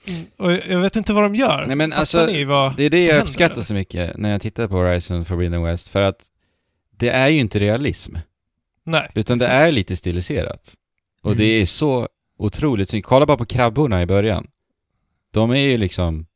Mm, 0.07 0.27
Och 0.37 0.53
jag 0.53 0.79
vet 0.79 0.97
inte 0.97 1.13
vad 1.13 1.25
de 1.25 1.35
gör. 1.35 1.67
Nej, 1.67 1.77
men 1.77 1.91
Fattar 1.91 2.01
alltså, 2.01 2.27
ni 2.27 2.45
vad 2.45 2.77
Det 2.77 2.85
är 2.85 2.91
det 2.91 2.99
jag 3.01 3.07
händer, 3.07 3.23
uppskattar 3.23 3.55
eller? 3.55 3.63
så 3.65 3.75
mycket 3.75 4.17
när 4.17 4.31
jag 4.31 4.41
tittar 4.41 4.69
på 4.69 4.75
Horizon 4.75 5.25
Forbidden 5.25 5.63
West, 5.63 5.89
för 5.89 6.03
att 6.03 6.25
det 6.97 7.09
är 7.11 7.29
ju 7.29 7.39
inte 7.41 7.59
realism, 7.59 8.17
Nej. 8.85 9.11
utan 9.15 9.39
det 9.39 9.45
exakt. 9.45 9.55
är 9.69 9.73
lite 9.73 9.97
stiliserat. 9.97 10.75
Och 11.23 11.31
Mm. 11.31 11.39
det 11.39 11.45
är 11.45 11.67
så 11.67 12.09
otroligt 12.39 12.89
snyggt. 12.89 13.07
Kolla 13.09 13.27
bara 13.27 13.37
på 13.37 13.45
krabborna 13.45 14.03
i 14.03 14.07
början. 14.07 14.47
De 15.33 15.51
är 15.51 15.57
ju 15.57 15.79
liksom... 15.79 16.27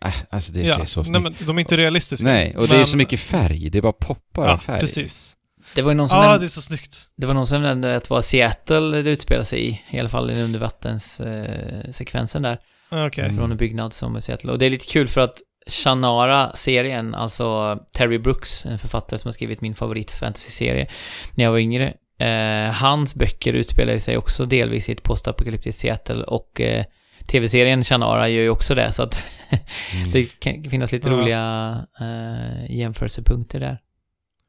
Äh, 0.00 0.14
alltså 0.30 0.52
det 0.52 0.66
ser 0.68 0.84
så 0.84 1.00
Nej, 1.00 1.06
snyggt 1.10 1.22
men 1.22 1.34
de 1.46 1.56
är 1.58 1.60
inte 1.60 1.76
realistiska. 1.76 2.26
Nej, 2.26 2.56
och 2.56 2.68
det 2.68 2.74
är 2.74 2.78
Men- 2.78 2.86
så 2.86 2.96
mycket 2.96 3.20
färg. 3.20 3.70
Det 3.70 3.82
bara 3.82 3.92
poppar 3.92 4.46
Ja, 4.46 4.52
av 4.52 4.58
färg. 4.58 4.80
precis. 4.80 5.36
Det 5.74 5.82
var 5.82 5.90
ju 5.90 5.94
någon 5.96 6.08
som 6.08 6.16
Ja, 6.18 6.22
nämnde, 6.22 6.38
det 6.38 6.46
är 6.46 6.48
så 6.48 6.62
snyggt. 6.62 7.10
det 7.16 7.26
var 7.26 7.34
någon 7.34 7.46
som 7.46 7.62
nämnde 7.62 7.96
att 7.96 8.02
det 8.04 8.10
var 8.10 8.20
Seattle 8.20 9.02
det 9.02 9.10
utspelar 9.10 9.42
sig 9.44 9.68
i, 9.68 9.80
i 9.90 9.98
alla 10.00 10.08
fall 10.08 10.30
i 10.30 10.42
undervattenssekvensen 10.42 11.80
eh, 11.86 11.90
sekvensen 11.90 12.42
där. 12.42 12.58
Okej. 12.90 13.24
Mm. 13.24 13.36
från 13.36 13.50
en 13.50 13.56
byggnad 13.56 13.92
som 13.92 14.16
är 14.16 14.20
Seattle. 14.20 14.52
Och 14.52 14.58
det 14.58 14.66
är 14.66 14.70
lite 14.70 14.86
kul 14.86 15.08
för 15.08 15.20
att 15.20 15.34
Shannara-serien, 15.66 17.14
alltså 17.14 17.78
Terry 17.92 18.18
Brooks, 18.18 18.66
en 18.66 18.78
författare 18.78 19.18
som 19.18 19.28
har 19.28 19.32
skrivit 19.32 19.60
min 19.60 19.74
favorit 19.74 20.10
fantasy-serie 20.10 20.88
när 21.34 21.44
jag 21.44 21.50
var 21.50 21.58
yngre. 21.58 21.94
Eh, 22.18 22.72
hans 22.72 23.14
böcker 23.14 23.52
utspelar 23.52 23.98
sig 23.98 24.16
också 24.16 24.46
delvis 24.46 24.88
i 24.88 24.92
ett 24.92 25.02
postapokalyptiskt 25.02 25.80
Seattle 25.80 26.24
och 26.24 26.60
eh, 26.60 26.84
tv-serien 27.26 27.84
Shannara 27.84 28.28
gör 28.28 28.42
ju 28.42 28.50
också 28.50 28.74
det, 28.74 28.92
så 28.92 29.02
att 29.02 29.24
Mm. 29.92 30.10
det 30.12 30.40
kan 30.40 30.70
finnas 30.70 30.92
lite 30.92 31.08
Ja. 31.08 31.14
roliga 31.14 31.76
eh, 32.00 32.76
jämförelsepunkter 32.76 33.60
där. 33.60 33.78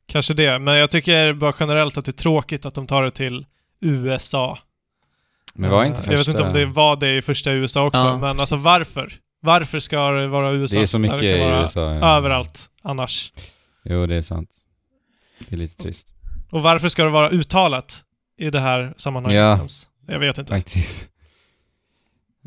Kanske 0.08 0.34
det, 0.34 0.60
men 0.60 0.76
jag 0.76 0.92
tycker 0.92 1.34
bara 1.34 1.54
generellt 1.60 1.98
att 1.98 2.06
det 2.06 2.10
är 2.12 2.14
tråkigt 2.24 2.66
att 2.66 2.76
de 2.76 2.88
tar 2.88 3.04
det 3.04 3.12
till 3.12 3.46
USA. 3.82 4.58
Men 5.58 5.70
var 5.70 5.86
inte 5.86 5.98
första... 5.98 6.12
Jag 6.12 6.18
vet 6.18 6.28
inte 6.28 6.44
om 6.44 6.54
det 6.54 6.66
var 6.66 6.96
det 6.96 7.18
i 7.18 7.22
första 7.22 7.52
USA 7.52 7.86
också, 7.86 8.06
Ja, 8.06 8.18
men 8.18 8.40
alltså 8.40 8.56
varför? 8.56 9.14
Varför 9.42 9.80
ska 9.80 10.10
det 10.12 10.28
vara 10.28 10.52
USA? 10.52 10.78
Det 10.78 10.84
är 10.84 10.86
så 10.86 11.00
mycket 11.00 11.22
i 11.22 11.28
USA. 11.28 11.82
ja. 11.94 12.18
överallt 12.18 12.66
annars. 12.84 13.34
Jo, 13.86 14.06
det 14.06 14.16
är 14.16 14.22
sant. 14.22 14.50
Det 15.50 15.56
är 15.56 15.58
lite 15.58 15.84
trist. 15.84 16.14
Och 16.52 16.62
varför 16.62 16.88
ska 16.90 17.04
det 17.04 17.10
vara 17.10 17.30
uttalat 17.30 18.02
i 18.40 18.50
det 18.50 18.60
här 18.60 18.94
sammanhanget 18.98 19.38
Ja. 19.38 19.58
ens? 19.58 19.90
Jag 20.08 20.20
vet 20.20 20.38
inte. 20.38 20.54
Faktiskt. 20.54 21.10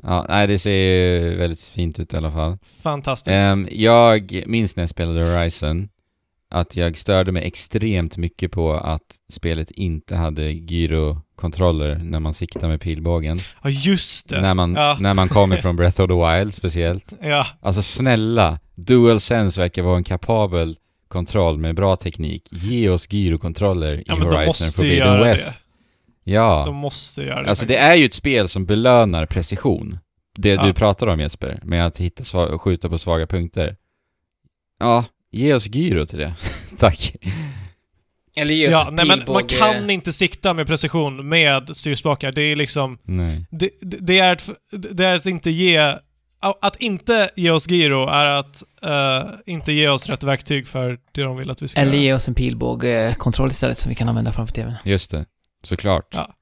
Ja, 0.03 0.27
nej 0.29 0.47
det 0.47 0.59
ser 0.59 0.75
ju 0.75 1.37
väldigt 1.37 1.61
fint 1.61 1.99
ut 1.99 2.13
i 2.13 2.17
alla 2.17 2.33
fall. 2.33 2.59
Fantastiskt. 2.83 3.39
Ehm, 3.47 3.69
jag 3.71 4.43
minns 4.47 4.77
när 4.77 4.83
jag 4.83 4.91
spelade 4.91 5.25
Horizon 5.25 5.89
att 6.51 6.77
jag 6.77 6.99
störde 6.99 7.33
mig 7.33 7.45
extremt 7.47 8.17
mycket 8.17 8.53
på 8.53 8.73
att 8.73 9.03
spelet 9.33 9.71
inte 9.71 10.17
hade 10.17 10.43
gyrokontroller 10.53 11.95
när 11.99 12.21
man 12.21 12.35
siktar 12.35 12.69
med 12.69 12.81
pilbågen. 12.81 13.39
ja, 13.63 13.71
just 13.71 14.29
det. 14.29 14.41
När 14.41 14.55
man, 14.55 14.75
Ja. 14.75 14.97
när 15.01 15.15
man 15.15 15.29
kommer 15.29 15.57
från 15.63 15.77
Breath 15.77 16.01
of 16.01 16.09
the 16.09 16.15
Wild 16.39 16.55
speciellt. 16.55 17.13
Ja, 17.23 17.47
Alltså 17.61 17.83
snälla, 17.83 18.59
DualSense 18.75 19.61
verkar 19.61 19.83
vara 19.83 19.97
en 19.97 20.05
kapabel 20.05 20.79
kontroll 21.09 21.59
med 21.59 21.75
bra 21.75 21.97
teknik. 21.97 22.49
Ge 22.51 22.89
oss 22.89 23.13
gyrokontroller 23.13 23.95
i 23.95 24.03
ja 24.07 24.15
men 24.17 24.29
de 24.31 24.37
Horizon 24.37 24.47
måste 24.47 24.87
ju 24.87 24.91
Forbidden 25.01 25.07
göra 25.15 25.25
West. 25.25 25.61
Ja. 26.25 26.59
det. 26.59 26.65
De 26.71 26.77
måste 26.77 27.23
göra 27.23 27.43
det. 27.43 27.49
Alltså 27.49 27.67
det 27.67 27.75
faktiskt. 27.75 27.91
är 27.93 27.97
ju 27.97 28.05
ett 28.05 28.15
spel 28.15 28.49
som 28.49 28.65
belönar 28.67 29.27
precision. 29.27 29.99
Det 30.39 30.49
Ja. 30.49 30.63
du 30.67 30.73
pratar 30.75 31.07
om 31.07 31.21
Jesper, 31.21 31.61
med 31.65 31.87
att 31.87 31.99
hitta 32.01 32.23
sva- 32.23 32.47
och 32.47 32.63
skjuta 32.63 32.89
på 32.89 32.99
svaga 32.99 33.27
punkter. 33.27 33.77
Ja, 34.81 35.05
ge 35.31 35.55
oss 35.55 35.67
gyro 35.67 36.07
till 36.07 36.19
det. 36.19 36.35
Tack. 36.79 37.17
Eller 38.37 38.55
ge 38.55 38.67
oss 38.69 38.73
Ja, 38.73 38.89
ett 38.89 38.95
nej 38.95 39.05
men 39.07 39.23
man 39.27 39.47
kan 39.47 39.91
inte 39.91 40.13
sikta 40.13 40.55
med 40.55 40.67
precision 40.67 41.29
med 41.29 41.77
styrspakar. 41.77 42.33
Det 42.33 42.43
är 42.43 42.57
liksom... 42.57 42.99
Nej. 43.05 43.47
Det, 43.51 43.71
det 43.81 44.19
är 44.19 44.33
att, 44.33 44.51
det 44.73 45.05
är 45.05 45.15
att 45.15 45.27
inte 45.27 45.51
ge... 45.51 45.95
Att 46.63 46.77
inte 46.77 47.31
ge 47.37 47.51
oss 47.51 47.69
gyro 47.71 48.09
är 48.09 48.27
att 48.27 48.63
eh, 48.83 49.31
inte 49.47 49.73
ge 49.73 49.89
oss 49.89 50.09
rätt 50.09 50.23
verktyg 50.23 50.69
för 50.69 50.99
det 51.13 51.23
de 51.23 51.37
vill 51.37 51.51
att 51.51 51.63
vi 51.63 51.69
ska 51.69 51.81
Eller 51.81 51.93
göra. 51.93 52.03
ge 52.03 52.13
oss 52.15 52.29
en 52.29 52.35
pilbågekontroll 52.35 53.49
istället 53.51 53.79
som 53.79 53.89
vi 53.89 53.95
kan 53.95 54.09
använda 54.09 54.33
framför 54.33 54.55
TVn. 54.55 54.75
Just 54.85 55.11
det. 55.11 55.25
Såklart. 55.63 56.07
Ja. 56.15 56.35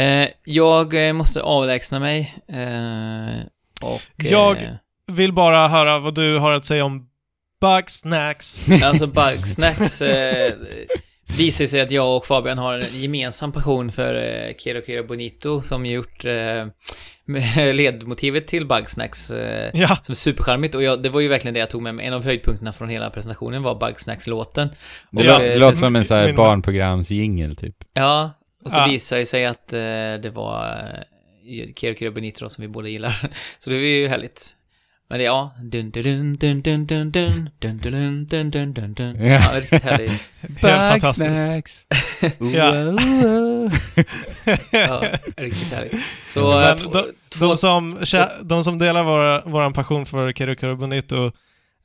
Eh, 0.00 0.28
jag 0.44 1.06
eh, 1.08 1.12
måste 1.12 1.42
avlägsna 1.42 2.00
mig. 2.00 2.34
Eh, 2.48 3.42
och... 3.92 4.00
Jag- 4.16 4.62
Eh, 4.62 4.68
Vill 5.06 5.32
bara 5.32 5.68
höra 5.68 5.98
vad 5.98 6.14
du 6.14 6.38
har 6.38 6.52
att 6.52 6.64
säga 6.66 6.84
om 6.84 7.06
Bugsnacks. 7.62 8.66
alltså 8.84 9.06
Bugsnacks 9.06 10.02
eh, 10.02 10.52
visar 11.38 11.66
sig 11.66 11.80
att 11.80 11.90
jag 11.90 12.16
och 12.16 12.26
Fabian 12.26 12.58
har 12.58 12.74
en 12.78 13.00
gemensam 13.00 13.52
passion 13.52 13.92
för 13.92 14.14
eh, 14.14 14.54
Kero 14.58 14.82
Kero 14.86 15.06
Bonito 15.06 15.60
som 15.60 15.86
gjort 15.86 16.24
eh, 16.24 16.66
ledmotivet 17.74 18.46
till 18.46 18.66
Bugsnacks. 18.66 19.30
Eh, 19.30 19.70
ja, 19.74 19.88
som 20.02 20.12
är 20.12 20.16
supercharmigt 20.16 20.74
och 20.74 20.82
jag, 20.82 21.02
det 21.02 21.08
var 21.08 21.20
ju 21.20 21.28
verkligen 21.28 21.54
det 21.54 21.60
jag 21.60 21.70
tog 21.70 21.82
med 21.82 21.94
mig. 21.94 22.06
En 22.06 22.12
av 22.14 22.24
höjdpunkterna 22.24 22.72
från 22.72 22.88
hela 22.88 23.10
presentationen 23.10 23.62
var 23.62 23.74
Bugsnacks-låten. 23.74 24.68
Det, 25.10 25.22
Ja, 25.24 25.34
lå- 25.34 25.38
det 25.38 25.52
eh, 25.52 25.60
låter 25.60 25.76
som 25.76 25.96
en 25.96 26.04
sån 26.04 26.16
här 26.16 26.32
barnprogramsjingel 26.32 27.56
typ. 27.56 27.76
Ja, 27.94 28.30
och 28.64 28.70
så 28.70 28.78
Ja. 28.78 28.86
visade 28.86 29.20
det 29.20 29.26
sig 29.26 29.44
att 29.46 29.72
eh, 29.72 29.78
det 30.22 30.30
var 30.34 30.64
eh, 31.46 31.72
Kero 31.76 31.94
Kero 31.94 32.12
Bonito 32.12 32.48
som 32.48 32.62
vi 32.62 32.68
båda 32.68 32.88
gillar. 32.88 33.16
Så 33.58 33.70
det 33.70 33.76
var 33.76 33.82
ju 33.82 34.08
härligt. 34.08 34.50
Men 35.12 35.18
det, 35.18 35.24
ja, 35.24 35.54
dun 35.62 35.90
dun 35.90 36.02
dun 36.36 36.62
dun 36.62 36.62
dun 36.62 36.86
dun 36.86 37.50
dun 37.60 37.78
dun 37.78 38.26
dun 38.28 38.50
dun 38.50 38.72
dun 38.74 38.94
dun 38.94 39.16
Ja. 39.16 39.32
Ja, 39.32 39.60
riktigt 39.60 39.82
härligt. 39.82 40.28
helt 40.40 41.02
fantastiskt. 41.02 41.86
Ja. 42.54 42.74
Ja, 44.72 45.02
riktigt 45.36 45.72
härligt. 45.72 45.94
Så, 46.26 46.50
Men 46.50 46.68
eh, 46.68 46.76
två, 46.76 46.90
de, 46.90 47.04
två, 47.28 47.46
de, 47.46 47.56
som, 47.56 47.98
kä- 47.98 48.42
de 48.42 48.64
som 48.64 48.78
delar 48.78 49.02
vår, 49.02 49.50
vår 49.50 49.70
passion 49.70 50.06
för 50.06 50.32
Kero 50.32 50.76
Bonito 50.76 51.32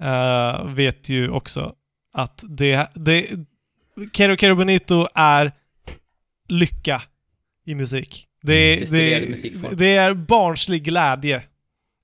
eh, 0.03 0.65
vet 0.65 1.09
ju 1.09 1.30
också 1.30 1.73
att 2.13 2.43
det, 2.49 2.88
det... 2.95 3.25
Kero 4.13 4.55
Bonito 4.55 5.07
är 5.15 5.51
lycka 6.49 7.01
i 7.65 7.75
musik. 7.75 8.28
Mm. 8.47 9.75
Det 9.78 9.95
är 9.95 10.13
barnslig 10.13 10.84
glädje 10.84 11.41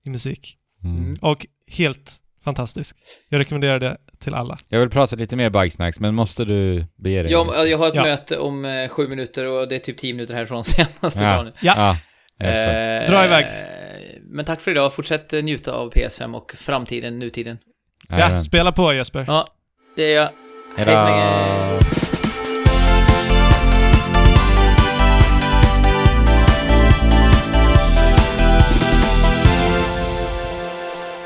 i 0.05 0.09
musik. 0.09 0.57
Mm. 0.83 1.15
Och 1.21 1.45
helt 1.71 2.11
fantastisk. 2.43 2.95
Jag 3.29 3.39
rekommenderar 3.39 3.79
det 3.79 3.97
till 4.19 4.33
alla. 4.33 4.57
Jag 4.67 4.79
vill 4.79 4.89
prata 4.89 5.15
lite 5.15 5.35
mer 5.35 5.49
Bugsnacks, 5.49 5.99
men 5.99 6.15
måste 6.15 6.45
du 6.45 6.85
bege 6.95 7.23
dig? 7.23 7.31
jag, 7.31 7.69
jag 7.69 7.77
har 7.77 7.87
ett 7.87 7.95
Ja. 7.95 8.03
möte 8.03 8.37
om 8.37 8.65
eh, 8.65 8.87
sju 8.89 9.07
minuter 9.07 9.45
och 9.45 9.67
det 9.67 9.75
är 9.75 9.79
typ 9.79 9.97
tio 9.97 10.13
minuter 10.13 10.33
härifrån 10.33 10.57
måste 10.99 11.23
Ja. 11.23 11.35
dra 11.35 11.43
nu. 11.43 11.51
Ja. 11.61 11.97
Ja. 12.37 12.45
Eh, 12.45 13.09
Dra 13.09 13.25
iväg. 13.25 13.45
Men 14.21 14.45
tack 14.45 14.61
för 14.61 14.71
idag. 14.71 14.93
Fortsätt 14.93 15.33
eh, 15.33 15.41
njuta 15.43 15.71
av 15.73 15.91
PS5 15.93 16.33
och 16.35 16.51
framtiden, 16.57 17.19
nutiden. 17.19 17.57
Ja, 18.09 18.37
spela 18.37 18.71
på 18.71 18.93
Jesper. 18.93 19.25
Ja, 19.27 19.47
det 19.95 20.13
är 20.13 20.15
jag. 20.15 20.29
Hej 20.77 20.85
så 20.97 21.03
länge. 21.05 22.02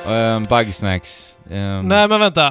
Um, 0.07 0.43
Bugsnacks. 0.43 1.37
Um, 1.49 1.87
Nej 1.87 2.07
men 2.07 2.19
vänta. 2.19 2.47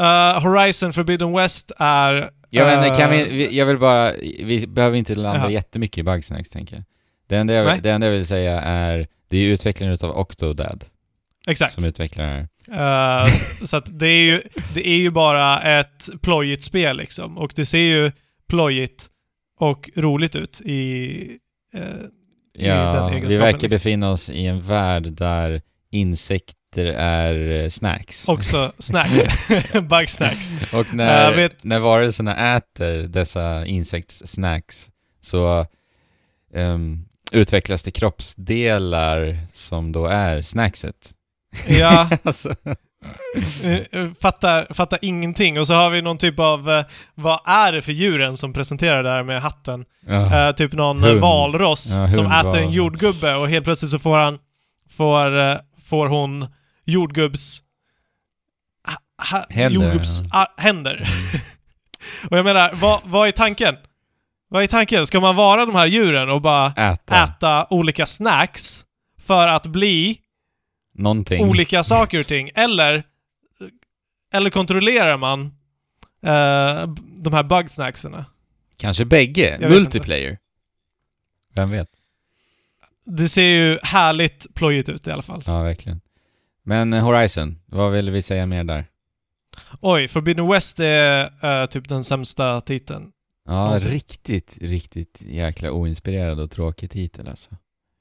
Eh, 0.00 0.42
Horizon 0.42 0.92
Forbidden 0.92 1.32
West 1.32 1.72
är... 1.78 2.30
Jag, 2.52 2.64
vet, 2.66 2.76
inte, 2.76 2.88
eh, 2.88 2.98
kan 2.98 3.10
vi, 3.10 3.24
vi, 3.24 3.58
jag 3.58 3.66
vill 3.66 3.78
bara, 3.78 4.12
vi 4.44 4.66
behöver 4.66 4.96
inte 4.96 5.14
landa 5.14 5.40
Jaha. 5.40 5.50
jättemycket 5.50 5.98
i 5.98 6.02
Bugsnacks 6.02 6.50
tänker 6.50 6.76
jag. 6.76 6.84
Det 7.28 7.36
enda 7.36 7.52
jag, 7.54 7.66
Nej. 7.66 7.80
det 7.82 7.90
enda 7.90 8.06
jag 8.06 8.14
vill 8.14 8.26
säga 8.26 8.60
är, 8.60 9.06
det 9.30 9.36
är 9.36 9.40
ju 9.40 9.52
utvecklaren 9.52 9.92
utav 9.94 10.10
Octodad 10.18 10.84
Exakt. 11.46 11.72
som 11.74 11.84
utvecklar 11.84 12.24
det 12.24 12.30
här. 12.30 13.20
Eh, 13.22 13.26
s- 13.28 13.70
så 13.70 13.76
att 13.76 13.98
det 13.98 14.06
är, 14.06 14.22
ju, 14.22 14.40
det 14.74 14.88
är 14.88 14.96
ju 14.96 15.10
bara 15.10 15.60
ett 15.62 16.08
plojigt 16.22 16.64
spel 16.64 16.96
liksom. 16.96 17.38
Och 17.38 17.52
det 17.54 17.66
ser 17.66 17.78
ju 17.78 18.12
plojigt 18.48 19.06
och 19.58 19.90
roligt 19.96 20.36
ut 20.36 20.60
i... 20.60 21.10
eh, 21.74 21.80
i 22.54 22.66
den 22.66 22.76
Ja, 22.76 23.08
vi 23.08 23.14
egenskapen, 23.16 23.40
verkar 23.40 23.52
liksom. 23.58 23.68
befinna 23.76 24.10
oss 24.10 24.30
i 24.30 24.46
en 24.46 24.62
värld 24.62 25.12
där 25.12 25.62
insekter 25.90 26.86
är 26.96 27.60
eh, 27.62 27.68
snacks. 27.68 28.28
också 28.28 28.72
snacks. 28.78 29.22
Bugsnacks. 29.82 30.74
Och 30.74 30.94
när, 30.94 31.36
vet- 31.36 31.64
när 31.64 31.78
varelserna 31.78 32.56
äter 32.56 33.02
dessa 33.02 33.66
insektssnacks 33.66 34.90
så 35.20 35.66
ehm, 36.54 37.04
utvecklas 37.32 37.82
det 37.82 37.90
kroppsdelar 37.90 39.38
som 39.52 39.92
då 39.92 40.06
är 40.06 40.42
snackset. 40.42 41.10
Ja, 41.68 42.10
alltså, 42.22 42.54
eh, 43.62 44.08
fattar, 44.22 44.74
fattar 44.74 44.98
ingenting. 45.02 45.58
Och 45.60 45.66
så 45.66 45.74
har 45.74 45.90
vi 45.90 46.02
någon 46.02 46.18
typ 46.18 46.38
av... 46.38 46.70
eh, 46.70 46.84
vad 47.14 47.40
är 47.44 47.72
det 47.72 47.82
för 47.82 47.92
djuren 47.92 48.36
som 48.36 48.52
presenterar 48.52 49.02
det 49.02 49.10
här 49.10 49.22
med 49.22 49.42
hatten? 49.42 49.84
ja. 50.06 50.48
Eh, 50.48 50.54
typ 50.54 50.72
någon 50.72 51.02
Hund. 51.02 51.20
valross 51.20 51.94
Ja, 51.98 52.08
som 52.08 52.26
äter 52.32 52.56
en 52.58 52.70
jordgubbe 52.70 53.34
och 53.34 53.48
helt 53.48 53.64
plötsligt 53.64 53.90
så 53.90 53.98
får 53.98 54.16
han... 54.16 54.38
Får, 54.90 55.38
eh, 55.38 55.58
får 55.82 56.06
hon 56.06 56.46
jordgubbs... 56.84 57.62
Ha, 59.30 59.46
Händer, 59.50 59.80
jordgubbs 59.80 60.22
ah, 60.32 60.46
händer. 60.56 61.08
och 62.30 62.38
jag 62.38 62.44
menar, 62.44 62.74
vad, 62.74 63.00
vad 63.04 63.28
är 63.28 63.32
tanken? 63.32 63.76
Vad 64.48 64.62
är 64.62 64.66
tanken? 64.66 65.06
Ska 65.06 65.20
man 65.20 65.36
vara 65.36 65.66
de 65.66 65.74
här 65.74 65.86
djuren 65.86 66.30
och 66.30 66.40
bara 66.40 66.66
äta. 66.66 67.24
äta 67.24 67.66
olika 67.70 68.06
snacks 68.06 68.84
för 69.18 69.48
att 69.48 69.66
bli 69.66 70.18
Någonting. 70.94 71.44
olika 71.44 71.84
saker 71.84 72.18
och 72.18 72.26
ting. 72.26 72.50
Eller, 72.54 73.02
eller 74.34 74.50
kontrollerar 74.50 75.16
man 75.16 75.40
eh, 76.22 76.88
de 77.16 77.32
här 77.32 77.42
bugsnackserna? 77.42 78.24
Kanske 78.76 79.04
bägge. 79.04 79.58
Multiplayer. 79.68 80.38
Vem 81.56 81.70
vet? 81.70 81.88
Det 83.10 83.28
ser 83.28 83.42
ju 83.42 83.78
härligt 83.82 84.54
plojigt 84.54 84.88
ut 84.88 85.08
i 85.08 85.10
alla 85.10 85.22
fall. 85.22 85.42
Ja, 85.46 85.62
verkligen. 85.62 86.00
Men 86.62 86.92
eh, 86.92 87.04
Horizon, 87.04 87.58
vad 87.66 87.92
vill 87.92 88.10
vi 88.10 88.22
säga 88.22 88.46
mer 88.46 88.64
där? 88.64 88.84
Oj, 89.80 90.08
Forbidden 90.08 90.48
West 90.48 90.80
är 90.80 91.30
eh, 91.60 91.66
typ 91.66 91.88
den 91.88 92.04
sämsta 92.04 92.60
titeln. 92.60 93.10
Ja, 93.46 93.64
Någonsin. 93.64 93.90
riktigt, 93.92 94.58
riktigt 94.60 95.22
jäkla 95.26 95.70
oinspirerad 95.70 96.40
och 96.40 96.50
tråkig 96.50 96.90
titel 96.90 97.28
alltså. 97.28 97.50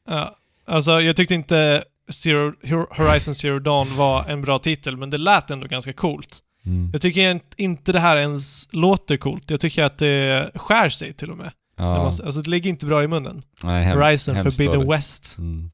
Ja, 0.08 0.36
alltså, 0.68 1.02
jag 1.02 1.16
tyckte 1.16 1.34
inte 1.36 1.84
Zero, 2.10 2.54
Horizon 2.98 3.36
Zero 3.36 3.60
Dawn 3.60 3.96
var 3.96 4.26
en 4.30 4.42
bra 4.42 4.60
titel, 4.60 4.98
men 4.98 5.10
det 5.10 5.18
lät 5.18 5.52
ändå 5.52 5.68
ganska 5.68 5.94
coolt. 5.94 6.40
Mm. 6.66 6.90
Jag 6.92 7.02
tycker 7.02 7.22
int- 7.34 7.54
inte 7.58 7.92
det 7.92 8.00
här 8.00 8.18
ens 8.18 8.74
låter 8.74 9.18
coolt. 9.18 9.52
Jag 9.52 9.60
tycker 9.60 9.84
att 9.84 9.98
det 9.98 10.52
skär 10.56 10.90
sig 10.90 11.14
till 11.14 11.32
och 11.32 11.38
med. 11.38 11.52
Ja, 11.80 12.06
Alltså 12.06 12.42
det 12.42 12.50
ligger 12.50 12.70
inte 12.70 12.86
bra 12.86 13.04
i 13.04 13.08
munnen. 13.08 13.44
nej, 13.64 13.84
hem, 13.86 13.98
Horizon 13.98 14.36
hemskt 14.36 14.58
Forbidden 14.58 14.80
dåligt. 14.80 15.00
West. 15.00 15.38
Mm. 15.38 15.72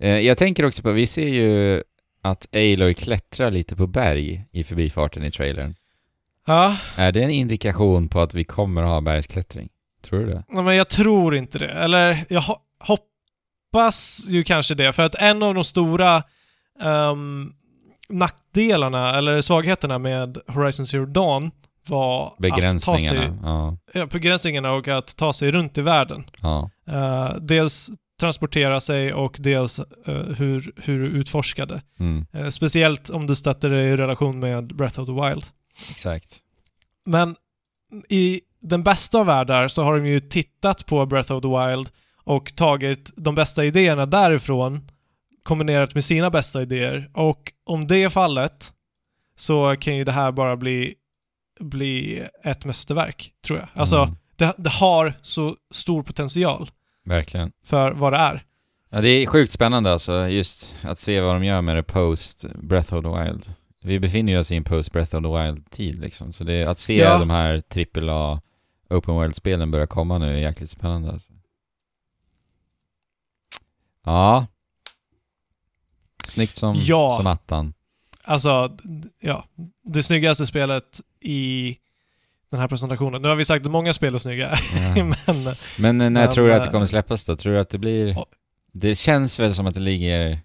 Eh, 0.00 0.08
jag 0.18 0.38
tänker 0.38 0.64
också 0.64 0.82
på, 0.82 0.92
vi 0.92 1.06
ser 1.06 1.28
ju 1.28 1.82
att 2.22 2.46
Aloy 2.54 2.94
klättrar 2.94 3.50
lite 3.50 3.76
på 3.76 3.86
berg 3.86 4.44
i 4.52 4.64
förbifarten 4.64 5.24
i 5.24 5.30
trailern. 5.30 5.74
Ja, 6.46 6.76
Är 6.96 7.12
det 7.12 7.22
en 7.22 7.30
indikation 7.30 8.08
på 8.08 8.20
att 8.20 8.34
vi 8.34 8.44
kommer 8.44 8.82
att 8.82 8.88
ha 8.88 9.00
bergsklättring? 9.00 9.68
Tror 10.04 10.20
du 10.20 10.26
det? 10.26 10.44
nej, 10.48 10.64
men 10.64 10.76
jag 10.76 10.88
tror 10.88 11.36
inte 11.36 11.58
det. 11.58 11.68
Eller 11.70 12.24
jag 12.28 12.40
ho- 12.40 12.58
hoppas 12.84 14.24
ju 14.28 14.44
kanske 14.44 14.74
det, 14.74 14.92
för 14.92 15.02
att 15.02 15.14
en 15.14 15.42
av 15.42 15.54
de 15.54 15.64
stora 15.64 16.22
ehm, 16.82 17.52
nackdelarna, 18.08 19.18
eller 19.18 19.40
svagheterna 19.40 19.98
med 19.98 20.38
Horizon 20.46 20.86
Zero 20.86 21.06
Dawn 21.06 21.50
var 21.90 22.26
att 22.26 22.32
ta 22.38 22.38
sig, 22.38 22.50
Begränsningarna? 22.50 23.78
Ja. 23.94 24.06
begränsningarna 24.06 24.72
och 24.72 24.88
att 24.88 25.16
ta 25.16 25.32
sig 25.32 25.50
runt 25.50 25.78
i 25.78 25.82
världen. 25.82 26.24
ja. 26.42 26.70
Eh, 26.88 27.34
dels 27.40 27.90
transportera 28.20 28.80
sig 28.80 29.12
och 29.14 29.36
dels 29.38 29.78
eh, 29.78 30.14
hur, 30.14 30.72
hur 30.76 30.98
du 30.98 31.06
utforskade. 31.06 31.82
Mm, 32.00 32.26
Eh, 32.32 32.48
speciellt 32.48 33.10
om 33.10 33.26
du 33.26 33.34
satte 33.34 33.68
det 33.68 33.82
i 33.84 33.96
relation 33.96 34.38
med 34.38 34.76
Breath 34.76 35.00
of 35.00 35.06
the 35.06 35.12
Wild. 35.28 35.44
exakt. 35.90 36.38
Men 37.06 37.36
i 38.08 38.40
den 38.62 38.82
bästa 38.82 39.18
av 39.20 39.26
världar 39.26 39.68
så 39.68 39.82
har 39.82 39.96
de 39.98 40.06
ju 40.06 40.20
tittat 40.20 40.86
på 40.86 41.06
Breath 41.06 41.32
of 41.32 41.42
the 41.42 41.48
Wild 41.48 41.88
och 42.24 42.56
tagit 42.56 43.12
de 43.16 43.34
bästa 43.34 43.64
idéerna 43.64 44.06
därifrån 44.06 44.90
kombinerat 45.42 45.94
med 45.94 46.04
sina 46.04 46.30
bästa 46.30 46.62
idéer. 46.62 47.10
Och 47.14 47.52
om 47.66 47.86
det 47.86 48.02
är 48.02 48.08
fallet 48.08 48.72
så 49.36 49.76
kan 49.76 49.96
ju 49.96 50.04
det 50.04 50.12
här 50.12 50.32
bara 50.32 50.56
bli, 50.56 50.94
bli 51.60 52.26
ett 52.44 52.64
mästerverk, 52.64 53.32
tror 53.46 53.58
jag. 53.58 53.68
Alltså, 53.74 53.96
Mm, 54.02 54.16
det, 54.36 54.54
det 54.58 54.70
har 54.70 55.14
så 55.22 55.56
stor 55.70 56.02
potential 56.02 56.70
verkligen. 57.04 57.52
för 57.64 57.92
vad 57.92 58.12
det 58.12 58.16
är. 58.18 58.44
Ja, 58.90 59.00
det 59.00 59.08
är 59.08 59.26
sjukt 59.26 59.52
spännande 59.52 59.92
alltså, 59.92 60.28
just 60.28 60.76
att 60.82 60.98
se 60.98 61.20
vad 61.20 61.34
de 61.34 61.44
gör 61.44 61.62
med 61.62 61.76
det 61.76 61.82
post 61.82 62.44
Breath 62.62 62.94
of 62.94 63.04
the 63.04 63.10
Wild. 63.24 63.54
Vi 63.82 64.00
befinner 64.00 64.32
ju 64.32 64.38
oss 64.38 64.52
i 64.52 64.56
en 64.56 64.64
post 64.64 64.92
Breath 64.92 65.16
of 65.16 65.22
the 65.24 65.28
Wild-tid 65.42 65.98
liksom, 65.98 66.32
så 66.32 66.44
det, 66.44 66.64
att 66.64 66.78
se 66.78 66.96
Ja. 66.98 67.18
de 67.18 67.30
här 67.30 67.62
AAA 67.74 68.40
Open 68.90 69.14
World-spelen 69.14 69.70
börja 69.70 69.86
komma 69.86 70.18
nu 70.18 70.34
är 70.34 70.38
jäkligt 70.38 70.70
spännande 70.70 71.12
alltså. 71.12 71.32
Ja. 74.04 74.46
Snyggt 76.24 76.56
som, 76.56 76.74
Ja. 76.78 77.10
som 77.16 77.26
attan. 77.26 77.74
Alltså, 78.30 78.76
ja. 79.20 79.44
Det 79.84 80.02
snyggaste 80.02 80.46
spelet 80.46 81.00
i 81.20 81.76
den 82.50 82.60
här 82.60 82.66
presentationen. 82.68 83.22
Nu 83.22 83.28
har 83.28 83.34
vi 83.34 83.44
sagt 83.44 83.66
att 83.66 83.72
många 83.72 83.92
spel 83.92 84.14
är 84.14 84.18
snygga, 84.18 84.54
Ja. 84.96 85.04
men 85.26 85.54
Men 85.78 86.00
eh, 86.00 86.10
när 86.10 86.10
Men, 86.10 86.30
tror 86.30 86.48
du 86.48 86.54
att 86.54 86.62
det 86.62 86.68
eh, 86.68 86.72
kommer 86.72 86.86
släppas 86.86 87.24
då? 87.24 87.36
Tror 87.36 87.52
du 87.52 87.60
att 87.60 87.70
det 87.70 87.78
blir... 87.78 88.06
Ja. 88.08 88.26
Det 88.72 88.94
känns 88.94 89.40
väl 89.40 89.54
som 89.54 89.66
att 89.66 89.74
det 89.74 89.80
ligger 89.80 90.38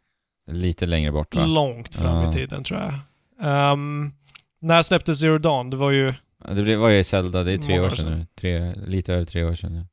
lite 0.51 0.85
längre 0.85 1.11
bort 1.11 1.35
va? 1.35 1.45
långt 1.45 1.95
fram 1.95 2.15
Ja. 2.23 2.29
i 2.29 2.33
tiden 2.33 2.63
tror 2.63 2.79
jag. 2.79 2.93
Ehm, 3.49 4.11
när 4.61 4.81
släpptes 4.81 5.19
Zero 5.19 5.37
Dawn? 5.37 5.69
Det 5.69 5.77
var 5.77 5.91
ju... 5.91 6.13
Ja, 6.47 6.53
Det 6.53 6.75
var 6.75 6.89
ju 6.89 7.03
Zelda, 7.03 7.43
det 7.43 7.51
är 7.53 7.57
tre 7.57 7.79
år 7.79 7.89
sedan 7.89 8.19
nu. 8.19 8.25
Tre, 8.39 8.75
lite 8.75 9.13
över 9.13 9.25
tre 9.25 9.43
år 9.43 9.53
sedan 9.53 9.73
nu. 9.73 9.85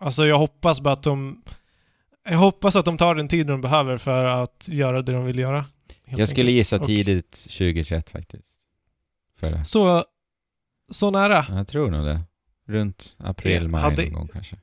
Alltså 0.00 0.26
jag 0.26 0.38
hoppas 0.38 0.80
bara 0.80 0.94
att 0.94 1.02
de... 1.02 1.42
Jag 2.28 2.38
hoppas 2.38 2.76
att 2.76 2.84
de 2.84 2.96
tar 2.96 3.14
den 3.14 3.28
tid 3.28 3.46
de 3.46 3.60
behöver 3.60 3.96
för 3.96 4.24
att 4.24 4.68
göra 4.70 5.02
det 5.02 5.12
de 5.12 5.24
vill 5.24 5.38
göra. 5.38 5.64
Jag 6.18 6.28
skulle 6.28 6.42
enkelt. 6.50 6.56
gissa 6.56 6.78
tidigt 6.78 7.30
2021 7.32 8.10
faktiskt. 8.10 8.58
Så... 9.64 10.04
Så 10.90 11.10
nära. 11.10 11.46
Ja, 11.48 11.56
Jag 11.56 11.68
tror 11.68 11.90
nog 11.90 12.04
det. 12.06 12.20
Runt 12.68 13.16
april, 13.18 13.62
Ja, 13.62 13.68
maj 13.68 13.82
hade- 13.82 14.02
någon 14.02 14.12
gång 14.12 14.26
kanske. 14.32 14.56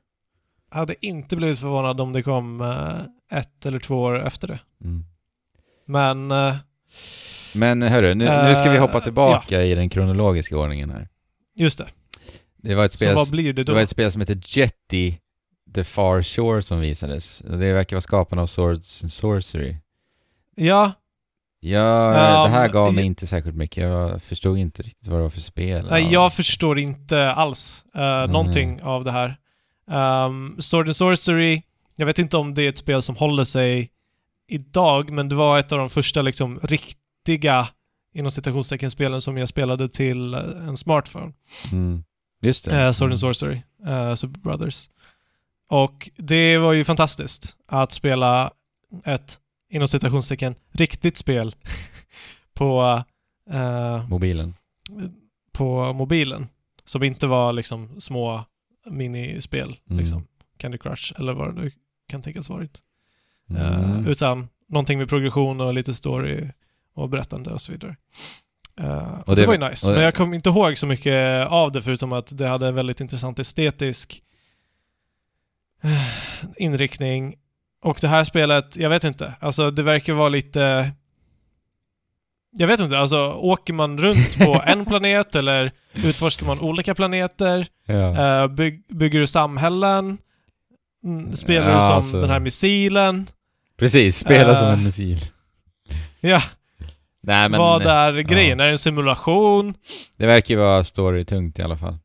Hade 0.70 1.06
inte 1.06 1.36
blivit 1.36 1.58
förvånad 1.58 2.00
om 2.00 2.12
det 2.12 2.22
kom 2.22 2.60
eh, 2.60 3.38
ett 3.38 3.66
eller 3.66 3.78
två 3.78 4.02
år 4.02 4.26
efter 4.26 4.48
det. 4.48 4.60
Mm. 4.84 5.04
Men... 5.86 6.30
eh, 6.30 6.56
Men 7.54 7.82
hörru, 7.82 8.14
nu, 8.14 8.24
nu 8.24 8.54
ska 8.56 8.70
vi 8.70 8.76
Eh, 8.76 8.80
hoppa 8.82 9.00
tillbaka 9.00 9.62
i 9.64 9.74
den 9.74 9.88
kronologiska 9.90 10.56
ordningen 10.58 10.90
här. 10.90 11.08
just 11.56 11.78
det. 11.78 11.86
Det 12.56 12.74
var 12.74 12.84
ett 12.84 12.92
spel, 12.92 13.16
det 13.54 13.62
det 13.62 13.72
var 13.72 13.80
ett 13.80 13.90
spel 13.90 14.12
som 14.12 14.20
heter 14.20 14.40
Jetty 14.58 15.14
The 15.74 15.84
Far 15.84 16.22
Shore 16.22 16.62
som 16.62 16.80
visades. 16.80 17.38
Det 17.38 17.72
verkar 17.72 17.96
vara 17.96 18.00
skaparna 18.00 18.42
av 18.42 18.46
Swords 18.46 19.02
and 19.02 19.12
Sorcery. 19.12 19.76
Ja, 20.56 20.92
Ja, 21.62 22.14
Ja, 22.14 22.42
det 22.44 22.48
här 22.50 22.68
gav 22.68 22.94
mig 22.94 23.04
inte 23.04 23.26
särskilt 23.26 23.56
mycket. 23.56 23.84
Jag 23.84 24.22
förstod 24.22 24.58
inte 24.58 24.82
riktigt 24.82 25.06
vad 25.08 25.18
det 25.18 25.22
var 25.22 25.30
för 25.30 25.40
spel. 25.40 25.86
Nej, 25.90 26.02
Ja. 26.02 26.08
jag 26.10 26.32
förstår 26.34 26.78
inte 26.78 27.32
alls 27.32 27.84
uh, 27.96 28.00
Nej. 28.00 28.28
någonting 28.28 28.82
av 28.82 29.04
det 29.04 29.12
här. 29.12 29.36
Um, 30.26 30.56
Sword 30.60 30.86
and 30.86 30.96
Sorcery, 30.96 31.62
jag 31.96 32.06
vet 32.06 32.18
inte 32.18 32.36
om 32.36 32.54
det 32.54 32.62
är 32.62 32.68
ett 32.68 32.78
spel 32.78 33.02
som 33.02 33.16
håller 33.16 33.44
sig 33.44 33.90
idag, 34.48 35.10
men 35.10 35.28
det 35.28 35.34
var 35.34 35.58
ett 35.58 35.72
av 35.72 35.78
de 35.78 35.90
första 35.90 36.22
liksom 36.22 36.60
riktiga 36.62 37.68
inom 38.14 38.30
citationstecken 38.30 38.90
spelen 38.90 39.20
som 39.20 39.36
jag 39.38 39.48
spelade 39.48 39.88
till 39.88 40.34
eh, 40.34 40.40
en 40.68 40.76
smartphone. 40.76 41.32
Mm. 41.72 42.04
Just 42.42 42.64
det. 42.64 42.86
Uh, 42.86 42.92
Sword 42.92 43.06
Mm. 43.06 43.12
and 43.12 43.18
Sorcery, 43.20 43.62
uh, 43.86 44.14
Super 44.14 44.40
Brothers. 44.40 44.88
Och 45.70 46.10
det 46.16 46.58
var 46.58 46.72
ju 46.72 46.84
fantastiskt 46.84 47.56
att 47.68 47.92
spela 47.92 48.50
ett 49.04 49.39
inom 49.70 49.88
citationstecken 49.88 50.54
riktigt 50.72 51.16
spel 51.16 51.54
på 52.54 53.02
eh, 53.50 54.08
Mobilen. 54.08 54.54
på 55.52 55.92
mobilen. 55.92 56.48
Som 56.84 57.02
inte 57.02 57.26
var 57.26 57.52
liksom 57.52 58.00
små 58.00 58.44
minispel, 58.86 59.76
Mm. 59.90 59.98
liksom. 60.00 60.26
Candy 60.56 60.78
Crush 60.78 61.12
eller 61.18 61.32
vad 61.32 61.54
det 61.54 61.62
nu 61.62 61.70
kan 62.08 62.22
tänkas 62.22 62.48
varit. 62.48 62.78
Mm. 63.50 63.62
Eh, 63.62 64.08
utan 64.08 64.48
någonting 64.68 64.98
med 64.98 65.08
progression 65.08 65.60
och 65.60 65.74
lite 65.74 65.94
story 65.94 66.50
och 66.94 67.08
berättande 67.08 67.50
och 67.50 67.60
så 67.60 67.72
vidare. 67.72 67.96
Eh, 68.80 69.20
och 69.20 69.34
det 69.36 69.40
det, 69.42 69.46
var 69.46 69.54
ju 69.54 69.68
nice, 69.70 69.88
och- 69.88 69.94
men 69.94 70.04
jag 70.04 70.14
kommer 70.14 70.34
inte 70.34 70.48
ihåg 70.50 70.78
så 70.78 70.86
mycket 70.86 71.46
av 71.48 71.72
det 71.72 71.82
förutom 71.82 72.12
att 72.12 72.38
det 72.38 72.48
hade 72.48 72.68
en 72.68 72.74
väldigt 72.74 73.00
intressant 73.00 73.38
estetisk 73.38 74.22
eh, 75.82 76.08
inriktning. 76.56 77.34
Och 77.82 77.98
det 78.00 78.08
här 78.08 78.24
spelet, 78.24 78.76
jag 78.76 78.90
vet 78.90 79.04
inte, 79.04 79.34
alltså 79.40 79.70
det 79.70 79.82
verkar 79.82 80.12
vara 80.12 80.28
lite... 80.28 80.90
Jag 82.52 82.66
vet 82.66 82.80
inte, 82.80 82.98
alltså 82.98 83.32
åker 83.32 83.72
man 83.72 83.98
runt 83.98 84.38
på 84.38 84.62
en 84.66 84.84
planet 84.86 85.34
eller 85.34 85.72
utforskar 85.94 86.46
man 86.46 86.60
olika 86.60 86.94
planeter? 86.94 87.66
ja. 87.86 88.42
Eh, 88.42 88.48
byg, 88.48 88.82
bygger 88.88 89.20
du 89.20 89.26
samhällen? 89.26 90.18
Mm, 91.04 91.32
Spelar 91.32 91.68
Ja, 91.70 91.74
du 91.76 91.80
som 91.82 91.94
alltså- 91.94 92.20
den 92.20 92.30
här 92.30 92.40
missilen? 92.40 93.26
Precis, 93.78 94.18
spela 94.18 94.54
som 94.56 94.66
eh, 94.68 94.72
en 94.72 94.84
missil. 94.84 95.20
Ja, 96.20 96.40
Nej 97.22 97.48
men 97.48 97.58
vad 97.60 97.86
är 97.86 98.12
grejen? 98.20 98.60
Är 98.60 98.64
det 98.64 98.70
en 98.70 98.78
simulation? 98.78 99.74
det 100.16 100.26
verkar 100.26 100.54
ju 100.54 100.60
vara 100.60 100.84
storytungt 100.84 101.58
i 101.58 101.62
alla 101.62 101.76
fall. 101.76 101.98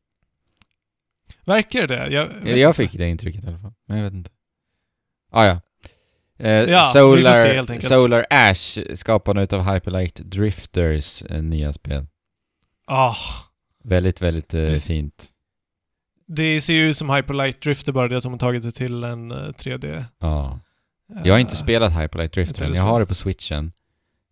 Verkar 1.44 1.86
det? 1.86 2.08
Jag, 2.08 2.28
Jag 2.44 2.58
inte. 2.58 2.72
fick 2.72 2.92
det 2.92 3.08
intrycket 3.08 3.44
i 3.44 3.46
alla 3.46 3.58
fall, 3.58 3.72
men 3.88 3.96
jag 3.98 4.04
vet 4.04 4.12
inte. 4.12 4.30
Ah, 5.32 5.44
ja. 5.46 5.60
Eh, 6.38 6.50
Ja, 6.50 6.92
vi 6.94 7.00
får 7.00 7.32
se 7.32 7.54
helt 7.54 7.68
Solar, 7.68 7.74
enkelt. 7.74 7.92
Solar 8.00 8.26
Ash, 8.30 8.78
skaparna 8.94 9.42
utav 9.42 9.72
Hyperlight 9.74 10.14
Drifters 10.16 11.22
eh, 11.22 11.42
nya 11.42 11.72
spel. 11.72 12.06
Ah, 12.86 13.14
Väldigt, 13.84 14.22
väldigt 14.22 14.54
eh, 14.54 14.60
Det- 14.62 14.86
fint. 14.86 15.26
det 16.26 16.60
ser 16.60 16.74
ju 16.74 16.88
ut 16.90 16.96
som 16.96 17.10
Hyperlight 17.10 17.60
Drifter 17.60 17.92
bara 17.92 18.08
det 18.08 18.16
att 18.16 18.22
de 18.22 18.32
har 18.32 18.38
tagit 18.38 18.62
det 18.62 18.70
till 18.72 19.04
en 19.04 19.30
eh, 19.32 19.36
3D. 19.36 20.04
Ja. 20.20 20.60
Jag 21.24 21.34
har 21.34 21.38
inte 21.38 21.52
eh, 21.52 21.56
spelat 21.56 21.92
Hyperlight 22.02 22.32
Drifter 22.32 22.64
än. 22.66 22.74
Jag 22.74 22.82
har 22.82 23.00
det 23.00 23.06
på 23.06 23.14
switchen. 23.14 23.72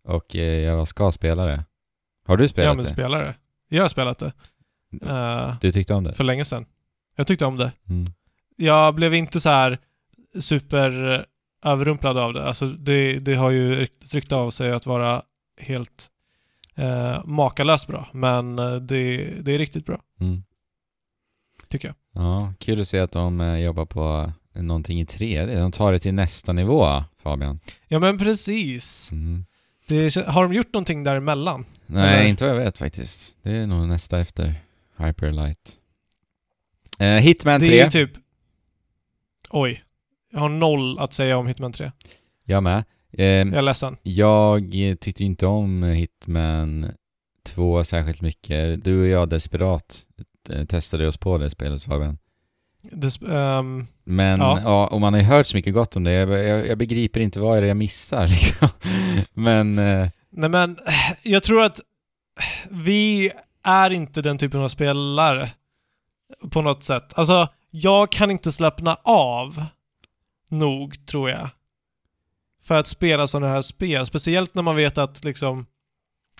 Och 0.07 0.35
eh, 0.35 0.41
jag 0.59 0.87
ska 0.87 1.11
spela 1.11 1.45
det. 1.45 1.63
Har 2.27 2.37
du 2.37 2.47
spelat 2.47 2.67
Ja, 2.67 2.73
men 2.73 2.83
det? 2.83 2.89
spelare. 2.89 3.35
Jag 3.69 3.83
har 3.83 3.89
spelat 3.89 4.19
det. 4.19 4.33
eh, 5.09 5.55
Du 5.61 5.71
tyckte 5.71 5.93
om 5.93 6.03
det? 6.03 6.13
för 6.13 6.23
länge 6.23 6.45
sedan. 6.45 6.65
Jag 7.15 7.27
tyckte 7.27 7.45
om 7.45 7.57
det. 7.57 7.71
Mm. 7.89 8.11
Jag 8.57 8.95
blev 8.95 9.13
inte 9.13 9.39
så 9.39 9.49
här 9.49 9.79
super 10.39 11.25
överrumplad 11.65 12.17
av 12.17 12.33
det. 12.33 12.47
Alltså 12.47 12.67
det, 12.67 13.19
det 13.19 13.35
har 13.35 13.49
ju 13.51 13.87
rykte 14.13 14.35
av 14.35 14.49
sig 14.49 14.71
att 14.71 14.85
vara 14.85 15.21
helt 15.59 16.07
eh, 16.75 17.25
makalöst 17.25 17.87
bra. 17.87 18.07
Men 18.13 18.59
eh, 18.59 18.75
det, 18.75 19.17
det 19.41 19.51
är 19.53 19.57
riktigt 19.57 19.85
bra, 19.85 20.01
Mm. 20.19 20.43
tycker 21.69 21.87
jag. 21.87 21.95
Ja, 22.23 22.53
kul 22.59 22.81
att 22.81 22.87
se 22.87 22.99
att 22.99 23.11
de 23.11 23.41
eh, 23.41 23.57
jobbar 23.57 23.85
på 23.85 24.31
någonting 24.53 24.99
i 25.01 25.05
3D. 25.05 25.55
De 25.59 25.71
tar 25.71 25.91
det 25.91 25.99
till 25.99 26.13
nästa 26.13 26.53
nivå, 26.53 27.03
Fabian. 27.23 27.59
Ja 27.87 27.99
men 27.99 28.17
precis. 28.17 29.11
Mm. 29.11 29.45
Det, 29.87 30.15
har 30.27 30.43
de 30.43 30.53
gjort 30.53 30.73
någonting 30.73 31.03
däremellan? 31.03 31.65
Nej, 31.85 32.15
Eller? 32.19 32.29
inte 32.29 32.43
vad 32.47 32.55
jag 32.55 32.59
vet 32.63 32.77
faktiskt. 32.77 33.37
Det 33.41 33.51
är 33.51 33.67
nog 33.67 33.87
nästa 33.87 34.19
efter 34.19 34.55
Hyperlight. 34.97 35.75
Eh, 36.99 37.07
Hitman 37.07 37.59
Det 37.59 37.67
3. 37.67 37.79
är 37.79 37.83
ju 37.85 37.89
typ... 37.91 38.11
Oj. 39.49 39.83
Jag 40.35 40.41
har 40.41 40.49
noll 40.49 40.99
att 40.99 41.13
säga 41.13 41.37
om 41.37 41.47
Hitman 41.47 41.71
3. 41.71 41.91
Jag 42.45 42.63
med. 42.63 42.83
Eh, 43.17 43.25
Jag 43.25 43.53
är 43.53 43.61
ledsen. 43.61 43.97
jag 44.03 44.71
tyckte 44.99 45.23
inte 45.23 45.47
om 45.47 45.83
Hitman 45.83 46.91
2 47.45 47.83
särskilt 47.83 48.21
mycket. 48.21 48.83
Du 48.83 49.01
och 49.01 49.07
jag 49.07 49.29
desperat 49.29 50.05
eh, 50.49 50.65
testade 50.65 51.07
oss 51.07 51.17
på 51.17 51.37
det 51.37 51.49
spelet 51.49 51.83
Fabian. 51.83 52.17
Det, 52.81 53.07
sp- 53.07 53.31
ehm, 53.59 53.85
Men, 54.03 54.39
Ja. 54.39 54.59
ja. 54.63 54.87
och 54.87 55.01
man 55.01 55.13
har 55.13 55.19
ju 55.21 55.25
hört 55.27 55.47
så 55.47 55.57
mycket 55.57 55.73
gott 55.73 55.95
om 55.95 56.03
det. 56.03 56.11
Jag, 56.11 56.29
jag, 56.29 56.67
jag 56.67 56.77
begriper 56.77 57.19
inte 57.19 57.39
vad 57.39 57.57
är 57.57 57.61
det 57.61 57.67
jag 57.67 57.77
missar 57.77 58.27
liksom. 58.27 58.67
Men, 59.33 59.77
eh, 59.79 60.09
nej 60.29 60.49
men, 60.49 60.77
jag 61.23 61.43
tror 61.43 61.63
att 61.63 61.79
vi 62.71 63.31
är 63.63 63.89
inte 63.93 64.21
den 64.21 64.37
typen 64.37 64.61
av 64.61 64.67
spelare 64.67 65.49
på 66.51 66.61
något 66.61 66.83
sätt. 66.83 67.13
Alltså, 67.15 67.47
jag 67.71 68.11
kan 68.11 68.31
inte 68.31 68.51
slappna 68.51 68.97
av 69.03 69.63
nog, 70.49 71.05
tror 71.05 71.29
jag. 71.29 71.49
För 72.63 72.79
att 72.79 72.87
spela 72.87 73.27
sådana 73.27 73.53
här 73.53 73.61
spel. 73.61 74.05
Speciellt 74.05 74.55
när 74.55 74.61
man 74.63 74.75
vet 74.75 74.97
att 74.97 75.23
liksom 75.23 75.65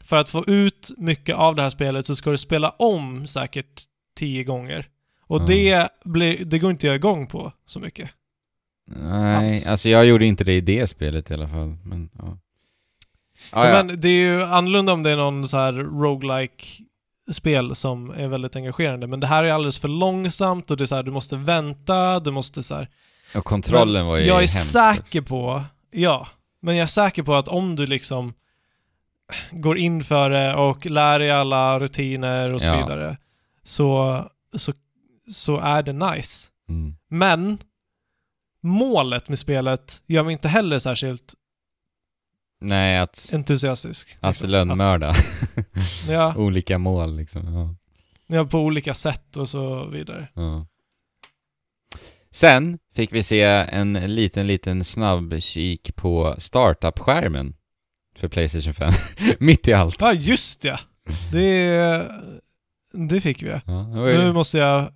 för 0.04 0.18
att 0.18 0.30
få 0.30 0.46
ut 0.46 0.92
mycket 0.98 1.36
av 1.36 1.56
det 1.56 1.62
här 1.62 1.70
spelet 1.70 2.06
så 2.06 2.16
ska 2.16 2.32
du 2.32 2.38
spela 2.38 2.70
om 2.70 3.28
säkert 3.28 3.84
tio 4.18 4.44
gånger. 4.44 4.88
Och 5.28 5.42
Ja. 5.42 5.46
det, 5.46 5.90
blir, 6.06 6.46
det 6.46 6.60
går 6.60 6.72
inte 6.72 6.88
jag 6.88 6.96
igång 6.96 7.28
på 7.28 7.52
så 7.66 7.80
mycket. 7.80 8.10
nej, 8.88 9.36
Alls. 9.36 9.68
alltså 9.70 9.90
jag 9.90 10.06
gjorde 10.06 10.26
inte 10.26 10.44
det 10.44 10.54
i 10.54 10.62
det 10.62 10.88
spelet 10.88 11.32
i 11.32 11.34
alla 11.34 11.48
fall. 11.48 11.78
Men, 11.84 12.10
ja. 12.18 12.38
Ja, 13.52 13.68
ja. 13.70 13.84
Men 13.84 14.02
det 14.02 14.10
är 14.10 14.20
ju 14.34 14.44
annorlunda 14.44 14.94
om 14.94 15.04
det 15.04 15.12
är 15.12 15.16
någon 15.18 15.48
så 15.48 15.58
här 15.58 15.74
roguelike 15.74 16.66
spel 17.32 17.76
som 17.76 18.10
är 18.10 18.28
väldigt 18.28 18.56
engagerande. 18.56 19.08
Men 19.08 19.20
det 19.20 19.28
här 19.28 19.44
är 19.44 19.52
alldeles 19.52 19.80
för 19.80 19.88
långsamt 19.88 20.72
och 20.72 20.78
det 20.78 20.84
är 20.84 20.86
så 20.86 20.96
här, 20.96 21.04
du 21.04 21.12
måste 21.12 21.36
vänta, 21.36 22.20
du 22.20 22.32
måste 22.32 22.64
så 22.64 22.76
här. 22.76 22.90
Och 23.36 23.46
kontrollen 23.46 24.06
var 24.06 24.18
ju 24.18 24.24
Jag 24.26 24.36
är 24.36 24.40
hemsk 24.40 24.60
säker 24.60 25.22
på, 25.22 25.64
ja, 25.92 26.28
men 26.62 26.76
jag 26.76 26.84
är 26.84 26.88
säker 26.88 27.24
på 27.24 27.36
att 27.36 27.48
om 27.48 27.76
du 27.76 27.86
liksom 27.88 28.34
går 29.52 29.78
in 29.78 30.04
för 30.04 30.30
det 30.30 30.56
och 30.56 30.86
lär 30.86 31.20
dig 31.20 31.32
alla 31.32 31.80
rutiner 31.80 32.54
och 32.54 32.62
så 32.62 32.68
Ja. 32.68 32.78
vidare 32.78 33.18
så, 33.64 34.22
så, 34.56 34.74
så 35.32 35.58
är 35.58 35.84
det 35.84 35.94
nice. 35.94 36.50
Mm. 36.70 36.96
Men 37.10 37.58
målet 38.62 39.30
med 39.30 39.40
spelet 39.40 40.04
gör 40.08 40.24
mig 40.24 40.32
inte 40.34 40.48
heller 40.48 40.80
särskilt 40.80 41.34
Nej, 42.62 43.00
att, 43.00 43.30
entusiastisk. 43.34 44.18
att 44.20 44.30
liksom. 44.36 44.50
lönnmörda. 44.50 45.10
Att- 45.10 45.18
Ja, 46.10 46.36
Olika 46.36 46.78
mål 46.78 47.16
liksom. 47.18 47.54
Ja. 47.54 47.76
ja, 48.36 48.46
på 48.46 48.60
olika 48.60 48.94
sätt 48.94 49.38
och 49.38 49.50
så 49.50 49.86
vidare. 49.86 50.28
Ja. 50.34 50.66
Sen 52.36 52.80
fick 52.96 53.14
vi 53.14 53.24
se 53.24 53.42
en 53.44 53.94
liten, 53.94 54.48
liten 54.48 54.84
snabb 54.84 55.42
kik 55.42 55.96
på 55.96 56.36
startup-skärmen 56.38 57.54
för 58.16 58.28
Playstation 58.28 58.74
5. 58.74 58.92
Mitt 59.40 59.68
i 59.68 59.74
allt. 59.74 59.98
Ja, 60.00 60.14
just 60.14 60.64
ja! 60.64 60.80
Det, 61.32 62.08
det 63.10 63.22
fick 63.22 63.44
vi. 63.44 63.50
Ja, 63.50 63.74
det 63.74 64.12
ju, 64.12 64.18
Nu 64.18 64.34
måste 64.34 64.58
jag 64.58 64.92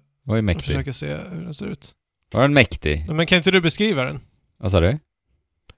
försöka 0.62 0.94
se 0.94 1.18
hur 1.32 1.42
den 1.44 1.54
ser 1.54 1.66
ut. 1.66 1.92
Var 2.32 2.42
den 2.42 2.54
mäktig? 2.54 3.06
Men 3.10 3.26
kan 3.26 3.38
inte 3.38 3.52
du 3.52 3.62
beskriva 3.62 4.04
den? 4.04 4.20
Vad 4.58 4.72
sa 4.72 4.80
du? 4.80 4.92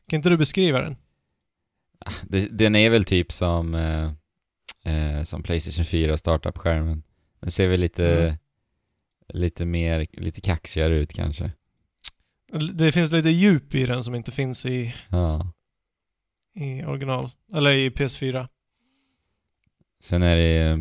Kan 0.09 0.18
inte 0.18 0.30
du 0.30 0.38
beskriva 0.38 0.82
den? 0.82 0.95
Det, 2.22 2.57
den 2.57 2.76
är 2.76 2.89
väl 2.89 3.05
typ 3.05 3.32
som, 3.32 3.76
eh, 3.76 4.12
eh, 4.93 5.24
som 5.24 5.43
Playstation 5.43 5.86
4 5.86 6.18
startup-skärmen. 6.18 7.03
Den 7.41 7.51
ser 7.51 7.68
väl 7.68 7.80
lite, 7.80 8.22
Mm. 8.22 8.38
Lite 9.34 9.66
mer, 9.66 10.08
lite 10.12 10.42
kaxigare 10.42 10.96
ut 10.96 11.14
kanske. 11.14 11.52
Det 12.74 12.92
finns 12.92 13.12
lite 13.12 13.30
djup 13.30 13.76
i 13.76 13.84
den 13.84 14.04
som 14.04 14.16
inte 14.16 14.32
finns 14.32 14.66
i, 14.66 14.94
Ja. 15.10 15.52
i 16.56 16.84
original. 16.84 17.30
Eller 17.54 17.72
i 17.72 17.90
PS4. 17.90 18.48
Sen 20.02 20.24
är 20.24 20.38
det 20.38 20.70
eh, 20.70 20.78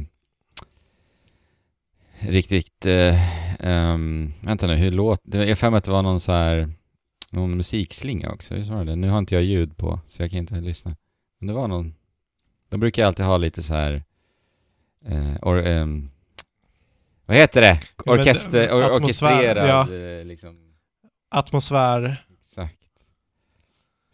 riktigt... 2.31 2.87
Eh, 2.87 3.61
ehm, 3.67 4.33
vänta 4.41 4.67
nu, 4.67 4.77
hur 4.77 4.91
låter... 4.91 5.45
Jag 5.47 5.59
för 5.59 5.71
mig 5.71 5.79
att 5.79 5.85
det 5.85 5.91
var 5.91 6.03
någon 6.03 6.21
så 6.21 6.33
här... 6.33 6.73
Någon 7.33 7.57
musikslinga 7.57 8.31
också, 8.31 8.55
visst 8.55 8.71
var 8.71 8.85
det? 8.85 8.97
Nu 8.97 9.09
har 9.09 9.19
inte 9.19 9.35
jag 9.35 9.45
ljud 9.45 9.77
på, 9.77 10.01
så 10.07 10.23
jag 10.23 10.31
kan 10.31 10.39
inte 10.39 10.61
lyssna. 10.61 10.97
Men 11.39 11.47
det 11.47 11.53
var 11.53 11.69
någon... 11.69 11.95
De 12.69 12.81
brukar 12.81 13.07
alltid 13.07 13.27
ha 13.27 13.37
lite 13.37 13.63
så 13.63 13.75
här... 13.75 14.03
Eh, 15.05 15.37
or, 15.43 15.67
ehm, 15.67 16.11
vad 17.31 17.39
heter 17.39 17.61
det? 17.61 17.81
Orkester, 18.07 18.73
or, 18.73 18.83
atmosfär, 18.83 19.33
orkestrerad, 19.51 20.19
eh, 20.19 20.25
liksom. 20.25 20.57
Atmosfär. 21.31 22.25
Exakt. 22.47 22.77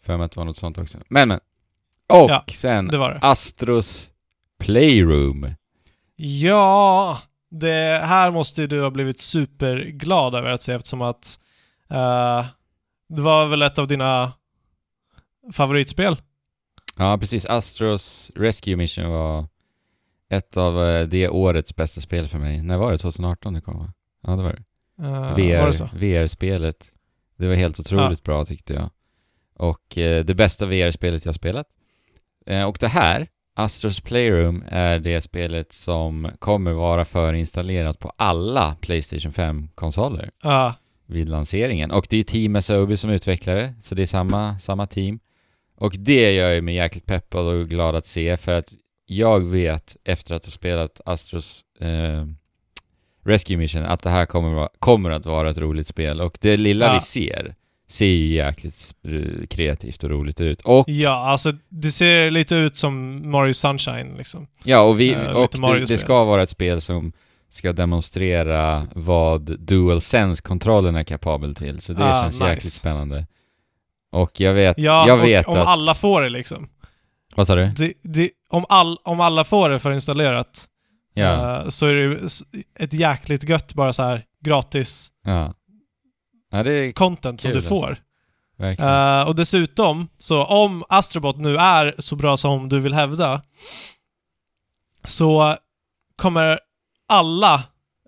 För 0.03 0.17
mig 0.17 0.25
att 0.25 0.31
det 0.31 0.39
var 0.39 0.45
något 0.45 0.57
sånt 0.57 0.77
också. 0.77 0.97
Men, 1.09 1.27
men. 1.27 1.39
Och 2.09 2.29
Ja, 2.31 2.45
sen 2.53 2.87
Det 2.87 2.97
det. 3.13 3.19
Astros 3.21 4.11
Playroom. 4.59 5.53
Ja! 6.15 7.19
Det 7.49 8.01
här 8.03 8.31
måste 8.31 8.67
du 8.67 8.81
ha 8.81 8.89
blivit 8.89 9.19
superglad 9.19 10.35
över 10.35 10.49
att 10.51 10.63
se 10.63 10.73
eftersom 10.73 11.01
att 11.01 11.39
eh, 11.89 12.45
det 13.09 13.21
var 13.21 13.45
väl 13.45 13.61
ett 13.61 13.79
av 13.79 13.87
dina 13.87 14.33
favoritspel? 15.53 16.21
Ja, 16.97 17.17
precis. 17.17 17.45
Astros 17.45 18.31
Rescue 18.35 18.75
Mission 18.75 19.09
var 19.09 19.47
ett 20.29 20.57
av 20.57 20.83
eh, 20.83 21.07
det 21.07 21.29
årets 21.29 21.75
bästa 21.75 22.01
spel 22.01 22.27
för 22.27 22.39
mig. 22.39 22.61
När 22.61 22.77
var 22.77 22.91
det? 22.91 22.97
2018 22.97 23.53
det 23.53 23.61
kom 23.61 23.79
va? 23.79 23.93
Ja, 24.23 24.35
det 24.35 24.43
var 24.43 24.49
det. 24.53 24.63
Uh, 25.03 25.35
VR, 25.35 25.61
Var 25.61 25.99
det? 25.99 26.07
VR-spelet. 26.21 26.87
Det 27.37 27.47
var 27.47 27.55
helt 27.55 27.79
otroligt 27.79 28.23
bra 28.23 28.45
tyckte 28.45 28.73
jag. 28.73 28.89
Och 29.55 29.97
eh, 29.97 30.25
det 30.25 30.33
bästa 30.35 30.65
VR-spelet 30.65 31.25
jag 31.25 31.35
spelat. 31.35 31.67
Eh, 32.45 32.63
och 32.63 32.77
det 32.79 32.87
här, 32.87 33.27
Astros 33.55 33.99
Playroom, 33.99 34.63
är 34.67 34.99
det 34.99 35.21
spelet 35.21 35.73
som 35.73 36.31
kommer 36.39 36.71
vara 36.71 37.05
förinstallerat 37.05 37.99
på 37.99 38.11
alla 38.17 38.75
Playstation 38.81 39.31
5-konsoler 39.31 40.29
Ja. 40.43 40.75
vid 41.05 41.29
lanseringen. 41.29 41.91
Och 41.91 42.07
det 42.09 42.15
är 42.15 42.17
ju 42.17 42.23
Team 42.23 42.55
Asobi 42.55 42.97
som 42.97 43.09
utvecklar 43.09 43.55
det, 43.55 43.73
så 43.81 43.95
det 43.95 44.01
är 44.01 44.05
samma, 44.05 44.59
samma 44.59 44.87
team. 44.87 45.19
Och 45.75 45.95
det 45.99 46.31
gör 46.35 46.51
ju 46.53 46.61
mig 46.61 46.75
jäkligt 46.75 47.05
peppad 47.05 47.45
och 47.47 47.69
glad 47.69 47.95
att 47.95 48.05
se, 48.05 48.37
för 48.37 48.57
att 48.57 48.73
jag 49.09 49.39
vet 49.39 49.97
efter 50.03 50.35
att 50.35 50.45
ha 50.45 50.51
spelat 50.51 51.01
Astros 51.05 51.61
eh, 51.79 52.25
Rescue 53.25 53.57
Mission 53.57 53.83
att 53.85 54.01
det 54.03 54.09
här 54.09 54.25
kommer, 54.25 54.53
vara, 54.53 54.69
kommer 54.79 55.09
att 55.09 55.25
vara 55.25 55.49
ett 55.49 55.57
roligt 55.57 55.87
spel. 55.87 56.21
Och 56.21 56.37
det 56.41 56.57
lilla 56.57 56.85
Ja. 56.85 56.93
vi 56.93 56.99
ser 56.99 57.55
ser 57.89 58.05
ju 58.05 58.25
jäkligt 58.35 58.95
kreativt 59.49 60.03
och 60.03 60.09
roligt 60.09 60.41
ut. 60.41 60.61
Och 60.61 60.85
ja, 60.89 61.11
alltså 61.27 61.51
det 61.69 61.87
ser 61.89 62.31
lite 62.31 62.55
ut 62.55 62.77
som 62.77 63.21
Mario 63.31 63.53
Sunshine 63.53 64.15
liksom. 64.17 64.47
Ja, 64.63 64.81
och, 64.81 64.99
vi, 64.99 65.07
lite 65.09 65.33
och 65.33 65.49
det, 65.75 65.85
det 65.85 65.97
ska 65.97 66.23
vara 66.23 66.43
ett 66.43 66.49
spel 66.49 66.81
som 66.81 67.11
ska 67.49 67.73
demonstrera 67.73 68.87
vad 68.95 69.41
DualSense-kontrollen 69.59 70.95
är 70.95 71.03
kapabel 71.03 71.55
till, 71.55 71.81
så 71.81 71.93
det 71.93 72.03
Ah, 72.09 72.21
känns 72.21 72.35
nice. 72.39 72.49
jäkligt 72.49 72.73
spännande. 72.73 73.27
Och 74.11 74.39
jag 74.39 74.53
vet, 74.53 74.77
Ja, 74.79 75.07
jag 75.07 75.17
vet 75.17 75.47
och 75.47 75.53
om 75.53 75.59
att... 75.61 75.67
alla 75.67 75.93
får 75.93 76.21
det 76.21 76.29
liksom. 76.29 76.69
Vad 77.37 77.47
sa 77.47 77.55
du? 77.55 77.67
Det, 77.67 77.93
det, 78.01 78.29
om, 78.49 78.65
all, 78.69 78.97
om 79.03 79.19
alla 79.19 79.43
får 79.43 79.69
det 79.69 79.79
förinstallerat 79.79 80.67
Ja, 81.13 81.61
eh, 81.61 81.69
så 81.69 81.85
är 81.87 81.93
det 81.93 82.29
ett 82.79 82.93
jäkligt 82.93 83.49
gött 83.49 83.73
bara 83.73 83.93
så 83.93 84.03
här 84.03 84.23
gratis 84.43 85.11
ja. 85.23 85.53
Ja, 86.51 86.63
content 86.95 87.41
som 87.41 87.51
du 87.51 87.61
får. 87.61 87.89
alltså. 87.89 88.03
verkligen... 88.57 89.19
Eh, 89.19 89.27
och 89.27 89.35
dessutom, 89.35 90.07
så 90.17 90.43
om 90.43 90.83
Astrobot 90.89 91.37
nu 91.37 91.57
är 91.57 91.95
så 91.97 92.15
bra 92.15 92.37
som 92.37 92.69
du 92.69 92.79
vill 92.79 92.93
hävda, 92.93 93.41
så 95.03 95.55
kommer 96.15 96.59
alla, 97.09 97.63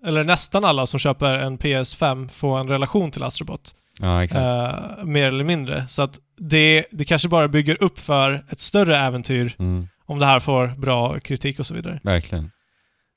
eller 0.06 0.24
nästan 0.24 0.64
alla 0.64 0.86
som 0.86 1.00
köper 1.00 1.34
en 1.34 1.58
PS5 1.58 2.28
få 2.28 2.56
en 2.56 2.68
relation 2.68 3.10
till 3.10 3.22
Astrobot. 3.22 3.74
Ja, 4.02 4.22
eh, 4.24 5.04
mer 5.04 5.28
eller 5.28 5.44
mindre. 5.44 5.88
Så 5.88 6.02
att 6.02 6.18
det, 6.38 6.86
det 6.90 7.04
kanske 7.04 7.28
bara 7.28 7.48
bygger 7.48 7.82
upp 7.82 7.98
för 7.98 8.44
ett 8.50 8.60
större 8.60 8.96
äventyr 8.98 9.54
Mm, 9.58 9.88
om 10.06 10.18
det 10.18 10.26
här 10.26 10.40
får 10.40 10.66
bra 10.66 11.20
kritik 11.20 11.58
och 11.58 11.66
så 11.66 11.74
vidare. 11.74 12.00
verkligen. 12.02 12.50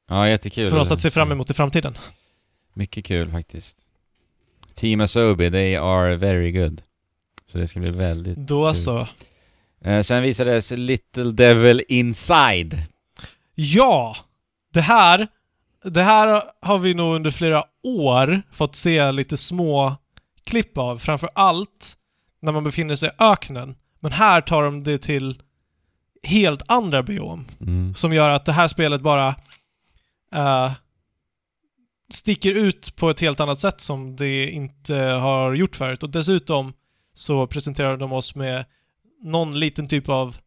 Ja, 0.09 0.29
jättekul. 0.29 0.69
För 0.69 0.77
oss 0.77 0.91
att 0.91 1.01
se 1.01 1.09
fram 1.09 1.31
emot 1.31 1.49
i 1.49 1.53
framtiden. 1.53 1.97
Mycket 2.73 3.05
kul 3.05 3.31
faktiskt. 3.31 3.77
Team 4.75 5.01
Asobi, 5.01 5.51
they 5.51 5.75
are 5.75 6.15
very 6.15 6.51
good. 6.51 6.81
Så 7.47 7.57
det 7.57 7.67
ska 7.67 7.79
bli 7.79 7.93
väldigt... 7.93 8.37
Då 8.37 8.65
Kul. 8.65 8.75
så. 8.75 9.07
Eh, 9.85 10.01
sen 10.01 10.23
visades 10.23 10.71
Little 10.71 11.31
Devil 11.31 11.83
Inside. 11.87 12.77
Ja! 13.55 14.15
Det 14.73 14.81
här, 14.81 15.27
det 15.83 16.03
här 16.03 16.43
har 16.61 16.77
vi 16.79 16.93
nog 16.93 17.15
under 17.15 17.31
flera 17.31 17.63
år 17.83 18.41
fått 18.51 18.75
se 18.75 19.11
lite 19.11 19.37
små 19.37 19.95
klipp 20.45 20.77
av. 20.77 20.97
Framför 20.97 21.29
allt 21.35 21.97
när 22.41 22.51
man 22.51 22.63
befinner 22.63 22.95
sig 22.95 23.09
i 23.09 23.23
öknen. 23.23 23.75
Men 23.99 24.11
här 24.11 24.41
tar 24.41 24.63
de 24.63 24.83
det 24.83 24.97
till 24.97 25.41
helt 26.27 26.71
andra 26.71 27.03
biom. 27.03 27.45
Mm. 27.61 27.95
Som 27.95 28.13
gör 28.13 28.29
att 28.29 28.45
det 28.45 28.53
här 28.53 28.67
spelet 28.67 29.01
bara 29.01 29.35
eh, 30.33 30.71
sticker 32.13 32.53
ut 32.53 32.95
på 32.95 33.09
ett 33.09 33.21
helt 33.21 33.39
annat 33.39 33.59
sätt 33.59 33.81
som 33.81 34.15
det 34.15 34.49
inte 34.49 34.95
har 34.95 35.53
gjort 35.53 35.75
förut. 35.75 36.03
Och 36.03 36.09
dessutom 36.09 36.73
så 37.13 37.47
presenterar 37.47 37.97
de 37.97 38.13
oss 38.13 38.35
med 38.35 38.65
någon 39.23 39.59
liten 39.59 39.87
typ 39.87 40.09
av 40.09 40.37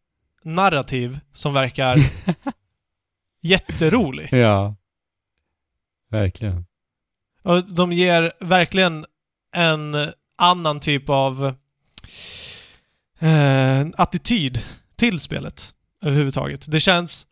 narrativ 0.43 1.19
som 1.31 1.53
verkar 1.53 1.97
jätterolig. 3.41 4.29
Ja. 4.31 4.75
Verkligen. 6.09 6.65
Och 7.43 7.63
de 7.63 7.93
ger 7.93 8.33
verkligen 8.39 9.05
en 9.57 10.11
annan 10.37 10.79
typ 10.79 11.09
av 11.09 11.55
eh, 13.19 13.87
attityd 13.97 14.59
till 14.95 15.19
spelet 15.19 15.73
överhuvudtaget. 16.01 16.71
Det 16.71 16.79
känns, 16.79 17.27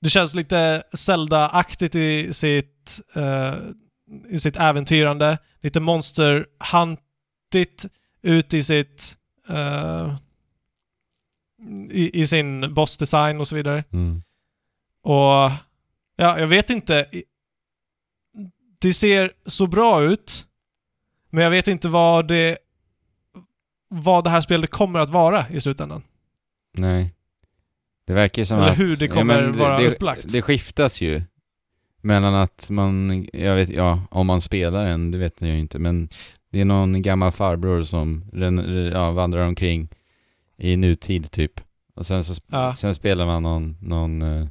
det 0.00 0.10
känns 0.10 0.34
lite 0.34 0.82
Zelda-aktigt 0.92 1.94
i 1.94 2.32
sitt, 2.32 3.00
eh, 3.14 3.54
i 4.28 4.38
sitt 4.38 4.56
äventyrande. 4.56 5.38
Lite 5.60 5.80
Monster 5.80 6.46
Huntigt 6.72 7.86
ut 8.22 8.54
i 8.54 8.62
sitt 8.62 9.16
eh, 9.48 10.16
i, 11.90 12.20
i 12.20 12.26
sin 12.26 12.74
bossdesign 12.74 13.40
och 13.40 13.48
så 13.48 13.56
vidare. 13.56 13.84
Mm. 13.92 14.22
Och 15.02 15.50
ja, 16.16 16.38
jag 16.38 16.46
vet 16.46 16.70
inte. 16.70 17.06
Det 18.80 18.94
ser 18.94 19.32
så 19.46 19.66
bra 19.66 20.02
ut, 20.02 20.46
men 21.30 21.44
jag 21.44 21.50
vet 21.50 21.68
inte 21.68 21.88
vad 21.88 22.28
det 22.28 22.58
vad 23.88 24.24
det 24.24 24.30
här 24.30 24.40
spelet 24.40 24.70
kommer 24.70 25.00
att 25.00 25.10
vara 25.10 25.48
i 25.50 25.60
slutändan. 25.60 26.02
Nej. 26.78 27.14
Det 28.06 28.12
verkar 28.12 28.42
ju 28.42 28.46
som 28.46 28.58
Eller 28.58 28.70
att... 28.70 28.78
hur 28.78 28.96
det 28.96 29.08
kommer 29.08 29.42
vara 29.48 29.78
det, 29.78 29.88
upplagt. 29.88 30.32
Det 30.32 30.42
skiftas 30.42 31.00
ju. 31.00 31.22
Mellan 32.02 32.34
att 32.34 32.70
man, 32.70 33.26
jag 33.32 33.54
vet, 33.54 33.68
ja, 33.68 34.02
om 34.10 34.26
man 34.26 34.40
spelar 34.40 34.86
en, 34.86 35.10
det 35.10 35.18
vet 35.18 35.40
jag 35.40 35.50
ju 35.50 35.58
inte, 35.58 35.78
men 35.78 36.08
det 36.50 36.60
är 36.60 36.64
någon 36.64 37.02
gammal 37.02 37.32
farbror 37.32 37.82
som 37.82 38.24
ja, 38.92 39.10
vandrar 39.10 39.46
omkring 39.46 39.88
i 40.58 40.76
nutid 40.76 41.30
typ. 41.30 41.60
Och 41.94 42.06
sen 42.06 42.24
så 42.24 42.42
Ja. 42.50 42.74
sen 42.76 42.94
spelar 42.94 43.26
man 43.26 43.42
någon, 43.42 43.76
någon, 43.80 44.22
eh, 44.22 44.46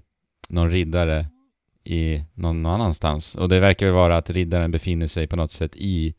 någon 0.49 0.71
riddare 0.71 1.25
i 1.83 2.23
någon 2.33 2.65
annanstans. 2.65 3.35
Och 3.35 3.49
det 3.49 3.59
verkar 3.59 3.85
väl 3.85 3.95
vara 3.95 4.17
att 4.17 4.29
riddaren 4.29 4.71
befinner 4.71 5.07
sig 5.07 5.27
på 5.27 5.35
något 5.35 5.51
sätt 5.51 5.75
i 5.75 6.13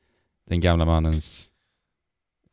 den 0.49 0.61
gamla 0.61 0.85
mannens 0.85 1.49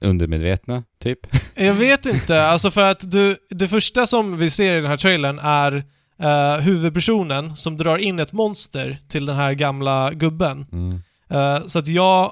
undermedvetna, 0.01 0.83
typ. 0.99 1.19
Jag 1.55 1.73
vet 1.73 2.05
inte, 2.05 2.43
alltså 2.43 2.71
för 2.71 2.83
att 2.83 3.11
du, 3.11 3.37
det 3.49 3.67
första 3.67 4.05
som 4.05 4.37
vi 4.37 4.49
ser 4.49 4.73
i 4.77 4.81
den 4.81 4.89
här 4.89 4.97
trailern 4.97 5.39
är 5.39 5.83
eh, 6.19 6.61
huvudpersonen 6.61 7.55
som 7.55 7.77
drar 7.77 7.97
in 7.97 8.19
ett 8.19 8.31
monster 8.31 8.97
till 9.07 9.25
den 9.25 9.35
här 9.35 9.53
gamla 9.53 10.13
gubben. 10.13 10.65
Mm. 10.71 11.01
Eh, 11.29 11.65
så 11.67 11.79
att 11.79 11.87
jag... 11.87 12.31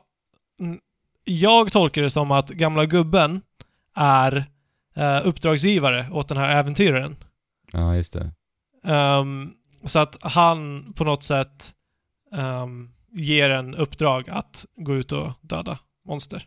Jag 1.27 1.71
tolkar 1.71 2.01
det 2.01 2.09
som 2.09 2.31
att 2.31 2.49
gamla 2.49 2.85
gubben 2.85 3.41
är 3.95 4.45
eh, 4.97 5.27
uppdragsgivare 5.27 6.07
åt 6.11 6.27
den 6.27 6.37
här 6.37 6.55
äventyraren. 6.55 7.15
Ja, 7.71 7.95
just 7.95 8.13
det. 8.13 8.31
Ehm, 8.85 9.51
så 9.85 9.99
att 9.99 10.17
han 10.21 10.85
på 10.93 11.03
något 11.03 11.23
sätt 11.23 11.73
ehm, 12.35 12.89
ger 13.15 13.49
en 13.49 13.75
uppdrag 13.75 14.29
att 14.29 14.65
gå 14.77 14.95
ut 14.95 15.11
och 15.11 15.31
döda 15.41 15.79
monster. 16.07 16.43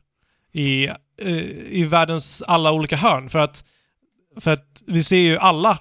I, 0.53 0.87
eh, 0.87 1.37
I 1.71 1.85
världens 1.85 2.43
alla 2.43 2.73
olika 2.73 2.97
hörn. 2.97 3.29
För 3.31 3.39
att, 3.39 3.65
för 4.41 4.53
att 4.53 4.83
vi 4.87 5.03
ser 5.03 5.17
ju 5.17 5.39
alla 5.39 5.79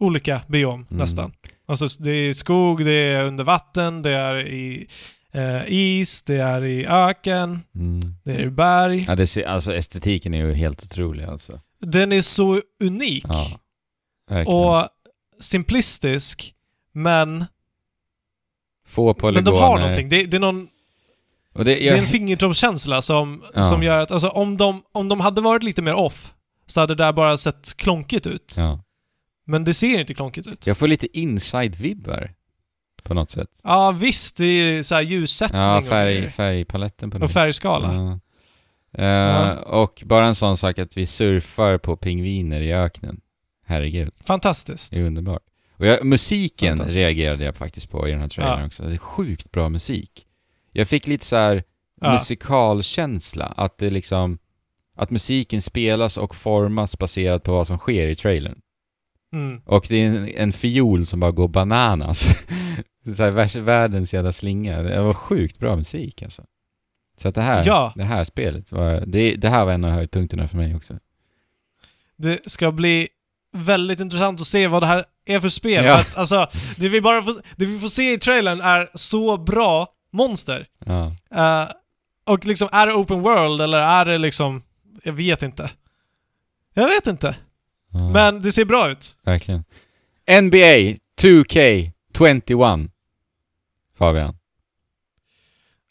olika 0.00 0.40
biom 0.48 0.74
Mm. 0.90 0.98
nästan. 0.98 1.32
Alltså 1.66 1.86
det 2.02 2.10
är 2.10 2.32
skog, 2.32 2.84
det 2.84 2.92
är 2.92 3.24
under 3.24 3.44
vatten, 3.44 4.02
det 4.02 4.10
är 4.10 4.46
i 4.46 4.86
eh, 5.32 5.62
is, 5.66 6.22
det 6.22 6.34
är 6.36 6.64
i 6.64 6.86
öken, 6.86 7.60
Mm. 7.74 8.14
det 8.24 8.32
är 8.32 8.40
i 8.40 8.50
berg. 8.50 9.04
Ja, 9.08 9.14
det 9.16 9.26
ser, 9.26 9.44
alltså 9.44 9.74
estetiken 9.74 10.34
är 10.34 10.38
ju 10.46 10.52
helt 10.52 10.82
otrolig 10.82 11.24
alltså. 11.24 11.60
Den 11.80 12.12
är 12.12 12.20
så 12.20 12.60
unik. 12.82 13.24
Ja, 13.28 14.44
och 14.46 14.88
simplistisk, 15.40 16.54
men, 16.92 17.44
Få 18.88 19.06
men 19.06 19.14
polygoner. 19.14 19.50
de 19.52 19.58
har 19.62 19.78
någonting. 19.78 20.08
Det, 20.08 20.24
det 20.24 20.36
är 20.36 20.40
någon 20.40 20.68
Och 21.54 21.64
det, 21.64 21.74
Det 21.74 21.80
jag, 21.84 21.96
är 21.96 22.00
en 22.02 22.06
fingertoppskänsla 22.06 23.02
som, 23.02 23.42
Ja. 23.54 23.62
som 23.62 23.82
gör 23.82 23.98
att, 23.98 24.10
alltså 24.10 24.28
om 24.28 24.56
de, 24.56 24.82
om 24.92 25.08
de 25.08 25.20
hade 25.20 25.40
varit 25.40 25.62
lite 25.62 25.82
mer 25.82 25.94
off 25.94 26.34
så 26.66 26.80
hade 26.80 26.94
det 26.94 27.04
där 27.04 27.12
bara 27.12 27.36
sett 27.36 27.76
klonkigt 27.76 28.26
ut. 28.26 28.54
ja. 28.58 28.80
Men 29.46 29.64
det 29.64 29.74
ser 29.74 30.00
inte 30.00 30.14
klonkigt 30.14 30.46
ut. 30.46 30.66
Ja, 30.66 30.70
jag 30.70 30.76
får 30.76 30.88
lite 30.88 31.06
inside-vibbar. 31.18 32.30
På 33.02 33.14
något 33.14 33.30
sätt. 33.30 33.48
visst, 34.00 34.36
det 34.36 34.44
är 34.44 34.82
så 34.82 34.94
här 34.94 35.02
ljussättning 35.02 35.60
Ja, 35.60 35.78
och 35.78 35.84
färg, 35.84 36.14
grejer. 36.14 36.30
färgpaletten 36.30 37.10
på 37.10 37.14
och 37.14 37.20
det. 37.20 37.28
färgskala. 37.28 37.94
Ja. 37.94 38.18
Eh, 39.02 39.06
Ja. 39.06 39.54
Och 39.62 40.02
bara 40.06 40.26
en 40.26 40.34
sån 40.34 40.56
sak 40.56 40.78
att 40.78 40.96
vi 40.96 41.06
surfar 41.06 41.78
på 41.78 41.96
pingviner 41.96 42.60
i 42.60 42.72
öknen. 42.72 43.20
Herregud, 43.66 44.10
Fantastiskt. 44.20 44.92
det 44.92 44.98
är 44.98 45.04
underbart. 45.04 45.42
Och 45.78 45.86
jag, 45.86 46.06
musiken 46.06 46.76
reagerade 46.78 47.44
jag 47.44 47.56
faktiskt 47.56 47.90
på 47.90 48.08
i 48.08 48.10
den 48.10 48.20
här 48.20 48.28
trailern 48.28 48.60
Ja. 48.60 48.66
också. 48.66 48.82
Det 48.82 48.92
är 48.92 48.98
sjukt 48.98 49.50
bra 49.52 49.68
musik. 49.68 50.26
Jag 50.72 50.88
fick 50.88 51.06
lite 51.06 51.24
så 51.26 51.36
här 51.36 51.64
Ja. 52.00 52.12
musikalkänsla. 52.12 53.44
Att 53.46 53.78
det 53.78 53.90
liksom... 53.90 54.38
Att 54.96 55.10
musiken 55.10 55.62
spelas 55.62 56.16
och 56.16 56.36
formas 56.36 56.98
baserat 56.98 57.42
på 57.42 57.52
vad 57.52 57.66
som 57.66 57.78
sker 57.78 58.06
i 58.08 58.14
trailern. 58.16 58.60
Mm. 59.32 59.60
Och 59.64 59.86
det 59.88 59.96
är 59.96 60.06
en, 60.06 60.28
en 60.28 60.52
fiol 60.52 61.06
som 61.06 61.20
bara 61.20 61.30
går 61.30 61.48
bananas. 61.48 62.46
så 63.16 63.22
här, 63.22 63.60
världens 63.60 64.14
jävla 64.14 64.32
slinga. 64.32 64.82
Det 64.82 65.00
var 65.00 65.12
sjukt 65.14 65.58
bra 65.58 65.76
musik 65.76 66.22
alltså. 66.22 66.44
Så 67.16 67.28
att 67.28 67.34
det 67.34 67.42
här, 67.42 67.62
Ja. 67.66 67.92
det 67.96 68.04
här 68.04 68.24
spelet 68.24 68.72
var, 68.72 69.04
det, 69.06 69.34
det 69.36 69.48
här 69.48 69.64
var 69.64 69.72
en 69.72 69.84
av 69.84 69.90
höjdpunkterna 69.90 70.48
för 70.48 70.56
mig 70.56 70.74
också. 70.76 70.98
Det 72.16 72.50
ska 72.50 72.72
bli 72.72 73.08
väldigt 73.64 74.00
intressant 74.00 74.40
att 74.40 74.46
se 74.46 74.66
vad 74.66 74.82
det 74.82 74.86
här 74.86 75.04
är 75.26 75.40
för 75.40 75.48
spel. 75.48 75.84
Ja. 75.84 75.94
För 75.96 76.00
att, 76.00 76.16
alltså, 76.16 76.48
det 76.76 76.88
vi, 76.88 77.00
bara 77.00 77.22
får, 77.22 77.34
det 77.56 77.66
vi 77.66 77.78
får 77.78 77.88
se 77.88 78.12
i 78.12 78.18
trailern 78.18 78.60
är 78.60 78.90
så 78.94 79.36
bra 79.36 79.86
monster. 80.12 80.66
Ja. 80.86 81.12
Eh, 81.34 81.68
och 82.26 82.46
liksom, 82.46 82.68
är 82.72 82.86
det 82.86 82.92
open 82.92 83.20
world 83.22 83.60
eller 83.60 83.78
är 83.78 84.04
det 84.04 84.18
liksom... 84.18 84.62
Jag 85.02 85.12
vet 85.12 85.42
inte. 85.42 85.70
Jag 86.74 86.86
vet 86.86 87.06
inte. 87.06 87.36
ja. 87.92 88.10
Men 88.10 88.42
det 88.42 88.52
ser 88.52 88.64
bra 88.64 88.90
ut. 88.90 89.18
Verkligen. 89.24 89.64
NBA 90.42 90.96
2K21. 91.20 92.90
Fabian. 93.98 94.38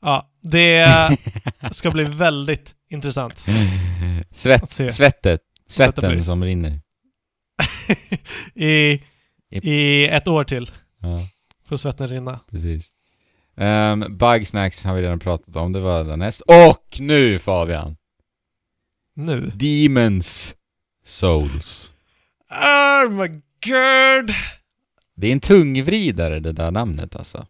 Ja, 0.02 0.30
det 0.42 0.90
ska 1.72 1.92
bli 1.92 2.04
väldigt 2.04 2.76
intressant 2.90 3.46
Svett, 4.32 4.70
svettet. 4.70 5.42
Svetten 5.70 6.24
som 6.24 6.44
rinner. 6.44 6.82
I, 8.56 9.00
i 9.52 10.08
ett 10.08 10.28
år 10.28 10.44
till. 10.44 10.72
Ja, 11.02 11.20
Får 11.70 11.78
svetten 11.78 12.08
rinna. 12.08 12.40
precis. 12.52 12.90
Um, 13.56 14.18
Bugsnacks 14.18 14.84
har 14.84 14.96
vi 14.96 15.02
redan 15.02 15.20
pratat 15.20 15.56
om, 15.56 15.74
det 15.74 15.80
var 15.80 16.04
därnäst. 16.04 16.42
Och 16.42 16.98
nu 17.00 17.40
Fabian! 17.40 17.98
Nu. 19.16 19.52
Demons 19.56 20.56
Souls. 21.04 21.94
Oh 22.52 23.10
my 23.12 23.28
god! 23.66 24.32
Det 25.16 25.28
är 25.28 25.32
en 25.32 25.40
tungvridare 25.40 26.40
det 26.40 26.52
där 26.52 26.72
namnet 26.72 27.16
alltså. 27.16 27.48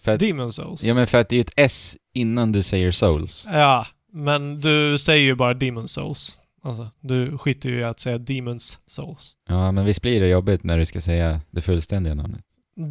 För 0.00 0.12
att, 0.14 0.20
Demon 0.20 0.52
Souls. 0.52 0.84
ja 0.84 0.94
men 0.94 1.06
för 1.06 1.18
att 1.18 1.28
det 1.28 1.34
är 1.34 1.36
ju 1.36 1.40
ett 1.40 1.52
S 1.56 1.96
innan 2.12 2.52
du 2.52 2.62
säger 2.62 2.92
Souls. 2.92 3.48
Ja, 3.52 3.86
men 4.12 4.60
du 4.60 4.98
säger 4.98 5.24
ju 5.24 5.34
bara 5.34 5.54
Demon 5.54 5.88
Souls. 5.88 6.40
Alltså, 6.64 6.90
du 7.00 7.38
skiter 7.38 7.68
ju 7.68 7.80
i 7.80 7.84
att 7.84 8.00
säga 8.00 8.18
Demons 8.18 8.80
Souls. 8.86 9.36
Ja 9.48 9.72
men 9.72 9.84
visst 9.84 10.02
blir 10.02 10.20
det 10.20 10.28
jobbigt 10.28 10.64
när 10.64 10.78
du 10.78 10.86
ska 10.86 11.00
säga 11.00 11.40
det 11.50 11.60
fullständiga 11.60 12.14
namnet. 12.14 12.40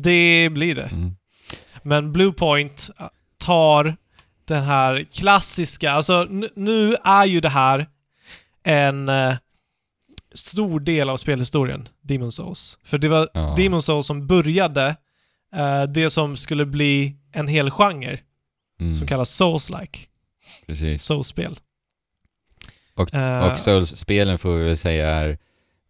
Det 0.04 0.50
blir 0.52 0.76
det. 0.76 0.86
Mm. 0.94 1.16
Men 1.84 2.12
Bluepoint 2.12 2.90
tar 3.38 3.95
den 4.45 4.64
här 4.64 5.04
klassiska, 5.12 5.91
alltså 5.91 6.28
nu 6.56 6.95
är 7.04 7.26
ju 7.26 7.40
det 7.41 7.50
här 7.50 7.88
en 8.64 9.10
eh, 9.10 9.36
stor 10.34 10.80
del 10.80 11.10
av 11.10 11.18
spelhistorien, 11.18 11.88
Demon 12.02 12.32
Souls. 12.32 12.78
För 12.84 12.98
det 12.98 13.08
var 13.08 13.30
Ja. 13.34 13.56
Demon 13.58 13.82
Souls 13.82 14.08
som 14.08 14.28
började 14.28 14.95
eh, 15.56 15.84
det 15.84 16.10
som 16.10 16.38
skulle 16.38 16.66
bli 16.66 17.16
en 17.32 17.48
hel 17.48 17.72
genre 17.72 18.20
Mm. 18.80 18.94
som 18.95 19.08
kallas 19.08 19.41
Souls-like. 19.41 19.98
Precis. 20.68 21.04
Souls-spel. 21.04 21.60
Och, 22.95 23.14
Eh, 23.14 23.52
och 23.52 23.60
Souls-spelen 23.60 24.38
får 24.38 24.56
vi 24.57 24.64
väl 24.65 24.78
säga 24.78 25.10
är 25.10 25.38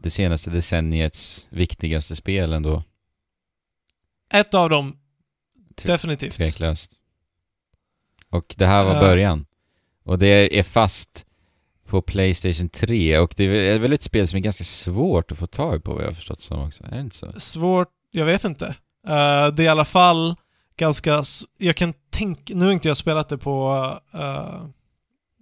det 0.02 0.10
senaste 0.10 0.50
decenniets 0.50 1.48
viktigaste 1.50 2.16
spel 2.16 2.54
ändå. 2.54 2.84
ett 4.34 4.54
av 4.54 4.70
dem, 4.70 4.98
Tve- 5.76 5.88
definitivt. 5.88 6.36
Tveklöst. 6.36 6.92
Och 8.30 8.56
det 8.58 8.66
här 8.66 8.84
var 8.84 8.94
Eh. 8.96 9.00
början. 9.00 9.46
Och 10.06 10.18
det 10.20 10.60
är 10.60 10.64
fast 10.64 11.26
på 11.88 12.02
Playstation 12.02 12.70
3 12.70 13.18
och 13.20 13.34
det 13.38 13.44
är 13.44 13.80
väl 13.80 13.94
ett 13.94 14.04
spel 14.04 14.28
som 14.28 14.38
är 14.38 14.42
ganska 14.42 14.64
svårt 14.64 15.32
att 15.32 15.38
få 15.38 15.48
tag 15.48 15.84
på 15.84 15.94
vad 15.94 16.02
jag 16.04 16.08
har 16.08 16.14
förstått 16.16 16.42
som 16.42 16.60
också. 16.68 16.84
Är 16.84 16.92
det 16.92 17.02
inte 17.02 17.16
så? 17.16 17.32
Svårt, 17.40 17.90
jag 18.12 18.26
vet 18.26 18.44
inte. 18.44 18.66
Eh, 19.08 19.48
det 19.48 19.62
är 19.62 19.62
i 19.62 19.68
alla 19.68 19.86
fall 19.86 20.36
ganska... 20.78 21.24
Jag 21.58 21.76
kan 21.76 21.94
tänka... 22.10 22.54
Nu 22.56 22.66
har 22.66 22.72
inte 22.72 22.88
jag 22.88 22.98
spelat 22.98 23.30
det 23.30 23.38
på 23.38 23.90
eh, 24.14 24.64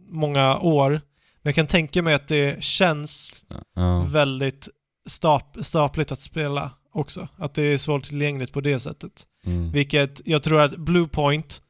många 0.10 0.58
år, 0.58 1.02
men 1.42 1.50
jag 1.50 1.56
kan 1.56 1.68
tänka 1.68 2.02
mig 2.02 2.14
att 2.14 2.28
det 2.28 2.64
känns 2.64 3.46
Ja. 3.74 4.04
väldigt 4.04 4.70
stap, 5.08 5.58
stapligt 5.62 6.12
att 6.12 6.20
spela 6.22 6.72
också. 6.94 7.28
Att 7.38 7.54
det 7.54 7.62
är 7.64 7.78
svårt 7.78 8.04
tillgängligt 8.04 8.54
på 8.54 8.62
det 8.62 8.80
sättet. 8.80 9.24
Mm. 9.46 9.72
Vilket 9.72 10.22
jag 10.28 10.44
tror 10.44 10.62
att 10.62 10.78
Bluepoint 10.78 11.62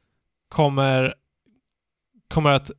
kommer, 0.48 1.14
kommer 2.34 2.50
att 2.50 2.70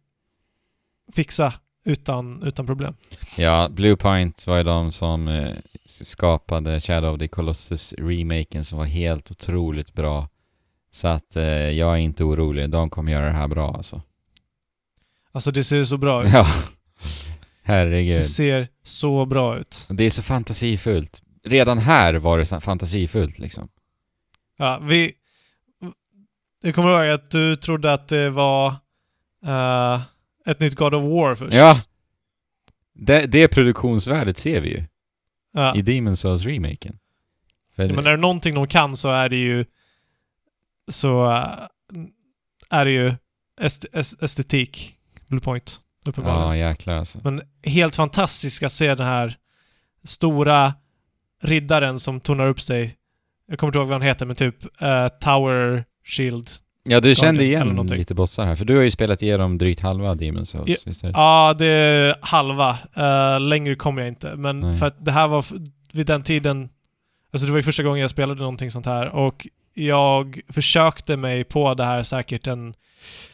fixa 1.13 1.53
utan, 1.85 2.43
utan 2.43 2.65
problem. 2.65 2.95
Ja, 3.37 3.69
Bluepoint 3.69 4.47
var 4.47 4.57
ju 4.57 4.63
de 4.63 4.91
som 4.91 5.27
eh, 5.27 5.57
skapade 5.85 6.79
Shadow 6.79 7.13
of 7.13 7.19
the 7.19 7.27
Colossus-remaken 7.27 8.63
som 8.63 8.77
var 8.77 8.85
helt 8.85 9.31
otroligt 9.31 9.93
bra. 9.93 10.29
Så 10.91 11.07
att 11.07 11.35
eh, 11.35 11.43
jag 11.45 11.93
är 11.93 11.97
inte 11.97 12.23
orolig, 12.23 12.69
de 12.69 12.89
kommer 12.89 13.11
göra 13.11 13.25
det 13.25 13.31
här 13.31 13.47
bra 13.47 13.73
alltså. 13.75 14.01
Alltså 15.31 15.51
det 15.51 15.63
ser 15.63 15.83
så 15.83 15.97
bra 15.97 16.23
ut. 16.23 16.33
Ja. 16.33 16.45
Herregud. 17.63 18.17
Det 18.17 18.23
ser 18.23 18.67
så 18.83 19.25
bra 19.25 19.57
ut. 19.57 19.85
Det 19.89 20.03
är 20.03 20.09
så 20.09 20.21
fantasifullt. 20.23 21.21
Redan 21.43 21.77
här 21.77 22.13
var 22.13 22.37
det 22.37 22.61
fantasifullt 22.61 23.39
liksom. 23.39 23.69
Ja, 24.57 24.79
vi... 24.83 25.13
Jag 26.61 26.75
kommer 26.75 26.89
ihåg 27.05 27.13
att 27.13 27.31
du 27.31 27.55
trodde 27.55 27.93
att 27.93 28.07
det 28.07 28.29
var 28.29 28.67
eh, 29.45 30.01
ett 30.45 30.59
nytt 30.59 30.75
God 30.75 30.93
of 30.93 31.03
War 31.03 31.35
först. 31.35 31.53
Ja! 31.57 31.81
Det, 32.95 33.25
det 33.25 33.47
produktionsvärdet 33.47 34.37
ser 34.37 34.61
vi 34.61 34.69
ju 34.69 34.83
Ja. 35.53 35.75
i 35.75 35.81
Demon's 35.81 36.15
Souls-remaken. 36.15 36.97
För- 37.75 37.87
Men 37.87 38.07
är 38.07 38.11
det 38.11 38.17
någonting 38.17 38.55
de 38.55 38.67
kan 38.67 38.97
så 38.97 39.09
är 39.09 39.29
det 39.29 39.35
ju... 39.37 39.65
Så 40.91 41.31
eh, 41.31 41.47
är 42.69 42.85
det 42.85 42.91
ju 42.91 43.13
est 43.61 43.85
est 43.93 44.23
estetik. 44.23 44.95
Bluepoint. 45.27 45.81
Uppenbarligen. 46.07 46.59
Ja, 46.59 46.69
jäklar 46.69 46.97
alltså. 46.97 47.19
Men 47.23 47.41
helt 47.63 47.95
fantastiskt 47.95 48.63
att 48.63 48.71
se 48.71 48.95
den 48.95 49.07
här 49.07 49.35
stora 50.03 50.73
riddaren 51.43 51.99
som 51.99 52.19
tornar 52.19 52.47
upp 52.47 52.61
sig. 52.61 52.95
Jag 53.47 53.59
kommer 53.59 53.69
inte 53.69 53.77
ihåg 53.79 53.87
vad 53.87 53.95
han 53.95 54.07
heter, 54.07 54.25
men 54.25 54.35
typ 54.35 54.81
eh, 54.81 55.07
Tower 55.07 55.83
Shield. 56.05 56.49
Ja, 56.83 56.99
du 56.99 57.15
kände 57.15 57.43
igen 57.43 57.87
lite 57.91 58.13
bossar 58.13 58.45
här, 58.45 58.55
för 58.55 58.65
du 58.65 58.75
har 58.75 58.83
ju 58.83 58.91
spelat 58.91 59.21
igenom 59.21 59.57
drygt 59.57 59.79
halva 59.79 60.13
Demon's 60.13 60.45
Souls, 60.45 60.69
Ja. 60.69 60.75
visst 60.85 61.03
är 61.03 61.07
det? 61.07 61.13
Ja, 61.17 61.55
det 61.59 61.65
är 61.65 62.15
halva. 62.21 62.77
Eh, 62.95 63.39
längre 63.39 63.75
kom 63.75 63.97
jag 63.97 64.07
inte. 64.07 64.35
Men 64.35 64.59
Nej. 64.59 64.75
för 64.75 64.85
att 64.85 65.05
det 65.05 65.11
här 65.11 65.27
var 65.27 65.45
vid 65.93 66.05
den 66.05 66.23
tiden... 66.23 66.69
Alltså 67.33 67.45
det 67.45 67.51
var 67.51 67.57
ju 67.59 67.63
första 67.63 67.83
gången 67.83 68.01
jag 68.01 68.09
spelade 68.09 68.39
någonting 68.39 68.71
sånt 68.71 68.85
här 68.85 69.09
och 69.09 69.47
jag 69.73 70.39
försökte 70.49 71.17
mig 71.17 71.43
på 71.43 71.73
det 71.73 71.83
här 71.83 72.03
säkert 72.03 72.47
en 72.47 72.73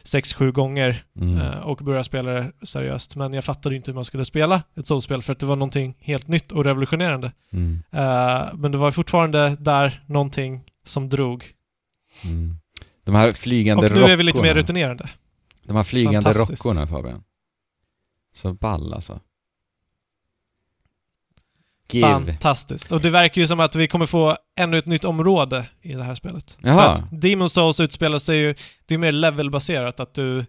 6-7 0.04 0.52
gånger 0.52 1.04
Mm. 1.20 1.40
eh, 1.40 1.58
och 1.58 1.76
började 1.78 2.04
spela 2.04 2.30
det 2.32 2.52
seriöst. 2.62 3.16
Men 3.16 3.32
jag 3.32 3.44
fattade 3.44 3.76
inte 3.76 3.90
hur 3.90 3.94
man 3.94 4.04
skulle 4.04 4.24
spela 4.24 4.62
ett 4.76 4.86
sådant 4.86 5.24
för 5.24 5.32
att 5.32 5.38
det 5.38 5.46
var 5.46 5.56
någonting 5.56 5.96
helt 6.00 6.28
nytt 6.28 6.52
och 6.52 6.64
revolutionerande. 6.64 7.32
Mm. 7.52 7.82
Eh, 7.92 8.54
men 8.54 8.72
det 8.72 8.78
var 8.78 8.90
fortfarande 8.90 9.56
där 9.58 10.02
någonting 10.06 10.64
som 10.86 11.08
drog. 11.08 11.44
Mm. 12.24 12.56
De 13.04 13.14
här 13.14 13.30
flygande 13.32 13.86
Och 13.86 13.92
nu 13.94 14.00
är 14.04 14.16
vi 14.16 14.22
lite 14.22 14.42
mer 14.42 14.48
rockorna. 14.48 14.60
rutinerade. 14.62 15.08
De 15.66 15.76
här 15.76 15.82
flygande 15.84 16.32
rockorna 16.32 16.86
Fabian. 16.86 17.22
Så 18.34 18.52
ball 18.52 18.94
alltså. 18.94 19.20
Give. 21.94 22.08
Fantastiskt. 22.26 22.92
Och 22.92 23.00
det 23.00 23.10
verkar 23.10 23.40
ju 23.40 23.46
som 23.46 23.60
att 23.60 23.76
vi 23.76 23.88
kommer 23.88 24.06
få 24.06 24.36
ännu 24.60 24.78
ett 24.78 24.86
nytt 24.86 25.04
område 25.04 25.66
i 25.82 25.92
det 25.92 26.04
här 26.04 26.14
spelet. 26.14 26.58
Jaha. 26.62 26.74
För 26.96 27.02
att 27.02 27.10
Demon's 27.10 27.48
Souls 27.48 27.80
utspelar 27.80 28.18
sig 28.18 28.36
ju... 28.36 28.54
Det 28.86 28.94
är 28.94 28.98
mer 28.98 29.12
levelbaserat, 29.12 30.00
att 30.00 30.14
du 30.14 30.38
eh, 30.38 30.44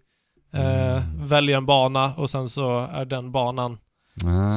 Mm. 0.53 1.27
väljer 1.27 1.57
en 1.57 1.65
bana 1.65 2.13
och 2.13 2.29
sen 2.29 2.49
så 2.49 2.87
är 2.93 3.05
den 3.05 3.31
banan 3.31 3.77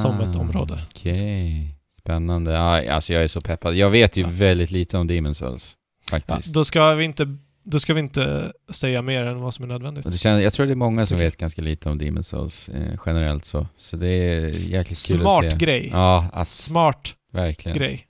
som 0.01 0.19
ett 0.21 0.35
område. 0.35 0.73
Ah, 0.73 0.85
Okej. 0.91 1.75
Spännande. 1.99 2.51
Ja, 2.51 2.93
alltså 2.93 3.13
jag 3.13 3.23
är 3.23 3.27
så 3.27 3.41
peppad. 3.41 3.75
Jag 3.75 3.89
vet 3.89 4.17
ju 4.17 4.21
Ja. 4.21 4.27
väldigt 4.31 4.71
lite 4.71 4.97
om 4.97 5.09
Demon's 5.09 5.33
Souls. 5.33 5.77
Ja, 6.11 6.19
Faktiskt. 6.27 6.53
då, 6.53 6.63
ska 6.63 6.93
vi 6.93 7.05
inte, 7.05 7.37
då 7.67 7.79
ska 7.79 7.93
vi 7.93 7.99
inte 7.99 8.53
säga 8.69 9.01
mer 9.01 9.23
än 9.23 9.39
vad 9.39 9.53
som 9.53 9.63
är 9.63 9.67
nödvändigt. 9.69 10.03
Det 10.11 10.17
känns, 10.17 10.43
jag 10.43 10.53
tror 10.53 10.65
det 10.65 10.73
är 10.73 10.75
många 10.75 11.05
som 11.05 11.17
vet 11.17 11.37
ganska 11.37 11.61
lite 11.61 11.89
om 11.89 11.99
Demon's 12.01 12.21
Souls 12.21 12.69
eh, 12.69 12.99
generellt 13.05 13.45
så. 13.45 13.67
Så 13.77 13.97
det 13.97 14.07
är 14.07 14.47
jäkligt 14.47 15.07
kul 15.11 15.19
Smart 15.21 15.45
att 15.45 15.51
se. 15.51 15.57
grej. 15.57 15.89
Ja, 15.93 16.29
alltså, 16.33 16.69
Smart 16.69 17.15
verkligen. 17.31 17.77
grej. 17.77 18.07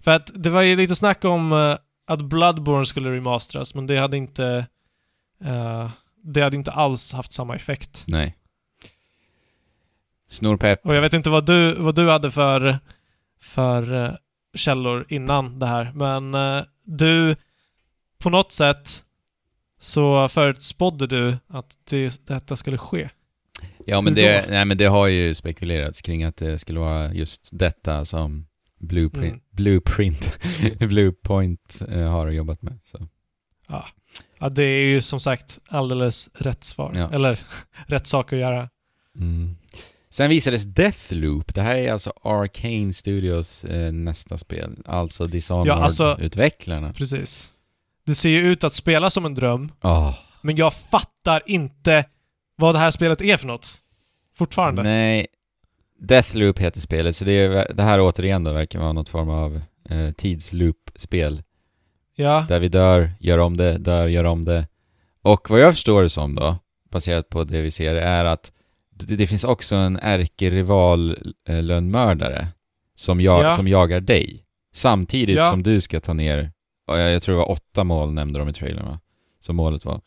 För 0.00 0.10
att 0.10 0.30
det 0.34 0.50
var 0.50 0.62
ju 0.62 0.76
lite 0.76 0.94
snack 0.94 1.24
om 1.24 1.52
eh, 1.52 1.76
att 2.06 2.22
Bloodborne 2.22 2.86
skulle 2.86 3.10
remasteras, 3.12 3.74
men 3.74 3.86
det 3.86 3.98
hade 3.98 4.16
inte... 4.16 4.66
eh, 5.44 5.90
det 6.24 6.40
hade 6.40 6.56
inte 6.56 6.70
alls 6.70 7.12
haft 7.12 7.32
samma 7.32 7.56
effekt. 7.56 8.04
Nej. 8.06 8.36
Snorpepp. 10.28 10.86
Och 10.86 10.94
jag 10.94 11.00
vet 11.00 11.12
inte 11.14 11.30
vad 11.30 11.46
du, 11.46 11.74
vad 11.74 11.94
du 11.94 12.10
hade 12.10 12.30
för, 12.30 12.78
för 13.40 14.04
eh, 14.04 14.12
källor 14.56 15.04
innan 15.08 15.58
det 15.58 15.66
här, 15.66 15.90
men 15.94 16.36
du, 16.84 17.36
på 18.22 18.30
något 18.30 18.52
sätt 18.52 19.04
så 19.80 20.28
förutspådde 20.28 21.06
du 21.06 21.36
att 21.48 21.74
det, 21.90 22.26
detta 22.26 22.56
skulle 22.56 22.78
ske. 22.78 23.08
Ja 23.86 24.00
men 24.00 24.14
det, 24.14 24.46
nej, 24.50 24.64
men 24.64 24.78
det 24.78 24.84
har 24.84 25.06
ju 25.06 25.34
spekulerats 25.34 26.02
kring 26.02 26.24
att 26.24 26.36
det 26.36 26.58
skulle 26.58 26.80
vara 26.80 27.14
just 27.14 27.50
detta 27.52 28.04
som 28.04 28.46
Blueprint, 28.80 29.24
Mm. 29.32 29.40
Blueprint, 29.50 30.38
Bluepoint 30.78 31.82
eh, 31.88 32.02
har 32.10 32.28
jobbat 32.30 32.62
med. 32.62 32.78
Så. 32.84 33.08
Ja, 34.40 34.48
det 34.48 34.62
är 34.62 34.86
ju 34.86 35.00
som 35.00 35.20
sagt 35.20 35.58
alldeles 35.68 36.30
rätt 36.34 36.64
svar. 36.64 36.92
Ja. 36.96 37.10
Eller 37.12 37.38
rätt 37.86 38.06
sak 38.06 38.32
att 38.32 38.38
göra. 38.38 38.68
Mm. 39.18 39.56
Sen 40.10 40.30
visades 40.30 40.64
Deathloop. 40.64 41.54
Det 41.54 41.62
här 41.62 41.76
är 41.76 41.92
alltså 41.92 42.12
Arcane 42.22 42.92
Studios 42.92 43.64
eh, 43.64 43.92
nästa 43.92 44.38
spel. 44.38 44.76
Alltså 44.86 45.26
Dishonored-utvecklarna. 45.26 46.92
Precis. 46.92 47.50
Det 48.08 48.14
ser 48.14 48.28
ju 48.30 48.40
ut 48.52 48.64
att 48.64 48.72
spela 48.72 49.10
som 49.10 49.24
en 49.24 49.34
dröm, 49.34 49.72
Åh, 49.82 50.14
men 50.42 50.56
jag 50.56 50.74
fattar 50.74 51.42
inte 51.46 52.04
vad 52.56 52.74
det 52.74 52.78
här 52.78 52.90
spelet 52.90 53.20
är 53.22 53.36
för 53.36 53.46
något. 53.46 53.68
Fortfarande. 54.36 54.82
nej. 54.82 55.26
Deathloop 56.00 56.58
heter 56.58 56.80
spelet, 56.80 57.16
så 57.16 57.24
det, 57.24 57.32
är, 57.32 57.72
det 57.74 57.82
här 57.82 58.00
återigen 58.00 58.44
då 58.44 58.52
verkar 58.52 58.78
vara 58.78 58.92
något 58.92 59.08
form 59.08 59.28
av 59.30 59.60
eh, 59.90 60.10
tidsloop-spel. 60.12 61.42
Ja. 62.16 62.44
Där 62.48 62.60
vi 62.60 62.68
dör, 62.68 63.10
gör 63.20 63.38
om 63.38 63.56
det, 63.56 63.78
dör, 63.78 64.06
gör 64.06 64.24
om 64.24 64.44
det. 64.44 64.66
Och 65.22 65.50
vad 65.50 65.60
jag 65.60 65.74
förstår 65.74 66.02
det 66.02 66.10
som 66.10 66.34
då, 66.34 66.58
baserat 66.90 67.28
på 67.28 67.44
det 67.44 67.60
vi 67.60 67.70
ser, 67.70 67.94
är 67.94 68.24
att 68.24 68.52
det, 68.94 69.16
det 69.16 69.26
finns 69.26 69.44
också 69.44 69.76
en 69.76 69.96
ärkerival 70.02 71.18
eh, 71.48 71.62
lönnmördare 71.62 72.48
som, 72.94 73.20
jag, 73.20 73.44
Ja. 73.44 73.52
som 73.52 73.68
jagar 73.68 74.00
dig. 74.00 74.44
Samtidigt 74.74 75.36
Ja. 75.36 75.50
som 75.50 75.62
du 75.62 75.80
ska 75.80 76.00
ta 76.00 76.12
ner, 76.12 76.52
jag, 76.88 77.10
jag 77.12 77.22
tror 77.22 77.34
det 77.34 77.38
var 77.38 77.50
åtta 77.50 77.84
mål 77.84 78.12
nämnde 78.12 78.38
de 78.38 78.48
i 78.48 78.52
trailern 78.52 78.84
va? 78.86 79.00
Som 79.40 79.56
målet 79.56 79.84
var. 79.84 80.00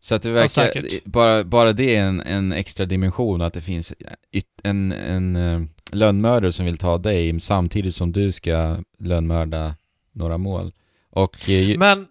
Så 0.00 0.14
att 0.14 0.22
det 0.22 0.30
verkar, 0.30 0.48
säkert. 0.48 1.04
bara, 1.04 1.44
bara 1.44 1.72
det 1.72 1.96
är 1.96 2.02
en, 2.04 2.20
en 2.20 2.52
extra 2.52 2.86
dimension 2.86 3.42
att 3.42 3.52
det 3.54 3.60
finns 3.60 3.92
yt, 4.32 4.46
en, 4.62 4.92
en 4.92 5.36
uh, 5.36 5.66
lönnmördare 5.92 6.52
som 6.52 6.66
vill 6.66 6.78
ta 6.78 6.98
dig 6.98 7.40
samtidigt 7.40 7.94
som 7.94 8.12
du 8.12 8.32
ska 8.32 8.76
lönnmörda 8.98 9.74
några 10.14 10.38
mål. 10.38 10.72
Och, 11.10 11.48
eh, 11.48 11.60
ju- 11.68 11.78
Men 11.78 12.06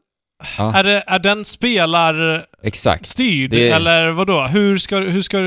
ja, 0.58 0.74
är, 0.76 0.84
det, 0.84 1.04
är 1.08 1.20
den 1.20 1.46
spelarstyrd, 1.46 2.46
exakt. 2.64 3.18
Det- 3.18 3.70
eller 3.70 4.10
vadå? 4.12 4.42
Hur 4.44 4.78
ska, 4.78 5.00
hur 5.00 5.22
ska 5.22 5.40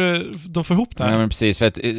de 0.48 0.64
få 0.64 0.74
ihop 0.74 0.96
det 0.96 1.04
här? 1.04 1.10
Ja 1.12 1.18
men 1.18 1.28
precis, 1.28 1.58
för 1.58 1.66
att 1.66 1.78
eh, 1.78 1.92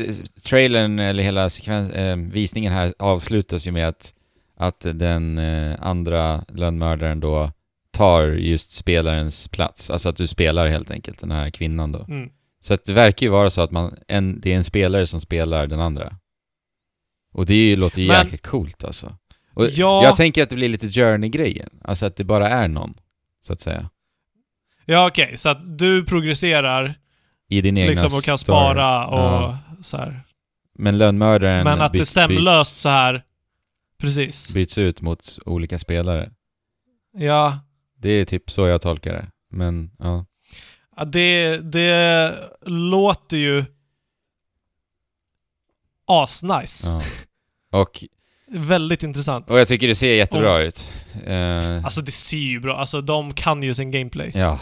trailern, 0.44 1.00
eller 1.00 1.24
hela 1.24 1.50
sekvens, 1.50 1.90
eh, 1.90 2.16
visningen 2.18 2.74
här 2.74 2.94
avslutas 3.00 3.68
ju 3.68 3.72
med 3.72 3.88
att, 3.88 4.14
att 4.62 4.80
den 4.94 5.38
eh, 5.38 5.76
andra 5.82 6.44
lönnmördaren 6.48 7.20
då 7.20 7.52
tar 7.92 8.24
just 8.28 8.72
spelarens 8.72 9.48
plats. 9.48 9.90
Alltså 9.90 10.10
att 10.10 10.16
du 10.16 10.28
spelar 10.28 10.68
helt 10.68 10.92
enkelt 10.92 11.20
den 11.20 11.32
här 11.32 11.50
kvinnan 11.50 11.92
då. 11.92 12.06
Mm. 12.10 12.30
Så 12.60 12.74
att 12.74 12.84
det 12.84 12.94
verkar 12.94 13.26
ju 13.26 13.30
vara 13.32 13.50
så 13.50 13.62
att 13.62 13.72
man, 13.72 13.96
en, 14.08 14.40
det 14.42 14.52
är 14.54 14.58
en 14.58 14.64
spelare 14.64 15.08
som 15.08 15.22
spelar 15.22 15.68
den 15.68 15.80
andra. 15.80 16.14
Och 17.34 17.46
det 17.46 17.54
är 17.54 17.58
ju, 17.66 17.76
låter 17.76 18.02
ju 18.02 18.08
Men- 18.08 18.18
jäkligt 18.26 18.48
coolt 18.48 18.84
alltså. 18.84 19.18
Och 19.54 19.68
Ja. 19.70 20.04
Jag 20.04 20.16
tänker 20.16 20.44
att 20.44 20.50
det 20.50 20.56
blir 20.56 20.70
lite 20.70 20.88
Journey-grejen. 20.90 21.70
Alltså 21.84 22.06
att 22.06 22.16
det 22.16 22.24
bara 22.24 22.50
är 22.50 22.68
någon, 22.68 22.94
så 23.48 23.54
att 23.54 23.62
säga. 23.62 23.90
Ja, 24.86 25.08
okej. 25.08 25.38
Så 25.38 25.50
att 25.50 25.78
du 25.80 26.06
progresserar 26.06 26.94
I 27.50 27.62
din 27.62 27.78
egna 27.78 27.92
liksom 27.92 28.18
och 28.18 28.24
kan 28.24 28.38
story. 28.38 28.56
spara 28.56 29.06
och 29.08 29.20
Ja. 29.20 29.58
så 29.84 29.98
här. 29.98 30.22
Men 30.78 30.98
lönnmördaren 30.98 31.64
Men 31.64 31.82
att 31.82 31.92
det 31.94 32.00
är 32.00 32.04
sömlöst 32.04 32.78
så 32.78 32.90
här. 32.90 33.24
Precis. 34.02 34.54
byts 34.54 34.78
ut 34.78 35.02
mot 35.02 35.40
olika 35.46 35.80
spelare. 35.80 36.32
Ja. 37.18 37.60
Det 37.98 38.10
är 38.10 38.26
typ 38.26 38.52
så 38.52 38.68
jag 38.68 38.82
tolkar 38.82 39.14
det. 39.14 39.28
Men, 39.52 39.92
ja. 40.00 40.26
Ja, 40.98 41.06
Det, 41.06 41.58
det 41.58 42.34
låter 42.66 43.38
ju 43.38 43.66
asnice. 46.08 46.90
ja. 46.90 47.02
Och, 47.80 48.04
Väldigt 48.54 49.04
intressant. 49.04 49.50
och 49.52 49.56
jag 49.58 49.68
tycker 49.68 49.88
det 49.88 49.96
ser 49.96 50.14
jättebra 50.14 50.62
ut. 50.62 50.94
Eh, 51.26 51.84
Alltså 51.86 52.02
det 52.02 52.12
ser 52.12 52.38
ju 52.38 52.60
bra 52.60 52.76
Alltså 52.78 53.02
de 53.02 53.34
kan 53.34 53.64
ju 53.64 53.74
sin 53.74 53.92
gameplay. 53.92 54.32
ja, 54.36 54.60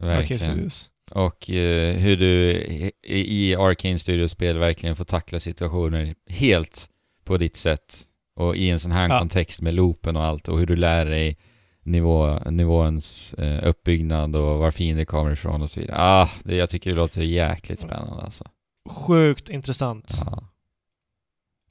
Arcane 0.00 0.16
verkligen. 0.16 0.40
Studios. 0.40 0.90
Och 1.10 1.50
eh, 1.50 1.96
hur 1.96 2.16
du 2.16 2.50
i, 2.52 2.92
i 3.48 3.56
Arcane 3.56 3.98
Studios-spel 3.98 4.58
verkligen 4.58 4.96
får 4.96 5.04
tackla 5.04 5.40
situationer 5.40 6.14
helt 6.28 6.88
på 7.24 7.36
ditt 7.36 7.56
sätt. 7.56 8.04
Och 8.38 8.56
i 8.56 8.70
en 8.70 8.78
sån 8.80 8.92
här 8.92 9.08
Ja. 9.08 9.18
kontext 9.18 9.60
med 9.62 9.74
loopen 9.74 10.16
och 10.16 10.24
allt 10.24 10.48
och 10.48 10.58
hur 10.58 10.66
du 10.66 10.76
lär 10.76 11.06
dig 11.06 11.36
nivå, 11.82 12.38
nivåns 12.38 13.34
eh, 13.34 13.68
uppbyggnad 13.68 14.36
och 14.36 14.58
var 14.58 14.70
fiender 14.70 15.04
kommer 15.04 15.30
ifrån 15.32 15.62
och 15.62 15.70
så 15.70 15.80
vidare. 15.80 15.96
Ah, 16.00 16.28
det, 16.44 16.56
jag 16.56 16.70
tycker 16.70 16.90
det 16.90 16.96
låter 16.96 17.22
jäkligt 17.22 17.80
spännande 17.80 18.22
alltså. 18.22 18.44
Sjukt 18.90 19.48
intressant. 19.48 20.22
Ja. 20.26 20.42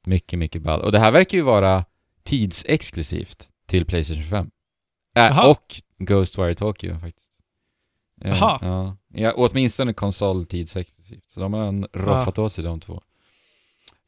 Mycket, 0.06 0.40
mycket 0.40 0.62
ball. 0.62 0.82
Och 0.82 0.92
det 0.92 1.00
här 1.00 1.12
verkar 1.12 1.38
ju 1.38 1.44
vara 1.44 1.86
tidsexklusivt 2.24 3.50
till 3.68 3.86
Playstation 3.86 4.24
5. 4.24 4.50
Äh, 5.16 5.50
och 5.50 5.76
Ghostwire 5.98 6.56
Tokyo 6.56 7.00
faktiskt. 7.00 7.32
Eh, 8.22 8.30
Jaha. 8.38 8.60
Ja, 8.62 8.98
ja, 9.14 9.34
åtminstone 9.36 9.94
konsol 9.94 10.46
tidsexklusivt. 10.46 11.30
Så 11.30 11.40
de 11.40 11.54
har 11.54 11.88
roffat 11.98 12.40
åt 12.40 12.54
sig 12.54 12.64
de 12.64 12.80
två. 12.80 13.02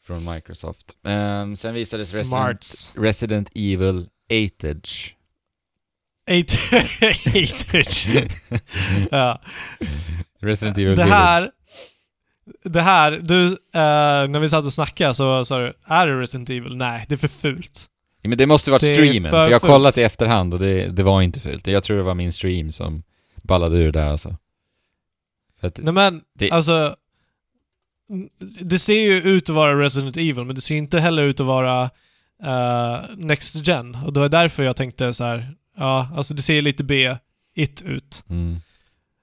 Från 0.10 0.34
Microsoft. 0.36 0.98
Ehm, 1.06 1.56
sen 1.56 1.74
visades 1.74 2.06
Resident, 2.18 2.28
Smarts. 2.28 2.94
Resident 2.98 3.50
Evil 3.56 4.08
8-edge. 4.32 5.14
Eight, 6.30 6.58
eight 7.36 8.08
ja. 9.12 9.42
Resident 10.42 10.78
Evil 10.78 10.96
Det 10.96 11.04
Village. 11.04 11.10
här... 11.20 11.52
Det 12.64 12.82
här, 12.82 13.12
du, 13.12 13.46
eh, 13.46 13.50
när 14.30 14.40
vi 14.40 14.50
satt 14.50 14.66
och 14.66 14.74
snackade 14.74 15.14
så 15.14 15.46
sa 15.46 15.60
du, 15.60 15.74
är 15.86 16.08
det 16.08 16.20
Resident 16.22 16.50
Evil? 16.50 16.76
Nej, 16.76 17.06
det 17.08 17.16
är 17.16 17.18
för 17.18 17.28
fult. 17.28 17.86
Ja, 18.22 18.30
men 18.30 18.38
det 18.38 18.46
måste 18.46 18.72
varit 18.72 18.82
Det 18.82 18.94
streamen, 18.94 19.24
för 19.24 19.30
för 19.46 19.52
jag 19.52 19.60
har 19.60 19.68
kollat 19.68 19.98
i 19.98 20.04
efterhand 20.04 20.54
och 20.54 20.60
det, 20.60 20.88
det 20.88 21.04
var 21.04 21.22
inte 21.22 21.40
fult. 21.40 21.68
Jag 21.68 21.84
tror 21.84 21.98
det 21.98 22.04
var 22.04 22.16
min 22.16 22.34
stream 22.34 22.72
som 22.72 23.04
ballade 23.44 23.78
ur 23.78 23.92
där 23.92 24.08
alltså. 24.08 24.36
För 25.60 25.68
att, 25.68 25.78
Nej 25.78 25.94
men, 25.94 26.22
Det- 26.40 26.52
alltså... 26.52 26.96
Det 28.62 28.80
ser 28.80 29.00
ju 29.02 29.22
ut 29.22 29.50
att 29.50 29.56
vara 29.56 29.80
Resident 29.84 30.18
Evil, 30.18 30.44
men 30.46 30.56
det 30.56 30.62
ser 30.62 30.76
inte 30.76 31.00
heller 31.00 31.24
ut 31.24 31.40
att 31.40 31.46
vara 31.46 31.90
eh, 32.44 33.00
Next 33.18 33.68
Gen. 33.68 33.96
Och 33.96 34.14
det 34.14 34.20
var 34.20 34.30
därför 34.30 34.64
jag 34.64 34.76
tänkte 34.76 35.14
så 35.14 35.24
här. 35.24 35.54
ja, 35.78 36.08
alltså 36.16 36.34
det 36.34 36.42
ser 36.42 36.62
lite 36.62 36.84
B-it 36.84 37.82
ut. 37.86 38.24
mm, 38.30 38.58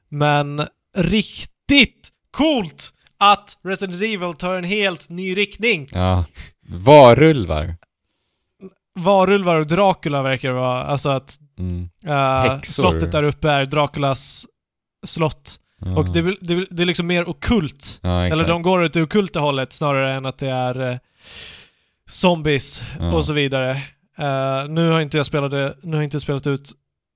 Men 0.08 0.66
riktigt 0.96 2.08
coolt 2.30 2.92
att 3.18 3.58
Resident 3.64 4.02
Evil 4.02 4.34
tar 4.34 4.54
en 4.56 4.64
helt 4.64 5.08
ny 5.08 5.36
riktning. 5.36 5.88
ja. 5.92 6.24
Varulvar. 6.68 7.76
Varulvar 8.98 9.56
och 9.56 9.66
Dracula 9.66 10.22
verkar 10.22 10.48
det 10.48 10.54
vara. 10.54 10.82
Alltså 10.84 11.08
att 11.08 11.38
Mm. 11.58 11.88
Häxor. 12.04 12.72
slottet 12.72 13.12
där 13.12 13.22
uppe 13.22 13.50
är 13.50 13.64
Draculas 13.64 14.46
slott. 15.06 15.56
Ja. 15.80 15.98
Och 15.98 16.12
det, 16.12 16.18
är 16.18 16.36
det, 16.40 16.66
det 16.70 16.82
är 16.82 16.86
liksom 16.86 17.06
mer 17.06 17.28
okult. 17.28 18.00
ja. 18.02 18.26
Eller 18.26 18.48
de 18.48 18.62
går 18.62 18.82
åt 18.82 18.92
det 18.92 19.02
ockulta 19.02 19.40
hållet 19.40 19.72
snarare 19.72 20.14
än 20.14 20.26
att 20.26 20.38
det 20.38 20.48
är 20.48 20.90
eh, 20.90 20.98
zombies 22.08 22.82
Ja. 22.98 23.12
och 23.12 23.24
så 23.24 23.32
vidare. 23.32 23.70
Eh, 24.18 24.68
nu 24.68 24.90
har 24.90 25.00
inte 25.00 25.16
jag 25.16 25.26
spelat 25.26 25.50
det, 25.50 25.76
nu 25.82 25.96
har 25.96 26.02
inte 26.02 26.20
spelat 26.20 26.46
ut 26.46 26.72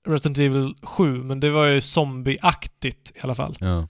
Resident 0.09 0.39
Evil 0.39 0.75
7, 0.83 1.23
men 1.23 1.41
det 1.41 1.51
var 1.51 1.65
ju 1.67 1.81
zombieaktigt 1.81 3.13
i 3.17 3.21
alla 3.23 3.35
fall. 3.35 3.57
Ja. 3.61 3.89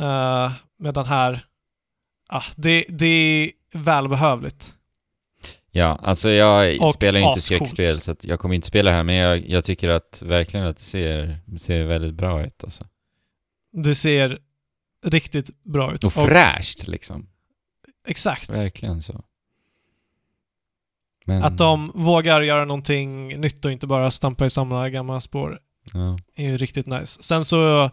Uh, 0.00 0.52
medan 0.78 1.06
här, 1.06 1.40
ah, 2.28 2.42
det, 2.56 2.84
det 2.88 3.06
är 3.06 3.50
välbehövligt. 3.74 4.74
ja, 5.70 5.98
alltså 6.02 6.30
jag 6.30 6.82
Och 6.82 6.94
spelar 6.94 7.20
ju 7.20 7.26
inte 7.26 7.40
skräckspel 7.40 8.00
så 8.00 8.16
jag 8.20 8.40
kommer 8.40 8.54
inte 8.54 8.66
spela 8.68 8.90
här 8.90 9.02
men 9.02 9.14
jag, 9.14 9.48
jag 9.48 9.64
tycker 9.64 9.88
att 9.88 10.22
verkligen 10.22 10.66
att 10.66 10.76
det 10.76 10.84
ser, 10.84 11.38
ser 11.58 11.84
väldigt 11.84 12.14
bra 12.14 12.46
ut 12.46 12.64
alltså. 12.64 12.84
Det 13.82 13.94
ser 13.94 14.38
riktigt 15.06 15.62
bra 15.64 15.94
ut. 15.94 16.04
Och 16.04 16.12
fräscht 16.12 16.86
liksom. 16.88 17.28
Exakt. 18.08 18.50
Verkligen 18.50 19.02
så. 19.02 19.24
Men, 21.24 21.42
Att 21.44 21.58
de 21.58 21.92
vågar 21.94 22.40
göra 22.42 22.64
någonting 22.64 23.40
nytt 23.40 23.64
och 23.64 23.72
inte 23.72 23.86
bara 23.86 24.10
stampa 24.10 24.46
i 24.46 24.50
samma 24.50 24.88
gamla 24.90 25.20
spår 25.20 25.58
Ja. 25.92 26.18
är 26.34 26.44
ju 26.44 26.56
riktigt 26.56 26.86
nice. 26.86 27.22
Sen 27.22 27.44
så 27.44 27.90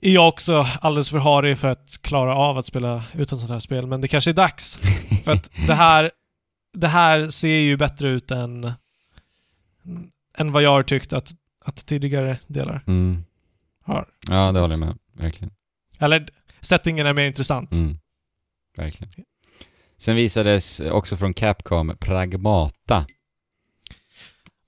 är 0.00 0.10
jag 0.14 0.28
också 0.28 0.66
alldeles 0.80 1.10
för 1.10 1.18
harig 1.18 1.58
för 1.58 1.68
att 1.68 1.98
klara 2.02 2.36
av 2.36 2.58
att 2.58 2.66
spela 2.66 3.04
utan 3.14 3.38
sånt 3.38 3.50
här 3.50 3.58
spel, 3.58 3.86
men 3.86 4.00
det 4.00 4.08
kanske 4.08 4.30
är 4.30 4.34
dags. 4.34 4.76
för 5.24 5.32
att 5.32 5.50
det 5.66 5.74
här, 5.74 6.10
det 6.72 6.88
här 6.88 7.28
ser 7.28 7.48
ju 7.58 7.76
bättre 7.76 8.08
ut 8.10 8.30
än, 8.30 8.72
än 10.38 10.52
vad 10.52 10.62
jag 10.62 10.70
har 10.70 10.82
tyckt 10.82 11.12
att, 11.12 11.32
att 11.64 11.86
tidigare 11.86 12.38
delar 12.46 12.82
Mm. 12.86 13.24
Har. 13.86 14.06
Ja, 14.28 14.52
det 14.52 14.60
håller 14.60 14.74
jag 14.74 14.80
med. 14.80 14.98
Verkligen. 15.12 15.50
Eller, 15.98 16.28
settingen 16.60 17.06
är 17.06 17.14
mer 17.14 17.26
intressant. 17.26 17.72
Mm. 17.76 17.96
Verkligen. 18.76 19.12
Sen 19.98 20.16
visades 20.16 20.80
också 20.80 21.16
från 21.16 21.34
Capcom 21.34 21.96
Pragmata. 22.00 23.06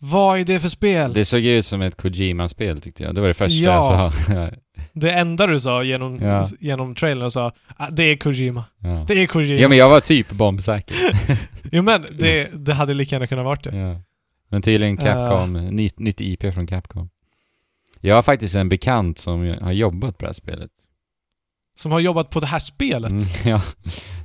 Vad 0.01 0.39
är 0.39 0.45
det 0.45 0.61
för 0.61 0.69
spel? 0.69 1.13
Det, 1.13 1.21
Det 1.21 1.25
såg 1.25 1.41
ut 1.41 1.67
som 1.67 1.83
ett 1.83 1.97
Kojima-spel 1.97 2.81
tyckte 2.81 3.03
jag. 3.03 3.15
Det 3.15 3.21
var 3.21 3.29
det 3.29 3.35
första 3.35 3.55
Ja. 3.65 4.13
jag 4.25 4.53
sa. 5.03 5.09
enda 5.09 5.47
du 5.47 5.61
sa 5.61 5.83
genom, 5.83 6.19
Ja. 6.23 6.45
genom 6.61 6.95
trailern 6.95 7.31
sa 7.31 7.53
ah, 7.77 7.91
det 7.91 8.03
är 8.03 8.17
Kojima. 8.17 8.65
ja. 8.79 9.05
Det 9.09 9.23
är 9.23 9.27
Kojima. 9.27 9.61
ja, 9.61 9.69
men 9.69 9.79
jag 9.79 9.89
var 9.91 10.01
typ 10.01 10.31
bombsäker. 10.31 10.97
Jo 11.73 11.83
men, 11.83 12.07
det, 12.19 12.51
det 12.67 12.75
hade 12.75 12.95
lika 12.95 13.15
gärna 13.17 13.27
kunnat 13.27 13.45
varit 13.45 13.65
det. 13.65 13.77
ja. 13.77 14.01
Men 14.51 14.63
tydligen 14.63 14.97
Capcom, 14.97 15.53
nytt, 15.53 15.99
nytt 15.99 16.21
IP 16.21 16.55
från 16.55 16.67
Capcom. 16.67 17.11
Jag 18.01 18.15
har 18.15 18.23
faktiskt 18.23 18.55
en 18.55 18.69
bekant 18.69 19.19
som 19.19 19.57
har 19.61 19.73
jobbat 19.73 20.19
på 20.19 20.25
det 20.25 20.29
här 20.29 20.35
spelet. 20.35 20.71
Som 21.79 21.93
har 21.93 22.01
jobbat 22.01 22.31
på 22.31 22.41
det 22.41 22.47
här 22.47 22.59
spelet. 22.59 23.11
Mm, 23.11 23.25
ja. 23.45 23.63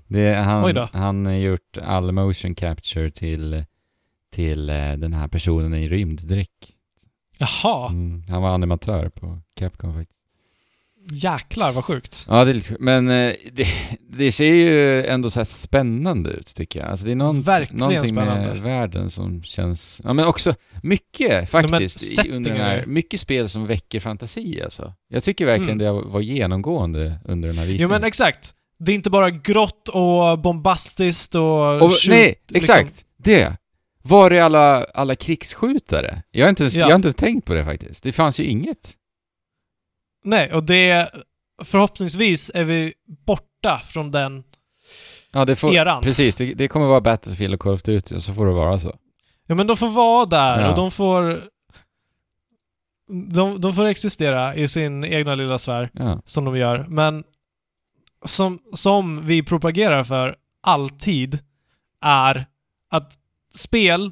Det, 0.07 0.35
han, 0.35 0.87
han 0.93 1.25
har 1.25 1.33
gjort 1.33 1.77
all 1.83 2.11
motion 2.11 2.55
capture 2.55 3.11
till, 3.11 3.65
till 4.31 4.69
eh, 4.69 4.93
den 4.93 5.13
här 5.13 5.27
personen 5.27 5.73
i 5.73 5.89
rymddräck. 5.89 6.49
Jaha, 7.37 7.89
Mm, 7.89 8.23
han 8.29 8.41
var 8.41 8.49
animatör 8.49 9.09
på 9.09 9.39
Capcom 9.55 9.93
faktiskt. 9.93 10.22
Jäklar 11.11 11.71
vad 11.71 11.85
sjukt. 11.85 12.25
Ja, 12.29 12.43
det 12.45 12.51
är 12.51 12.53
lite 12.53 12.75
Men 12.79 13.09
eh, 13.09 13.33
det, 13.51 13.67
det 14.09 14.31
ser 14.31 14.53
ju 14.53 15.05
ändå 15.05 15.29
så 15.29 15.45
spännande 15.45 16.29
ut 16.29 16.55
tycker 16.55 16.79
jag. 16.79 16.89
Alltså 16.89 17.05
det 17.05 17.11
är 17.11 17.15
något, 17.15 17.37
Verkligen 17.47 17.79
någonting 17.79 18.07
spännande. 18.07 18.47
med 18.47 18.61
världen 18.61 19.09
som 19.09 19.43
känns... 19.43 20.01
Ja 20.03 20.13
men 20.13 20.25
också 20.25 20.55
mycket 20.83 21.49
faktiskt. 21.49 22.25
i- 22.25 22.31
under 22.31 22.51
den 22.51 22.61
här, 22.61 22.85
mycket 22.85 23.19
spel 23.19 23.49
som 23.49 23.67
väcker 23.67 23.99
fantasi 23.99 24.61
alltså. 24.63 24.93
Jag 25.09 25.23
tycker 25.23 25.45
verkligen 25.45 25.81
Mm. 25.81 25.95
det 25.95 26.09
var 26.09 26.21
genomgående 26.21 27.19
under 27.25 27.47
den 27.49 27.57
här 27.57 27.65
visningen. 27.65 27.81
Jo 27.81 27.99
men 27.99 28.03
exakt. 28.03 28.53
Det 28.79 28.91
är 28.91 28.95
inte 28.95 29.09
bara 29.09 29.29
grått 29.29 29.87
och 29.89 30.39
bombastiskt 30.39 31.35
och... 31.35 31.81
Och, 31.81 31.91
shoot, 31.91 32.09
nej, 32.09 32.35
liksom. 32.47 32.75
exakt! 32.79 33.05
Det! 33.17 33.57
Var 34.05 34.31
är 34.31 34.41
alla, 34.41 34.83
alla 34.83 35.15
krigsskjutare? 35.15 36.23
Jag 36.31 36.45
har, 36.45 36.49
inte 36.49 36.63
ens, 36.63 36.73
Ja. 36.75 36.79
jag 36.81 36.87
har 36.87 36.95
inte 36.95 37.13
tänkt 37.13 37.45
på 37.47 37.53
det 37.53 37.65
faktiskt. 37.65 38.03
Det 38.03 38.11
fanns 38.11 38.39
ju 38.39 38.43
inget. 38.43 38.91
Nej, 40.23 40.53
och 40.53 40.63
det... 40.63 41.09
Förhoppningsvis 41.63 42.51
är 42.55 42.63
vi 42.63 42.93
borta 43.25 43.81
från 43.83 44.11
den 44.11 44.43
Ja, 45.31 45.45
det 45.45 45.55
får, 45.55 45.73
eran. 45.75 46.03
precis. 46.03 46.35
Det, 46.35 46.53
det 46.53 46.67
kommer 46.67 46.85
vara 46.85 47.01
Battlefield 47.01 47.53
och 47.53 47.59
Call 47.59 47.73
of 47.73 47.83
Duty 47.83 48.15
och 48.15 48.23
så 48.23 48.33
får 48.33 48.45
det 48.45 48.51
vara 48.51 48.79
så. 48.79 48.95
Ja 49.47 49.55
men 49.55 49.67
de 49.67 49.77
får 49.77 49.87
vara 49.89 50.25
där 50.25 50.61
Ja. 50.61 50.69
och 50.69 50.75
de 50.75 50.91
får... 50.91 51.41
De, 53.33 53.61
de 53.61 53.73
får 53.73 53.85
existera 53.85 54.55
i 54.55 54.67
sin 54.67 55.03
egna 55.03 55.35
lilla 55.35 55.57
sfär, 55.57 55.89
Ja. 55.93 56.21
som 56.25 56.45
de 56.45 56.57
gör. 56.57 56.85
Men 56.87 57.23
som, 58.25 58.59
som 58.73 59.25
vi 59.25 59.43
propagerar 59.43 60.03
för 60.03 60.35
alltid 60.67 61.39
är 62.01 62.45
att 62.91 63.13
spel, 63.55 64.11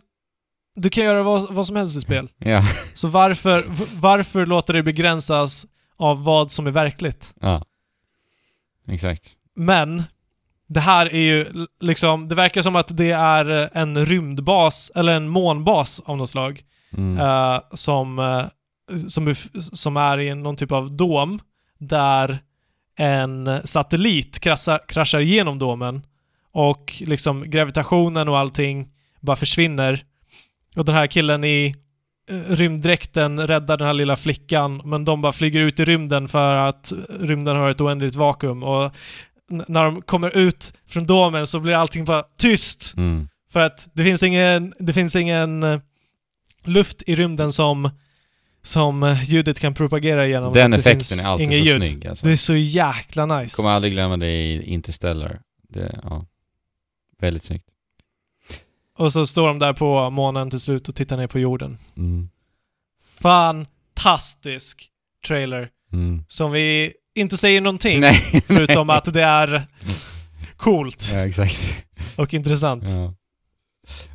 du 0.76 0.90
kan 0.90 1.04
göra 1.04 1.24
vad, 1.24 1.54
vad 1.54 1.68
som 1.68 1.76
helst 1.76 1.98
i 1.98 2.02
spel. 2.02 2.30
Ja. 2.38 2.64
Så 2.94 3.08
varför, 3.08 3.66
varför 4.00 4.46
låta 4.46 4.74
det 4.74 4.84
begränsas 4.84 5.68
av 6.02 6.24
vad 6.24 6.52
som 6.52 6.68
är 6.68 6.72
verkligt? 6.72 7.34
ja. 7.42 7.66
Exakt. 8.88 9.34
Men 9.56 10.04
det 10.68 10.80
här 10.80 11.06
är 11.14 11.20
ju 11.20 11.66
liksom, 11.80 12.28
det 12.28 12.36
verkar 12.36 12.62
som 12.62 12.76
att 12.76 12.98
det 12.98 13.12
är 13.12 13.70
en 13.74 14.06
rymdbas, 14.06 14.92
eller 14.96 15.14
en 15.14 15.28
månbas 15.30 16.00
av 16.06 16.18
något 16.18 16.30
slag, 16.30 16.62
Mm. 16.94 17.18
eh, 17.18 17.60
som, 17.74 18.20
eh, 18.20 18.46
som, 19.08 19.36
som 19.74 19.98
är 19.98 20.20
i 20.20 20.36
någon 20.36 20.56
typ 20.56 20.72
av 20.72 20.92
dom, 20.96 21.40
där 21.80 22.40
en 22.98 23.62
satellit 23.68 24.40
kraschar, 24.40 24.80
kraschar 24.88 25.20
igenom 25.20 25.60
domen 25.60 26.06
och 26.52 26.94
liksom 27.06 27.50
gravitationen 27.50 28.30
och 28.30 28.38
allting 28.38 28.90
bara 29.20 29.36
försvinner. 29.36 30.04
Och 30.76 30.86
den 30.86 30.96
här 30.96 31.08
killen 31.08 31.44
i 31.44 31.66
eh, 31.68 31.74
rymddräkten 32.48 33.48
räddar 33.48 33.78
den 33.78 33.88
här 33.88 33.94
lilla 33.94 34.16
flickan, 34.16 34.82
men 34.86 35.06
de 35.06 35.22
bara 35.22 35.34
flyger 35.34 35.62
ut 35.62 35.80
i 35.80 35.86
rymden 35.86 36.28
för 36.28 36.56
att 36.56 36.94
rymden 37.20 37.56
har 37.56 37.70
ett 37.70 37.82
oändligt 37.82 38.16
vakuum 38.16 38.64
och 38.64 38.96
när 39.52 39.84
de 39.84 40.02
kommer 40.02 40.38
ut 40.38 40.74
från 40.88 41.06
domen 41.06 41.48
så 41.48 41.60
blir 41.60 41.74
allting 41.74 42.06
bara 42.06 42.24
tyst. 42.38 42.94
Mm. 42.98 43.28
För 43.52 43.60
att 43.60 43.90
det 43.94 44.04
finns 44.04 44.24
ingen, 44.24 44.74
det 44.80 44.94
finns 44.94 45.16
ingen 45.16 45.64
eh, 45.64 45.80
luft 46.64 47.04
i 47.08 47.16
rymden 47.16 47.52
som, 47.52 47.90
som 48.64 49.04
eh, 49.04 49.24
ljudet 49.24 49.60
kan 49.60 49.74
propagera 49.74 50.28
igenom. 50.28 50.54
Den 50.54 50.74
effekten 50.74 51.20
är 51.20 51.30
alltid 51.30 51.48
så 51.48 51.54
ljud. 51.54 51.76
snygg 51.76 52.08
alltså. 52.08 52.26
Det 52.26 52.32
är 52.32 52.36
så 52.36 52.56
jäkla 52.56 53.26
nice. 53.26 53.56
Kommer 53.56 53.70
aldrig 53.70 53.94
glömma 53.94 54.18
det 54.18 54.32
i 54.32 54.74
Interstellar. 54.74 55.40
Det, 55.70 56.00
ja. 56.04 56.26
Väldigt 57.20 57.44
snyggt. 57.44 57.66
Och 58.98 59.14
så 59.14 59.26
står 59.26 59.48
de 59.48 59.60
där 59.60 59.74
på 59.74 60.10
månen 60.10 60.50
till 60.50 60.60
slut 60.60 60.90
och 60.90 60.96
tittar 60.96 61.18
ner 61.18 61.28
på 61.28 61.40
jorden. 61.40 61.78
Mm. 61.98 62.30
Fantastisk 63.22 64.88
trailer. 65.28 65.70
Mm. 65.94 66.24
Som 66.28 66.52
vi 66.52 66.94
inte 67.16 67.38
säger 67.38 67.62
någonting, 67.62 68.00
Nej. 68.00 68.14
förutom 68.48 68.90
att 68.90 69.14
det 69.14 69.24
är 69.24 69.64
coolt 70.58 71.12
Ja, 71.14 71.48
och 72.16 72.34
intressant. 72.34 72.84
Ja. 72.88 73.14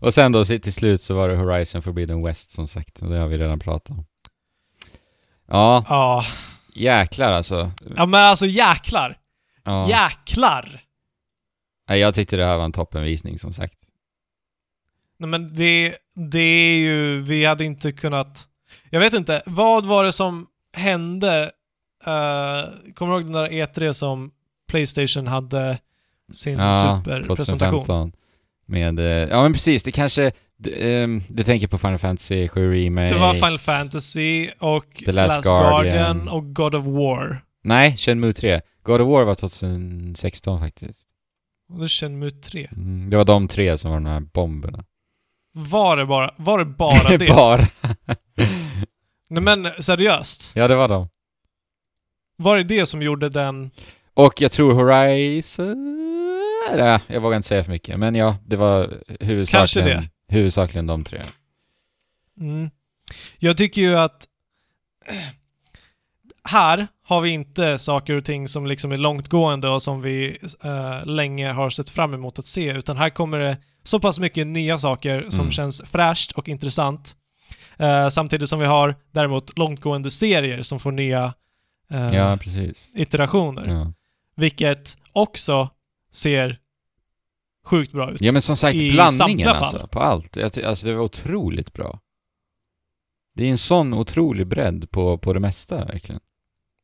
Och 0.00 0.14
sen 0.14 0.32
då 0.32 0.44
till 0.44 0.72
slut 0.72 1.02
så 1.02 1.14
var 1.14 1.28
det 1.28 1.36
Horizon 1.36 1.82
Forbidden 1.82 2.22
West 2.24 2.50
som 2.50 2.68
sagt, 2.68 3.02
och 3.02 3.08
det 3.10 3.18
har 3.18 3.26
vi 3.28 3.38
redan 3.38 3.58
pratat 3.58 3.90
om. 3.90 4.06
Ja, 5.48 5.84
Ja. 5.88 6.24
jäklar 6.74 7.32
alltså. 7.32 7.70
ja, 7.96 8.06
men 8.06 8.24
alltså 8.24 8.46
jäklar. 8.46 9.18
Ja. 9.64 9.88
Jäklar! 9.88 10.80
Nej, 11.88 11.98
Jag 12.00 12.14
tyckte 12.14 12.36
det 12.36 12.44
här 12.44 12.56
var 12.56 12.64
en 12.64 12.72
toppenvisning 12.72 13.38
som 13.38 13.52
sagt. 13.52 13.74
Nej 15.18 15.30
men 15.30 15.54
det, 15.54 15.96
det 16.14 16.38
är 16.38 16.78
ju, 16.78 17.18
vi 17.18 17.44
hade 17.44 17.64
inte 17.64 17.92
kunnat... 17.92 18.48
Jag 18.90 19.00
vet 19.00 19.14
inte, 19.14 19.42
vad 19.46 19.86
var 19.86 20.04
det 20.04 20.12
som 20.12 20.46
hände? 20.76 21.50
Uh, 22.06 22.92
kommer 22.94 23.12
du 23.12 23.18
ihåg 23.18 23.24
den 23.24 23.32
där 23.32 23.48
E3 23.48 23.92
som 23.92 24.30
Playstation 24.68 25.26
hade 25.26 25.78
sin 26.32 26.58
Ja, 26.58 27.02
superpresentation? 27.04 27.84
2015. 27.84 28.12
Med, 28.66 28.98
eh, 28.98 29.04
ja 29.06 29.42
men 29.42 29.52
precis, 29.52 29.82
det 29.82 29.92
kanske, 29.92 30.32
du, 30.56 30.74
ehm, 30.74 31.22
du 31.28 31.42
tänker 31.42 31.68
på 31.68 31.78
Final 31.78 31.98
Fantasy 31.98 32.48
7 32.48 32.72
Remake? 32.74 33.14
Det 33.14 33.20
var 33.20 33.34
Final 33.34 33.58
Fantasy 33.58 34.50
och 34.58 34.86
The 35.06 35.12
Last 35.12 35.36
Last, 35.36 35.48
Guardian. 35.50 35.82
Guardian. 35.82 36.28
och 36.28 36.54
God 36.54 36.74
of 36.74 36.84
War. 36.84 37.42
Nej, 37.64 37.96
Shenmue 37.96 38.32
3. 38.32 38.60
God 38.82 39.00
of 39.00 39.08
War 39.08 39.24
var 39.24 39.34
2016 39.34 40.60
faktiskt. 40.60 41.02
Och 41.72 41.78
det 41.78 41.84
är 41.84 41.88
Shenmue 41.88 42.30
3. 42.30 42.68
Mm, 42.76 43.10
det 43.10 43.16
var 43.16 43.24
de 43.24 43.48
tre 43.48 43.78
som 43.78 43.90
var 43.90 43.96
de 43.96 44.06
här 44.06 44.20
bomberna. 44.20 44.84
Var 45.58 45.96
det 45.96 46.06
bara, 46.06 46.34
var 46.36 46.58
det, 46.58 46.64
bara 46.64 47.08
det? 47.18 47.28
Bara. 47.28 47.66
Nej 49.28 49.42
men 49.42 49.68
seriöst. 49.82 50.52
ja, 50.56 50.68
det 50.68 50.74
var 50.76 50.88
de. 50.88 51.08
Var 52.36 52.56
det 52.56 52.62
det 52.62 52.86
som 52.86 53.02
gjorde 53.02 53.28
den... 53.28 53.70
Och 54.14 54.40
jag 54.40 54.52
tror 54.52 54.74
Horizon... 54.74 55.96
Nej, 56.76 57.00
jag 57.06 57.20
vågar 57.20 57.36
inte 57.36 57.48
säga 57.48 57.64
för 57.64 57.70
mycket. 57.72 57.98
Men 57.98 58.14
ja, 58.14 58.36
det 58.46 58.56
var 58.56 59.02
huvudsakligen, 59.20 59.92
Kanske 59.92 60.10
huvudsakligen 60.28 60.86
de 60.86 61.04
tre. 61.04 61.22
Mm. 62.40 62.70
Jag 63.38 63.56
tycker 63.56 63.82
ju 63.82 63.96
att 63.98 64.26
här 66.48 66.88
har 67.08 67.20
vi 67.20 67.30
inte 67.30 67.78
saker 67.78 68.14
och 68.14 68.24
ting 68.24 68.48
som 68.48 68.66
liksom 68.66 68.92
är 68.92 68.96
långtgående 68.96 69.68
och 69.68 69.82
som 69.82 70.00
vi 70.02 70.38
eh, 70.64 71.04
länge 71.06 71.52
har 71.52 71.70
sett 71.70 71.90
fram 71.90 72.14
emot 72.14 72.38
att 72.38 72.46
se, 72.46 72.72
utan 72.72 72.96
här 72.96 73.10
kommer 73.10 73.38
det 73.38 73.56
så 73.82 74.00
pass 74.00 74.20
mycket 74.20 74.46
nya 74.46 74.78
saker 74.78 75.26
som 75.30 75.40
Mm. 75.40 75.50
känns 75.50 75.82
fräscht 75.84 76.32
och 76.32 76.48
intressant. 76.48 77.16
Eh, 77.78 78.08
samtidigt 78.08 78.48
som 78.48 78.58
vi 78.58 78.66
har 78.66 78.94
däremot 79.12 79.58
långtgående 79.58 80.10
serier 80.10 80.62
som 80.62 80.78
får 80.80 80.92
nya 80.92 81.34
eh, 81.90 82.14
Ja, 82.14 82.38
iterationer. 82.94 83.66
Ja. 83.66 83.92
Vilket 84.36 84.98
också 85.12 85.68
ser 86.12 86.58
sjukt 87.66 87.92
bra 87.92 88.10
ut. 88.10 88.20
ja, 88.20 88.32
men 88.32 88.42
som 88.42 88.56
sagt, 88.56 88.74
I 88.76 88.92
blandningen 88.92 89.48
alltså, 89.48 89.86
på 89.86 90.00
allt. 90.00 90.36
Alltså, 90.38 90.86
det 90.86 90.94
var 90.94 91.04
otroligt 91.04 91.72
bra. 91.72 92.00
Det 93.34 93.44
är 93.44 93.50
en 93.50 93.58
sån 93.58 93.94
otrolig 93.94 94.46
bredd 94.46 94.90
på, 94.90 95.18
på 95.18 95.32
det 95.32 95.40
mesta, 95.40 95.84
verkligen. 95.84 96.20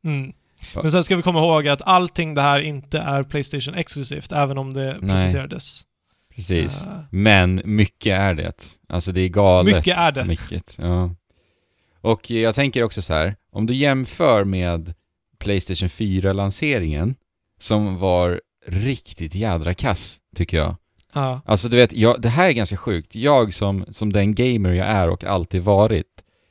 Mm. 0.05 0.33
Men 0.75 0.91
sen 0.91 1.05
ska 1.05 1.17
vi 1.17 1.23
komma 1.23 1.39
ihåg 1.39 1.69
att 1.69 1.83
allting 1.83 2.35
det 2.35 2.43
här 2.43 2.59
inte 2.61 2.99
är 2.99 3.23
Playstation 3.23 3.75
exklusivt, 3.75 4.33
även 4.33 4.59
om 4.59 4.75
det 4.75 4.97
Nej. 5.01 5.11
presenterades. 5.11 5.83
Precis. 6.37 6.85
Eh, 6.85 6.91
Men 7.11 7.63
mycket 7.65 8.19
är 8.19 8.35
det. 8.35 8.79
Alltså 8.89 9.13
det 9.13 9.21
är 9.21 9.29
galet. 9.29 9.77
Mycket 9.77 9.99
är 9.99 10.13
det. 10.13 10.25
Mycket, 10.25 10.79
ja. 10.83 11.11
Och 12.01 12.31
jag 12.31 12.55
tänker 12.55 12.83
också 12.83 13.03
så 13.03 13.15
här, 13.15 13.37
om 13.53 13.67
du 13.67 13.75
jämför 13.75 14.45
med 14.45 14.95
Playstation 15.39 15.89
4-lanseringen, 15.89 17.15
som 17.59 17.99
var 17.99 18.41
riktigt 18.67 19.35
jädra 19.35 19.75
kass, 19.75 20.19
tycker 20.37 20.57
jag. 20.57 20.77
ja. 21.15 21.41
Alltså 21.47 21.69
du 21.69 21.77
vet, 21.77 21.93
jag, 21.93 22.21
det 22.23 22.29
här 22.29 22.49
är 22.49 22.53
ganska 22.53 22.77
sjukt. 22.77 23.15
Jag 23.15 23.55
som, 23.55 23.85
som 23.91 24.13
den 24.13 24.35
gamer 24.35 24.73
jag 24.73 24.87
är 24.87 25.09
och 25.09 25.25
alltid 25.25 25.63
varit, 25.63 26.07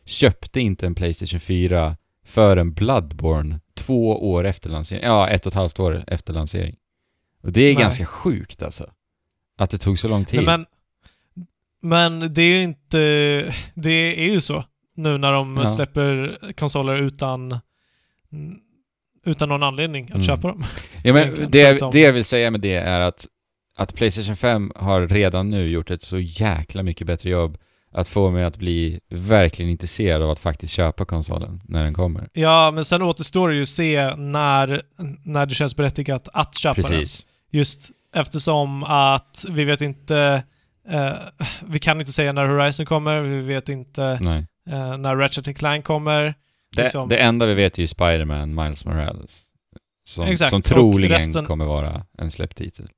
köpte 0.06 0.60
inte 0.62 0.86
en 0.86 0.96
Playstation 0.96 1.40
4 1.40 1.98
för 2.26 2.58
en 2.58 2.74
Bloodborne 2.74 3.60
två 3.74 4.32
år 4.32 4.44
efter 4.46 4.70
lansering. 4.70 5.04
Ja, 5.04 5.30
ett 5.30 5.46
och 5.46 5.52
ett 5.52 5.56
halvt 5.56 5.80
år 5.80 6.04
efter 6.08 6.34
lansering. 6.34 6.76
Och 7.44 7.52
det 7.52 7.62
är 7.62 7.74
Nej. 7.74 7.82
ganska 7.84 8.06
sjukt 8.06 8.64
alltså. 8.64 8.90
Att 9.58 9.70
det 9.70 9.78
tog 9.78 10.00
så 10.00 10.08
lång 10.08 10.26
tid. 10.26 10.44
Men, 10.46 10.66
men 11.82 12.34
det 12.34 12.42
är 12.42 12.56
ju 12.58 12.64
inte... 12.64 12.98
Det 13.74 14.26
är 14.28 14.32
ju 14.34 14.42
så 14.42 14.64
nu 14.96 15.18
när 15.18 15.32
de 15.32 15.58
Ja. 15.58 15.66
släpper 15.66 16.38
konsoler 16.58 16.96
utan 16.96 17.60
utan 19.26 19.50
någon 19.50 19.64
anledning 19.64 20.04
att 20.04 20.10
Mm. 20.10 20.22
köpa 20.24 20.48
dem. 20.48 20.64
Ja 21.04 21.14
men 21.14 21.36
det, 21.50 21.92
det 21.92 22.00
jag 22.00 22.14
vill 22.14 22.26
säga 22.26 22.52
med 22.52 22.62
det 22.62 22.74
är 22.76 23.00
att, 23.00 23.28
att 23.76 23.96
Playstation 23.96 24.36
5 24.36 24.72
har 24.76 25.08
redan 25.08 25.50
nu 25.50 25.68
gjort 25.70 25.92
ett 25.92 26.02
så 26.02 26.20
jäkla 26.20 26.84
mycket 26.84 27.08
bättre 27.08 27.30
jobb 27.30 27.58
att 27.92 28.08
få 28.08 28.30
mig 28.30 28.44
att 28.44 28.58
bli 28.58 29.00
verkligen 29.10 29.72
intresserad 29.72 30.22
av 30.22 30.30
att 30.30 30.40
faktiskt 30.40 30.74
köpa 30.74 31.06
konsolen 31.06 31.62
när 31.68 31.84
den 31.84 31.94
kommer. 31.94 32.30
Ja, 32.34 32.72
men 32.72 32.86
sen 32.86 33.02
återstår 33.02 33.50
det 33.50 33.56
ju 33.56 33.62
att 33.62 33.68
se 33.68 34.16
när, 34.16 34.82
när 35.24 35.46
det 35.46 35.56
känns 35.56 35.76
berättigat 35.76 36.30
att 36.34 36.56
köpa 36.56 36.82
den. 36.82 36.84
Precis. 36.92 37.26
Just 37.52 37.92
eftersom 38.16 38.84
att 38.84 39.46
vi 39.50 39.64
vet 39.64 39.82
inte... 39.82 40.44
Eh, 40.90 41.12
vi 41.68 41.80
kan 41.80 42.00
inte 42.00 42.12
säga 42.12 42.32
när 42.34 42.46
Horizon 42.46 42.86
kommer, 42.86 43.22
vi 43.22 43.42
vet 43.42 43.70
inte 43.70 44.04
eh, 44.70 44.98
när 44.98 45.16
Ratchet 45.16 45.58
Clank 45.58 45.86
kommer. 45.86 46.34
Det, 46.76 46.82
Liksom. 46.84 47.10
det 47.10 47.18
enda 47.18 47.46
vi 47.46 47.54
vet 47.54 47.78
är 47.78 47.82
ju 47.82 47.88
Spider-Man, 47.88 48.56
Miles 48.56 48.86
Morales. 48.86 49.44
Som, 50.04 50.24
Exakt, 50.26 50.50
som 50.50 50.62
troligen 50.62 51.10
resten- 51.18 51.46
kommer 51.46 51.66
vara 51.66 52.06
en 52.18 52.32
släpptitel. 52.32 52.90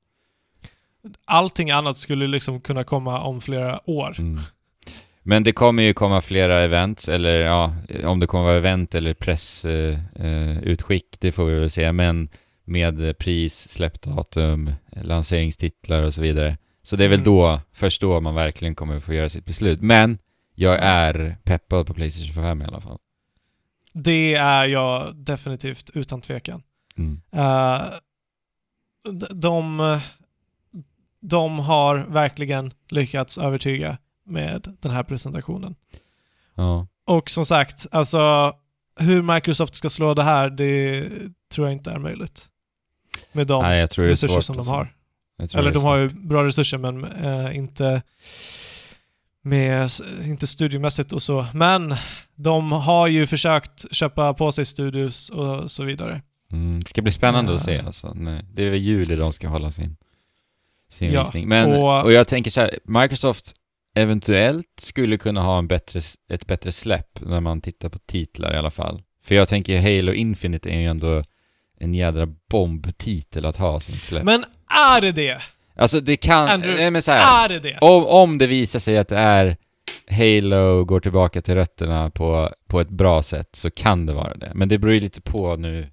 Allting 1.24 1.70
annat 1.70 1.96
skulle 1.96 2.26
liksom 2.26 2.60
kunna 2.60 2.84
komma 2.84 3.20
om 3.20 3.40
flera 3.40 3.90
år. 3.90 4.14
Mm. 4.18 4.38
Men 5.26 5.44
det 5.44 5.52
kommer 5.52 5.82
ju 5.82 5.92
komma 5.94 6.20
flera 6.20 6.62
event, 6.64 7.08
eller 7.08 7.40
ja, 7.40 7.74
om 8.04 8.20
det 8.20 8.26
kommer 8.26 8.44
vara 8.44 8.56
event 8.56 8.94
eller 8.94 9.14
pressutskick, 9.14 10.20
eh, 10.24 10.58
utskick, 10.62 11.16
det 11.20 11.32
får 11.32 11.44
vi 11.44 11.54
väl 11.60 11.70
se. 11.70 11.92
Men 11.92 12.28
med 12.64 13.06
eh, 13.06 13.12
pris, 13.12 13.68
släppdatum, 13.68 14.72
lanseringstitlar 15.02 16.02
och 16.02 16.14
så 16.14 16.20
vidare. 16.22 16.58
Så 16.82 16.96
det 16.96 17.04
är 17.04 17.08
väl 17.08 17.18
Mm. 17.18 17.24
då, 17.24 17.60
först 17.72 18.00
då 18.00 18.20
man 18.20 18.34
verkligen 18.34 18.74
kommer 18.74 19.00
få 19.00 19.14
göra 19.14 19.28
sitt 19.28 19.44
beslut. 19.44 19.80
Men 19.80 20.18
jag 20.54 20.78
är 20.82 21.36
peppad 21.44 21.86
på 21.86 21.94
Playstation 21.94 22.34
5 22.44 22.62
i 22.62 22.64
alla 22.64 22.80
fall. 22.80 22.98
Det 23.94 24.34
är 24.34 24.64
jag 24.66 25.16
definitivt, 25.16 25.90
utan 25.94 26.20
tvekan. 26.20 26.62
Mm. 26.98 27.20
Eh, 27.32 27.82
d- 29.12 29.26
de, 29.30 29.98
de 31.20 31.58
har 31.58 31.96
verkligen 32.08 32.72
lyckats 32.90 33.38
övertyga 33.38 33.98
med 34.26 34.76
den 34.80 34.92
här 34.92 35.02
presentationen. 35.02 35.74
Ja. 36.54 36.86
Och 37.06 37.30
som 37.30 37.44
sagt, 37.44 37.86
alltså 37.90 38.52
hur 39.00 39.22
Microsoft 39.22 39.74
ska 39.74 39.88
slå 39.90 40.14
det 40.14 40.22
här, 40.22 40.50
det 40.50 41.08
tror 41.54 41.66
jag 41.66 41.72
inte 41.74 41.90
är 41.90 41.98
möjligt. 41.98 42.46
Med 43.32 43.46
de 43.46 43.62
Nej, 43.62 43.86
resurser 43.86 44.40
som 44.40 44.56
de 44.56 44.60
alltså. 44.60 44.74
har. 44.74 44.94
Eller 45.54 45.72
de 45.72 45.82
har 45.82 45.96
ju 45.96 46.08
bra 46.08 46.44
resurser 46.44 46.78
men 46.78 47.04
eh, 47.04 47.56
inte 47.56 48.02
med, 49.42 49.90
inte 50.24 50.46
studiomässigt 50.46 51.12
och 51.12 51.22
så. 51.22 51.46
Men 51.54 51.94
de 52.34 52.72
har 52.72 53.06
ju 53.08 53.26
försökt 53.26 53.94
köpa 53.94 54.34
på 54.34 54.52
sig 54.52 54.64
studios 54.64 55.30
och 55.30 55.70
så 55.70 55.84
vidare. 55.84 56.22
Mm, 56.52 56.80
det 56.80 56.88
ska 56.88 57.02
bli 57.02 57.12
spännande 57.12 57.52
Ja. 57.52 57.56
att 57.56 57.64
se 57.64 57.78
alltså. 57.78 58.14
Nej, 58.14 58.44
det 58.54 58.64
är 58.66 58.70
väl 58.70 58.80
juli 58.80 59.16
de 59.16 59.32
ska 59.32 59.48
hålla 59.48 59.70
sin, 59.70 59.96
sin 60.88 61.12
Ja, 61.12 61.22
visning. 61.24 61.48
Men, 61.48 61.72
och, 61.72 62.02
och- 62.04 62.12
jag 62.12 62.28
tänker 62.28 62.50
så 62.50 62.60
här, 62.60 62.78
Microsoft 62.84 63.52
eventuellt 63.94 64.66
skulle 64.80 65.16
kunna 65.16 65.42
ha 65.42 65.58
en 65.58 65.68
bättre, 65.68 66.00
ett 66.30 66.46
bättre 66.46 66.72
släpp 66.72 67.20
när 67.20 67.40
man 67.40 67.60
tittar 67.60 67.88
på 67.88 67.98
titlar 67.98 68.54
i 68.54 68.56
alla 68.56 68.70
fall. 68.70 69.02
För 69.24 69.34
jag 69.34 69.48
tänker 69.48 69.80
Halo 69.80 70.12
Infinite 70.12 70.70
är 70.70 70.78
ju 70.78 70.86
ändå 70.86 71.22
en 71.80 71.94
jädra 71.94 72.26
bombtitel 72.50 73.44
att 73.46 73.56
ha 73.56 73.80
som 73.80 73.94
släpp. 73.94 74.24
Men 74.24 74.44
är 74.94 75.00
det 75.00 75.12
det? 75.12 75.42
alltså 75.76 76.00
det 76.00 76.16
kan... 76.16 76.48
Andrew, 76.48 76.82
nej 76.82 76.90
men 76.90 77.02
så 77.02 77.12
här, 77.12 77.44
Är 77.44 77.48
det 77.48 77.60
det? 77.60 77.78
om, 77.80 78.06
om 78.06 78.38
det 78.38 78.46
visar 78.46 78.78
sig 78.78 78.98
att 78.98 79.08
det 79.08 79.18
är 79.18 79.56
Halo 80.10 80.84
går 80.84 81.00
tillbaka 81.00 81.42
till 81.42 81.54
rötterna 81.54 82.10
på, 82.10 82.50
på 82.68 82.80
ett 82.80 82.90
bra 82.90 83.22
sätt 83.22 83.48
så 83.52 83.70
kan 83.70 84.06
det 84.06 84.12
vara 84.12 84.34
det. 84.34 84.52
Men 84.54 84.68
det 84.68 84.78
beror 84.78 84.94
ju 84.94 85.00
lite 85.00 85.20
på 85.20 85.56
nu 85.56 85.90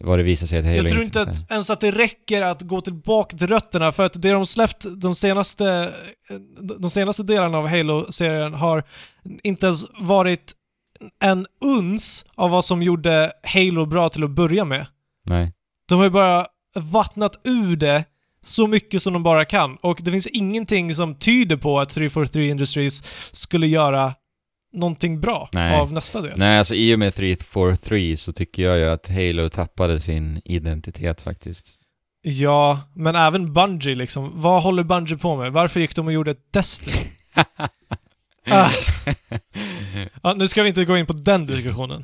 vad 0.00 0.18
det 0.18 0.22
visar 0.22 0.46
sig 0.46 0.58
att 0.58 0.64
Halo 0.64 0.76
Jag 0.76 0.88
tror 0.88 1.02
inte 1.02 1.20
är. 1.20 1.22
att, 1.22 1.50
ens 1.50 1.70
att 1.70 1.80
det 1.80 1.90
räcker 1.90 2.42
att 2.42 2.62
gå 2.62 2.80
tillbaka 2.80 3.36
till 3.36 3.46
rötterna 3.46 3.92
för 3.92 4.02
att 4.02 4.22
det 4.22 4.30
de 4.30 4.46
släppt 4.46 4.86
de 4.96 5.14
senaste, 5.14 5.90
de 6.78 6.90
senaste 6.90 7.22
delarna 7.22 7.58
av 7.58 7.68
Halo-serien 7.68 8.54
har 8.54 8.84
inte 9.42 9.66
ens 9.66 9.84
varit 10.00 10.52
en 11.22 11.46
uns 11.64 12.24
av 12.34 12.50
vad 12.50 12.64
som 12.64 12.82
gjorde 12.82 13.32
Halo 13.42 13.86
bra 13.86 14.08
till 14.08 14.24
att 14.24 14.30
börja 14.30 14.64
med. 14.64 14.86
Nej. 15.26 15.52
De 15.88 15.94
har 15.94 16.04
ju 16.04 16.10
bara 16.10 16.46
vattnat 16.76 17.40
ur 17.44 17.76
det 17.76 18.04
så 18.44 18.66
mycket 18.66 19.02
som 19.02 19.12
de 19.12 19.22
bara 19.22 19.44
kan 19.44 19.76
och 19.76 19.98
det 20.02 20.10
finns 20.10 20.26
ingenting 20.26 20.94
som 20.94 21.14
tyder 21.14 21.56
på 21.56 21.80
att 21.80 21.88
343 21.88 22.48
Industries 22.48 23.02
skulle 23.32 23.66
göra 23.66 24.14
någonting 24.72 25.20
bra 25.20 25.48
Nej. 25.52 25.80
av 25.80 25.92
nästa 25.92 26.20
del. 26.20 26.38
Nej, 26.38 26.58
alltså 26.58 26.74
i 26.74 26.94
och 26.94 26.98
med 26.98 27.14
343 27.14 28.16
så 28.16 28.32
tycker 28.32 28.62
jag 28.62 28.78
ju 28.78 28.84
att 28.84 29.08
Halo 29.08 29.48
tappade 29.48 30.00
sin 30.00 30.40
identitet 30.44 31.20
faktiskt. 31.20 31.80
Ja, 32.22 32.80
men 32.94 33.16
även 33.16 33.52
Bungie 33.52 33.94
liksom. 33.94 34.30
Vad 34.34 34.62
håller 34.62 34.82
Bungie 34.82 35.16
på 35.16 35.36
med? 35.36 35.52
Varför 35.52 35.80
gick 35.80 35.96
de 35.96 36.06
och 36.06 36.12
gjorde 36.12 36.30
ett 36.30 36.52
Destiny? 36.52 37.06
ah. 38.50 38.70
ja, 40.22 40.34
nu 40.34 40.48
ska 40.48 40.62
vi 40.62 40.68
inte 40.68 40.84
gå 40.84 40.96
in 40.96 41.06
på 41.06 41.12
den 41.12 41.46
diskussionen. 41.46 42.02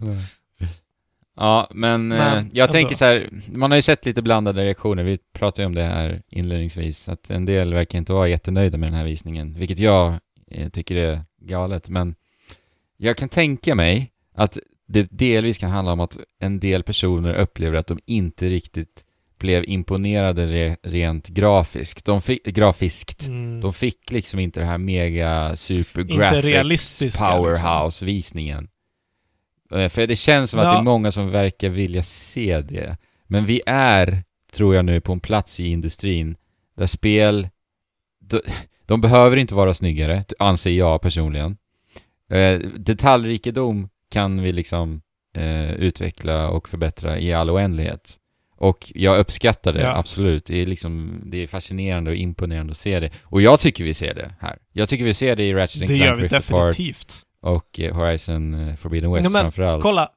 Ja, 1.37 1.69
men, 1.71 2.09
Men, 2.09 2.39
eh, 2.39 2.45
jag 2.53 2.65
ändå. 2.65 2.73
tänker 2.73 2.95
så 2.95 3.05
här, 3.05 3.29
man 3.53 3.71
har 3.71 3.77
ju 3.77 3.83
sett 3.83 4.07
lite 4.07 4.23
blandade 4.23 4.65
reaktioner, 4.65 5.03
vi 5.03 5.19
pratade 5.33 5.63
ju 5.63 5.67
om 5.67 5.75
det 5.75 5.83
här 5.83 6.23
inledningsvis, 6.29 7.09
att 7.09 7.31
en 7.31 7.45
del 7.45 7.75
verkar 7.75 7.99
inte 7.99 8.13
vara 8.13 8.29
jättenöjda 8.29 8.79
med 8.79 8.89
den 8.89 8.99
här 8.99 9.05
visningen, 9.05 9.55
vilket 9.59 9.79
jag 9.79 10.15
eh, 10.51 10.69
tycker 10.69 10.97
är 10.97 11.25
galet, 11.41 11.89
men 11.89 12.15
jag 12.97 13.17
kan 13.17 13.29
tänka 13.29 13.75
mig 13.75 14.11
att 14.35 14.59
det 14.89 15.09
delvis 15.11 15.59
kan 15.59 15.71
handla 15.71 15.93
om 15.93 16.01
att 16.01 16.17
en 16.41 16.61
del 16.61 16.83
personer 16.83 17.35
upplever 17.35 17.79
att 17.79 17.87
de 17.87 17.99
inte 18.07 18.49
riktigt 18.49 19.05
blev 19.39 19.65
imponerade 19.69 20.47
re, 20.47 20.77
rent 20.83 21.29
grafiskt. 21.29 22.05
De 22.05 22.23
fick, 22.23 22.45
grafiskt. 22.45 23.27
Mm. 23.27 23.61
De 23.61 23.73
fick 23.73 24.13
liksom 24.13 24.41
inte 24.41 24.61
det 24.61 24.67
här 24.67 24.79
mega 24.79 25.57
super 25.57 26.03
graphics 26.03 27.01
liksom. 27.01 27.29
powerhouse-visningen. 27.29 28.69
Eh, 29.73 29.89
För 29.89 30.07
det 30.07 30.17
känns 30.17 30.51
som 30.51 30.61
att 30.61 30.67
Ja. 30.67 30.73
det 30.73 30.79
är 30.79 30.83
många 30.83 31.13
som 31.13 31.31
verkar 31.31 31.69
vilja 31.69 32.03
se 32.03 32.61
det. 32.61 32.97
Men 33.27 33.45
vi 33.47 33.63
är, 33.67 34.23
tror 34.53 34.75
jag 34.75 34.85
nu, 34.85 35.01
på 35.01 35.13
en 35.13 35.21
plats 35.21 35.61
i 35.61 35.67
industrin 35.69 36.37
där 36.77 36.87
spel... 36.87 37.49
De, 38.21 38.41
de 38.87 39.01
behöver 39.01 39.37
inte 39.37 39.55
vara 39.55 39.75
snyggare, 39.75 40.25
anser 40.39 40.71
jag 40.71 41.03
personligen. 41.03 41.57
Eh, 42.31 42.59
detaljrikedom 42.59 43.89
kan 44.11 44.43
vi 44.43 44.53
liksom 44.53 45.03
eh, 45.37 45.71
utveckla 45.73 46.49
och 46.49 46.69
förbättra 46.69 47.19
i 47.19 47.33
all 47.33 47.51
oändlighet. 47.51 48.17
Och 48.57 48.93
jag 48.95 49.19
uppskattar 49.19 49.73
det, 49.73 49.81
Ja. 49.81 49.97
absolut. 49.97 50.45
Det 50.45 50.63
är 50.63 50.67
liksom, 50.67 51.23
det 51.27 51.39
är 51.43 51.47
fascinerande 51.47 52.11
och 52.11 52.17
imponerande 52.17 52.71
att 52.71 52.77
se 52.77 53.01
det. 53.01 53.11
Och 53.25 53.43
jag 53.43 53.61
tycker 53.61 53.85
vi 53.85 53.95
ser 53.95 54.15
det 54.15 54.35
här. 54.41 54.59
Jag 54.73 54.89
tycker 54.89 55.05
vi 55.05 55.15
ser 55.15 55.37
det 55.37 55.43
i 55.45 55.55
Ratchet 55.55 55.81
Det 55.81 55.87
Clank 55.87 56.01
gör 56.01 56.15
vi 56.17 56.23
Rift 56.23 56.31
definitivt. 56.35 57.23
och 57.41 57.81
eh, 57.81 57.95
Horizon 57.97 58.69
eh, 58.69 58.77
Forbidden 58.77 59.13
West 59.13 59.31
Nej, 59.33 59.43
framförallt. 59.43 59.83
Kolla. 59.83 60.09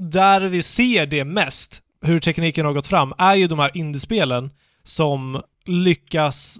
Där 0.00 0.40
vi 0.40 0.62
ser 0.62 1.06
det 1.06 1.24
mest, 1.24 1.82
hur 2.02 2.18
tekniken 2.18 2.66
har 2.66 2.72
gått 2.72 2.86
fram, 2.86 3.12
är 3.18 3.34
ju 3.34 3.46
de 3.46 3.58
här 3.58 3.70
indiespelen 3.74 4.50
som 4.82 5.42
lyckas 5.66 6.58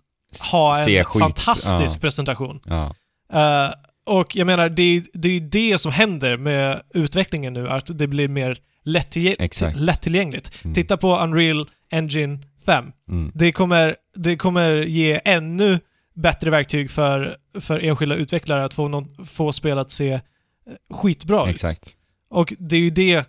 ha 0.53 0.79
en 0.79 1.05
skit- 1.05 1.21
fantastisk 1.21 2.01
presentation. 2.01 2.61
Ja, 2.65 2.95
ja. 3.33 3.75
Och 4.07 4.37
jag 4.37 4.47
menar, 4.47 4.69
det 4.69 4.83
är, 4.83 5.03
det 5.13 5.29
är 5.29 5.33
ju 5.33 5.41
det 5.41 5.79
som 5.79 5.93
händer 5.93 6.37
med 6.37 6.83
utvecklingen 6.95 7.53
nu, 7.53 7.69
att 7.69 7.99
det 7.99 8.07
blir 8.07 8.29
mer 8.29 8.59
lättillgä- 8.85 9.37
Exakt. 9.39 9.79
lättillgängligt. 9.79 10.65
Mm. 10.65 10.75
Titta 10.75 10.97
på 10.97 11.17
Unreal 11.19 11.69
Engine 11.91 12.39
5. 12.67 12.85
Mm. 13.11 13.33
Det 13.35 13.53
kommer, 13.53 13.97
det 14.17 14.37
kommer 14.37 14.71
ge 14.73 15.21
ännu 15.25 15.79
bättre 16.15 16.51
verktyg 16.51 16.91
för, 16.91 17.37
för 17.61 17.81
enskilda 17.81 18.15
utvecklare 18.15 18.65
att 18.65 18.75
få, 18.75 18.89
någon, 18.89 19.27
få 19.27 19.53
spel 19.53 19.79
att 19.79 19.91
se 19.91 20.13
eh, 20.13 20.21
skitbra 20.95 21.43
ut. 21.49 21.55
Exakt. 21.55 21.97
Och 22.31 22.55
det 22.59 22.77
är 22.77 22.81
ju 22.81 22.91
det 22.91 23.29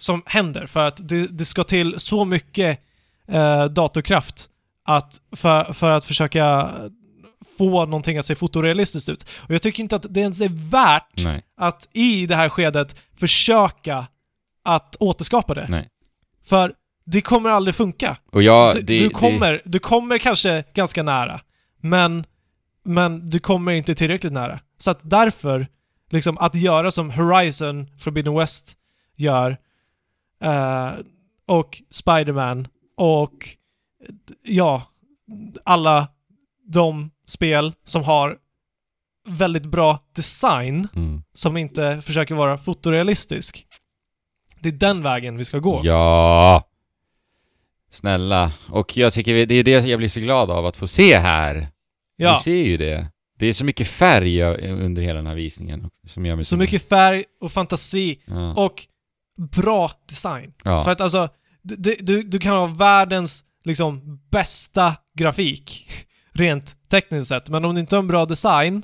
som 0.00 0.22
händer, 0.26 0.66
för 0.66 0.86
att 0.86 1.08
det, 1.08 1.26
det 1.26 1.44
ska 1.44 1.64
till 1.64 1.94
så 1.98 2.24
mycket 2.24 2.80
eh, 3.28 3.64
datorkraft 3.64 4.48
att, 4.84 5.20
för, 5.36 5.72
för 5.72 5.90
att 5.90 6.04
försöka 6.04 6.70
få 7.58 7.84
någonting 7.86 8.18
att 8.18 8.24
se 8.26 8.34
fotorealistiskt 8.34 9.08
ut. 9.08 9.22
Och 9.22 9.54
jag 9.54 9.62
tycker 9.62 9.82
inte 9.82 9.96
att 9.96 10.06
det 10.10 10.20
ens 10.20 10.40
är 10.40 10.70
värt 10.70 11.24
Nej, 11.24 11.42
att 11.56 11.88
i 11.92 12.26
det 12.26 12.36
här 12.36 12.48
skedet 12.48 13.00
försöka 13.16 14.06
att 14.64 14.96
återskapa 15.00 15.54
det. 15.54 15.66
nej. 15.68 15.88
För 16.44 16.72
det 17.04 17.20
kommer 17.20 17.50
aldrig 17.50 17.74
funka. 17.74 18.16
Jag, 18.32 18.74
du, 18.74 18.80
det, 18.82 18.98
du, 18.98 19.10
kommer, 19.10 19.62
du 19.64 19.78
kommer 19.78 20.18
kanske 20.18 20.64
ganska 20.74 21.02
nära, 21.02 21.40
men, 21.80 22.24
men 22.84 23.30
du 23.30 23.40
kommer 23.40 23.72
inte 23.72 23.94
tillräckligt 23.94 24.32
nära. 24.32 24.60
Så 24.78 24.90
att 24.90 25.00
därför, 25.02 25.66
liksom 26.10 26.38
att 26.38 26.54
göra 26.54 26.90
som 26.90 27.10
Horizon 27.10 27.86
Forbidden 27.98 28.34
West 28.34 28.76
gör, 29.16 29.56
eh, 30.42 30.90
och 31.46 31.82
Spider-Man 31.90 32.68
och 32.96 33.48
ja, 34.42 34.82
alla 35.64 36.08
de 36.72 37.10
spel 37.28 37.72
som 37.84 38.04
har 38.04 38.36
väldigt 39.28 39.66
bra 39.66 39.98
design 40.14 40.88
mm. 40.96 41.22
som 41.34 41.56
inte 41.56 42.00
försöker 42.02 42.34
vara 42.34 42.58
fotorealistisk. 42.58 43.66
Det 44.60 44.68
är 44.68 44.72
den 44.72 45.02
vägen 45.02 45.36
vi 45.36 45.44
ska 45.44 45.58
gå. 45.58 45.80
Ja! 45.84 46.64
Snälla. 47.90 48.52
Och 48.68 48.96
jag 48.96 49.12
tycker 49.12 49.34
vi- 49.34 49.46
det 49.46 49.54
är 49.54 49.64
det 49.64 49.70
jag 49.86 49.98
blir 49.98 50.08
så 50.08 50.20
glad 50.20 50.50
av 50.50 50.66
att 50.66 50.76
få 50.76 50.86
se 50.86 51.18
här. 51.18 51.68
Ja. 52.16 52.34
Vi 52.36 52.42
ser 52.42 52.64
ju 52.64 52.76
det. 52.76 53.10
Det 53.38 53.46
är 53.46 53.52
så 53.52 53.64
mycket 53.64 53.88
färg 53.88 54.42
under 54.70 55.02
hela 55.02 55.16
den 55.16 55.26
här 55.26 55.34
visningen 55.34 55.90
som 56.06 56.26
gör 56.26 56.36
mig 56.36 56.44
Så 56.44 56.56
mycket 56.56 56.88
färg 56.88 57.24
och 57.40 57.52
fantasi 57.52 58.22
Ja. 58.26 58.54
och 58.54 58.74
bra 59.56 59.90
design. 60.08 60.52
ja. 60.64 60.82
För 60.84 60.90
att 60.90 61.00
alltså, 61.00 61.28
du, 61.62 61.96
du, 62.00 62.22
du 62.22 62.38
kan 62.38 62.56
ha 62.56 62.66
världens 62.66 63.44
liksom 63.64 64.20
bästa 64.30 64.96
grafik 65.18 65.88
rent 66.38 66.88
tekniskt 66.88 67.28
sett, 67.28 67.48
men 67.48 67.64
om 67.64 67.74
du 67.74 67.80
inte 67.80 67.96
har 67.96 68.02
en 68.02 68.08
bra 68.08 68.26
design 68.26 68.82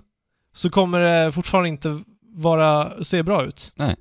så 0.52 0.70
kommer 0.70 1.00
det 1.00 1.32
fortfarande 1.32 1.68
inte 1.68 2.02
vara, 2.22 3.04
se 3.04 3.22
bra 3.22 3.44
ut. 3.44 3.72
Nej. 3.76 3.96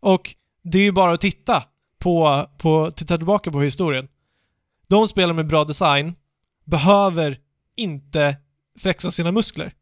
Och 0.00 0.34
det 0.62 0.78
är 0.78 0.82
ju 0.82 0.92
bara 0.92 1.12
att 1.12 1.20
titta 1.20 1.64
på, 1.98 2.46
på, 2.58 2.90
titta 2.90 3.16
tillbaka 3.16 3.50
på 3.50 3.62
historien. 3.62 4.08
De 4.86 5.08
spelen 5.08 5.36
med 5.36 5.46
bra 5.46 5.64
design 5.64 6.14
behöver 6.64 7.38
inte 7.76 8.36
flexa 8.78 9.10
sina 9.10 9.32
muskler. 9.32 9.72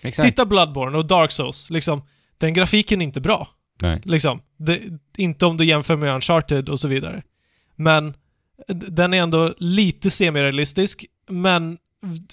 Exakt. 0.00 0.28
Titta 0.28 0.46
Bloodborne 0.46 0.98
och 0.98 1.06
Dark 1.06 1.30
Souls, 1.30 1.70
liksom. 1.70 2.02
Den 2.38 2.54
grafiken 2.54 3.00
är 3.00 3.04
inte 3.04 3.20
bra. 3.20 3.48
Nej. 3.80 4.00
Liksom. 4.04 4.42
Det, 4.56 4.80
inte 5.16 5.46
om 5.46 5.56
du 5.56 5.64
jämför 5.64 5.96
med 5.96 6.14
Uncharted 6.14 6.68
och 6.68 6.80
så 6.80 6.88
vidare. 6.88 7.22
Men 7.76 8.14
den 8.68 9.14
är 9.14 9.22
ändå 9.22 9.54
lite 9.58 10.10
semirealistisk, 10.10 11.06
men 11.28 11.78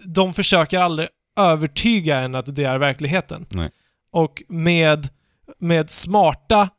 de 0.06 0.34
försöker 0.34 0.80
aldrig 0.80 1.08
övertyga 1.40 2.20
en 2.20 2.36
att 2.36 2.56
det 2.56 2.64
är 2.64 2.78
verkligheten. 2.78 3.46
Nej. 3.50 3.72
Och 4.12 4.44
med, 4.48 5.10
med 5.60 5.90
smarta 5.90 6.70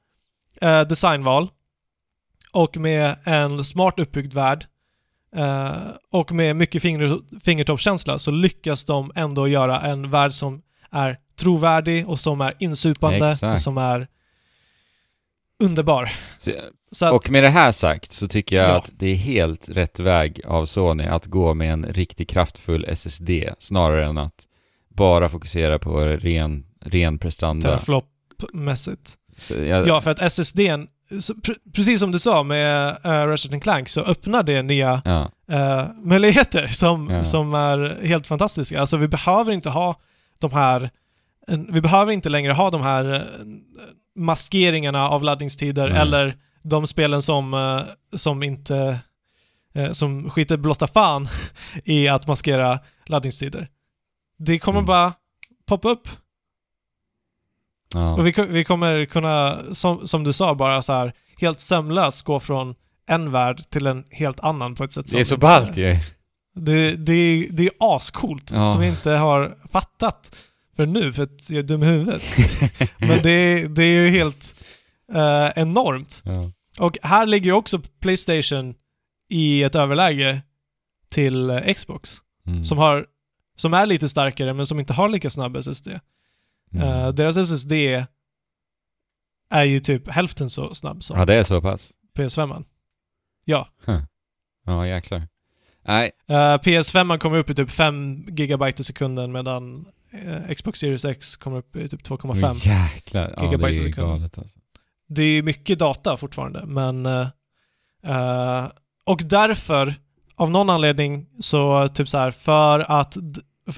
eh, 0.60 0.81
designval 0.81 1.48
och 2.52 2.77
med 2.77 3.16
en 3.24 3.64
smart 3.64 3.98
uppbyggd 3.98 4.35
värld 4.35 4.66
eh, 5.36 5.73
och 6.12 6.32
med 6.32 6.56
mycket 6.56 6.82
finger, 6.82 7.19
fingertoppskänsla 7.40 8.19
så 8.19 8.31
lyckas 8.31 8.85
de 8.85 9.12
ändå 9.14 9.48
göra 9.48 9.81
en 9.81 10.10
värld 10.10 10.32
som 10.32 10.62
är 10.90 11.19
trovärdig 11.36 12.09
och 12.09 12.20
som 12.20 12.40
är 12.40 12.55
insupande 12.59 13.31
Exakt. 13.31 13.55
och 13.55 13.60
som 13.60 13.78
är 13.78 14.09
underbar. 15.62 16.12
Så, 16.39 16.51
Så 16.93 17.06
att, 17.06 17.12
och 17.12 17.30
med 17.30 17.43
det 17.43 17.48
här 17.51 17.72
sagt 17.72 18.12
så 18.12 18.28
tycker 18.28 18.56
jag 18.56 18.68
Ja. 18.70 18.76
att 18.78 18.90
det 18.98 19.06
är 19.06 19.14
helt 19.14 19.68
rätt 19.68 20.01
väg 20.01 20.40
av 20.47 20.64
Sony 20.64 21.05
att 21.05 21.26
gå 21.26 21.55
med 21.55 21.72
en 21.72 21.84
riktigt 21.86 22.28
kraftfull 22.30 22.84
SSD 22.89 23.30
snarare 23.59 24.06
än 24.06 24.18
att 24.18 24.34
bara 24.89 25.28
fokusera 25.28 25.78
på 25.78 26.01
ren, 26.01 26.64
ren 26.84 27.18
prestanda. 27.18 27.68
teraflop-mässigt. 27.68 29.14
Jag, 29.66 29.89
Ja, 29.89 30.01
för 30.01 30.10
att 30.10 30.18
pre- 30.18 31.56
precis 31.74 32.01
som 32.01 32.12
du 32.12 32.18
sa 32.18 32.43
med 32.43 32.89
uh, 33.06 33.10
Ratchet 33.10 33.62
Clank, 33.62 33.89
så 33.89 34.01
öppnar 34.01 34.43
det 34.43 34.62
nya 34.62 35.02
ja, 35.05 35.30
eh, 35.51 35.86
möjligheter 36.02 36.66
som, 36.68 37.10
Ja. 37.10 37.24
som 37.24 37.55
är 37.55 37.98
helt 38.06 38.26
fantastiska. 38.26 38.80
Alltså 38.80 38.97
vi 38.97 39.09
behöver 39.09 39.52
inte 39.52 39.70
ha 39.70 40.01
de 40.40 40.52
här 40.52 40.90
vi 41.68 41.80
behöver 41.80 42.12
inte 42.12 42.28
längre 42.28 42.52
ha 42.52 42.70
de 42.70 42.82
här 42.82 43.14
eh, 43.14 43.20
maskeringarna 44.16 45.09
av 45.09 45.22
laddningstider 45.24 45.89
Nej. 45.89 45.98
eller 46.01 46.36
de 46.62 46.86
spelen 46.86 47.22
som, 47.22 47.55
eh, 47.55 47.80
som 48.18 48.43
inte... 48.43 48.98
eh, 49.74 49.90
som 49.90 50.30
skiter 50.30 50.56
blotta 50.56 50.86
fan 50.86 51.28
i 51.84 52.09
att 52.09 52.26
maskera 52.26 52.78
laddningstider. 53.06 53.68
Det 54.39 54.59
kommer 54.59 54.78
Mm. 54.78 54.86
bara 54.86 55.12
poppa 55.66 55.89
upp. 55.89 56.09
Ja. 57.94 58.14
Och 58.14 58.26
vi, 58.26 58.34
vi 58.48 58.64
kommer 58.64 59.05
kunna, 59.05 59.59
som, 59.72 60.06
som 60.09 60.24
du 60.24 60.32
sa, 60.32 60.55
bara 60.55 60.82
så 60.82 60.93
här 60.93 61.12
helt 61.40 61.60
sömlöst 61.60 62.22
gå 62.22 62.40
från 62.40 62.74
en 63.09 63.32
värld 63.32 63.60
till 63.70 63.86
en 63.86 64.05
helt 64.10 64.40
annan 64.40 64.74
på 64.74 64.84
ett 64.84 64.93
sätt 64.93 65.06
Det 65.12 65.20
är 65.20 65.24
som 65.24 65.36
så 65.36 65.40
ballt 65.40 65.76
ju. 65.76 65.97
Det, 66.55 66.97
det, 66.97 67.12
är- 67.12 67.47
det 67.52 67.62
är 67.62 67.70
ascoolt, 67.78 68.51
Ja. 68.55 68.66
som 68.66 68.80
vi 68.80 68.86
inte 68.89 69.10
har 69.10 69.56
fattat 69.72 70.36
för 70.76 70.86
nu, 70.86 71.12
för 71.12 71.22
att 71.22 71.50
jag 71.50 71.58
är 71.58 71.62
dum 71.62 71.82
i 71.82 71.86
huvudet. 71.86 72.22
Men 72.98 73.22
det, 73.22 73.68
det 73.68 73.82
är 73.84 74.00
ju 74.04 74.08
helt 74.10 74.54
eh, 75.12 75.48
enormt. 75.56 76.22
Ja. 76.24 76.50
Och 76.78 76.98
här 77.02 77.26
ligger 77.26 77.46
ju 77.46 77.52
också 77.52 77.80
Playstation 78.00 78.74
i 79.30 79.62
ett 79.62 79.74
överläge 79.74 80.42
till 81.10 81.50
eh, 81.50 81.74
Xbox, 81.74 82.18
Mm. 82.46 82.64
som, 82.64 82.78
har, 82.78 83.06
som 83.56 83.74
är 83.74 83.86
lite 83.86 84.08
starkare 84.08 84.54
men 84.54 84.66
som 84.66 84.80
inte 84.80 84.92
har 84.92 85.08
lika 85.08 85.30
snabb 85.30 85.56
SSD. 85.56 85.88
Mm. 86.74 86.88
Eh, 86.88 87.08
deras 87.08 87.36
SSD 87.36 87.72
är 89.50 89.64
ju 89.64 89.80
typ 89.80 90.08
hälften 90.10 90.50
så 90.50 90.74
snabb 90.74 91.02
som 91.02 91.18
Ja, 91.18 91.24
det 91.26 91.34
är 91.34 91.44
så 91.44 91.60
pass. 91.62 91.92
PS5. 92.18 92.64
Ja. 93.44 93.68
Ja, 94.66 94.86
jäklar. 94.86 95.28
Nej, 95.86 96.10
Uh, 96.30 96.34
PS5 96.36 97.18
kommer 97.18 97.38
upp 97.38 97.50
i 97.50 97.54
typ 97.54 97.70
5 97.70 98.24
GB 98.26 98.68
i 98.68 98.84
sekunden 98.84 99.32
medan 99.32 99.74
eh, 99.80 99.92
Xbox 100.56 100.78
Series 100.78 101.05
X 101.05 101.36
kommer 101.36 101.59
upp 101.59 101.76
i 101.76 101.89
typ 101.89 102.02
2,5. 102.02 102.51
Åh, 102.51 102.66
jäklar. 102.66 103.34
Ja, 103.36 103.43
det 103.43 103.47
gigabyte 103.47 103.80
i 103.80 103.84
sekunden. 103.84 104.22
alltså. 104.22 104.59
Det 105.09 105.22
är 105.22 105.43
mycket 105.43 105.78
data 105.78 106.16
fortfarande, 106.16 106.66
men... 106.66 107.06
eh, 107.06 107.26
eh, 108.06 108.66
och 109.06 109.20
därför, 109.24 109.94
av 110.36 110.51
någon 110.51 110.70
anledning, 110.70 111.26
så 111.40 111.89
typ 111.89 112.09
så 112.09 112.18
här 112.18 112.30
för 112.30 112.80
att 113.01 113.16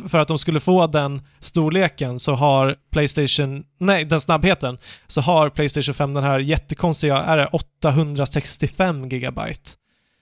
för 0.08 0.18
att 0.18 0.28
de 0.28 0.38
skulle 0.38 0.60
få 0.60 0.86
den 0.86 1.22
storleken 1.40 2.18
så 2.18 2.34
har 2.34 2.76
Playstation, 2.90 3.64
nej 3.78 4.04
den 4.04 4.20
snabbheten, 4.20 4.78
så 5.06 5.20
har 5.20 5.48
Playstation 5.50 5.94
5 5.94 6.14
den 6.14 6.24
här 6.24 6.38
jättekonstiga, 6.38 7.16
är 7.16 7.36
det 7.36 7.46
865 7.46 9.08
gigabyte 9.08 9.70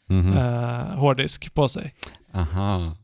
Mhm. 0.09 0.37
eh, 0.37 0.99
hårddisk 0.99 1.55
på 1.55 1.69
sig. 1.69 1.95
Aha. 2.35 2.97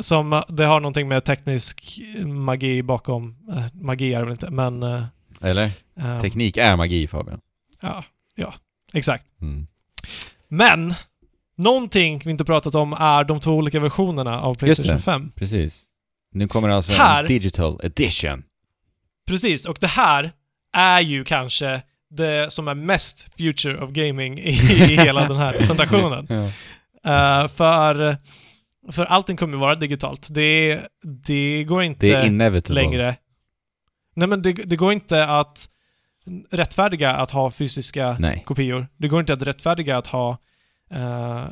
Som, 0.00 0.32
eh, 0.32 0.42
det 0.48 0.64
har 0.64 0.80
någonting 0.80 1.08
med 1.08 1.24
teknisk 1.24 2.00
magi 2.24 2.82
bakom, 2.82 3.36
eh, 3.56 3.64
magi 3.72 4.14
är 4.14 4.18
det 4.18 4.24
väl 4.24 4.32
inte, 4.32 4.50
men... 4.50 4.82
eh, 4.82 5.02
Eller? 5.40 5.70
eh, 6.00 6.20
Teknik 6.20 6.56
är 6.56 6.76
magi 6.76 7.06
Fabian. 7.06 7.40
ja, 7.82 8.04
ja, 8.34 8.54
exakt. 8.94 9.26
Mm. 9.40 9.66
Men, 10.48 10.94
någonting 11.56 12.22
vi 12.24 12.30
inte 12.30 12.44
pratat 12.44 12.74
om 12.74 12.92
är 12.92 13.24
de 13.24 13.40
två 13.40 13.52
olika 13.52 13.80
versionerna 13.80 14.40
av 14.40 14.54
Playstation 14.54 14.96
det. 14.96 15.02
5. 15.02 15.30
Precis. 15.36 15.84
Nu 16.32 16.48
kommer 16.48 16.68
alltså 16.68 16.92
Här- 16.92 17.22
en 17.22 17.28
digital 17.28 17.80
edition. 17.82 18.42
Precis, 19.26 19.66
och 19.66 19.76
det 19.80 19.86
här 19.86 20.32
är 20.76 21.00
ju 21.00 21.24
kanske 21.24 21.82
det 22.10 22.52
som 22.52 22.68
är 22.68 22.74
mest 22.74 23.36
future 23.36 23.78
of 23.84 23.90
gaming 23.90 24.38
i, 24.38 24.48
i 24.48 24.96
hela 24.96 25.28
den 25.28 25.36
här 25.36 25.52
presentationen. 25.58 26.26
Ja. 26.30 26.44
Eh, 27.42 27.48
för, 27.48 28.16
för 28.92 29.04
allting 29.04 29.36
kommer 29.36 29.58
vara 29.58 29.74
digitalt. 29.74 30.28
Det, 30.30 30.80
det 31.26 31.64
går 31.64 31.82
inte 31.82 32.06
Det 32.06 32.12
är 32.12 32.26
inevitable. 32.26 32.82
längre... 32.82 33.16
Nej 34.16 34.28
men 34.28 34.42
det, 34.42 34.52
det 34.52 34.76
går 34.76 34.92
inte 34.92 35.24
att 35.26 35.68
rättfärdiga 36.50 37.10
att 37.10 37.30
ha 37.30 37.50
fysiska 37.50 38.16
Nej. 38.18 38.42
kopior. 38.46 38.86
Det 38.96 39.08
går 39.08 39.20
inte 39.20 39.32
att 39.32 39.42
rättfärdiga 39.42 39.96
att 39.96 40.06
ha 40.06 40.38
eh, 40.90 41.44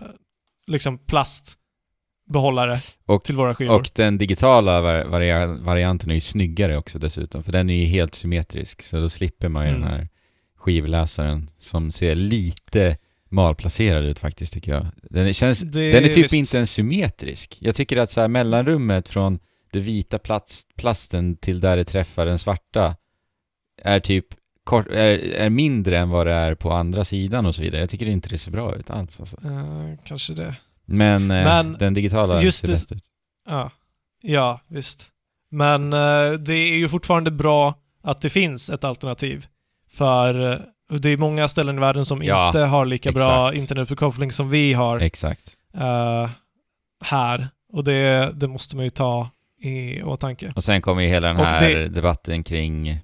liksom 0.67 0.99
plastbehållare 0.99 2.79
Och- 3.07 3.25
till 3.25 3.37
våra 3.37 3.55
skivor. 3.55 3.75
Och 3.81 3.91
den 3.95 4.19
digitala 4.19 4.81
var- 4.81 5.05
varia- 5.05 5.65
varianten 5.65 6.11
är 6.11 6.15
ju 6.15 6.21
snyggare 6.21 6.77
också 6.77 6.99
dessutom, 6.99 7.43
för 7.43 7.53
den 7.53 7.71
är 7.71 7.75
ju 7.75 7.87
helt 7.87 8.15
symmetrisk. 8.15 8.83
Så 8.83 9.01
då 9.01 9.09
slipper 9.09 9.49
man 9.49 9.65
ju 9.65 9.69
Mm. 9.71 9.81
den 9.83 9.91
här 9.91 10.09
skivläsaren 10.57 11.51
som 11.59 11.91
ser 11.93 12.15
lite 12.15 12.97
malplacerad 13.33 14.05
ut 14.05 14.19
faktiskt 14.19 14.53
tycker 14.53 14.73
jag. 14.73 14.87
Den 15.11 15.27
är, 15.27 15.33
känns, 15.33 15.61
Det- 15.61 15.93
den 15.93 16.05
är 16.05 16.09
typ 16.09 16.25
visst. 16.25 16.35
inte 16.35 16.57
ens 16.57 16.71
symmetrisk. 16.71 17.57
Jag 17.61 17.75
tycker 17.75 17.97
att 17.97 18.11
så 18.11 18.21
här 18.21 18.29
mellanrummet 18.29 19.09
från 19.09 19.39
det 19.73 19.81
vita 19.81 20.19
plast, 20.19 20.69
plasten 20.77 21.37
till 21.37 21.61
där 21.61 21.77
det 21.77 21.85
träffar 21.85 22.27
den 22.27 22.39
svarta 22.39 22.97
är 23.83 24.01
typ 24.01 24.27
kort, 24.65 24.87
är, 24.87 25.19
är 25.19 25.51
mindre 25.51 25.99
än 25.99 26.11
vad 26.11 26.27
det 26.27 26.33
är 26.33 26.55
på 26.55 26.73
andra 26.73 27.05
sidan 27.05 27.47
och 27.47 27.55
så 27.55 27.63
vidare. 27.63 27.81
Jag 27.81 27.91
tycker 27.91 28.07
inte 28.07 28.29
det 28.29 28.39
ser 28.39 28.51
bra 28.51 28.77
ut 28.77 28.91
alls 28.91 29.21
alltså. 29.21 29.37
Eh, 29.45 29.99
kanske 30.05 30.35
det. 30.35 30.55
Men, 30.85 31.23
eh, 31.23 31.45
Men 31.45 31.73
den 31.79 31.95
digitala 31.95 32.43
just 32.43 32.59
ser 32.59 32.67
det- 32.69 32.73
bäst 32.73 32.93
ut. 32.93 33.05
Ja, 33.49 33.71
ja 34.23 34.61
visst. 34.69 35.09
Men 35.51 35.93
eh, 35.93 36.33
det 36.33 36.55
är 36.55 36.77
ju 36.77 36.89
fortfarande 36.89 37.31
bra 37.31 37.75
att 38.03 38.21
det 38.21 38.31
finns 38.31 38.71
ett 38.71 38.85
alternativ. 38.85 39.47
För 39.91 40.53
eh, 40.53 40.59
det 41.01 41.09
är 41.11 41.17
många 41.17 41.49
ställen 41.49 41.77
i 41.77 41.81
världen 41.81 42.05
som 42.05 42.23
Ja, 42.23 42.47
inte 42.47 42.59
har 42.61 42.85
lika 42.87 43.13
bra 43.13 43.47
exakt. 43.49 43.57
internetuppkoppling 43.63 44.33
som 44.33 44.51
vi 44.51 44.73
har 44.73 44.99
Exakt. 45.01 45.57
eh, 45.75 46.31
här. 47.05 47.49
Och 47.73 47.85
det, 47.85 48.31
det 48.35 48.49
måste 48.49 48.77
man 48.77 48.85
ju 48.85 48.91
ta 48.91 49.31
i 49.61 50.03
åtanke. 50.03 50.53
Och 50.57 50.65
sen 50.65 50.83
kommer 50.83 51.03
ju 51.03 51.09
hela 51.09 51.29
den 51.29 51.37
här 51.37 51.61
det- 51.61 51.89
debatten 51.89 52.45
kring 52.45 52.99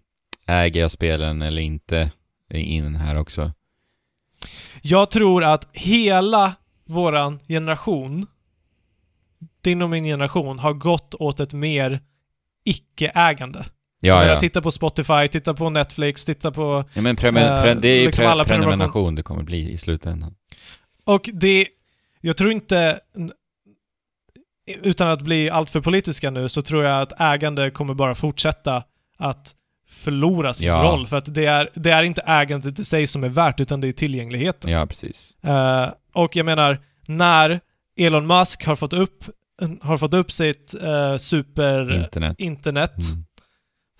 äger 0.46 0.80
jag 0.80 0.90
spelen 0.90 1.42
eller 1.42 1.62
inte 1.62 2.10
in 2.50 2.96
här 2.96 3.18
också. 3.18 3.52
Jag 4.82 5.10
tror 5.10 5.44
att 5.44 5.68
hela 5.72 6.54
våran 6.86 7.40
generation, 7.48 8.26
din 9.60 9.82
och 9.82 9.90
min 9.90 10.04
generation, 10.04 10.58
har 10.58 10.72
gått 10.72 11.14
åt 11.14 11.40
ett 11.40 11.52
mer 11.52 12.00
icke-ägande. 12.64 13.64
Ja, 14.00 14.26
ja. 14.26 14.40
Titta 14.40 14.62
på 14.62 14.70
Spotify, 14.70 15.28
titta 15.30 15.54
på 15.54 15.70
Netflix, 15.70 16.24
titta 16.24 16.50
på... 16.50 16.84
ja 16.94 17.02
men 17.02 17.16
premen, 17.16 17.42
eh, 17.68 17.76
det 17.76 17.88
är 17.88 18.06
liksom 18.06 18.22
pre, 18.22 18.30
alla 18.30 18.44
prenumeration- 18.44 19.16
det 19.16 19.22
kommer 19.22 19.42
bli 19.42 19.70
i 19.72 19.78
slutändan. 19.78 20.34
Och 21.04 21.30
det... 21.32 21.66
Jag 22.20 22.36
tror 22.36 22.52
inte... 22.52 23.00
Utan 24.82 25.08
att 25.08 25.22
bli 25.22 25.50
alltför 25.50 25.80
politiska 25.80 26.30
nu, 26.30 26.48
så 26.48 26.62
tror 26.62 26.84
jag 26.84 27.02
att 27.02 27.20
ägande 27.20 27.70
kommer 27.70 27.94
bara 27.94 28.14
fortsätta 28.14 28.82
att 29.18 29.54
förlora 29.90 30.54
sin 30.54 30.68
Ja. 30.68 30.82
roll. 30.82 31.06
För 31.06 31.16
att 31.16 31.34
det 31.34 31.46
är, 31.46 31.70
det 31.74 31.90
är 31.90 32.02
inte 32.02 32.20
ägandet 32.26 32.78
i 32.78 32.84
sig 32.84 33.06
som 33.06 33.24
är 33.24 33.28
värt, 33.28 33.60
utan 33.60 33.80
det 33.80 33.88
är 33.88 33.92
tillgängligheten. 33.92 34.70
Ja, 34.70 34.86
precis. 34.86 35.36
Eh, 35.44 35.88
och 36.14 36.36
jag 36.36 36.46
menar, 36.46 36.80
när 37.08 37.60
Elon 37.98 38.26
Musk 38.26 38.64
har 38.66 38.76
fått 38.76 38.92
upp, 38.92 39.24
har 39.82 39.98
fått 39.98 40.14
upp 40.14 40.32
sitt 40.32 40.74
uh, 40.84 41.16
super 41.16 41.96
Internet. 42.04 42.34
internet 42.40 42.94
Mm. 43.12 43.24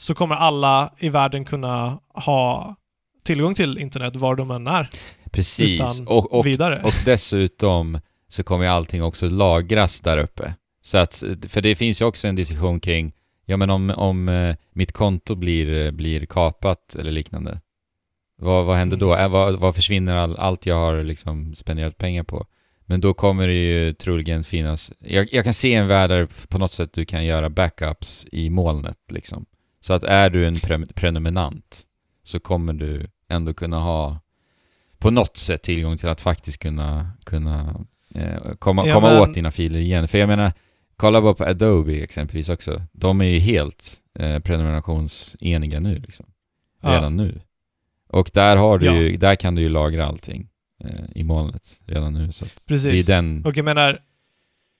Så 0.01 0.15
kommer 0.15 0.35
alla 0.35 0.93
i 0.99 1.09
världen 1.09 1.45
kunna 1.45 1.99
ha 2.15 2.77
tillgång 3.25 3.55
till 3.55 3.79
internet 3.79 4.17
var 4.17 4.35
de 4.35 4.51
än 4.51 4.67
är. 4.67 4.91
Precis. 5.33 6.01
Och, 6.07 6.33
och, 6.33 6.47
vidare. 6.47 6.81
och 6.85 6.93
dessutom 7.05 8.01
så 8.29 8.43
kommer 8.43 8.65
ju 8.65 8.71
allting 8.71 9.03
också 9.03 9.29
lagras 9.29 10.01
där 10.01 10.19
uppe. 10.19 10.55
Så 10.83 10.99
att, 10.99 11.25
för 11.49 11.61
det 11.61 11.75
finns 11.75 12.01
ju 12.01 12.05
också 12.05 12.29
en 12.29 12.37
diskussion 12.37 12.81
kring, 12.81 13.13
ja 13.47 13.57
men 13.57 13.71
om, 13.71 13.91
om 13.91 14.29
eh, 14.29 14.57
mitt 14.73 14.93
konto 14.93 15.35
blir, 15.35 15.87
eh, 15.87 15.91
blir 15.91 16.27
kapat 16.27 16.95
eller 16.95 17.13
liknande, 17.13 17.61
vad, 18.39 18.65
vad 18.67 18.77
händer 18.77 18.97
då? 18.97 19.17
Äh, 19.17 19.29
vad, 19.29 19.55
vad 19.55 19.75
försvinner 19.75 20.17
all, 20.17 20.37
allt 20.37 20.67
jag 20.67 20.77
har 20.77 21.03
liksom 21.03 21.55
spenderat 21.55 21.99
pengar 21.99 22.23
på? 22.23 22.47
Men 22.87 23.01
då 23.01 23.15
kommer 23.15 23.47
det 23.47 23.53
ju 23.53 23.93
troligen 23.93 24.45
finnas, 24.45 24.93
jag, 24.99 25.29
jag 25.33 25.45
kan 25.45 25.55
se 25.55 25.75
en 25.75 25.89
värld 25.89 26.11
där 26.11 26.29
på 26.49 26.59
något 26.59 26.71
sätt 26.71 26.93
du 26.93 27.05
kan 27.05 27.25
göra 27.25 27.51
backups 27.51 28.27
i 28.33 28.51
molnet 28.51 28.99
liksom. 29.11 29.47
Så 29.89 29.95
att 29.95 30.03
är 30.03 30.31
du 30.31 30.47
en 30.47 30.55
pre 30.55 30.87
prenumerant 30.95 31.83
så 32.23 32.41
kommer 32.41 32.73
du 32.73 33.07
ändå 33.29 33.55
kunna 33.55 33.81
ha 33.81 34.21
på 34.99 35.11
något 35.11 35.37
sätt 35.37 35.63
tillgång 35.63 35.97
till 35.97 36.09
att 36.09 36.21
faktiskt 36.21 36.59
kunna, 36.59 37.11
kunna 37.25 37.85
eh, 38.15 38.55
komma, 38.59 38.87
Ja, 38.87 38.95
komma 38.95 39.09
men- 39.11 39.21
åt 39.23 39.35
dina 39.35 39.51
filer 39.51 39.79
igen. 39.79 40.09
För 40.09 40.19
jag 40.19 40.27
menar, 40.29 40.53
kolla 40.97 41.21
bara 41.23 41.35
på 41.35 41.45
Adobe 41.45 42.03
exempelvis 42.03 42.49
också. 42.49 42.83
De 42.93 43.21
är 43.21 43.25
ju 43.25 43.39
helt 43.39 43.95
eh, 44.19 44.39
prenumerationseniga 44.39 45.81
nu 45.81 45.95
liksom. 45.99 46.27
Ja. 46.83 46.89
Redan 46.91 47.17
nu. 47.17 47.41
Och 48.09 48.31
där 48.35 48.57
har 48.57 48.79
du 48.79 48.87
Ja. 48.87 48.95
ju, 48.97 49.17
där 49.17 49.35
kan 49.35 49.55
du 49.55 49.63
ju 49.63 49.69
lagra 49.69 50.07
allting 50.07 50.49
eh, 50.85 51.05
i 51.15 51.25
molnet 51.25 51.81
redan 51.87 52.13
nu. 52.15 52.33
Så 52.33 52.47
Precis. 52.67 53.07
det 53.07 53.13
är 53.13 53.17
den... 53.17 53.45
Och 53.45 53.57
jag 53.57 53.65
menar, 53.65 53.99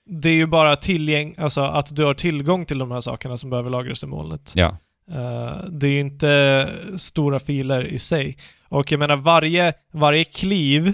det 0.05 0.29
är 0.29 0.33
ju 0.33 0.45
bara 0.47 0.75
tillgäng, 0.75 1.35
alltså 1.37 1.61
att 1.61 1.95
du 1.95 2.03
har 2.05 2.13
tillgång 2.13 2.65
till 2.65 2.77
de 2.77 2.91
här 2.91 2.99
sakerna 3.01 3.37
som 3.37 3.49
behöver 3.49 3.69
lagras 3.69 4.03
i 4.03 4.07
molnet. 4.07 4.53
Ja, 4.55 4.77
Eh, 5.11 5.63
det 5.69 5.87
är 5.87 5.91
ju 5.91 5.99
inte 5.99 6.69
stora 6.97 7.39
filer 7.39 7.85
i 7.85 7.99
sig. 7.99 8.37
Och 8.67 8.91
jag 8.91 8.99
menar 8.99 9.15
varje, 9.15 9.73
varje 9.93 10.23
kliv 10.23 10.93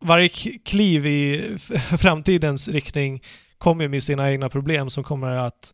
varje 0.00 0.28
kliv 0.64 1.06
i 1.06 1.56
framtidens 1.98 2.68
riktning 2.68 3.22
kommer 3.58 3.88
med 3.88 4.02
sina 4.02 4.30
egna 4.30 4.48
problem 4.48 4.90
som 4.90 5.04
kommer 5.04 5.30
att 5.32 5.72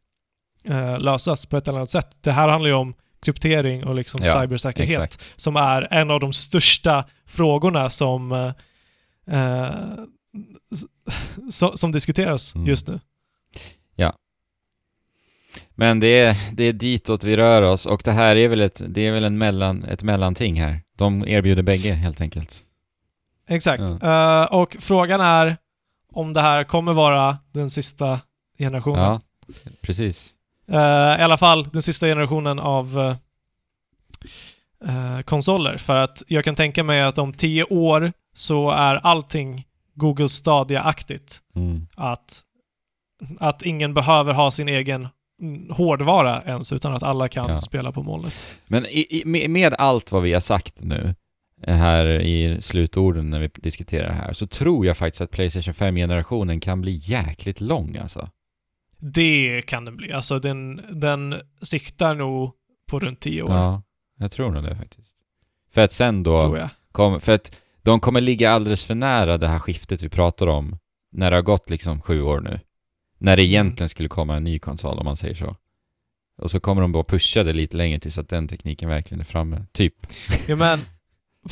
eh, 0.64 0.98
lösas 1.00 1.46
på 1.46 1.56
ett 1.56 1.68
eller 1.68 1.78
annat 1.78 1.90
sätt. 1.90 2.22
Det 2.22 2.32
här 2.32 2.48
handlar 2.48 2.68
ju 2.68 2.74
om 2.76 2.94
kryptering 3.22 3.84
och 3.84 3.94
liksom 3.94 4.20
Ja, 4.24 4.40
cybersäkerhet. 4.40 5.02
Exakt. 5.02 5.40
Som 5.40 5.56
är 5.56 5.88
en 5.90 6.10
av 6.10 6.20
de 6.20 6.32
största 6.32 7.04
frågorna 7.26 7.90
som, 7.90 8.32
eh, 8.32 8.52
eh, 9.38 9.70
so, 11.50 11.72
som 11.76 11.92
diskuteras 11.92 12.54
Mm. 12.54 12.66
just 12.68 12.88
nu. 12.88 13.00
Men 15.82 16.00
det 16.00 16.20
är, 16.20 16.36
det 16.52 16.64
är 16.64 16.72
ditåt 16.72 17.24
vi 17.24 17.36
rör 17.36 17.62
oss 17.62 17.86
och 17.86 18.02
det 18.04 18.12
här 18.12 18.36
är 18.36 18.48
väl 18.48 18.60
ett, 18.60 18.82
det 18.88 19.06
är 19.06 19.12
väl 19.12 19.24
en 19.24 19.38
mellan, 19.38 19.84
ett 19.84 20.02
mellanting 20.02 20.60
här. 20.60 20.80
De 20.96 21.28
erbjuder 21.28 21.62
bägge 21.62 21.92
helt 21.92 22.20
enkelt. 22.20 22.60
Exakt. 23.48 24.02
Eh, 24.02 24.44
och 24.44 24.76
frågan 24.80 25.20
är 25.20 25.56
om 26.12 26.32
det 26.32 26.40
här 26.40 26.64
kommer 26.64 26.92
vara 26.92 27.38
den 27.52 27.70
sista 27.70 28.20
generationen. 28.58 29.02
Ja, 29.04 29.20
precis. 29.80 30.34
Eh, 30.68 31.20
I 31.20 31.22
alla 31.22 31.36
fall 31.36 31.68
den 31.72 31.82
sista 31.82 32.06
generationen 32.06 32.58
av 32.58 33.16
eh, 34.84 35.20
konsoler. 35.24 35.76
För 35.76 35.96
att 35.96 36.22
jag 36.26 36.44
kan 36.44 36.54
tänka 36.54 36.84
mig 36.84 37.02
att 37.02 37.18
om 37.18 37.32
tio 37.32 37.64
år 37.64 38.12
så 38.34 38.70
är 38.70 38.94
allting 38.94 39.64
Google 39.94 40.28
Stadia-aktigt. 40.28 41.38
Mm. 41.56 41.86
Att, 41.94 42.42
att 43.40 43.62
ingen 43.62 43.94
behöver 43.94 44.32
ha 44.32 44.50
sin 44.50 44.68
egen 44.68 45.08
hårdvara 45.70 46.42
ens, 46.46 46.72
utan 46.72 46.94
att 46.94 47.02
alla 47.02 47.28
kan 47.28 47.50
Ja. 47.50 47.60
spela 47.60 47.92
på 47.92 48.02
molnet. 48.02 48.48
Men 48.66 48.86
i, 48.86 49.06
i, 49.10 49.22
med- 49.24 49.50
med 49.50 49.74
allt 49.78 50.12
vad 50.12 50.22
vi 50.22 50.32
har 50.32 50.40
sagt 50.40 50.80
nu, 50.82 51.14
eh, 51.62 51.74
här 51.76 52.06
i 52.06 52.62
slutorden 52.62 53.30
när 53.30 53.40
vi 53.40 53.48
diskuterar 53.54 54.08
det 54.08 54.14
här, 54.14 54.32
så 54.32 54.46
tror 54.46 54.86
jag 54.86 54.96
faktiskt 54.96 55.20
att 55.20 55.30
Playstation 55.30 55.74
5-generationen 55.74 56.60
kan 56.60 56.80
bli 56.80 57.00
jäkligt 57.02 57.60
lång 57.60 57.96
alltså. 57.96 58.28
Det 58.98 59.62
kan 59.66 59.84
den 59.84 59.96
bli. 59.96 60.12
Alltså 60.12 60.38
den, 60.38 60.80
den 60.90 61.34
siktar 61.62 62.14
nog 62.14 62.52
på 62.90 62.98
runt 62.98 63.20
tio 63.20 63.42
år, 63.42 63.50
Ja, 63.52 63.82
jag 64.18 64.30
tror 64.30 64.50
nog 64.50 64.64
det 64.64 64.76
faktiskt. 64.76 65.12
För 65.74 65.80
att 65.84 65.92
sen 65.92 66.22
då, 66.22 66.38
tror 66.38 66.58
jag. 66.58 66.68
kom, 66.92 67.20
för 67.20 67.32
att 67.32 67.56
de 67.82 68.00
kommer 68.00 68.20
ligga 68.20 68.50
alldeles 68.50 68.84
för 68.84 68.94
nära 68.94 69.38
det 69.38 69.48
här 69.48 69.58
skiftet 69.58 70.02
vi 70.02 70.08
pratar 70.08 70.46
om, 70.46 70.78
när 71.12 71.30
det 71.30 71.36
har 71.36 71.42
gått 71.42 71.70
liksom 71.70 72.00
sju 72.00 72.22
år 72.22 72.40
nu. 72.40 72.60
När 73.22 73.36
det 73.36 73.42
egentligen 73.44 73.88
skulle 73.88 74.08
komma 74.08 74.36
en 74.36 74.44
ny 74.44 74.58
konsol 74.58 74.98
om 74.98 75.04
man 75.04 75.16
säger 75.16 75.34
så. 75.34 75.56
Och 76.38 76.50
så 76.50 76.60
kommer 76.60 76.82
de 76.82 76.92
bara 76.92 77.04
pusha 77.04 77.42
det 77.42 77.52
lite 77.52 77.76
längre 77.76 77.98
tills 78.00 78.18
att 78.18 78.28
den 78.28 78.48
tekniken 78.48 78.88
verkligen 78.88 79.20
är 79.20 79.24
framme. 79.24 79.64
Typ. 79.72 79.94
Ja, 80.48 80.56
men 80.56 80.80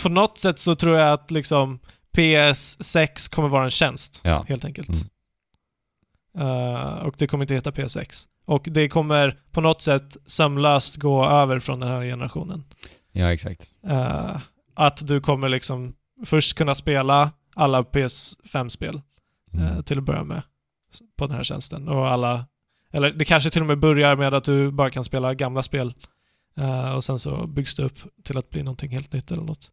på 0.03 0.09
något 0.09 0.39
sätt 0.39 0.59
så 0.59 0.75
tror 0.75 0.97
jag 0.97 1.13
att 1.13 1.31
liksom 1.31 1.79
PS6 2.17 3.31
kommer 3.35 3.49
vara 3.49 3.65
en 3.65 3.71
tjänst, 3.71 4.21
Ja. 4.25 4.45
helt 4.49 4.65
enkelt. 4.65 4.89
Mm. 4.89 6.49
Eh, 6.49 6.93
och 7.03 7.15
det 7.19 7.27
kommer 7.27 7.45
inte 7.45 7.55
heta 7.55 7.71
PS6. 7.71 8.27
Och 8.47 8.67
det 8.71 8.89
kommer 8.89 9.39
på 9.53 9.61
något 9.61 9.83
sätt 9.83 10.17
sömlöst 10.27 10.97
gå 10.97 11.25
över 11.27 11.61
från 11.61 11.81
den 11.81 11.89
här 11.89 12.03
generationen. 12.03 12.65
Ja, 13.13 13.33
exakt. 13.33 13.67
Eh, 13.87 14.37
att 14.75 15.07
du 15.07 15.21
kommer 15.21 15.49
liksom 15.49 15.93
först 16.27 16.57
kunna 16.59 16.75
spela 16.75 17.31
alla 17.57 17.83
PS5-spel 17.83 19.01
Mm. 19.55 19.67
eh, 19.67 19.83
till 19.83 19.99
att 19.99 20.05
börja 20.05 20.25
med 20.25 20.43
på 21.19 21.27
den 21.27 21.37
här 21.37 21.45
tjänsten. 21.45 21.89
Och 21.89 22.11
alla... 22.11 22.47
Eller 22.93 23.11
det 23.11 23.25
kanske 23.25 23.51
till 23.51 23.61
och 23.61 23.67
med 23.67 23.79
börjar 23.79 24.17
med 24.17 24.35
att 24.35 24.45
du 24.45 24.71
bara 24.71 24.91
kan 24.91 25.05
spela 25.05 25.35
gamla 25.35 25.63
spel 25.63 25.95
eh, 26.59 26.93
och 26.93 27.05
sen 27.05 27.19
så 27.19 27.47
byggs 27.47 27.75
det 27.77 27.83
upp 27.83 27.99
till 28.25 28.39
att 28.39 28.51
bli 28.51 28.63
någonting 28.63 28.91
helt 28.91 29.13
nytt 29.13 29.31
eller 29.31 29.43
något. 29.43 29.69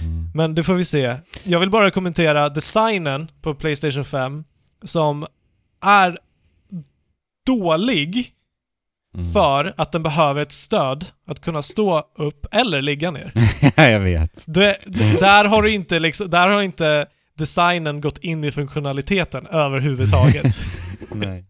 Mm. 0.00 0.30
Men 0.34 0.54
det 0.54 0.62
får 0.62 0.74
vi 0.74 0.84
se. 0.84 1.16
Jag 1.44 1.60
vill 1.60 1.70
bara 1.70 1.90
kommentera 1.90 2.48
designen 2.48 3.28
på 3.42 3.54
Playstation 3.54 4.04
5 4.04 4.44
som 4.82 5.26
är 5.82 6.18
dålig 7.46 8.30
Mm. 9.14 9.32
för 9.32 9.74
att 9.76 9.92
den 9.92 10.02
behöver 10.02 10.42
ett 10.42 10.52
stöd 10.52 11.06
att 11.26 11.40
kunna 11.40 11.62
stå 11.62 12.02
upp 12.14 12.46
eller 12.50 12.82
ligga 12.82 13.10
ner. 13.10 13.32
Ja, 13.76 13.88
jag 13.88 14.00
vet. 14.00 14.44
Det, 14.46 14.78
där 15.20 15.44
har 15.44 15.62
du 15.62 15.70
inte 15.70 15.98
liksom, 15.98 16.30
där 16.30 16.48
har 16.48 16.62
inte 16.62 17.06
designen 17.38 18.00
gått 18.00 18.18
in 18.18 18.44
i 18.44 18.50
funktionaliteten 18.50 19.46
överhuvudtaget. 19.46 20.44
Nej. 21.12 21.44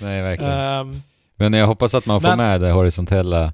Nej, 0.00 0.22
verkligen. 0.22 0.52
Ehm, 0.54 1.02
Men 1.36 1.52
jag 1.52 1.66
hoppas 1.66 1.94
att 1.94 2.06
man 2.06 2.20
får 2.20 2.28
men- 2.28 2.38
med 2.38 2.60
det 2.60 2.72
horisontella 2.72 3.52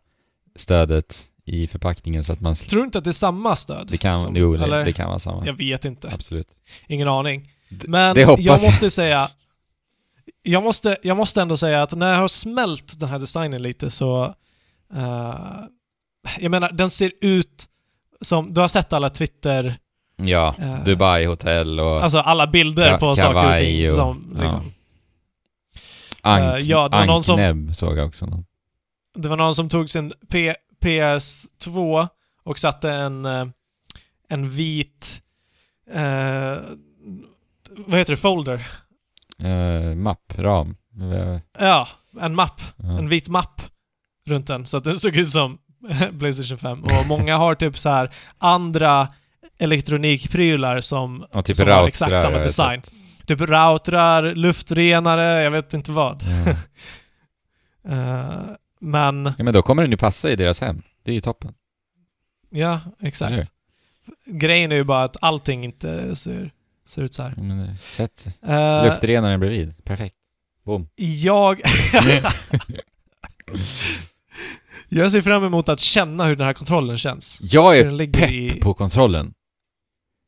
stödet 0.56 1.24
i 1.44 1.66
förpackningen 1.66 2.24
så 2.24 2.32
att 2.32 2.40
man... 2.40 2.54
tror 2.54 2.80
du 2.80 2.84
inte 2.84 2.98
att 2.98 3.04
det 3.04 3.10
är 3.10 3.12
samma 3.12 3.56
stöd? 3.56 3.88
Det 3.90 3.98
kan, 3.98 4.20
som- 4.20 4.36
jo, 4.36 4.56
det, 4.56 4.64
eller? 4.64 4.84
det 4.84 4.92
kan 4.92 5.08
vara 5.08 5.18
samma. 5.18 5.46
Jag 5.46 5.52
vet 5.58 5.84
inte. 5.84 6.10
Absolut. 6.14 6.48
Ingen 6.86 7.08
aning. 7.08 7.50
Men 7.68 8.14
det 8.14 8.24
hoppas 8.24 8.44
jag 8.44 8.62
måste 8.62 8.90
säga... 8.90 9.30
Jag 10.42 10.62
måste, 10.62 10.96
jag 11.02 11.16
måste 11.16 11.42
ändå 11.42 11.56
säga 11.56 11.82
att 11.82 11.94
när 11.94 12.10
jag 12.12 12.20
har 12.20 12.28
smält 12.28 13.00
den 13.00 13.08
här 13.08 13.18
designen 13.18 13.62
lite 13.62 13.90
så... 13.90 14.24
eh, 14.94 15.34
jag 16.38 16.50
menar, 16.50 16.72
den 16.72 16.90
ser 16.90 17.12
ut 17.20 17.66
som... 18.20 18.54
Du 18.54 18.60
har 18.60 18.68
sett 18.68 18.92
alla 18.92 19.10
Twitter... 19.10 19.76
Ja, 20.20 20.54
eh, 20.58 20.84
Dubai 20.84 21.24
hotell 21.26 21.80
och 21.80 22.02
Alltså 22.04 22.18
alla 22.18 22.46
bilder 22.46 22.92
Ka- 22.92 22.98
på 22.98 23.16
saker 23.16 23.52
och 23.52 23.58
ting 23.58 23.88
och- 23.88 23.94
som... 23.94 24.34
ja. 24.36 24.42
Liksom, 24.42 24.72
ank, 26.22 26.42
eh, 26.42 26.58
ja, 26.70 26.88
det 26.88 26.96
var 26.98 27.06
någon 27.06 27.24
som- 27.24 27.74
såg 27.74 27.98
jag 27.98 28.06
också. 28.06 28.26
Någon. 28.26 28.44
Det 29.18 29.28
var 29.28 29.36
någon 29.36 29.54
som 29.54 29.68
tog 29.68 29.90
sin 29.90 30.12
P- 30.30 30.54
PS2 30.80 32.08
och 32.44 32.58
satte 32.58 32.90
en, 32.92 33.24
eh, 33.24 33.44
en 34.28 34.48
vit... 34.50 35.22
Eh, 35.92 36.56
vad 37.86 37.98
heter 37.98 38.12
det? 38.12 38.16
Folder? 38.16 38.66
Eh, 39.42 39.94
mapp, 39.96 40.32
ram. 40.38 40.76
Ja, 41.58 41.88
en 42.20 42.34
mapp. 42.34 42.60
Ja. 42.76 42.98
En 42.98 43.08
vit 43.08 43.28
mapp 43.28 43.60
runt 44.26 44.46
den. 44.46 44.66
Så 44.66 44.76
att 44.76 44.84
den 44.84 44.98
såg 44.98 45.16
ut 45.16 45.28
som 45.28 45.58
Playstation 46.18 46.58
5. 46.58 46.84
Och 46.84 47.06
många 47.06 47.36
har 47.36 47.54
typ 47.54 47.78
så 47.78 47.88
här 47.88 48.10
andra 48.38 49.08
elektronikprylar 49.58 50.80
som, 50.80 51.22
Och 51.32 51.44
typ 51.44 51.56
som 51.56 51.68
har 51.68 51.88
exakt 51.88 52.22
samma 52.22 52.38
design. 52.38 52.82
Typ 53.26 53.40
routrar, 53.40 54.34
luftrenare, 54.34 55.42
jag 55.42 55.50
vet 55.50 55.74
inte 55.74 55.92
vad. 55.92 56.22
Ja. 56.46 56.54
Eh, 57.88 58.40
men, 58.80 59.34
ja, 59.38 59.44
men 59.44 59.54
då 59.54 59.62
kommer 59.62 59.82
den 59.82 59.90
ju 59.90 59.96
passa 59.96 60.30
i 60.30 60.36
deras 60.36 60.60
hem. 60.60 60.82
Det 61.04 61.10
är 61.10 61.14
ju 61.14 61.20
toppen. 61.20 61.54
ja, 62.50 62.80
Eller? 62.98 63.08
exakt. 63.08 63.52
Grejen 64.26 64.72
är 64.72 64.76
ju 64.76 64.84
bara 64.84 65.02
att 65.02 65.16
allting 65.20 65.64
inte 65.64 66.16
ser, 66.16 66.50
ser 66.86 67.02
ut 67.02 67.14
så 67.14 67.22
här. 67.22 67.34
Ja, 67.36 67.42
men, 67.42 67.64
eh, 67.64 67.74
sätt 67.76 68.26
Eh, 68.42 68.84
luftrenaren 68.84 69.40
bredvid. 69.40 69.84
Perfekt. 69.84 70.16
Boom. 70.64 70.88
Jag... 70.96 71.60
jag 74.88 75.10
ser 75.10 75.20
fram 75.20 75.44
emot 75.44 75.68
att 75.68 75.80
känna 75.80 76.24
hur 76.24 76.36
den 76.36 76.46
här 76.46 76.52
kontrollen 76.52 76.96
känns. 76.98 77.38
Jag 77.42 77.78
är 77.78 78.12
pepp 78.12 78.30
i 78.30 78.60
på 78.60 78.74
kontrollen. 78.74 79.34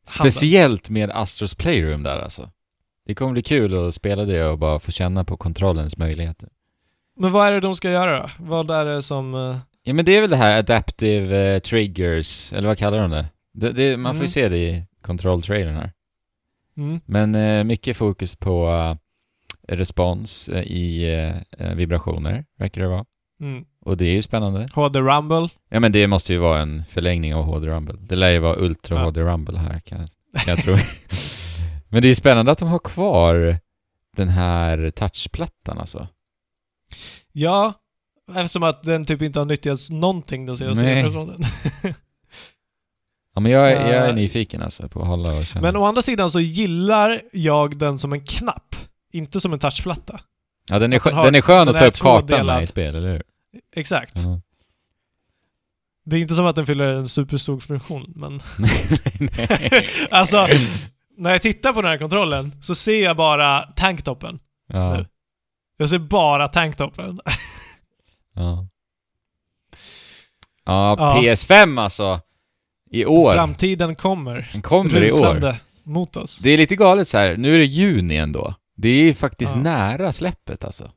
Speciellt 0.08 0.90
med 0.90 1.10
Astros 1.10 1.54
Playroom 1.54 2.02
där 2.02 2.18
alltså. 2.18 2.50
Det 3.06 3.14
kommer 3.14 3.32
bli 3.32 3.42
kul 3.42 3.88
att 3.88 3.94
spela 3.94 4.24
det 4.24 4.44
och 4.44 4.58
bara 4.58 4.78
få 4.78 4.90
känna 4.92 5.24
på 5.24 5.36
kontrollens 5.36 5.96
möjligheter. 5.96 6.48
Men 7.18 7.32
vad 7.32 7.46
är 7.46 7.52
det 7.52 7.60
de 7.60 7.74
ska 7.74 7.90
göra 7.90 8.20
då? 8.22 8.30
Vad 8.38 8.70
är 8.70 8.84
det 8.84 9.02
som... 9.02 9.34
eh, 9.34 9.56
Ja 9.82 9.92
men 9.94 10.04
det 10.04 10.16
är 10.16 10.20
väl 10.20 10.30
det 10.30 10.36
här 10.36 10.58
Adaptive 10.58 11.54
eh, 11.54 11.58
Triggers, 11.60 12.52
eller 12.52 12.68
vad 12.68 12.78
kallar 12.78 12.98
de 12.98 13.10
det? 13.10 13.26
det, 13.54 13.72
det 13.72 13.96
man 13.96 14.12
får 14.14 14.16
ju 14.16 14.20
Mm. 14.20 14.28
se 14.28 14.48
det 14.48 14.56
i 14.58 14.84
kontrolltrailern 15.02 15.74
här. 15.76 15.92
Mm, 16.76 17.00
Men 17.06 17.34
eh, 17.34 17.64
mycket 17.64 17.96
fokus 17.96 18.36
på 18.36 18.68
eh, 19.68 19.76
respons 19.76 20.48
eh, 20.48 20.62
i 20.62 21.04
eh, 21.58 21.74
vibrationer, 21.74 22.44
verkar 22.58 22.80
det 22.82 22.88
vara. 22.88 23.04
mm. 23.40 23.64
Och 23.84 23.96
det 23.96 24.04
är 24.04 24.12
ju 24.12 24.22
spännande. 24.22 24.68
HD 24.74 25.00
Rumble. 25.00 25.48
Ja 25.68 25.80
men 25.80 25.92
det 25.92 26.06
måste 26.06 26.32
ju 26.32 26.38
vara 26.38 26.60
en 26.60 26.84
förlängning 26.88 27.34
av 27.34 27.44
HD 27.44 27.66
Rumble. 27.66 27.94
Det 28.00 28.16
lär 28.16 28.30
ju 28.30 28.38
vara 28.38 28.56
Ultra 28.56 28.96
Ja. 28.96 29.02
HD 29.04 29.20
Rumble 29.22 29.58
här 29.58 29.80
kan, 29.80 29.98
kan 30.44 30.54
jag 30.54 30.58
tro. 30.58 30.76
men 31.88 32.02
det 32.02 32.08
är 32.08 32.14
spännande 32.14 32.52
att 32.52 32.58
de 32.58 32.68
har 32.68 32.78
kvar 32.78 33.56
den 34.16 34.28
här 34.28 34.90
touchplattan 34.90 35.78
alltså. 35.78 36.08
Ja, 37.32 37.72
eftersom 38.36 38.62
att 38.62 38.82
den 38.84 39.04
typ 39.04 39.22
inte 39.22 39.38
har 39.38 39.46
nyttjats 39.46 39.90
någonting 39.90 40.46
den 40.46 40.56
senaste 40.56 40.84
generationen. 40.84 41.40
Ja 43.34 43.40
men 43.40 43.52
jag, 43.52 43.70
är- 43.72 43.80
jag 43.92 44.04
är 44.04 44.08
Eh, 44.08 44.14
nyfiken 44.14 44.62
alltså 44.62 44.88
på 44.88 45.00
att 45.02 45.06
hålla 45.08 45.38
och 45.38 45.46
känna. 45.46 45.62
Men 45.62 45.76
å 45.76 45.84
andra 45.84 46.02
sidan 46.02 46.30
så 46.30 46.40
gillar 46.40 47.20
jag 47.32 47.78
den 47.78 47.98
som 47.98 48.12
en 48.12 48.20
knapp. 48.20 48.76
Inte 49.12 49.40
som 49.40 49.52
en 49.52 49.58
touchplatta. 49.58 50.20
ja 50.68 50.78
den 50.78 50.92
är, 50.92 51.00
den 51.04 51.14
har- 51.14 51.24
den 51.24 51.34
är 51.34 51.40
skön 51.40 51.66
den 51.66 51.74
att 51.76 51.80
ta 51.80 51.86
upp 51.86 51.94
kartan 52.28 52.46
med 52.46 52.62
i 52.62 52.66
spel, 52.66 52.94
eller 52.94 53.12
hur? 53.12 53.22
Exakt. 53.76 54.18
Ja. 54.18 54.40
Det 56.04 56.16
är 56.16 56.20
inte 56.20 56.34
som 56.34 56.46
att 56.46 56.56
den 56.56 56.66
fyller 56.66 56.84
en 56.86 57.08
superstor 57.08 57.60
funktion, 57.60 58.12
men... 58.16 58.40
Alltså, 60.10 60.48
när 61.16 61.30
jag 61.30 61.42
tittar 61.42 61.72
på 61.72 61.82
den 61.82 61.90
här 61.90 61.98
kontrollen 61.98 62.56
så 62.62 62.74
ser 62.74 63.04
jag 63.04 63.16
bara 63.16 63.62
tanktoppen. 63.62 64.38
Ja. 64.66 64.94
nu. 64.96 65.06
Jag 65.76 65.88
ser 65.90 65.98
bara 65.98 66.48
tanktoppen. 66.48 67.20
Ja. 68.34 68.68
Ja, 70.64 70.96
Ja. 70.98 71.20
PS5 71.22 71.80
alltså. 71.80 72.20
I 72.90 73.04
år. 73.06 73.32
Framtiden 73.32 73.94
kommer. 73.94 74.50
Den 74.52 74.62
kommer 74.62 74.94
i 74.96 74.96
år. 74.96 75.02
Rusande 75.04 75.60
mot 75.82 76.16
oss. 76.16 76.38
Det 76.38 76.50
är 76.50 76.58
lite 76.58 76.76
galet 76.76 77.08
så 77.08 77.18
här. 77.18 77.36
nu 77.36 77.54
är 77.54 77.58
det 77.58 77.64
juni 77.64 78.16
ändå. 78.16 78.54
Det 78.76 78.88
är 78.88 79.02
ju 79.02 79.14
faktiskt 79.14 79.54
Ja. 79.54 79.60
nära 79.60 80.12
släppet 80.12 80.64
alltså. 80.64 80.90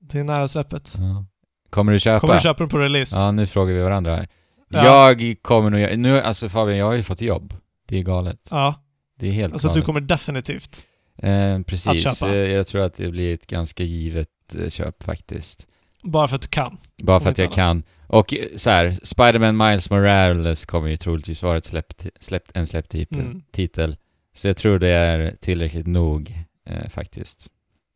Det 0.00 0.18
är 0.18 0.24
nära 0.24 0.48
släppet. 0.48 0.94
Ja. 0.98 1.26
Kommer 1.74 1.92
du 1.92 1.98
köpa? 2.00 2.20
Kommer 2.20 2.34
du 2.34 2.40
köpa 2.40 2.58
den 2.58 2.68
på 2.68 2.78
release? 2.78 3.16
Ja, 3.20 3.30
nu 3.30 3.46
frågar 3.46 3.74
vi 3.74 3.80
varandra 3.80 4.16
här. 4.16 4.28
Ja. 4.68 4.84
Jag 4.84 5.36
kommer 5.42 5.70
nog. 5.70 5.98
Nu, 5.98 6.20
alltså 6.20 6.48
Fabian, 6.48 6.78
jag 6.78 6.86
har 6.86 6.94
ju 6.94 7.02
fått 7.02 7.20
jobb. 7.20 7.54
Det 7.88 7.98
är 7.98 8.02
galet. 8.02 8.48
Ja. 8.50 8.74
Det 9.18 9.28
är 9.28 9.32
helt 9.32 9.52
Alltså 9.52 9.68
du 9.68 9.72
galet. 9.74 9.86
kommer 9.86 10.00
definitivt. 10.00 10.84
Eh, 11.18 11.60
precis. 11.66 12.06
att 12.06 12.18
köpa. 12.18 12.32
Eh, 12.34 12.36
Jag 12.52 12.66
tror 12.66 12.82
att 12.82 12.94
det 12.94 13.10
blir 13.10 13.34
ett 13.34 13.46
ganska 13.46 13.82
givet 13.82 14.28
eh, 14.58 14.68
köp 14.70 15.02
faktiskt. 15.02 15.66
Bara 16.02 16.28
för 16.28 16.36
att 16.36 16.42
du 16.42 16.48
kan. 16.48 16.78
Bara 17.02 17.20
för 17.20 17.30
att 17.30 17.38
jag 17.38 17.44
annat. 17.46 17.54
kan. 17.56 17.82
Och 18.06 18.34
eh, 18.34 18.46
så 18.56 18.70
här, 18.70 18.96
Spider-Man 19.02 19.56
Miles 19.56 19.90
Morales 19.90 20.64
kommer 20.66 20.88
ju 20.88 20.96
troligtvis 20.96 21.42
vara 21.42 21.56
ett 21.56 21.64
släppt, 21.64 22.06
släppt, 22.20 22.50
en 22.54 22.66
släppt 22.66 22.90
titel, 22.90 23.20
Mm. 23.20 23.42
titel. 23.52 23.96
Så 24.34 24.46
jag 24.46 24.56
tror 24.56 24.78
det 24.78 24.88
är 24.88 25.34
tillräckligt 25.40 25.86
nog 25.86 26.34
eh, 26.70 26.88
faktiskt. 26.88 27.46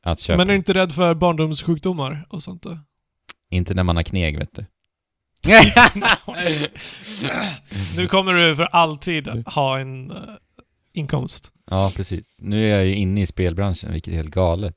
Att 0.02 0.20
köpa. 0.20 0.36
Men 0.38 0.48
är 0.48 0.52
du 0.52 0.56
inte 0.56 0.74
rädd 0.74 0.92
för 0.92 1.14
barndomssjukdomar 1.14 2.26
och 2.30 2.42
sånt 2.42 2.62
då? 2.62 2.78
Inte 3.51 3.75
när 3.75 3.83
man 3.83 3.97
har 3.97 4.03
kneg, 4.03 4.39
vet 4.39 4.55
du. 4.55 4.65
nu 7.97 8.07
kommer 8.07 8.35
du 8.35 8.57
för 8.57 8.65
alltid 8.65 9.29
ha 9.47 9.79
en 9.79 10.11
eh, 10.11 10.16
inkomst. 10.93 11.53
ja, 11.70 11.93
precis. 11.97 12.37
Nu 12.41 12.65
är 12.73 12.77
jag 12.77 12.87
ju 12.87 12.95
inne 12.95 13.20
i 13.20 13.27
spelbranschen, 13.27 13.93
vilket 13.93 14.12
är 14.12 14.16
helt 14.16 14.35
galet. 14.35 14.75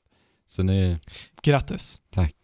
Så 0.48 0.62
nu, 0.62 0.98
Grattis. 1.42 2.00
tack. 2.10 2.34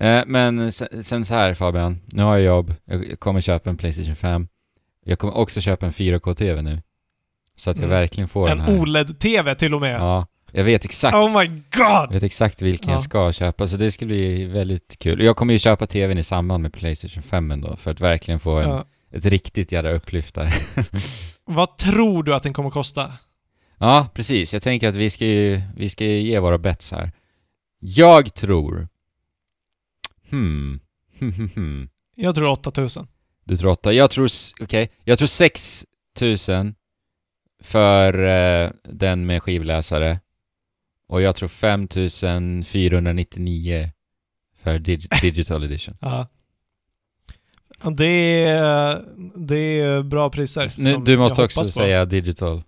Eh, 0.00 0.22
men 0.26 0.72
sen, 0.72 1.04
sen 1.04 1.24
så 1.24 1.34
här 1.34 1.54
Fabian, 1.54 2.00
nu 2.06 2.22
har 2.22 2.36
jag 2.36 2.44
jobb, 2.46 2.74
jag 2.84 3.20
kommer 3.20 3.40
köpa 3.40 3.70
en 3.70 3.76
Playstation 3.76 4.16
5. 4.16 4.48
Jag 5.04 5.18
kommer 5.18 5.36
också 5.36 5.60
köpa 5.60 5.86
en 5.86 5.92
4K-TV 5.92 6.62
nu. 6.62 6.82
Så 7.56 7.70
att 7.70 7.76
jag 7.76 7.84
Mm. 7.84 7.98
verkligen 7.98 8.28
får 8.28 8.48
En 8.50 8.58
den 8.58 8.66
här. 8.66 8.78
OLED-TV 8.80 9.54
till 9.54 9.74
och 9.74 9.80
med. 9.80 10.00
Ja, 10.00 10.26
jag 10.56 10.64
vet 10.64 10.84
exakt. 10.84 11.14
Oh 11.14 11.28
my 11.40 11.44
Jag 11.44 11.62
god! 12.06 12.12
vet 12.14 12.22
exakt 12.22 12.62
vilken 12.62 12.88
Ja. 12.88 12.94
jag 12.94 13.02
ska 13.02 13.32
köpa, 13.32 13.68
så 13.68 13.76
det 13.76 13.90
ska 13.90 14.06
bli 14.06 14.44
väldigt 14.44 14.96
kul. 14.98 15.24
Jag 15.24 15.36
kommer 15.36 15.52
ju 15.52 15.58
köpa 15.58 15.86
TVn 15.86 16.18
i 16.18 16.22
samband 16.22 16.62
med 16.62 16.72
Playstation 16.72 17.22
5 17.22 17.50
ändå, 17.50 17.76
för 17.76 17.90
att 17.90 18.00
verkligen 18.00 18.40
få 18.40 18.56
en, 18.58 18.68
Ja. 18.68 18.84
ett 19.12 19.24
riktigt 19.24 19.72
jävla 19.72 19.90
upplyft 19.90 20.34
där. 20.34 20.54
Vad 21.44 21.76
tror 21.76 22.22
du 22.22 22.34
att 22.34 22.42
den 22.42 22.52
kommer 22.52 22.70
kosta? 22.70 23.12
ja, 23.78 24.08
precis. 24.14 24.52
Jag 24.52 24.62
tänker 24.62 24.88
att 24.88 24.96
vi 24.96 25.10
ska 25.10 25.24
ju, 25.26 25.62
vi 25.76 25.88
ska 25.88 26.04
ju 26.04 26.18
ge 26.20 26.38
våra 26.38 26.58
bets 26.58 26.92
här. 26.92 27.12
Jag 27.80 28.34
tror... 28.34 28.88
Hmm. 30.30 30.80
Hmm, 31.18 31.32
hmm, 31.32 31.48
hmm. 31.54 31.88
Jag 32.16 32.34
tror 32.34 32.48
8000. 32.48 33.06
Du 33.44 33.56
tror 33.56 33.70
åtta. 33.70 33.92
Jag 33.92 34.10
tror... 34.10 34.28
Okej. 34.60 34.90
Jag 35.04 35.18
tror 35.18 35.28
6000 35.28 36.74
för 37.62 38.22
eh, 38.64 38.70
den 38.84 39.26
med 39.26 39.42
skivläsare. 39.42 40.20
Och 41.08 41.22
jag 41.22 41.36
tror 41.36 41.48
5499 41.48 43.90
för 44.62 44.78
dig, 44.78 44.96
digital 45.22 45.64
edition. 45.64 45.96
Ja. 46.00 46.26
Det 47.96 48.44
är, 48.44 49.02
det 49.36 49.80
är 49.80 50.02
bra 50.02 50.30
priser. 50.30 50.68
Nu, 50.78 50.96
du 50.96 51.18
måste 51.18 51.44
också 51.44 51.60
på. 51.60 51.64
säga 51.64 52.04
digital. 52.04 52.62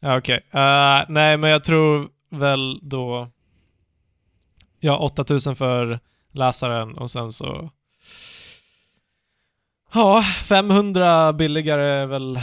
Ja, 0.00 0.18
okej. 0.18 0.40
Eh, 0.50 1.00
nej, 1.08 1.36
men 1.36 1.50
jag 1.50 1.64
tror 1.64 2.08
väl 2.30 2.80
då... 2.82 3.28
Ja, 4.80 4.98
8000 4.98 5.56
för 5.56 6.00
läsaren 6.32 6.98
och 6.98 7.10
sen 7.10 7.32
så... 7.32 7.70
Ja, 9.94 10.22
500 10.22 11.32
billigare 11.32 11.82
är 11.86 12.06
väl 12.06 12.38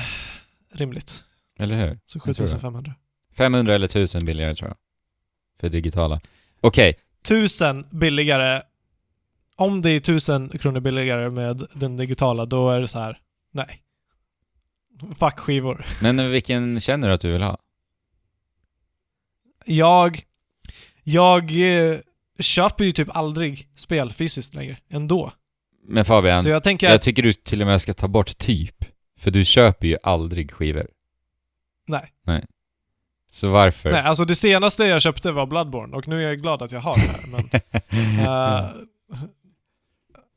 rimligt. 0.74 1.24
Eller 1.60 1.76
hur? 1.76 2.00
Så 2.06 2.20
Jag 2.26 2.36
tror 2.36 2.46
det. 2.46 2.52
7500. 2.52 2.94
500 3.38 3.76
eller 3.76 3.86
1000 3.86 4.26
billigare 4.26 4.56
tror 4.56 4.70
jag. 4.70 4.78
För 5.60 5.70
digitala. 5.70 6.22
Okej. 6.62 7.00
1000 7.22 7.86
billigare. 7.90 8.62
Om 9.56 9.82
det 9.82 9.92
är 9.92 9.96
1000 9.96 10.50
kronor 10.50 10.80
billigare 10.80 11.30
med 11.30 11.68
den 11.74 11.98
digitala, 11.98 12.46
då 12.46 12.70
är 12.70 12.80
det 12.80 12.88
så 12.88 13.00
här. 13.00 13.20
Nej. 13.52 13.82
Fuck 15.20 15.40
skivor. 15.40 15.86
Men 16.04 16.32
vilken 16.32 16.82
känner 16.82 17.08
du 17.08 17.14
att 17.14 17.22
du 17.22 17.32
vill 17.32 17.42
ha? 17.42 17.58
Jag... 19.66 20.22
Jag 21.04 21.44
eh, 21.52 21.98
köper 22.40 22.86
ju 22.86 22.92
typ 22.92 23.16
aldrig 23.16 23.68
spel 23.76 24.12
fysiskt 24.12 24.54
längre, 24.56 24.78
ändå. 24.90 25.32
Men 25.88 26.06
Fabian, 26.06 26.44
Så 26.44 26.50
jag 26.50 26.64
tänker 26.64 26.88
jag 26.88 26.96
att... 26.96 27.02
tycker 27.02 27.24
du 27.24 27.34
till 27.34 27.62
och 27.62 27.68
med 27.68 27.82
ska 27.82 27.94
ta 27.94 28.08
bort 28.08 28.38
typ. 28.38 28.86
För 29.20 29.32
du 29.32 29.46
köper 29.46 29.88
ju 29.88 29.98
aldrig 30.04 30.52
skivor. 30.52 30.88
Nej. 31.88 32.14
Så 33.36 33.50
varför? 33.50 33.92
Nej, 33.92 34.02
alltså 34.02 34.26
det 34.26 34.36
senaste 34.36 34.84
jag 34.86 35.02
köpte 35.02 35.32
var 35.32 35.46
Bloodborne 35.46 35.96
och 35.98 36.08
nu 36.08 36.24
är 36.24 36.28
jag 36.28 36.42
glad 36.42 36.62
att 36.62 36.72
jag 36.72 36.80
har 36.80 36.96
det 36.96 37.02
här. 37.02 37.28
Men, 37.32 37.50
eh, 38.64 38.70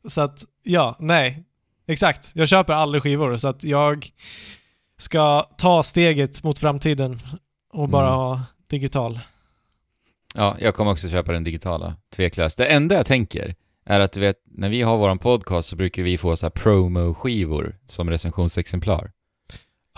så 0.08 0.20
att, 0.20 0.44
ja, 0.62 0.96
nej. 0.98 1.44
Exakt. 1.88 2.32
Jag 2.34 2.48
köper 2.48 2.72
aldrig 2.72 3.02
skivor 3.02 3.36
så 3.36 3.48
att 3.48 3.64
jag 3.64 4.08
ska 4.96 5.42
ta 5.58 5.82
steget 5.82 6.42
mot 6.44 6.58
framtiden 6.58 7.18
och 7.72 7.88
bara 7.88 8.06
Mm. 8.06 8.18
ha 8.18 8.42
digital. 8.70 9.20
Ja, 10.34 10.56
jag 10.60 10.74
kommer 10.74 10.90
också 10.90 11.08
köpa 11.08 11.32
den 11.32 11.44
digitala, 11.44 11.96
tveklöst. 12.16 12.58
Det 12.58 12.66
enda 12.66 12.94
jag 12.94 13.06
tänker 13.06 13.54
är 13.86 14.00
att 14.00 14.12
du 14.12 14.20
vet, 14.20 14.36
när 14.44 14.68
vi 14.68 14.82
har 14.82 14.96
våran 14.96 15.18
podcast 15.18 15.68
så 15.68 15.76
brukar 15.76 16.02
vi 16.02 16.18
få 16.18 16.36
så 16.36 16.46
här 16.46 16.50
promo-skivor 16.50 17.76
som 17.86 18.10
recensionsexemplar. 18.10 19.12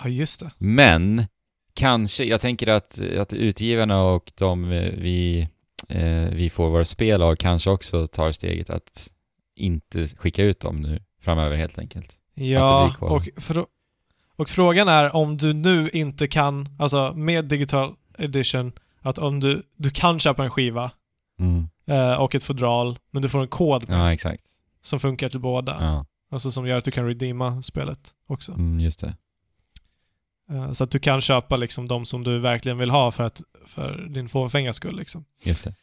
Ja, 0.03 0.09
just 0.09 0.39
det. 0.39 0.51
Men, 0.57 1.25
kanske, 1.73 2.23
jag 2.23 2.41
tänker 2.41 2.67
att, 2.67 2.99
att 3.19 3.33
utgivarna 3.33 4.03
och 4.03 4.31
de 4.35 4.69
vi, 4.97 5.47
eh, 5.89 6.29
vi 6.31 6.49
får 6.49 6.69
våra 6.69 6.85
spel 6.85 7.21
av 7.21 7.35
kanske 7.35 7.69
också 7.69 8.07
tar 8.07 8.31
steget 8.31 8.69
att 8.69 9.09
inte 9.55 10.07
skicka 10.07 10.43
ut 10.43 10.59
dem 10.59 10.81
nu 10.81 11.03
framöver 11.21 11.55
helt 11.55 11.79
enkelt. 11.79 12.15
Ja, 12.33 12.95
och, 12.99 13.21
frå- 13.23 13.65
och 14.35 14.49
frågan 14.49 14.87
är 14.87 15.15
om 15.15 15.37
du 15.37 15.53
nu 15.53 15.89
inte 15.89 16.27
kan, 16.27 16.67
alltså 16.79 17.13
med 17.15 17.45
digital 17.45 17.93
edition, 18.17 18.71
att 19.01 19.17
om 19.17 19.39
du, 19.39 19.63
du 19.75 19.89
kan 19.89 20.19
köpa 20.19 20.43
en 20.43 20.49
skiva 20.49 20.91
eh, 21.87 22.13
och 22.21 22.35
ett 22.35 22.43
fodral, 22.43 22.99
men 23.11 23.21
du 23.21 23.29
får 23.29 23.41
en 23.41 23.47
kod 23.47 23.89
med, 23.89 24.19
Ja, 24.23 24.31
som 24.81 24.99
funkar 24.99 25.29
till 25.29 25.39
båda. 25.39 25.77
Ja, 25.79 26.05
Alltså 26.31 26.51
som 26.51 26.67
gör 26.67 26.77
att 26.77 26.83
du 26.85 26.91
kan 26.91 27.05
redeema 27.07 27.61
spelet 27.61 27.99
också. 28.27 28.51
mm, 28.51 28.79
just 28.79 28.99
det. 28.99 29.15
Eh, 30.51 30.71
Så 30.71 30.83
att 30.83 30.91
du 30.91 30.99
kan 30.99 31.21
köpa 31.21 31.55
liksom 31.55 31.87
de 31.87 32.05
som 32.05 32.23
du 32.23 32.39
verkligen 32.39 32.77
vill 32.77 32.89
ha 32.89 33.11
för, 33.11 33.23
att, 33.23 33.41
för 33.67 34.07
din 34.09 34.29
fåfängas 34.29 34.75
skull. 34.75 34.97
Liksom. 34.97 35.25
Just 35.43 35.63
det. 35.63 35.73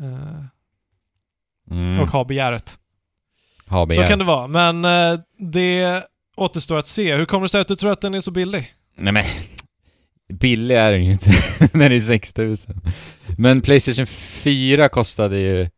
Eh, 0.00 0.44
Mm. 1.70 2.00
Och 2.00 2.08
ha 2.08 2.24
begäret. 2.24 2.78
Ha 3.66 3.82
Så 3.82 3.86
begärt. 3.86 4.08
kan 4.08 4.18
det 4.18 4.24
vara. 4.24 4.46
Men 4.46 4.84
eh, 4.84 5.20
det 5.38 6.04
återstår 6.36 6.78
att 6.78 6.86
se. 6.86 7.16
Hur 7.16 7.24
kommer 7.24 7.42
det 7.42 7.48
sig 7.48 7.60
att 7.60 7.68
du 7.68 7.74
tror 7.74 7.92
att 7.92 8.00
den 8.00 8.14
är 8.14 8.20
så 8.20 8.30
billig? 8.30 8.72
Nej 8.96 9.12
men, 9.12 9.24
billig 10.32 10.74
är 10.76 10.92
den 10.92 11.04
ju 11.04 11.12
inte. 11.12 11.30
den 11.72 11.82
är 11.92 12.00
6000. 12.00 12.80
Men 13.38 13.60
Playstation 13.60 14.06
4 14.06 14.88
kostade 14.88 15.38
ju... 15.38 15.68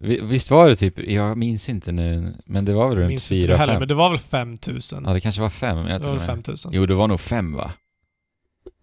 vi- 0.00 0.20
Visst 0.20 0.50
var 0.50 0.68
det 0.68 0.76
typ, 0.76 0.98
jag 0.98 1.38
minns 1.38 1.68
inte 1.68 1.92
nu, 1.92 2.36
men 2.46 2.64
det 2.64 2.72
var 2.72 2.88
väl 2.88 2.98
runt 2.98 3.08
Minns 3.08 3.32
inte 3.32 3.42
4 3.46 3.52
det 3.52 3.58
heller, 3.58 3.72
5 3.72 3.78
men 3.80 3.88
det 3.88 3.94
var 3.94 4.10
väl 4.10 4.18
5000? 4.18 5.04
Ja, 5.06 5.12
det 5.12 5.20
kanske 5.20 5.40
var 5.40 5.50
5 5.50 5.76
jag 5.78 5.86
det 6.00 6.04
var 6.06 6.12
väl 6.12 6.20
det. 6.20 6.26
5000? 6.26 6.70
Jo, 6.74 6.86
det 6.86 6.94
var 6.94 7.08
nog 7.08 7.20
5 7.20 7.52
va? 7.52 7.72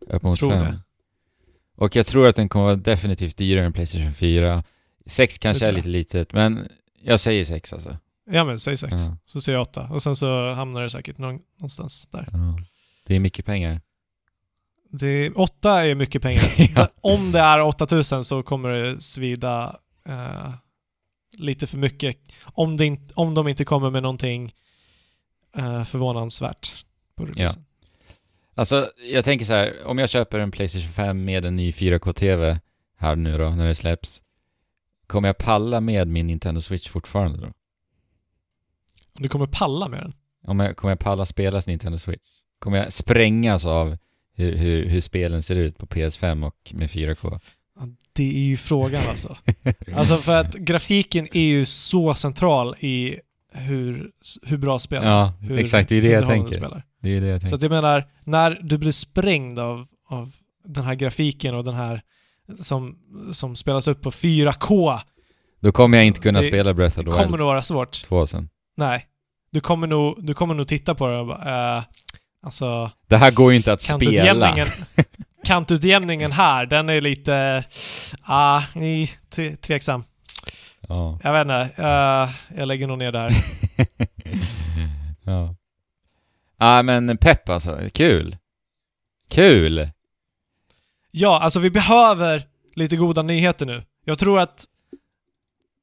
Upp 0.07 0.23
mot 0.23 0.37
tror 0.39 0.51
5. 0.51 0.63
det. 0.65 0.79
Och 1.75 1.95
jag 1.95 2.05
tror 2.05 2.27
att 2.27 2.35
den 2.35 2.49
kommer 2.49 2.65
vara 2.65 2.75
definitivt 2.75 3.37
dyrare 3.37 3.65
än 3.65 3.73
Playstation 3.73 4.13
4. 4.13 4.63
6 5.05 5.37
kanske 5.37 5.67
är 5.67 5.71
lite 5.71 5.87
litet, 5.87 6.33
men 6.33 6.67
jag 7.03 7.19
säger 7.19 7.45
6 7.45 7.73
alltså. 7.73 7.97
Ja 8.31 8.45
men 8.45 8.59
säg 8.59 8.77
6. 8.77 8.91
Ja. 8.93 9.17
Så 9.25 9.41
säger 9.41 9.57
jag 9.57 9.61
8. 9.61 9.87
Och 9.91 10.03
sen 10.03 10.15
så 10.15 10.51
hamnar 10.51 10.81
det 10.81 10.89
säkert 10.89 11.17
någon, 11.17 11.39
någonstans 11.59 12.07
där. 12.11 12.27
Ja. 12.31 12.57
Det 13.07 13.15
är 13.15 13.19
mycket 13.19 13.45
pengar. 13.45 13.81
Det, 14.91 15.29
8 15.31 15.85
är 15.85 15.95
mycket 15.95 16.21
pengar. 16.21 16.43
Ja. 16.75 16.87
Om 17.01 17.31
det 17.31 17.39
är 17.39 17.59
8000 17.61 18.23
så 18.23 18.43
kommer 18.43 18.69
det 18.69 19.01
svida 19.01 19.75
eh, 20.09 20.53
lite 21.37 21.67
för 21.67 21.77
mycket. 21.77 22.17
Om, 22.43 22.77
det 22.77 22.85
inte, 22.85 23.13
om 23.13 23.33
de 23.33 23.47
inte 23.47 23.65
kommer 23.65 23.89
med 23.89 24.03
någonting 24.03 24.53
eh, 25.55 25.83
förvånansvärt 25.83 26.85
på 27.15 27.25
releasen. 27.25 27.65
Alltså, 28.55 28.91
jag 29.11 29.25
tänker 29.25 29.45
så 29.45 29.53
här, 29.53 29.83
om 29.85 29.97
jag 29.97 30.09
köper 30.09 30.39
en 30.39 30.51
Playstation 30.51 30.89
5 30.89 31.25
med 31.25 31.45
en 31.45 31.55
ny 31.55 31.71
4K-TV 31.71 32.59
här 32.97 33.15
nu 33.15 33.37
då, 33.37 33.49
när 33.49 33.67
det 33.67 33.75
släpps, 33.75 34.23
kommer 35.07 35.29
jag 35.29 35.37
palla 35.37 35.81
med 35.81 36.07
min 36.07 36.27
Nintendo 36.27 36.61
Switch 36.61 36.89
fortfarande 36.89 37.41
då? 37.41 37.51
Du 39.13 39.29
kommer 39.29 39.47
palla 39.47 39.87
med 39.87 39.99
den. 39.99 40.13
Om 40.47 40.59
jag, 40.59 40.77
kommer 40.77 40.91
jag 40.91 40.99
palla 40.99 41.25
spela 41.25 41.61
Nintendo 41.67 41.97
Switch? 41.97 42.21
Kommer 42.59 42.77
jag 42.77 42.93
sprängas 42.93 43.65
av 43.65 43.97
hur, 44.33 44.55
hur, 44.55 44.85
hur 44.85 45.01
spelen 45.01 45.43
ser 45.43 45.55
ut 45.55 45.77
på 45.77 45.85
PS5 45.85 46.45
och 46.47 46.71
med 46.73 46.89
4K? 46.89 47.39
Det 48.13 48.37
är 48.37 48.43
ju 48.43 48.57
frågan 48.57 49.01
alltså. 49.09 49.35
Alltså 49.95 50.17
för 50.17 50.39
att 50.39 50.53
grafiken 50.55 51.27
är 51.31 51.43
ju 51.43 51.65
så 51.65 52.13
central 52.13 52.75
i 52.79 53.19
hur, 53.53 54.11
hur 54.45 54.57
bra 54.57 54.79
spel 54.79 55.03
Ja, 55.03 55.33
hur 55.41 55.59
exakt, 55.59 55.89
det 55.89 55.97
är 55.97 56.01
det 56.01 56.07
jag 56.09 56.27
tänker. 56.27 56.51
Spelar. 56.59 56.83
Det 57.01 57.09
är 57.09 57.21
det 57.21 57.27
jag 57.27 57.41
Så 57.41 57.47
tänker. 57.47 57.55
att 57.55 57.61
jag 57.61 57.71
menar, 57.71 58.07
när 58.25 58.59
du 58.63 58.77
blir 58.77 58.91
sprängd 58.91 59.59
av, 59.59 59.87
av 60.09 60.31
den 60.65 60.83
här 60.83 60.95
grafiken 60.95 61.55
och 61.55 61.63
den 61.63 61.75
här 61.75 62.01
som, 62.59 62.97
som 63.31 63.55
spelas 63.55 63.87
upp 63.87 64.01
på 64.01 64.11
4K, 64.11 64.99
Då 65.61 65.71
kommer 65.71 65.97
jag 65.97 66.07
inte 66.07 66.19
kunna 66.19 66.41
Det 66.41 66.47
spela 66.47 66.73
Breath 66.73 66.99
of 66.99 67.05
Det 67.05 67.11
the 67.11 67.17
kommer 67.17 67.27
Wild 67.27 67.39
nog 67.39 67.47
vara 67.47 67.61
svårt. 67.61 67.91
2 68.03 68.27
sen. 68.27 68.49
Nej. 68.77 69.05
Du 69.51 69.59
kommer 69.59 69.87
nog, 69.87 70.25
du 70.25 70.33
kommer 70.33 70.53
nog 70.53 70.67
titta 70.67 70.95
på 70.95 71.07
det 71.07 71.17
och 71.19 71.27
bara, 71.27 71.77
eh, 71.77 71.83
alltså... 72.43 72.91
Det 73.07 73.17
här 73.17 73.31
går 73.31 73.51
ju 73.51 73.57
inte 73.57 73.73
att 73.73 73.81
spela. 73.81 74.55
Kantutjämningen, 75.51 76.31
här, 76.31 76.65
den 76.65 76.89
är 76.89 77.01
lite... 77.01 77.63
Ah, 78.23 78.63
ni, 78.73 79.07
tveksam. 79.61 80.03
Ja. 80.87 81.19
Jag 81.23 81.33
vet 81.33 81.41
inte. 81.41 81.83
eh, 81.83 82.29
jag 82.59 82.67
lägger 82.67 82.87
nog 82.87 82.97
ner 82.97 83.11
där. 83.11 83.31
ja. 85.23 85.55
Ja 86.57 86.81
men 86.83 87.17
pepp 87.17 87.49
alltså. 87.49 87.79
Kul. 87.93 88.37
Kul! 89.31 89.89
Ja, 91.11 91.39
alltså 91.39 91.59
vi 91.59 91.69
behöver 91.69 92.43
lite 92.75 92.95
goda 92.95 93.21
nyheter 93.21 93.65
nu. 93.65 93.83
Jag 94.05 94.19
tror 94.19 94.39
att... 94.39 94.65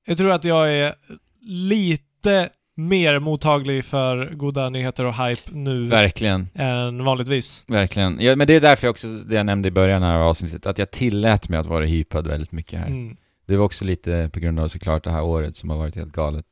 Jag 0.07 0.16
tror 0.16 0.31
att 0.31 0.45
jag 0.45 0.73
är 0.74 0.95
lite 1.43 2.51
mer 2.79 3.19
mottaglig 3.19 3.85
för 3.85 4.35
goda 4.35 4.71
nyheter 4.71 5.05
och 5.05 5.15
hype 5.15 5.43
nu 5.53 5.85
Verkligen. 5.87 6.49
än 6.55 7.05
vanligtvis. 7.05 7.65
Verkligen. 7.69 8.21
Ja, 8.21 8.37
men 8.37 8.47
det 8.47 8.55
är 8.55 8.61
därför 8.61 8.87
jag 8.87 8.91
också, 8.91 9.09
det 9.09 9.35
jag 9.35 9.47
nämnde 9.47 9.69
i 9.69 9.71
början 9.71 10.03
här 10.03 10.15
av 10.15 10.23
avsnittet, 10.23 10.67
att 10.67 10.79
jag 10.79 10.91
tillät 10.91 11.49
mig 11.49 11.59
att 11.61 11.67
vara 11.67 11.85
hypad 11.85 12.27
väldigt 12.27 12.53
mycket 12.53 12.81
här. 12.81 12.87
Mm. 12.87 13.17
Det 13.47 13.57
var 13.57 13.65
också 13.65 13.85
lite 13.85 14.31
på 14.33 14.41
grund 14.41 14.61
av 14.61 14.69
såklart 14.69 15.05
det 15.05 15.11
här 15.11 15.23
året 15.23 15.57
som 15.57 15.71
har 15.71 15.77
varit 15.77 15.95
helt 15.95 16.13
galet. 16.13 16.47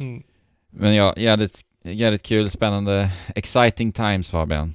Mm. 0.00 0.22
Men 0.70 0.94
ja, 0.94 1.14
jävligt, 1.16 1.60
jävligt 1.84 2.22
kul, 2.22 2.50
spännande, 2.50 3.10
exciting 3.34 3.92
times 3.92 4.28
Fabian. 4.28 4.74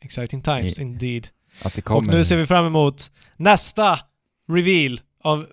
Exciting 0.00 0.42
times 0.42 0.78
indeed. 0.78 1.26
Att 1.62 1.74
det 1.74 1.80
Och 1.80 1.84
kommer. 1.84 2.12
nu 2.12 2.24
ser 2.24 2.36
vi 2.36 2.46
fram 2.46 2.66
emot 2.66 3.10
nästa 3.36 3.98
reveal 4.48 5.00
av 5.22 5.46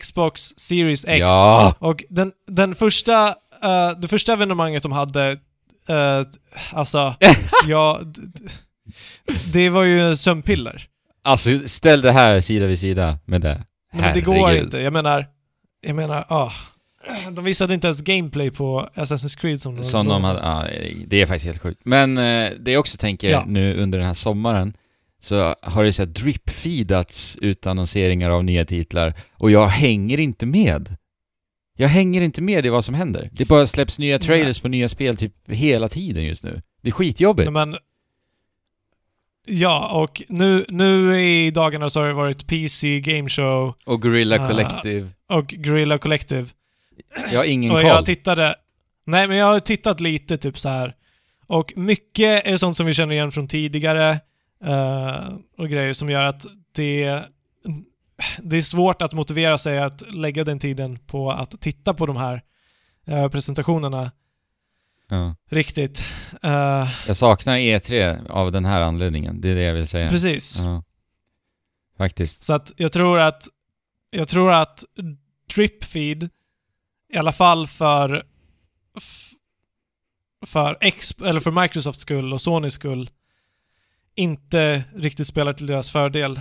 Xbox 0.00 0.40
Series 0.42 1.04
X. 1.04 1.20
Ja! 1.20 1.74
Och 1.78 2.04
den, 2.08 2.32
den 2.46 2.74
första, 2.74 3.34
eh, 3.62 4.00
det 4.00 4.08
första 4.08 4.32
evenemanget 4.32 4.82
de 4.82 4.92
hade, 4.92 5.30
uh, 5.90 6.26
alltså, 6.72 7.14
ja, 7.66 8.00
det 9.52 9.68
var 9.68 9.84
ju 9.84 10.16
sömnpiller. 10.16 10.82
Alltså 11.24 11.50
ställ 11.66 12.00
det 12.00 12.12
här 12.12 12.40
sida 12.40 12.66
vid 12.66 12.78
sida 12.78 13.18
med 13.24 13.40
det. 13.40 13.64
Men 13.92 14.14
det 14.14 14.20
går 14.20 14.52
inte. 14.52 14.78
Jag 14.78 14.92
menar, 14.92 15.26
jag 15.86 15.96
menar, 15.96 16.24
ah. 16.28 16.52
De 17.32 17.44
visade 17.44 17.74
inte 17.74 17.86
ens 17.86 18.00
gameplay 18.00 18.50
på 18.50 18.88
Assassin's 18.94 19.38
Creed 19.38 19.60
som 19.60 19.76
de 19.76 19.84
Som 19.84 20.08
de 20.08 20.24
hade, 20.24 20.40
ja, 20.40 20.66
det 21.06 21.22
är 21.22 21.26
faktiskt 21.26 21.46
helt 21.46 21.62
sjukt. 21.62 21.80
Men 21.84 22.18
eh, 22.18 22.50
det 22.60 22.70
jag 22.72 22.80
också 22.80 22.98
tänker 22.98 23.30
Ja. 23.30 23.44
nu 23.46 23.76
under 23.82 23.98
den 23.98 24.06
här 24.06 24.14
sommaren 24.14 24.76
så 25.20 25.54
har 25.62 25.84
det 25.84 25.92
så 25.92 26.02
här 26.02 26.10
drip-feedats 26.10 27.38
ut 27.40 27.66
annonseringar 27.66 28.30
av 28.30 28.44
nya 28.44 28.64
titlar 28.64 29.14
och 29.32 29.50
jag 29.50 29.68
hänger 29.68 30.20
inte 30.20 30.46
med. 30.46 30.96
Jag 31.76 31.88
hänger 31.88 32.20
inte 32.22 32.42
med 32.42 32.66
i 32.66 32.68
vad 32.68 32.84
som 32.84 32.94
händer. 32.94 33.30
Det 33.32 33.48
bara 33.48 33.66
släpps 33.66 33.98
nya 33.98 34.18
trailers 34.18 34.60
på 34.60 34.68
nya 34.68 34.88
spel 34.88 35.16
typ 35.16 35.32
hela 35.50 35.88
tiden 35.88 36.24
just 36.24 36.44
nu. 36.44 36.62
Det 36.82 36.88
är 36.88 36.92
skitjobbigt. 36.92 37.52
Nej, 37.52 37.66
men, 37.66 37.78
ja, 39.46 39.88
och 39.88 40.22
nu, 40.28 40.64
nu 40.68 41.20
i 41.20 41.50
dagarna 41.50 41.90
så 41.90 42.00
har 42.00 42.06
det 42.06 42.12
varit 42.14 42.46
PC 42.46 43.00
Game 43.00 43.28
Show 43.28 43.74
Och 43.86 44.02
Gorilla 44.02 44.36
Ah. 44.44 44.48
Collective. 44.48 45.08
och 45.28 45.46
Guerrilla 45.46 45.98
Collective. 45.98 46.46
Jag 47.32 47.40
har 47.40 47.44
ingen 47.44 47.70
och 47.70 47.76
koll. 47.76 47.86
jag 47.86 48.04
tittade... 48.04 48.54
Nej, 49.06 49.28
men 49.28 49.36
jag 49.36 49.46
har 49.46 49.60
tittat 49.60 50.00
lite 50.00 50.36
typ 50.36 50.58
så 50.58 50.68
här. 50.68 50.94
Och 51.46 51.72
mycket 51.76 52.46
är 52.46 52.56
sånt 52.56 52.76
som 52.76 52.86
vi 52.86 52.94
känner 52.94 53.14
igen 53.14 53.32
från 53.32 53.48
tidigare 53.48 54.10
eh, 54.64 55.28
och 55.58 55.68
grejer 55.68 55.92
som 55.92 56.10
gör 56.10 56.22
att 56.22 56.46
det, 56.76 57.20
det 58.38 58.56
är 58.56 58.62
svårt 58.62 59.02
att 59.02 59.12
motivera 59.12 59.58
sig 59.58 59.78
att 59.78 60.12
lägga 60.14 60.44
den 60.44 60.58
tiden 60.58 60.98
på 61.06 61.30
att 61.30 61.60
titta 61.60 61.94
på 61.94 62.06
de 62.06 62.16
här 62.16 62.42
eh, 63.06 63.28
presentationerna 63.28 64.10
ja. 65.08 65.34
riktigt. 65.50 66.02
Eh, 66.42 66.88
Jag 67.06 67.16
saknar 67.16 67.56
E3 67.58 68.28
av 68.30 68.52
den 68.52 68.64
här 68.64 68.80
anledningen. 68.80 69.40
Det 69.40 69.48
är 69.48 69.54
det 69.54 69.62
jag 69.62 69.74
vill 69.74 69.88
säga. 69.88 70.08
Precis. 70.08 70.60
Ja. 70.60 70.82
Faktiskt. 71.98 72.44
Så 72.44 72.54
att 72.54 72.72
jag 72.76 72.92
tror 72.92 73.18
att 73.18 73.42
jag 74.10 74.28
tror 74.28 74.52
att 74.52 74.84
Dripfeed, 75.54 76.28
i 77.12 77.16
alla 77.16 77.32
fall 77.32 77.66
för 77.66 78.26
för, 80.46 80.78
X, 80.80 81.12
eller 81.24 81.40
för 81.40 81.62
Microsofts 81.62 82.02
skull 82.02 82.32
och 82.32 82.40
Sonys 82.40 82.74
skull, 82.74 83.10
inte 84.14 84.84
riktigt 84.94 85.26
spelar 85.26 85.52
till 85.52 85.66
deras 85.66 85.90
fördel. 85.90 86.40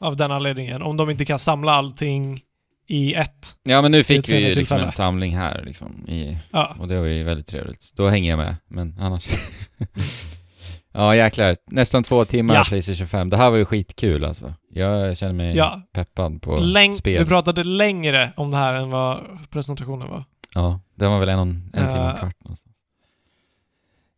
Av 0.00 0.16
den 0.16 0.30
anledningen. 0.32 0.82
Om 0.82 0.96
de 0.96 1.10
inte 1.10 1.24
kan 1.24 1.38
samla 1.38 1.72
allting 1.72 2.40
i 2.88 3.14
ett. 3.14 3.56
Ja 3.62 3.82
men 3.82 3.92
nu 3.92 4.04
fick 4.04 4.32
vi 4.32 4.48
ju 4.48 4.54
liksom 4.54 4.78
en 4.80 4.92
samling 4.92 5.36
här 5.36 5.62
liksom. 5.66 6.08
I, 6.08 6.38
Ja. 6.50 6.76
och 6.78 6.88
det 6.88 7.00
var 7.00 7.06
ju 7.06 7.24
väldigt 7.24 7.46
trevligt. 7.46 7.92
Då 7.96 8.08
hänger 8.08 8.30
jag 8.30 8.36
med, 8.36 8.56
men 8.68 8.98
annars... 9.00 9.28
ja 10.92 11.14
jäklar. 11.16 11.56
Nästan 11.70 12.02
två 12.02 12.24
timmar 12.24 12.54
Ja. 12.54 12.64
Playstation 12.64 12.96
25. 12.96 13.30
Det 13.30 13.36
här 13.36 13.50
var 13.50 13.56
ju 13.56 13.64
skitkul 13.64 14.24
alltså. 14.24 14.54
Jag 14.70 15.16
känner 15.16 15.32
mig 15.32 15.56
Ja. 15.56 15.80
peppad 15.94 16.42
på 16.42 16.56
Läng- 16.56 16.92
spel. 16.92 17.22
vi 17.24 17.28
pratade 17.28 17.64
längre 17.64 18.32
om 18.36 18.50
det 18.50 18.56
här 18.56 18.74
än 18.74 18.90
vad 18.90 19.18
presentationen 19.50 20.08
var. 20.08 20.24
Ja, 20.54 20.80
det 20.96 21.08
var 21.08 21.20
väl 21.20 21.28
en, 21.28 21.40
en 21.40 21.70
timme 21.72 21.86
och 22.00 22.04
en 22.04 22.14
Eh, 22.14 22.18
kvart 22.20 22.36
någonstans. 22.44 22.69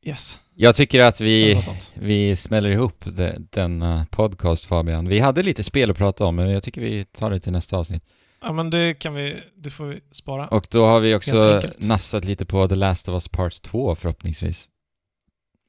Yes. 0.07 0.39
Jag 0.55 0.75
tycker 0.77 1.01
att 1.01 1.21
vi, 1.21 1.61
vi 1.95 2.37
smäller 2.37 2.71
ihop 2.71 3.05
de, 3.05 3.33
denna 3.51 4.07
podcast 4.11 4.65
Fabian. 4.65 5.09
Vi 5.09 5.19
hade 5.19 5.43
lite 5.43 5.63
spel 5.63 5.91
att 5.91 5.97
prata 5.97 6.25
om, 6.25 6.37
men 6.37 6.51
jag 6.51 6.63
tycker 6.63 6.81
vi 6.81 7.05
tar 7.05 7.31
det 7.31 7.41
till 7.41 7.53
nästa 7.53 7.77
avsnitt. 7.77 8.05
Ja 8.43 8.53
men 8.53 8.71
det 8.71 8.95
kan 8.95 9.15
vi, 9.15 9.37
det 9.57 9.71
får 9.71 9.85
vi 9.87 10.01
spara. 10.13 10.49
Och 10.49 10.67
då 10.71 10.87
har 10.87 11.01
vi 11.01 11.15
också 11.15 11.63
nassat 11.79 12.25
lite 12.25 12.47
på 12.47 12.69
The 12.69 12.75
Last 12.75 13.09
of 13.09 13.13
Us 13.13 13.29
Part 13.29 13.63
2 13.63 13.95
förhoppningsvis. 13.95 14.69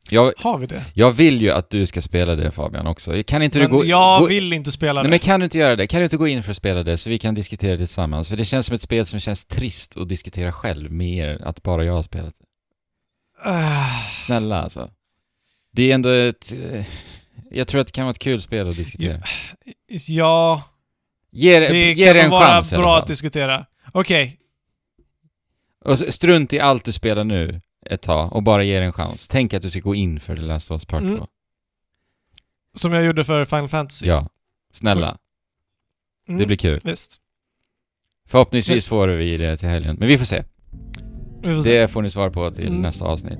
Jag, 0.09 0.33
Har 0.37 0.57
vi 0.57 0.65
det? 0.65 0.85
jag 0.93 1.11
vill 1.11 1.41
ju 1.41 1.49
att 1.51 1.69
du 1.69 1.85
ska 1.85 2.01
spela 2.01 2.35
det 2.35 2.51
Fabian 2.51 2.87
också. 2.87 3.23
Kan 3.23 3.41
inte 3.41 3.59
Men 3.59 3.69
du 3.69 3.77
gå... 3.77 3.85
jag 3.85 4.19
gå, 4.21 4.25
vill 4.27 4.53
inte 4.53 4.71
spela 4.71 4.93
Nej 4.93 5.03
det. 5.03 5.09
men 5.09 5.19
kan 5.19 5.39
du 5.39 5.43
inte 5.43 5.57
göra 5.57 5.75
det? 5.75 5.87
Kan 5.87 5.99
du 5.99 6.03
inte 6.03 6.17
gå 6.17 6.27
in 6.27 6.43
för 6.43 6.51
att 6.51 6.57
spela 6.57 6.83
det 6.83 6.97
så 6.97 7.09
vi 7.09 7.19
kan 7.19 7.35
diskutera 7.35 7.71
det 7.71 7.77
tillsammans? 7.77 8.29
För 8.29 8.37
det 8.37 8.45
känns 8.45 8.65
som 8.65 8.75
ett 8.75 8.81
spel 8.81 9.05
som 9.05 9.19
känns 9.19 9.45
trist 9.45 9.97
att 9.97 10.09
diskutera 10.09 10.51
själv 10.51 10.91
med 10.91 11.17
er, 11.17 11.41
att 11.43 11.63
bara 11.63 11.85
jag 11.85 11.93
har 11.93 12.03
spelat 12.03 12.33
det. 12.39 12.45
Snälla 14.25 14.61
alltså. 14.61 14.89
Det 15.71 15.91
är 15.91 15.95
ändå 15.95 16.09
ett... 16.09 16.53
eh, 16.53 16.85
Jag 17.51 17.67
tror 17.67 17.81
att 17.81 17.87
det 17.87 17.93
kan 17.93 18.05
vara 18.05 18.11
ett 18.11 18.19
kul 18.19 18.41
spel 18.41 18.67
att 18.67 18.77
diskutera. 18.77 19.21
ja, 20.07 20.63
Ge, 21.31 21.59
det- 21.59 21.67
det 21.67 21.93
ge 21.93 22.05
kan 22.05 22.15
det 22.15 22.21
en 22.21 22.29
vara 22.29 22.47
chans 22.47 22.69
bra 22.71 22.97
att 22.97 23.07
diskutera. 23.07 23.65
Okej, 23.91 24.39
Och 25.85 25.99
så 25.99 26.11
strunt 26.11 26.53
i 26.53 26.59
allt 26.59 26.85
du 26.85 26.91
spelar 26.91 27.23
nu 27.23 27.61
ett 27.85 28.01
tag 28.01 28.33
och 28.33 28.43
bara 28.43 28.63
ge 28.63 28.79
det 28.79 28.85
en 28.85 28.93
chans. 28.93 29.27
Tänk 29.27 29.53
att 29.53 29.61
du 29.61 29.69
ska 29.69 29.79
gå 29.79 29.95
in 29.95 30.19
för 30.19 30.35
The 30.35 30.41
Last 30.41 30.71
of 30.71 30.75
Us 30.75 30.85
Part 30.85 31.01
Mm. 31.01 31.17
2. 31.17 31.27
som 32.75 32.93
jag 32.93 33.03
gjorde 33.05 33.23
för 33.23 33.45
Final 33.45 33.67
Fantasy. 33.69 34.07
Ja. 34.07 34.25
Snälla. 34.73 35.17
Mm, 36.27 36.39
Det 36.39 36.45
blir 36.45 36.57
kul. 36.57 36.81
Visst. 36.83 37.19
Förhoppningsvis 38.27 38.75
Visst. 38.75 38.87
får 38.87 39.07
vi 39.07 39.37
det 39.37 39.57
till 39.57 39.67
helgen. 39.69 39.95
Men 39.99 40.07
vi 40.07 40.17
får 40.17 40.25
se. 40.25 40.43
Får. 41.43 41.63
Det 41.65 41.91
får 41.91 42.01
ni 42.01 42.09
svar 42.09 42.29
på 42.29 42.49
till 42.49 42.67
Mm. 42.67 42.81
nästa 42.81 43.05
avsnitt. 43.05 43.39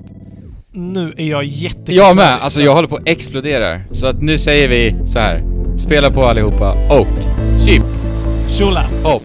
Nu 0.72 1.14
är 1.16 1.24
jag 1.30 1.44
jätte 1.44 1.92
Jag 1.94 2.16
med! 2.16 2.42
Alltså 2.42 2.62
jag 2.62 2.74
håller 2.74 2.88
på 2.88 2.96
att 2.96 3.08
explodera. 3.08 3.80
Så 3.92 4.06
att 4.06 4.22
nu 4.22 4.38
säger 4.38 4.68
vi 4.68 4.96
så 5.06 5.18
här. 5.18 5.42
Spela 5.78 6.10
på 6.10 6.22
allihopa 6.26 6.72
och 7.00 7.06
chip, 7.66 7.82
Shula! 8.48 8.84
hopp! 9.02 9.22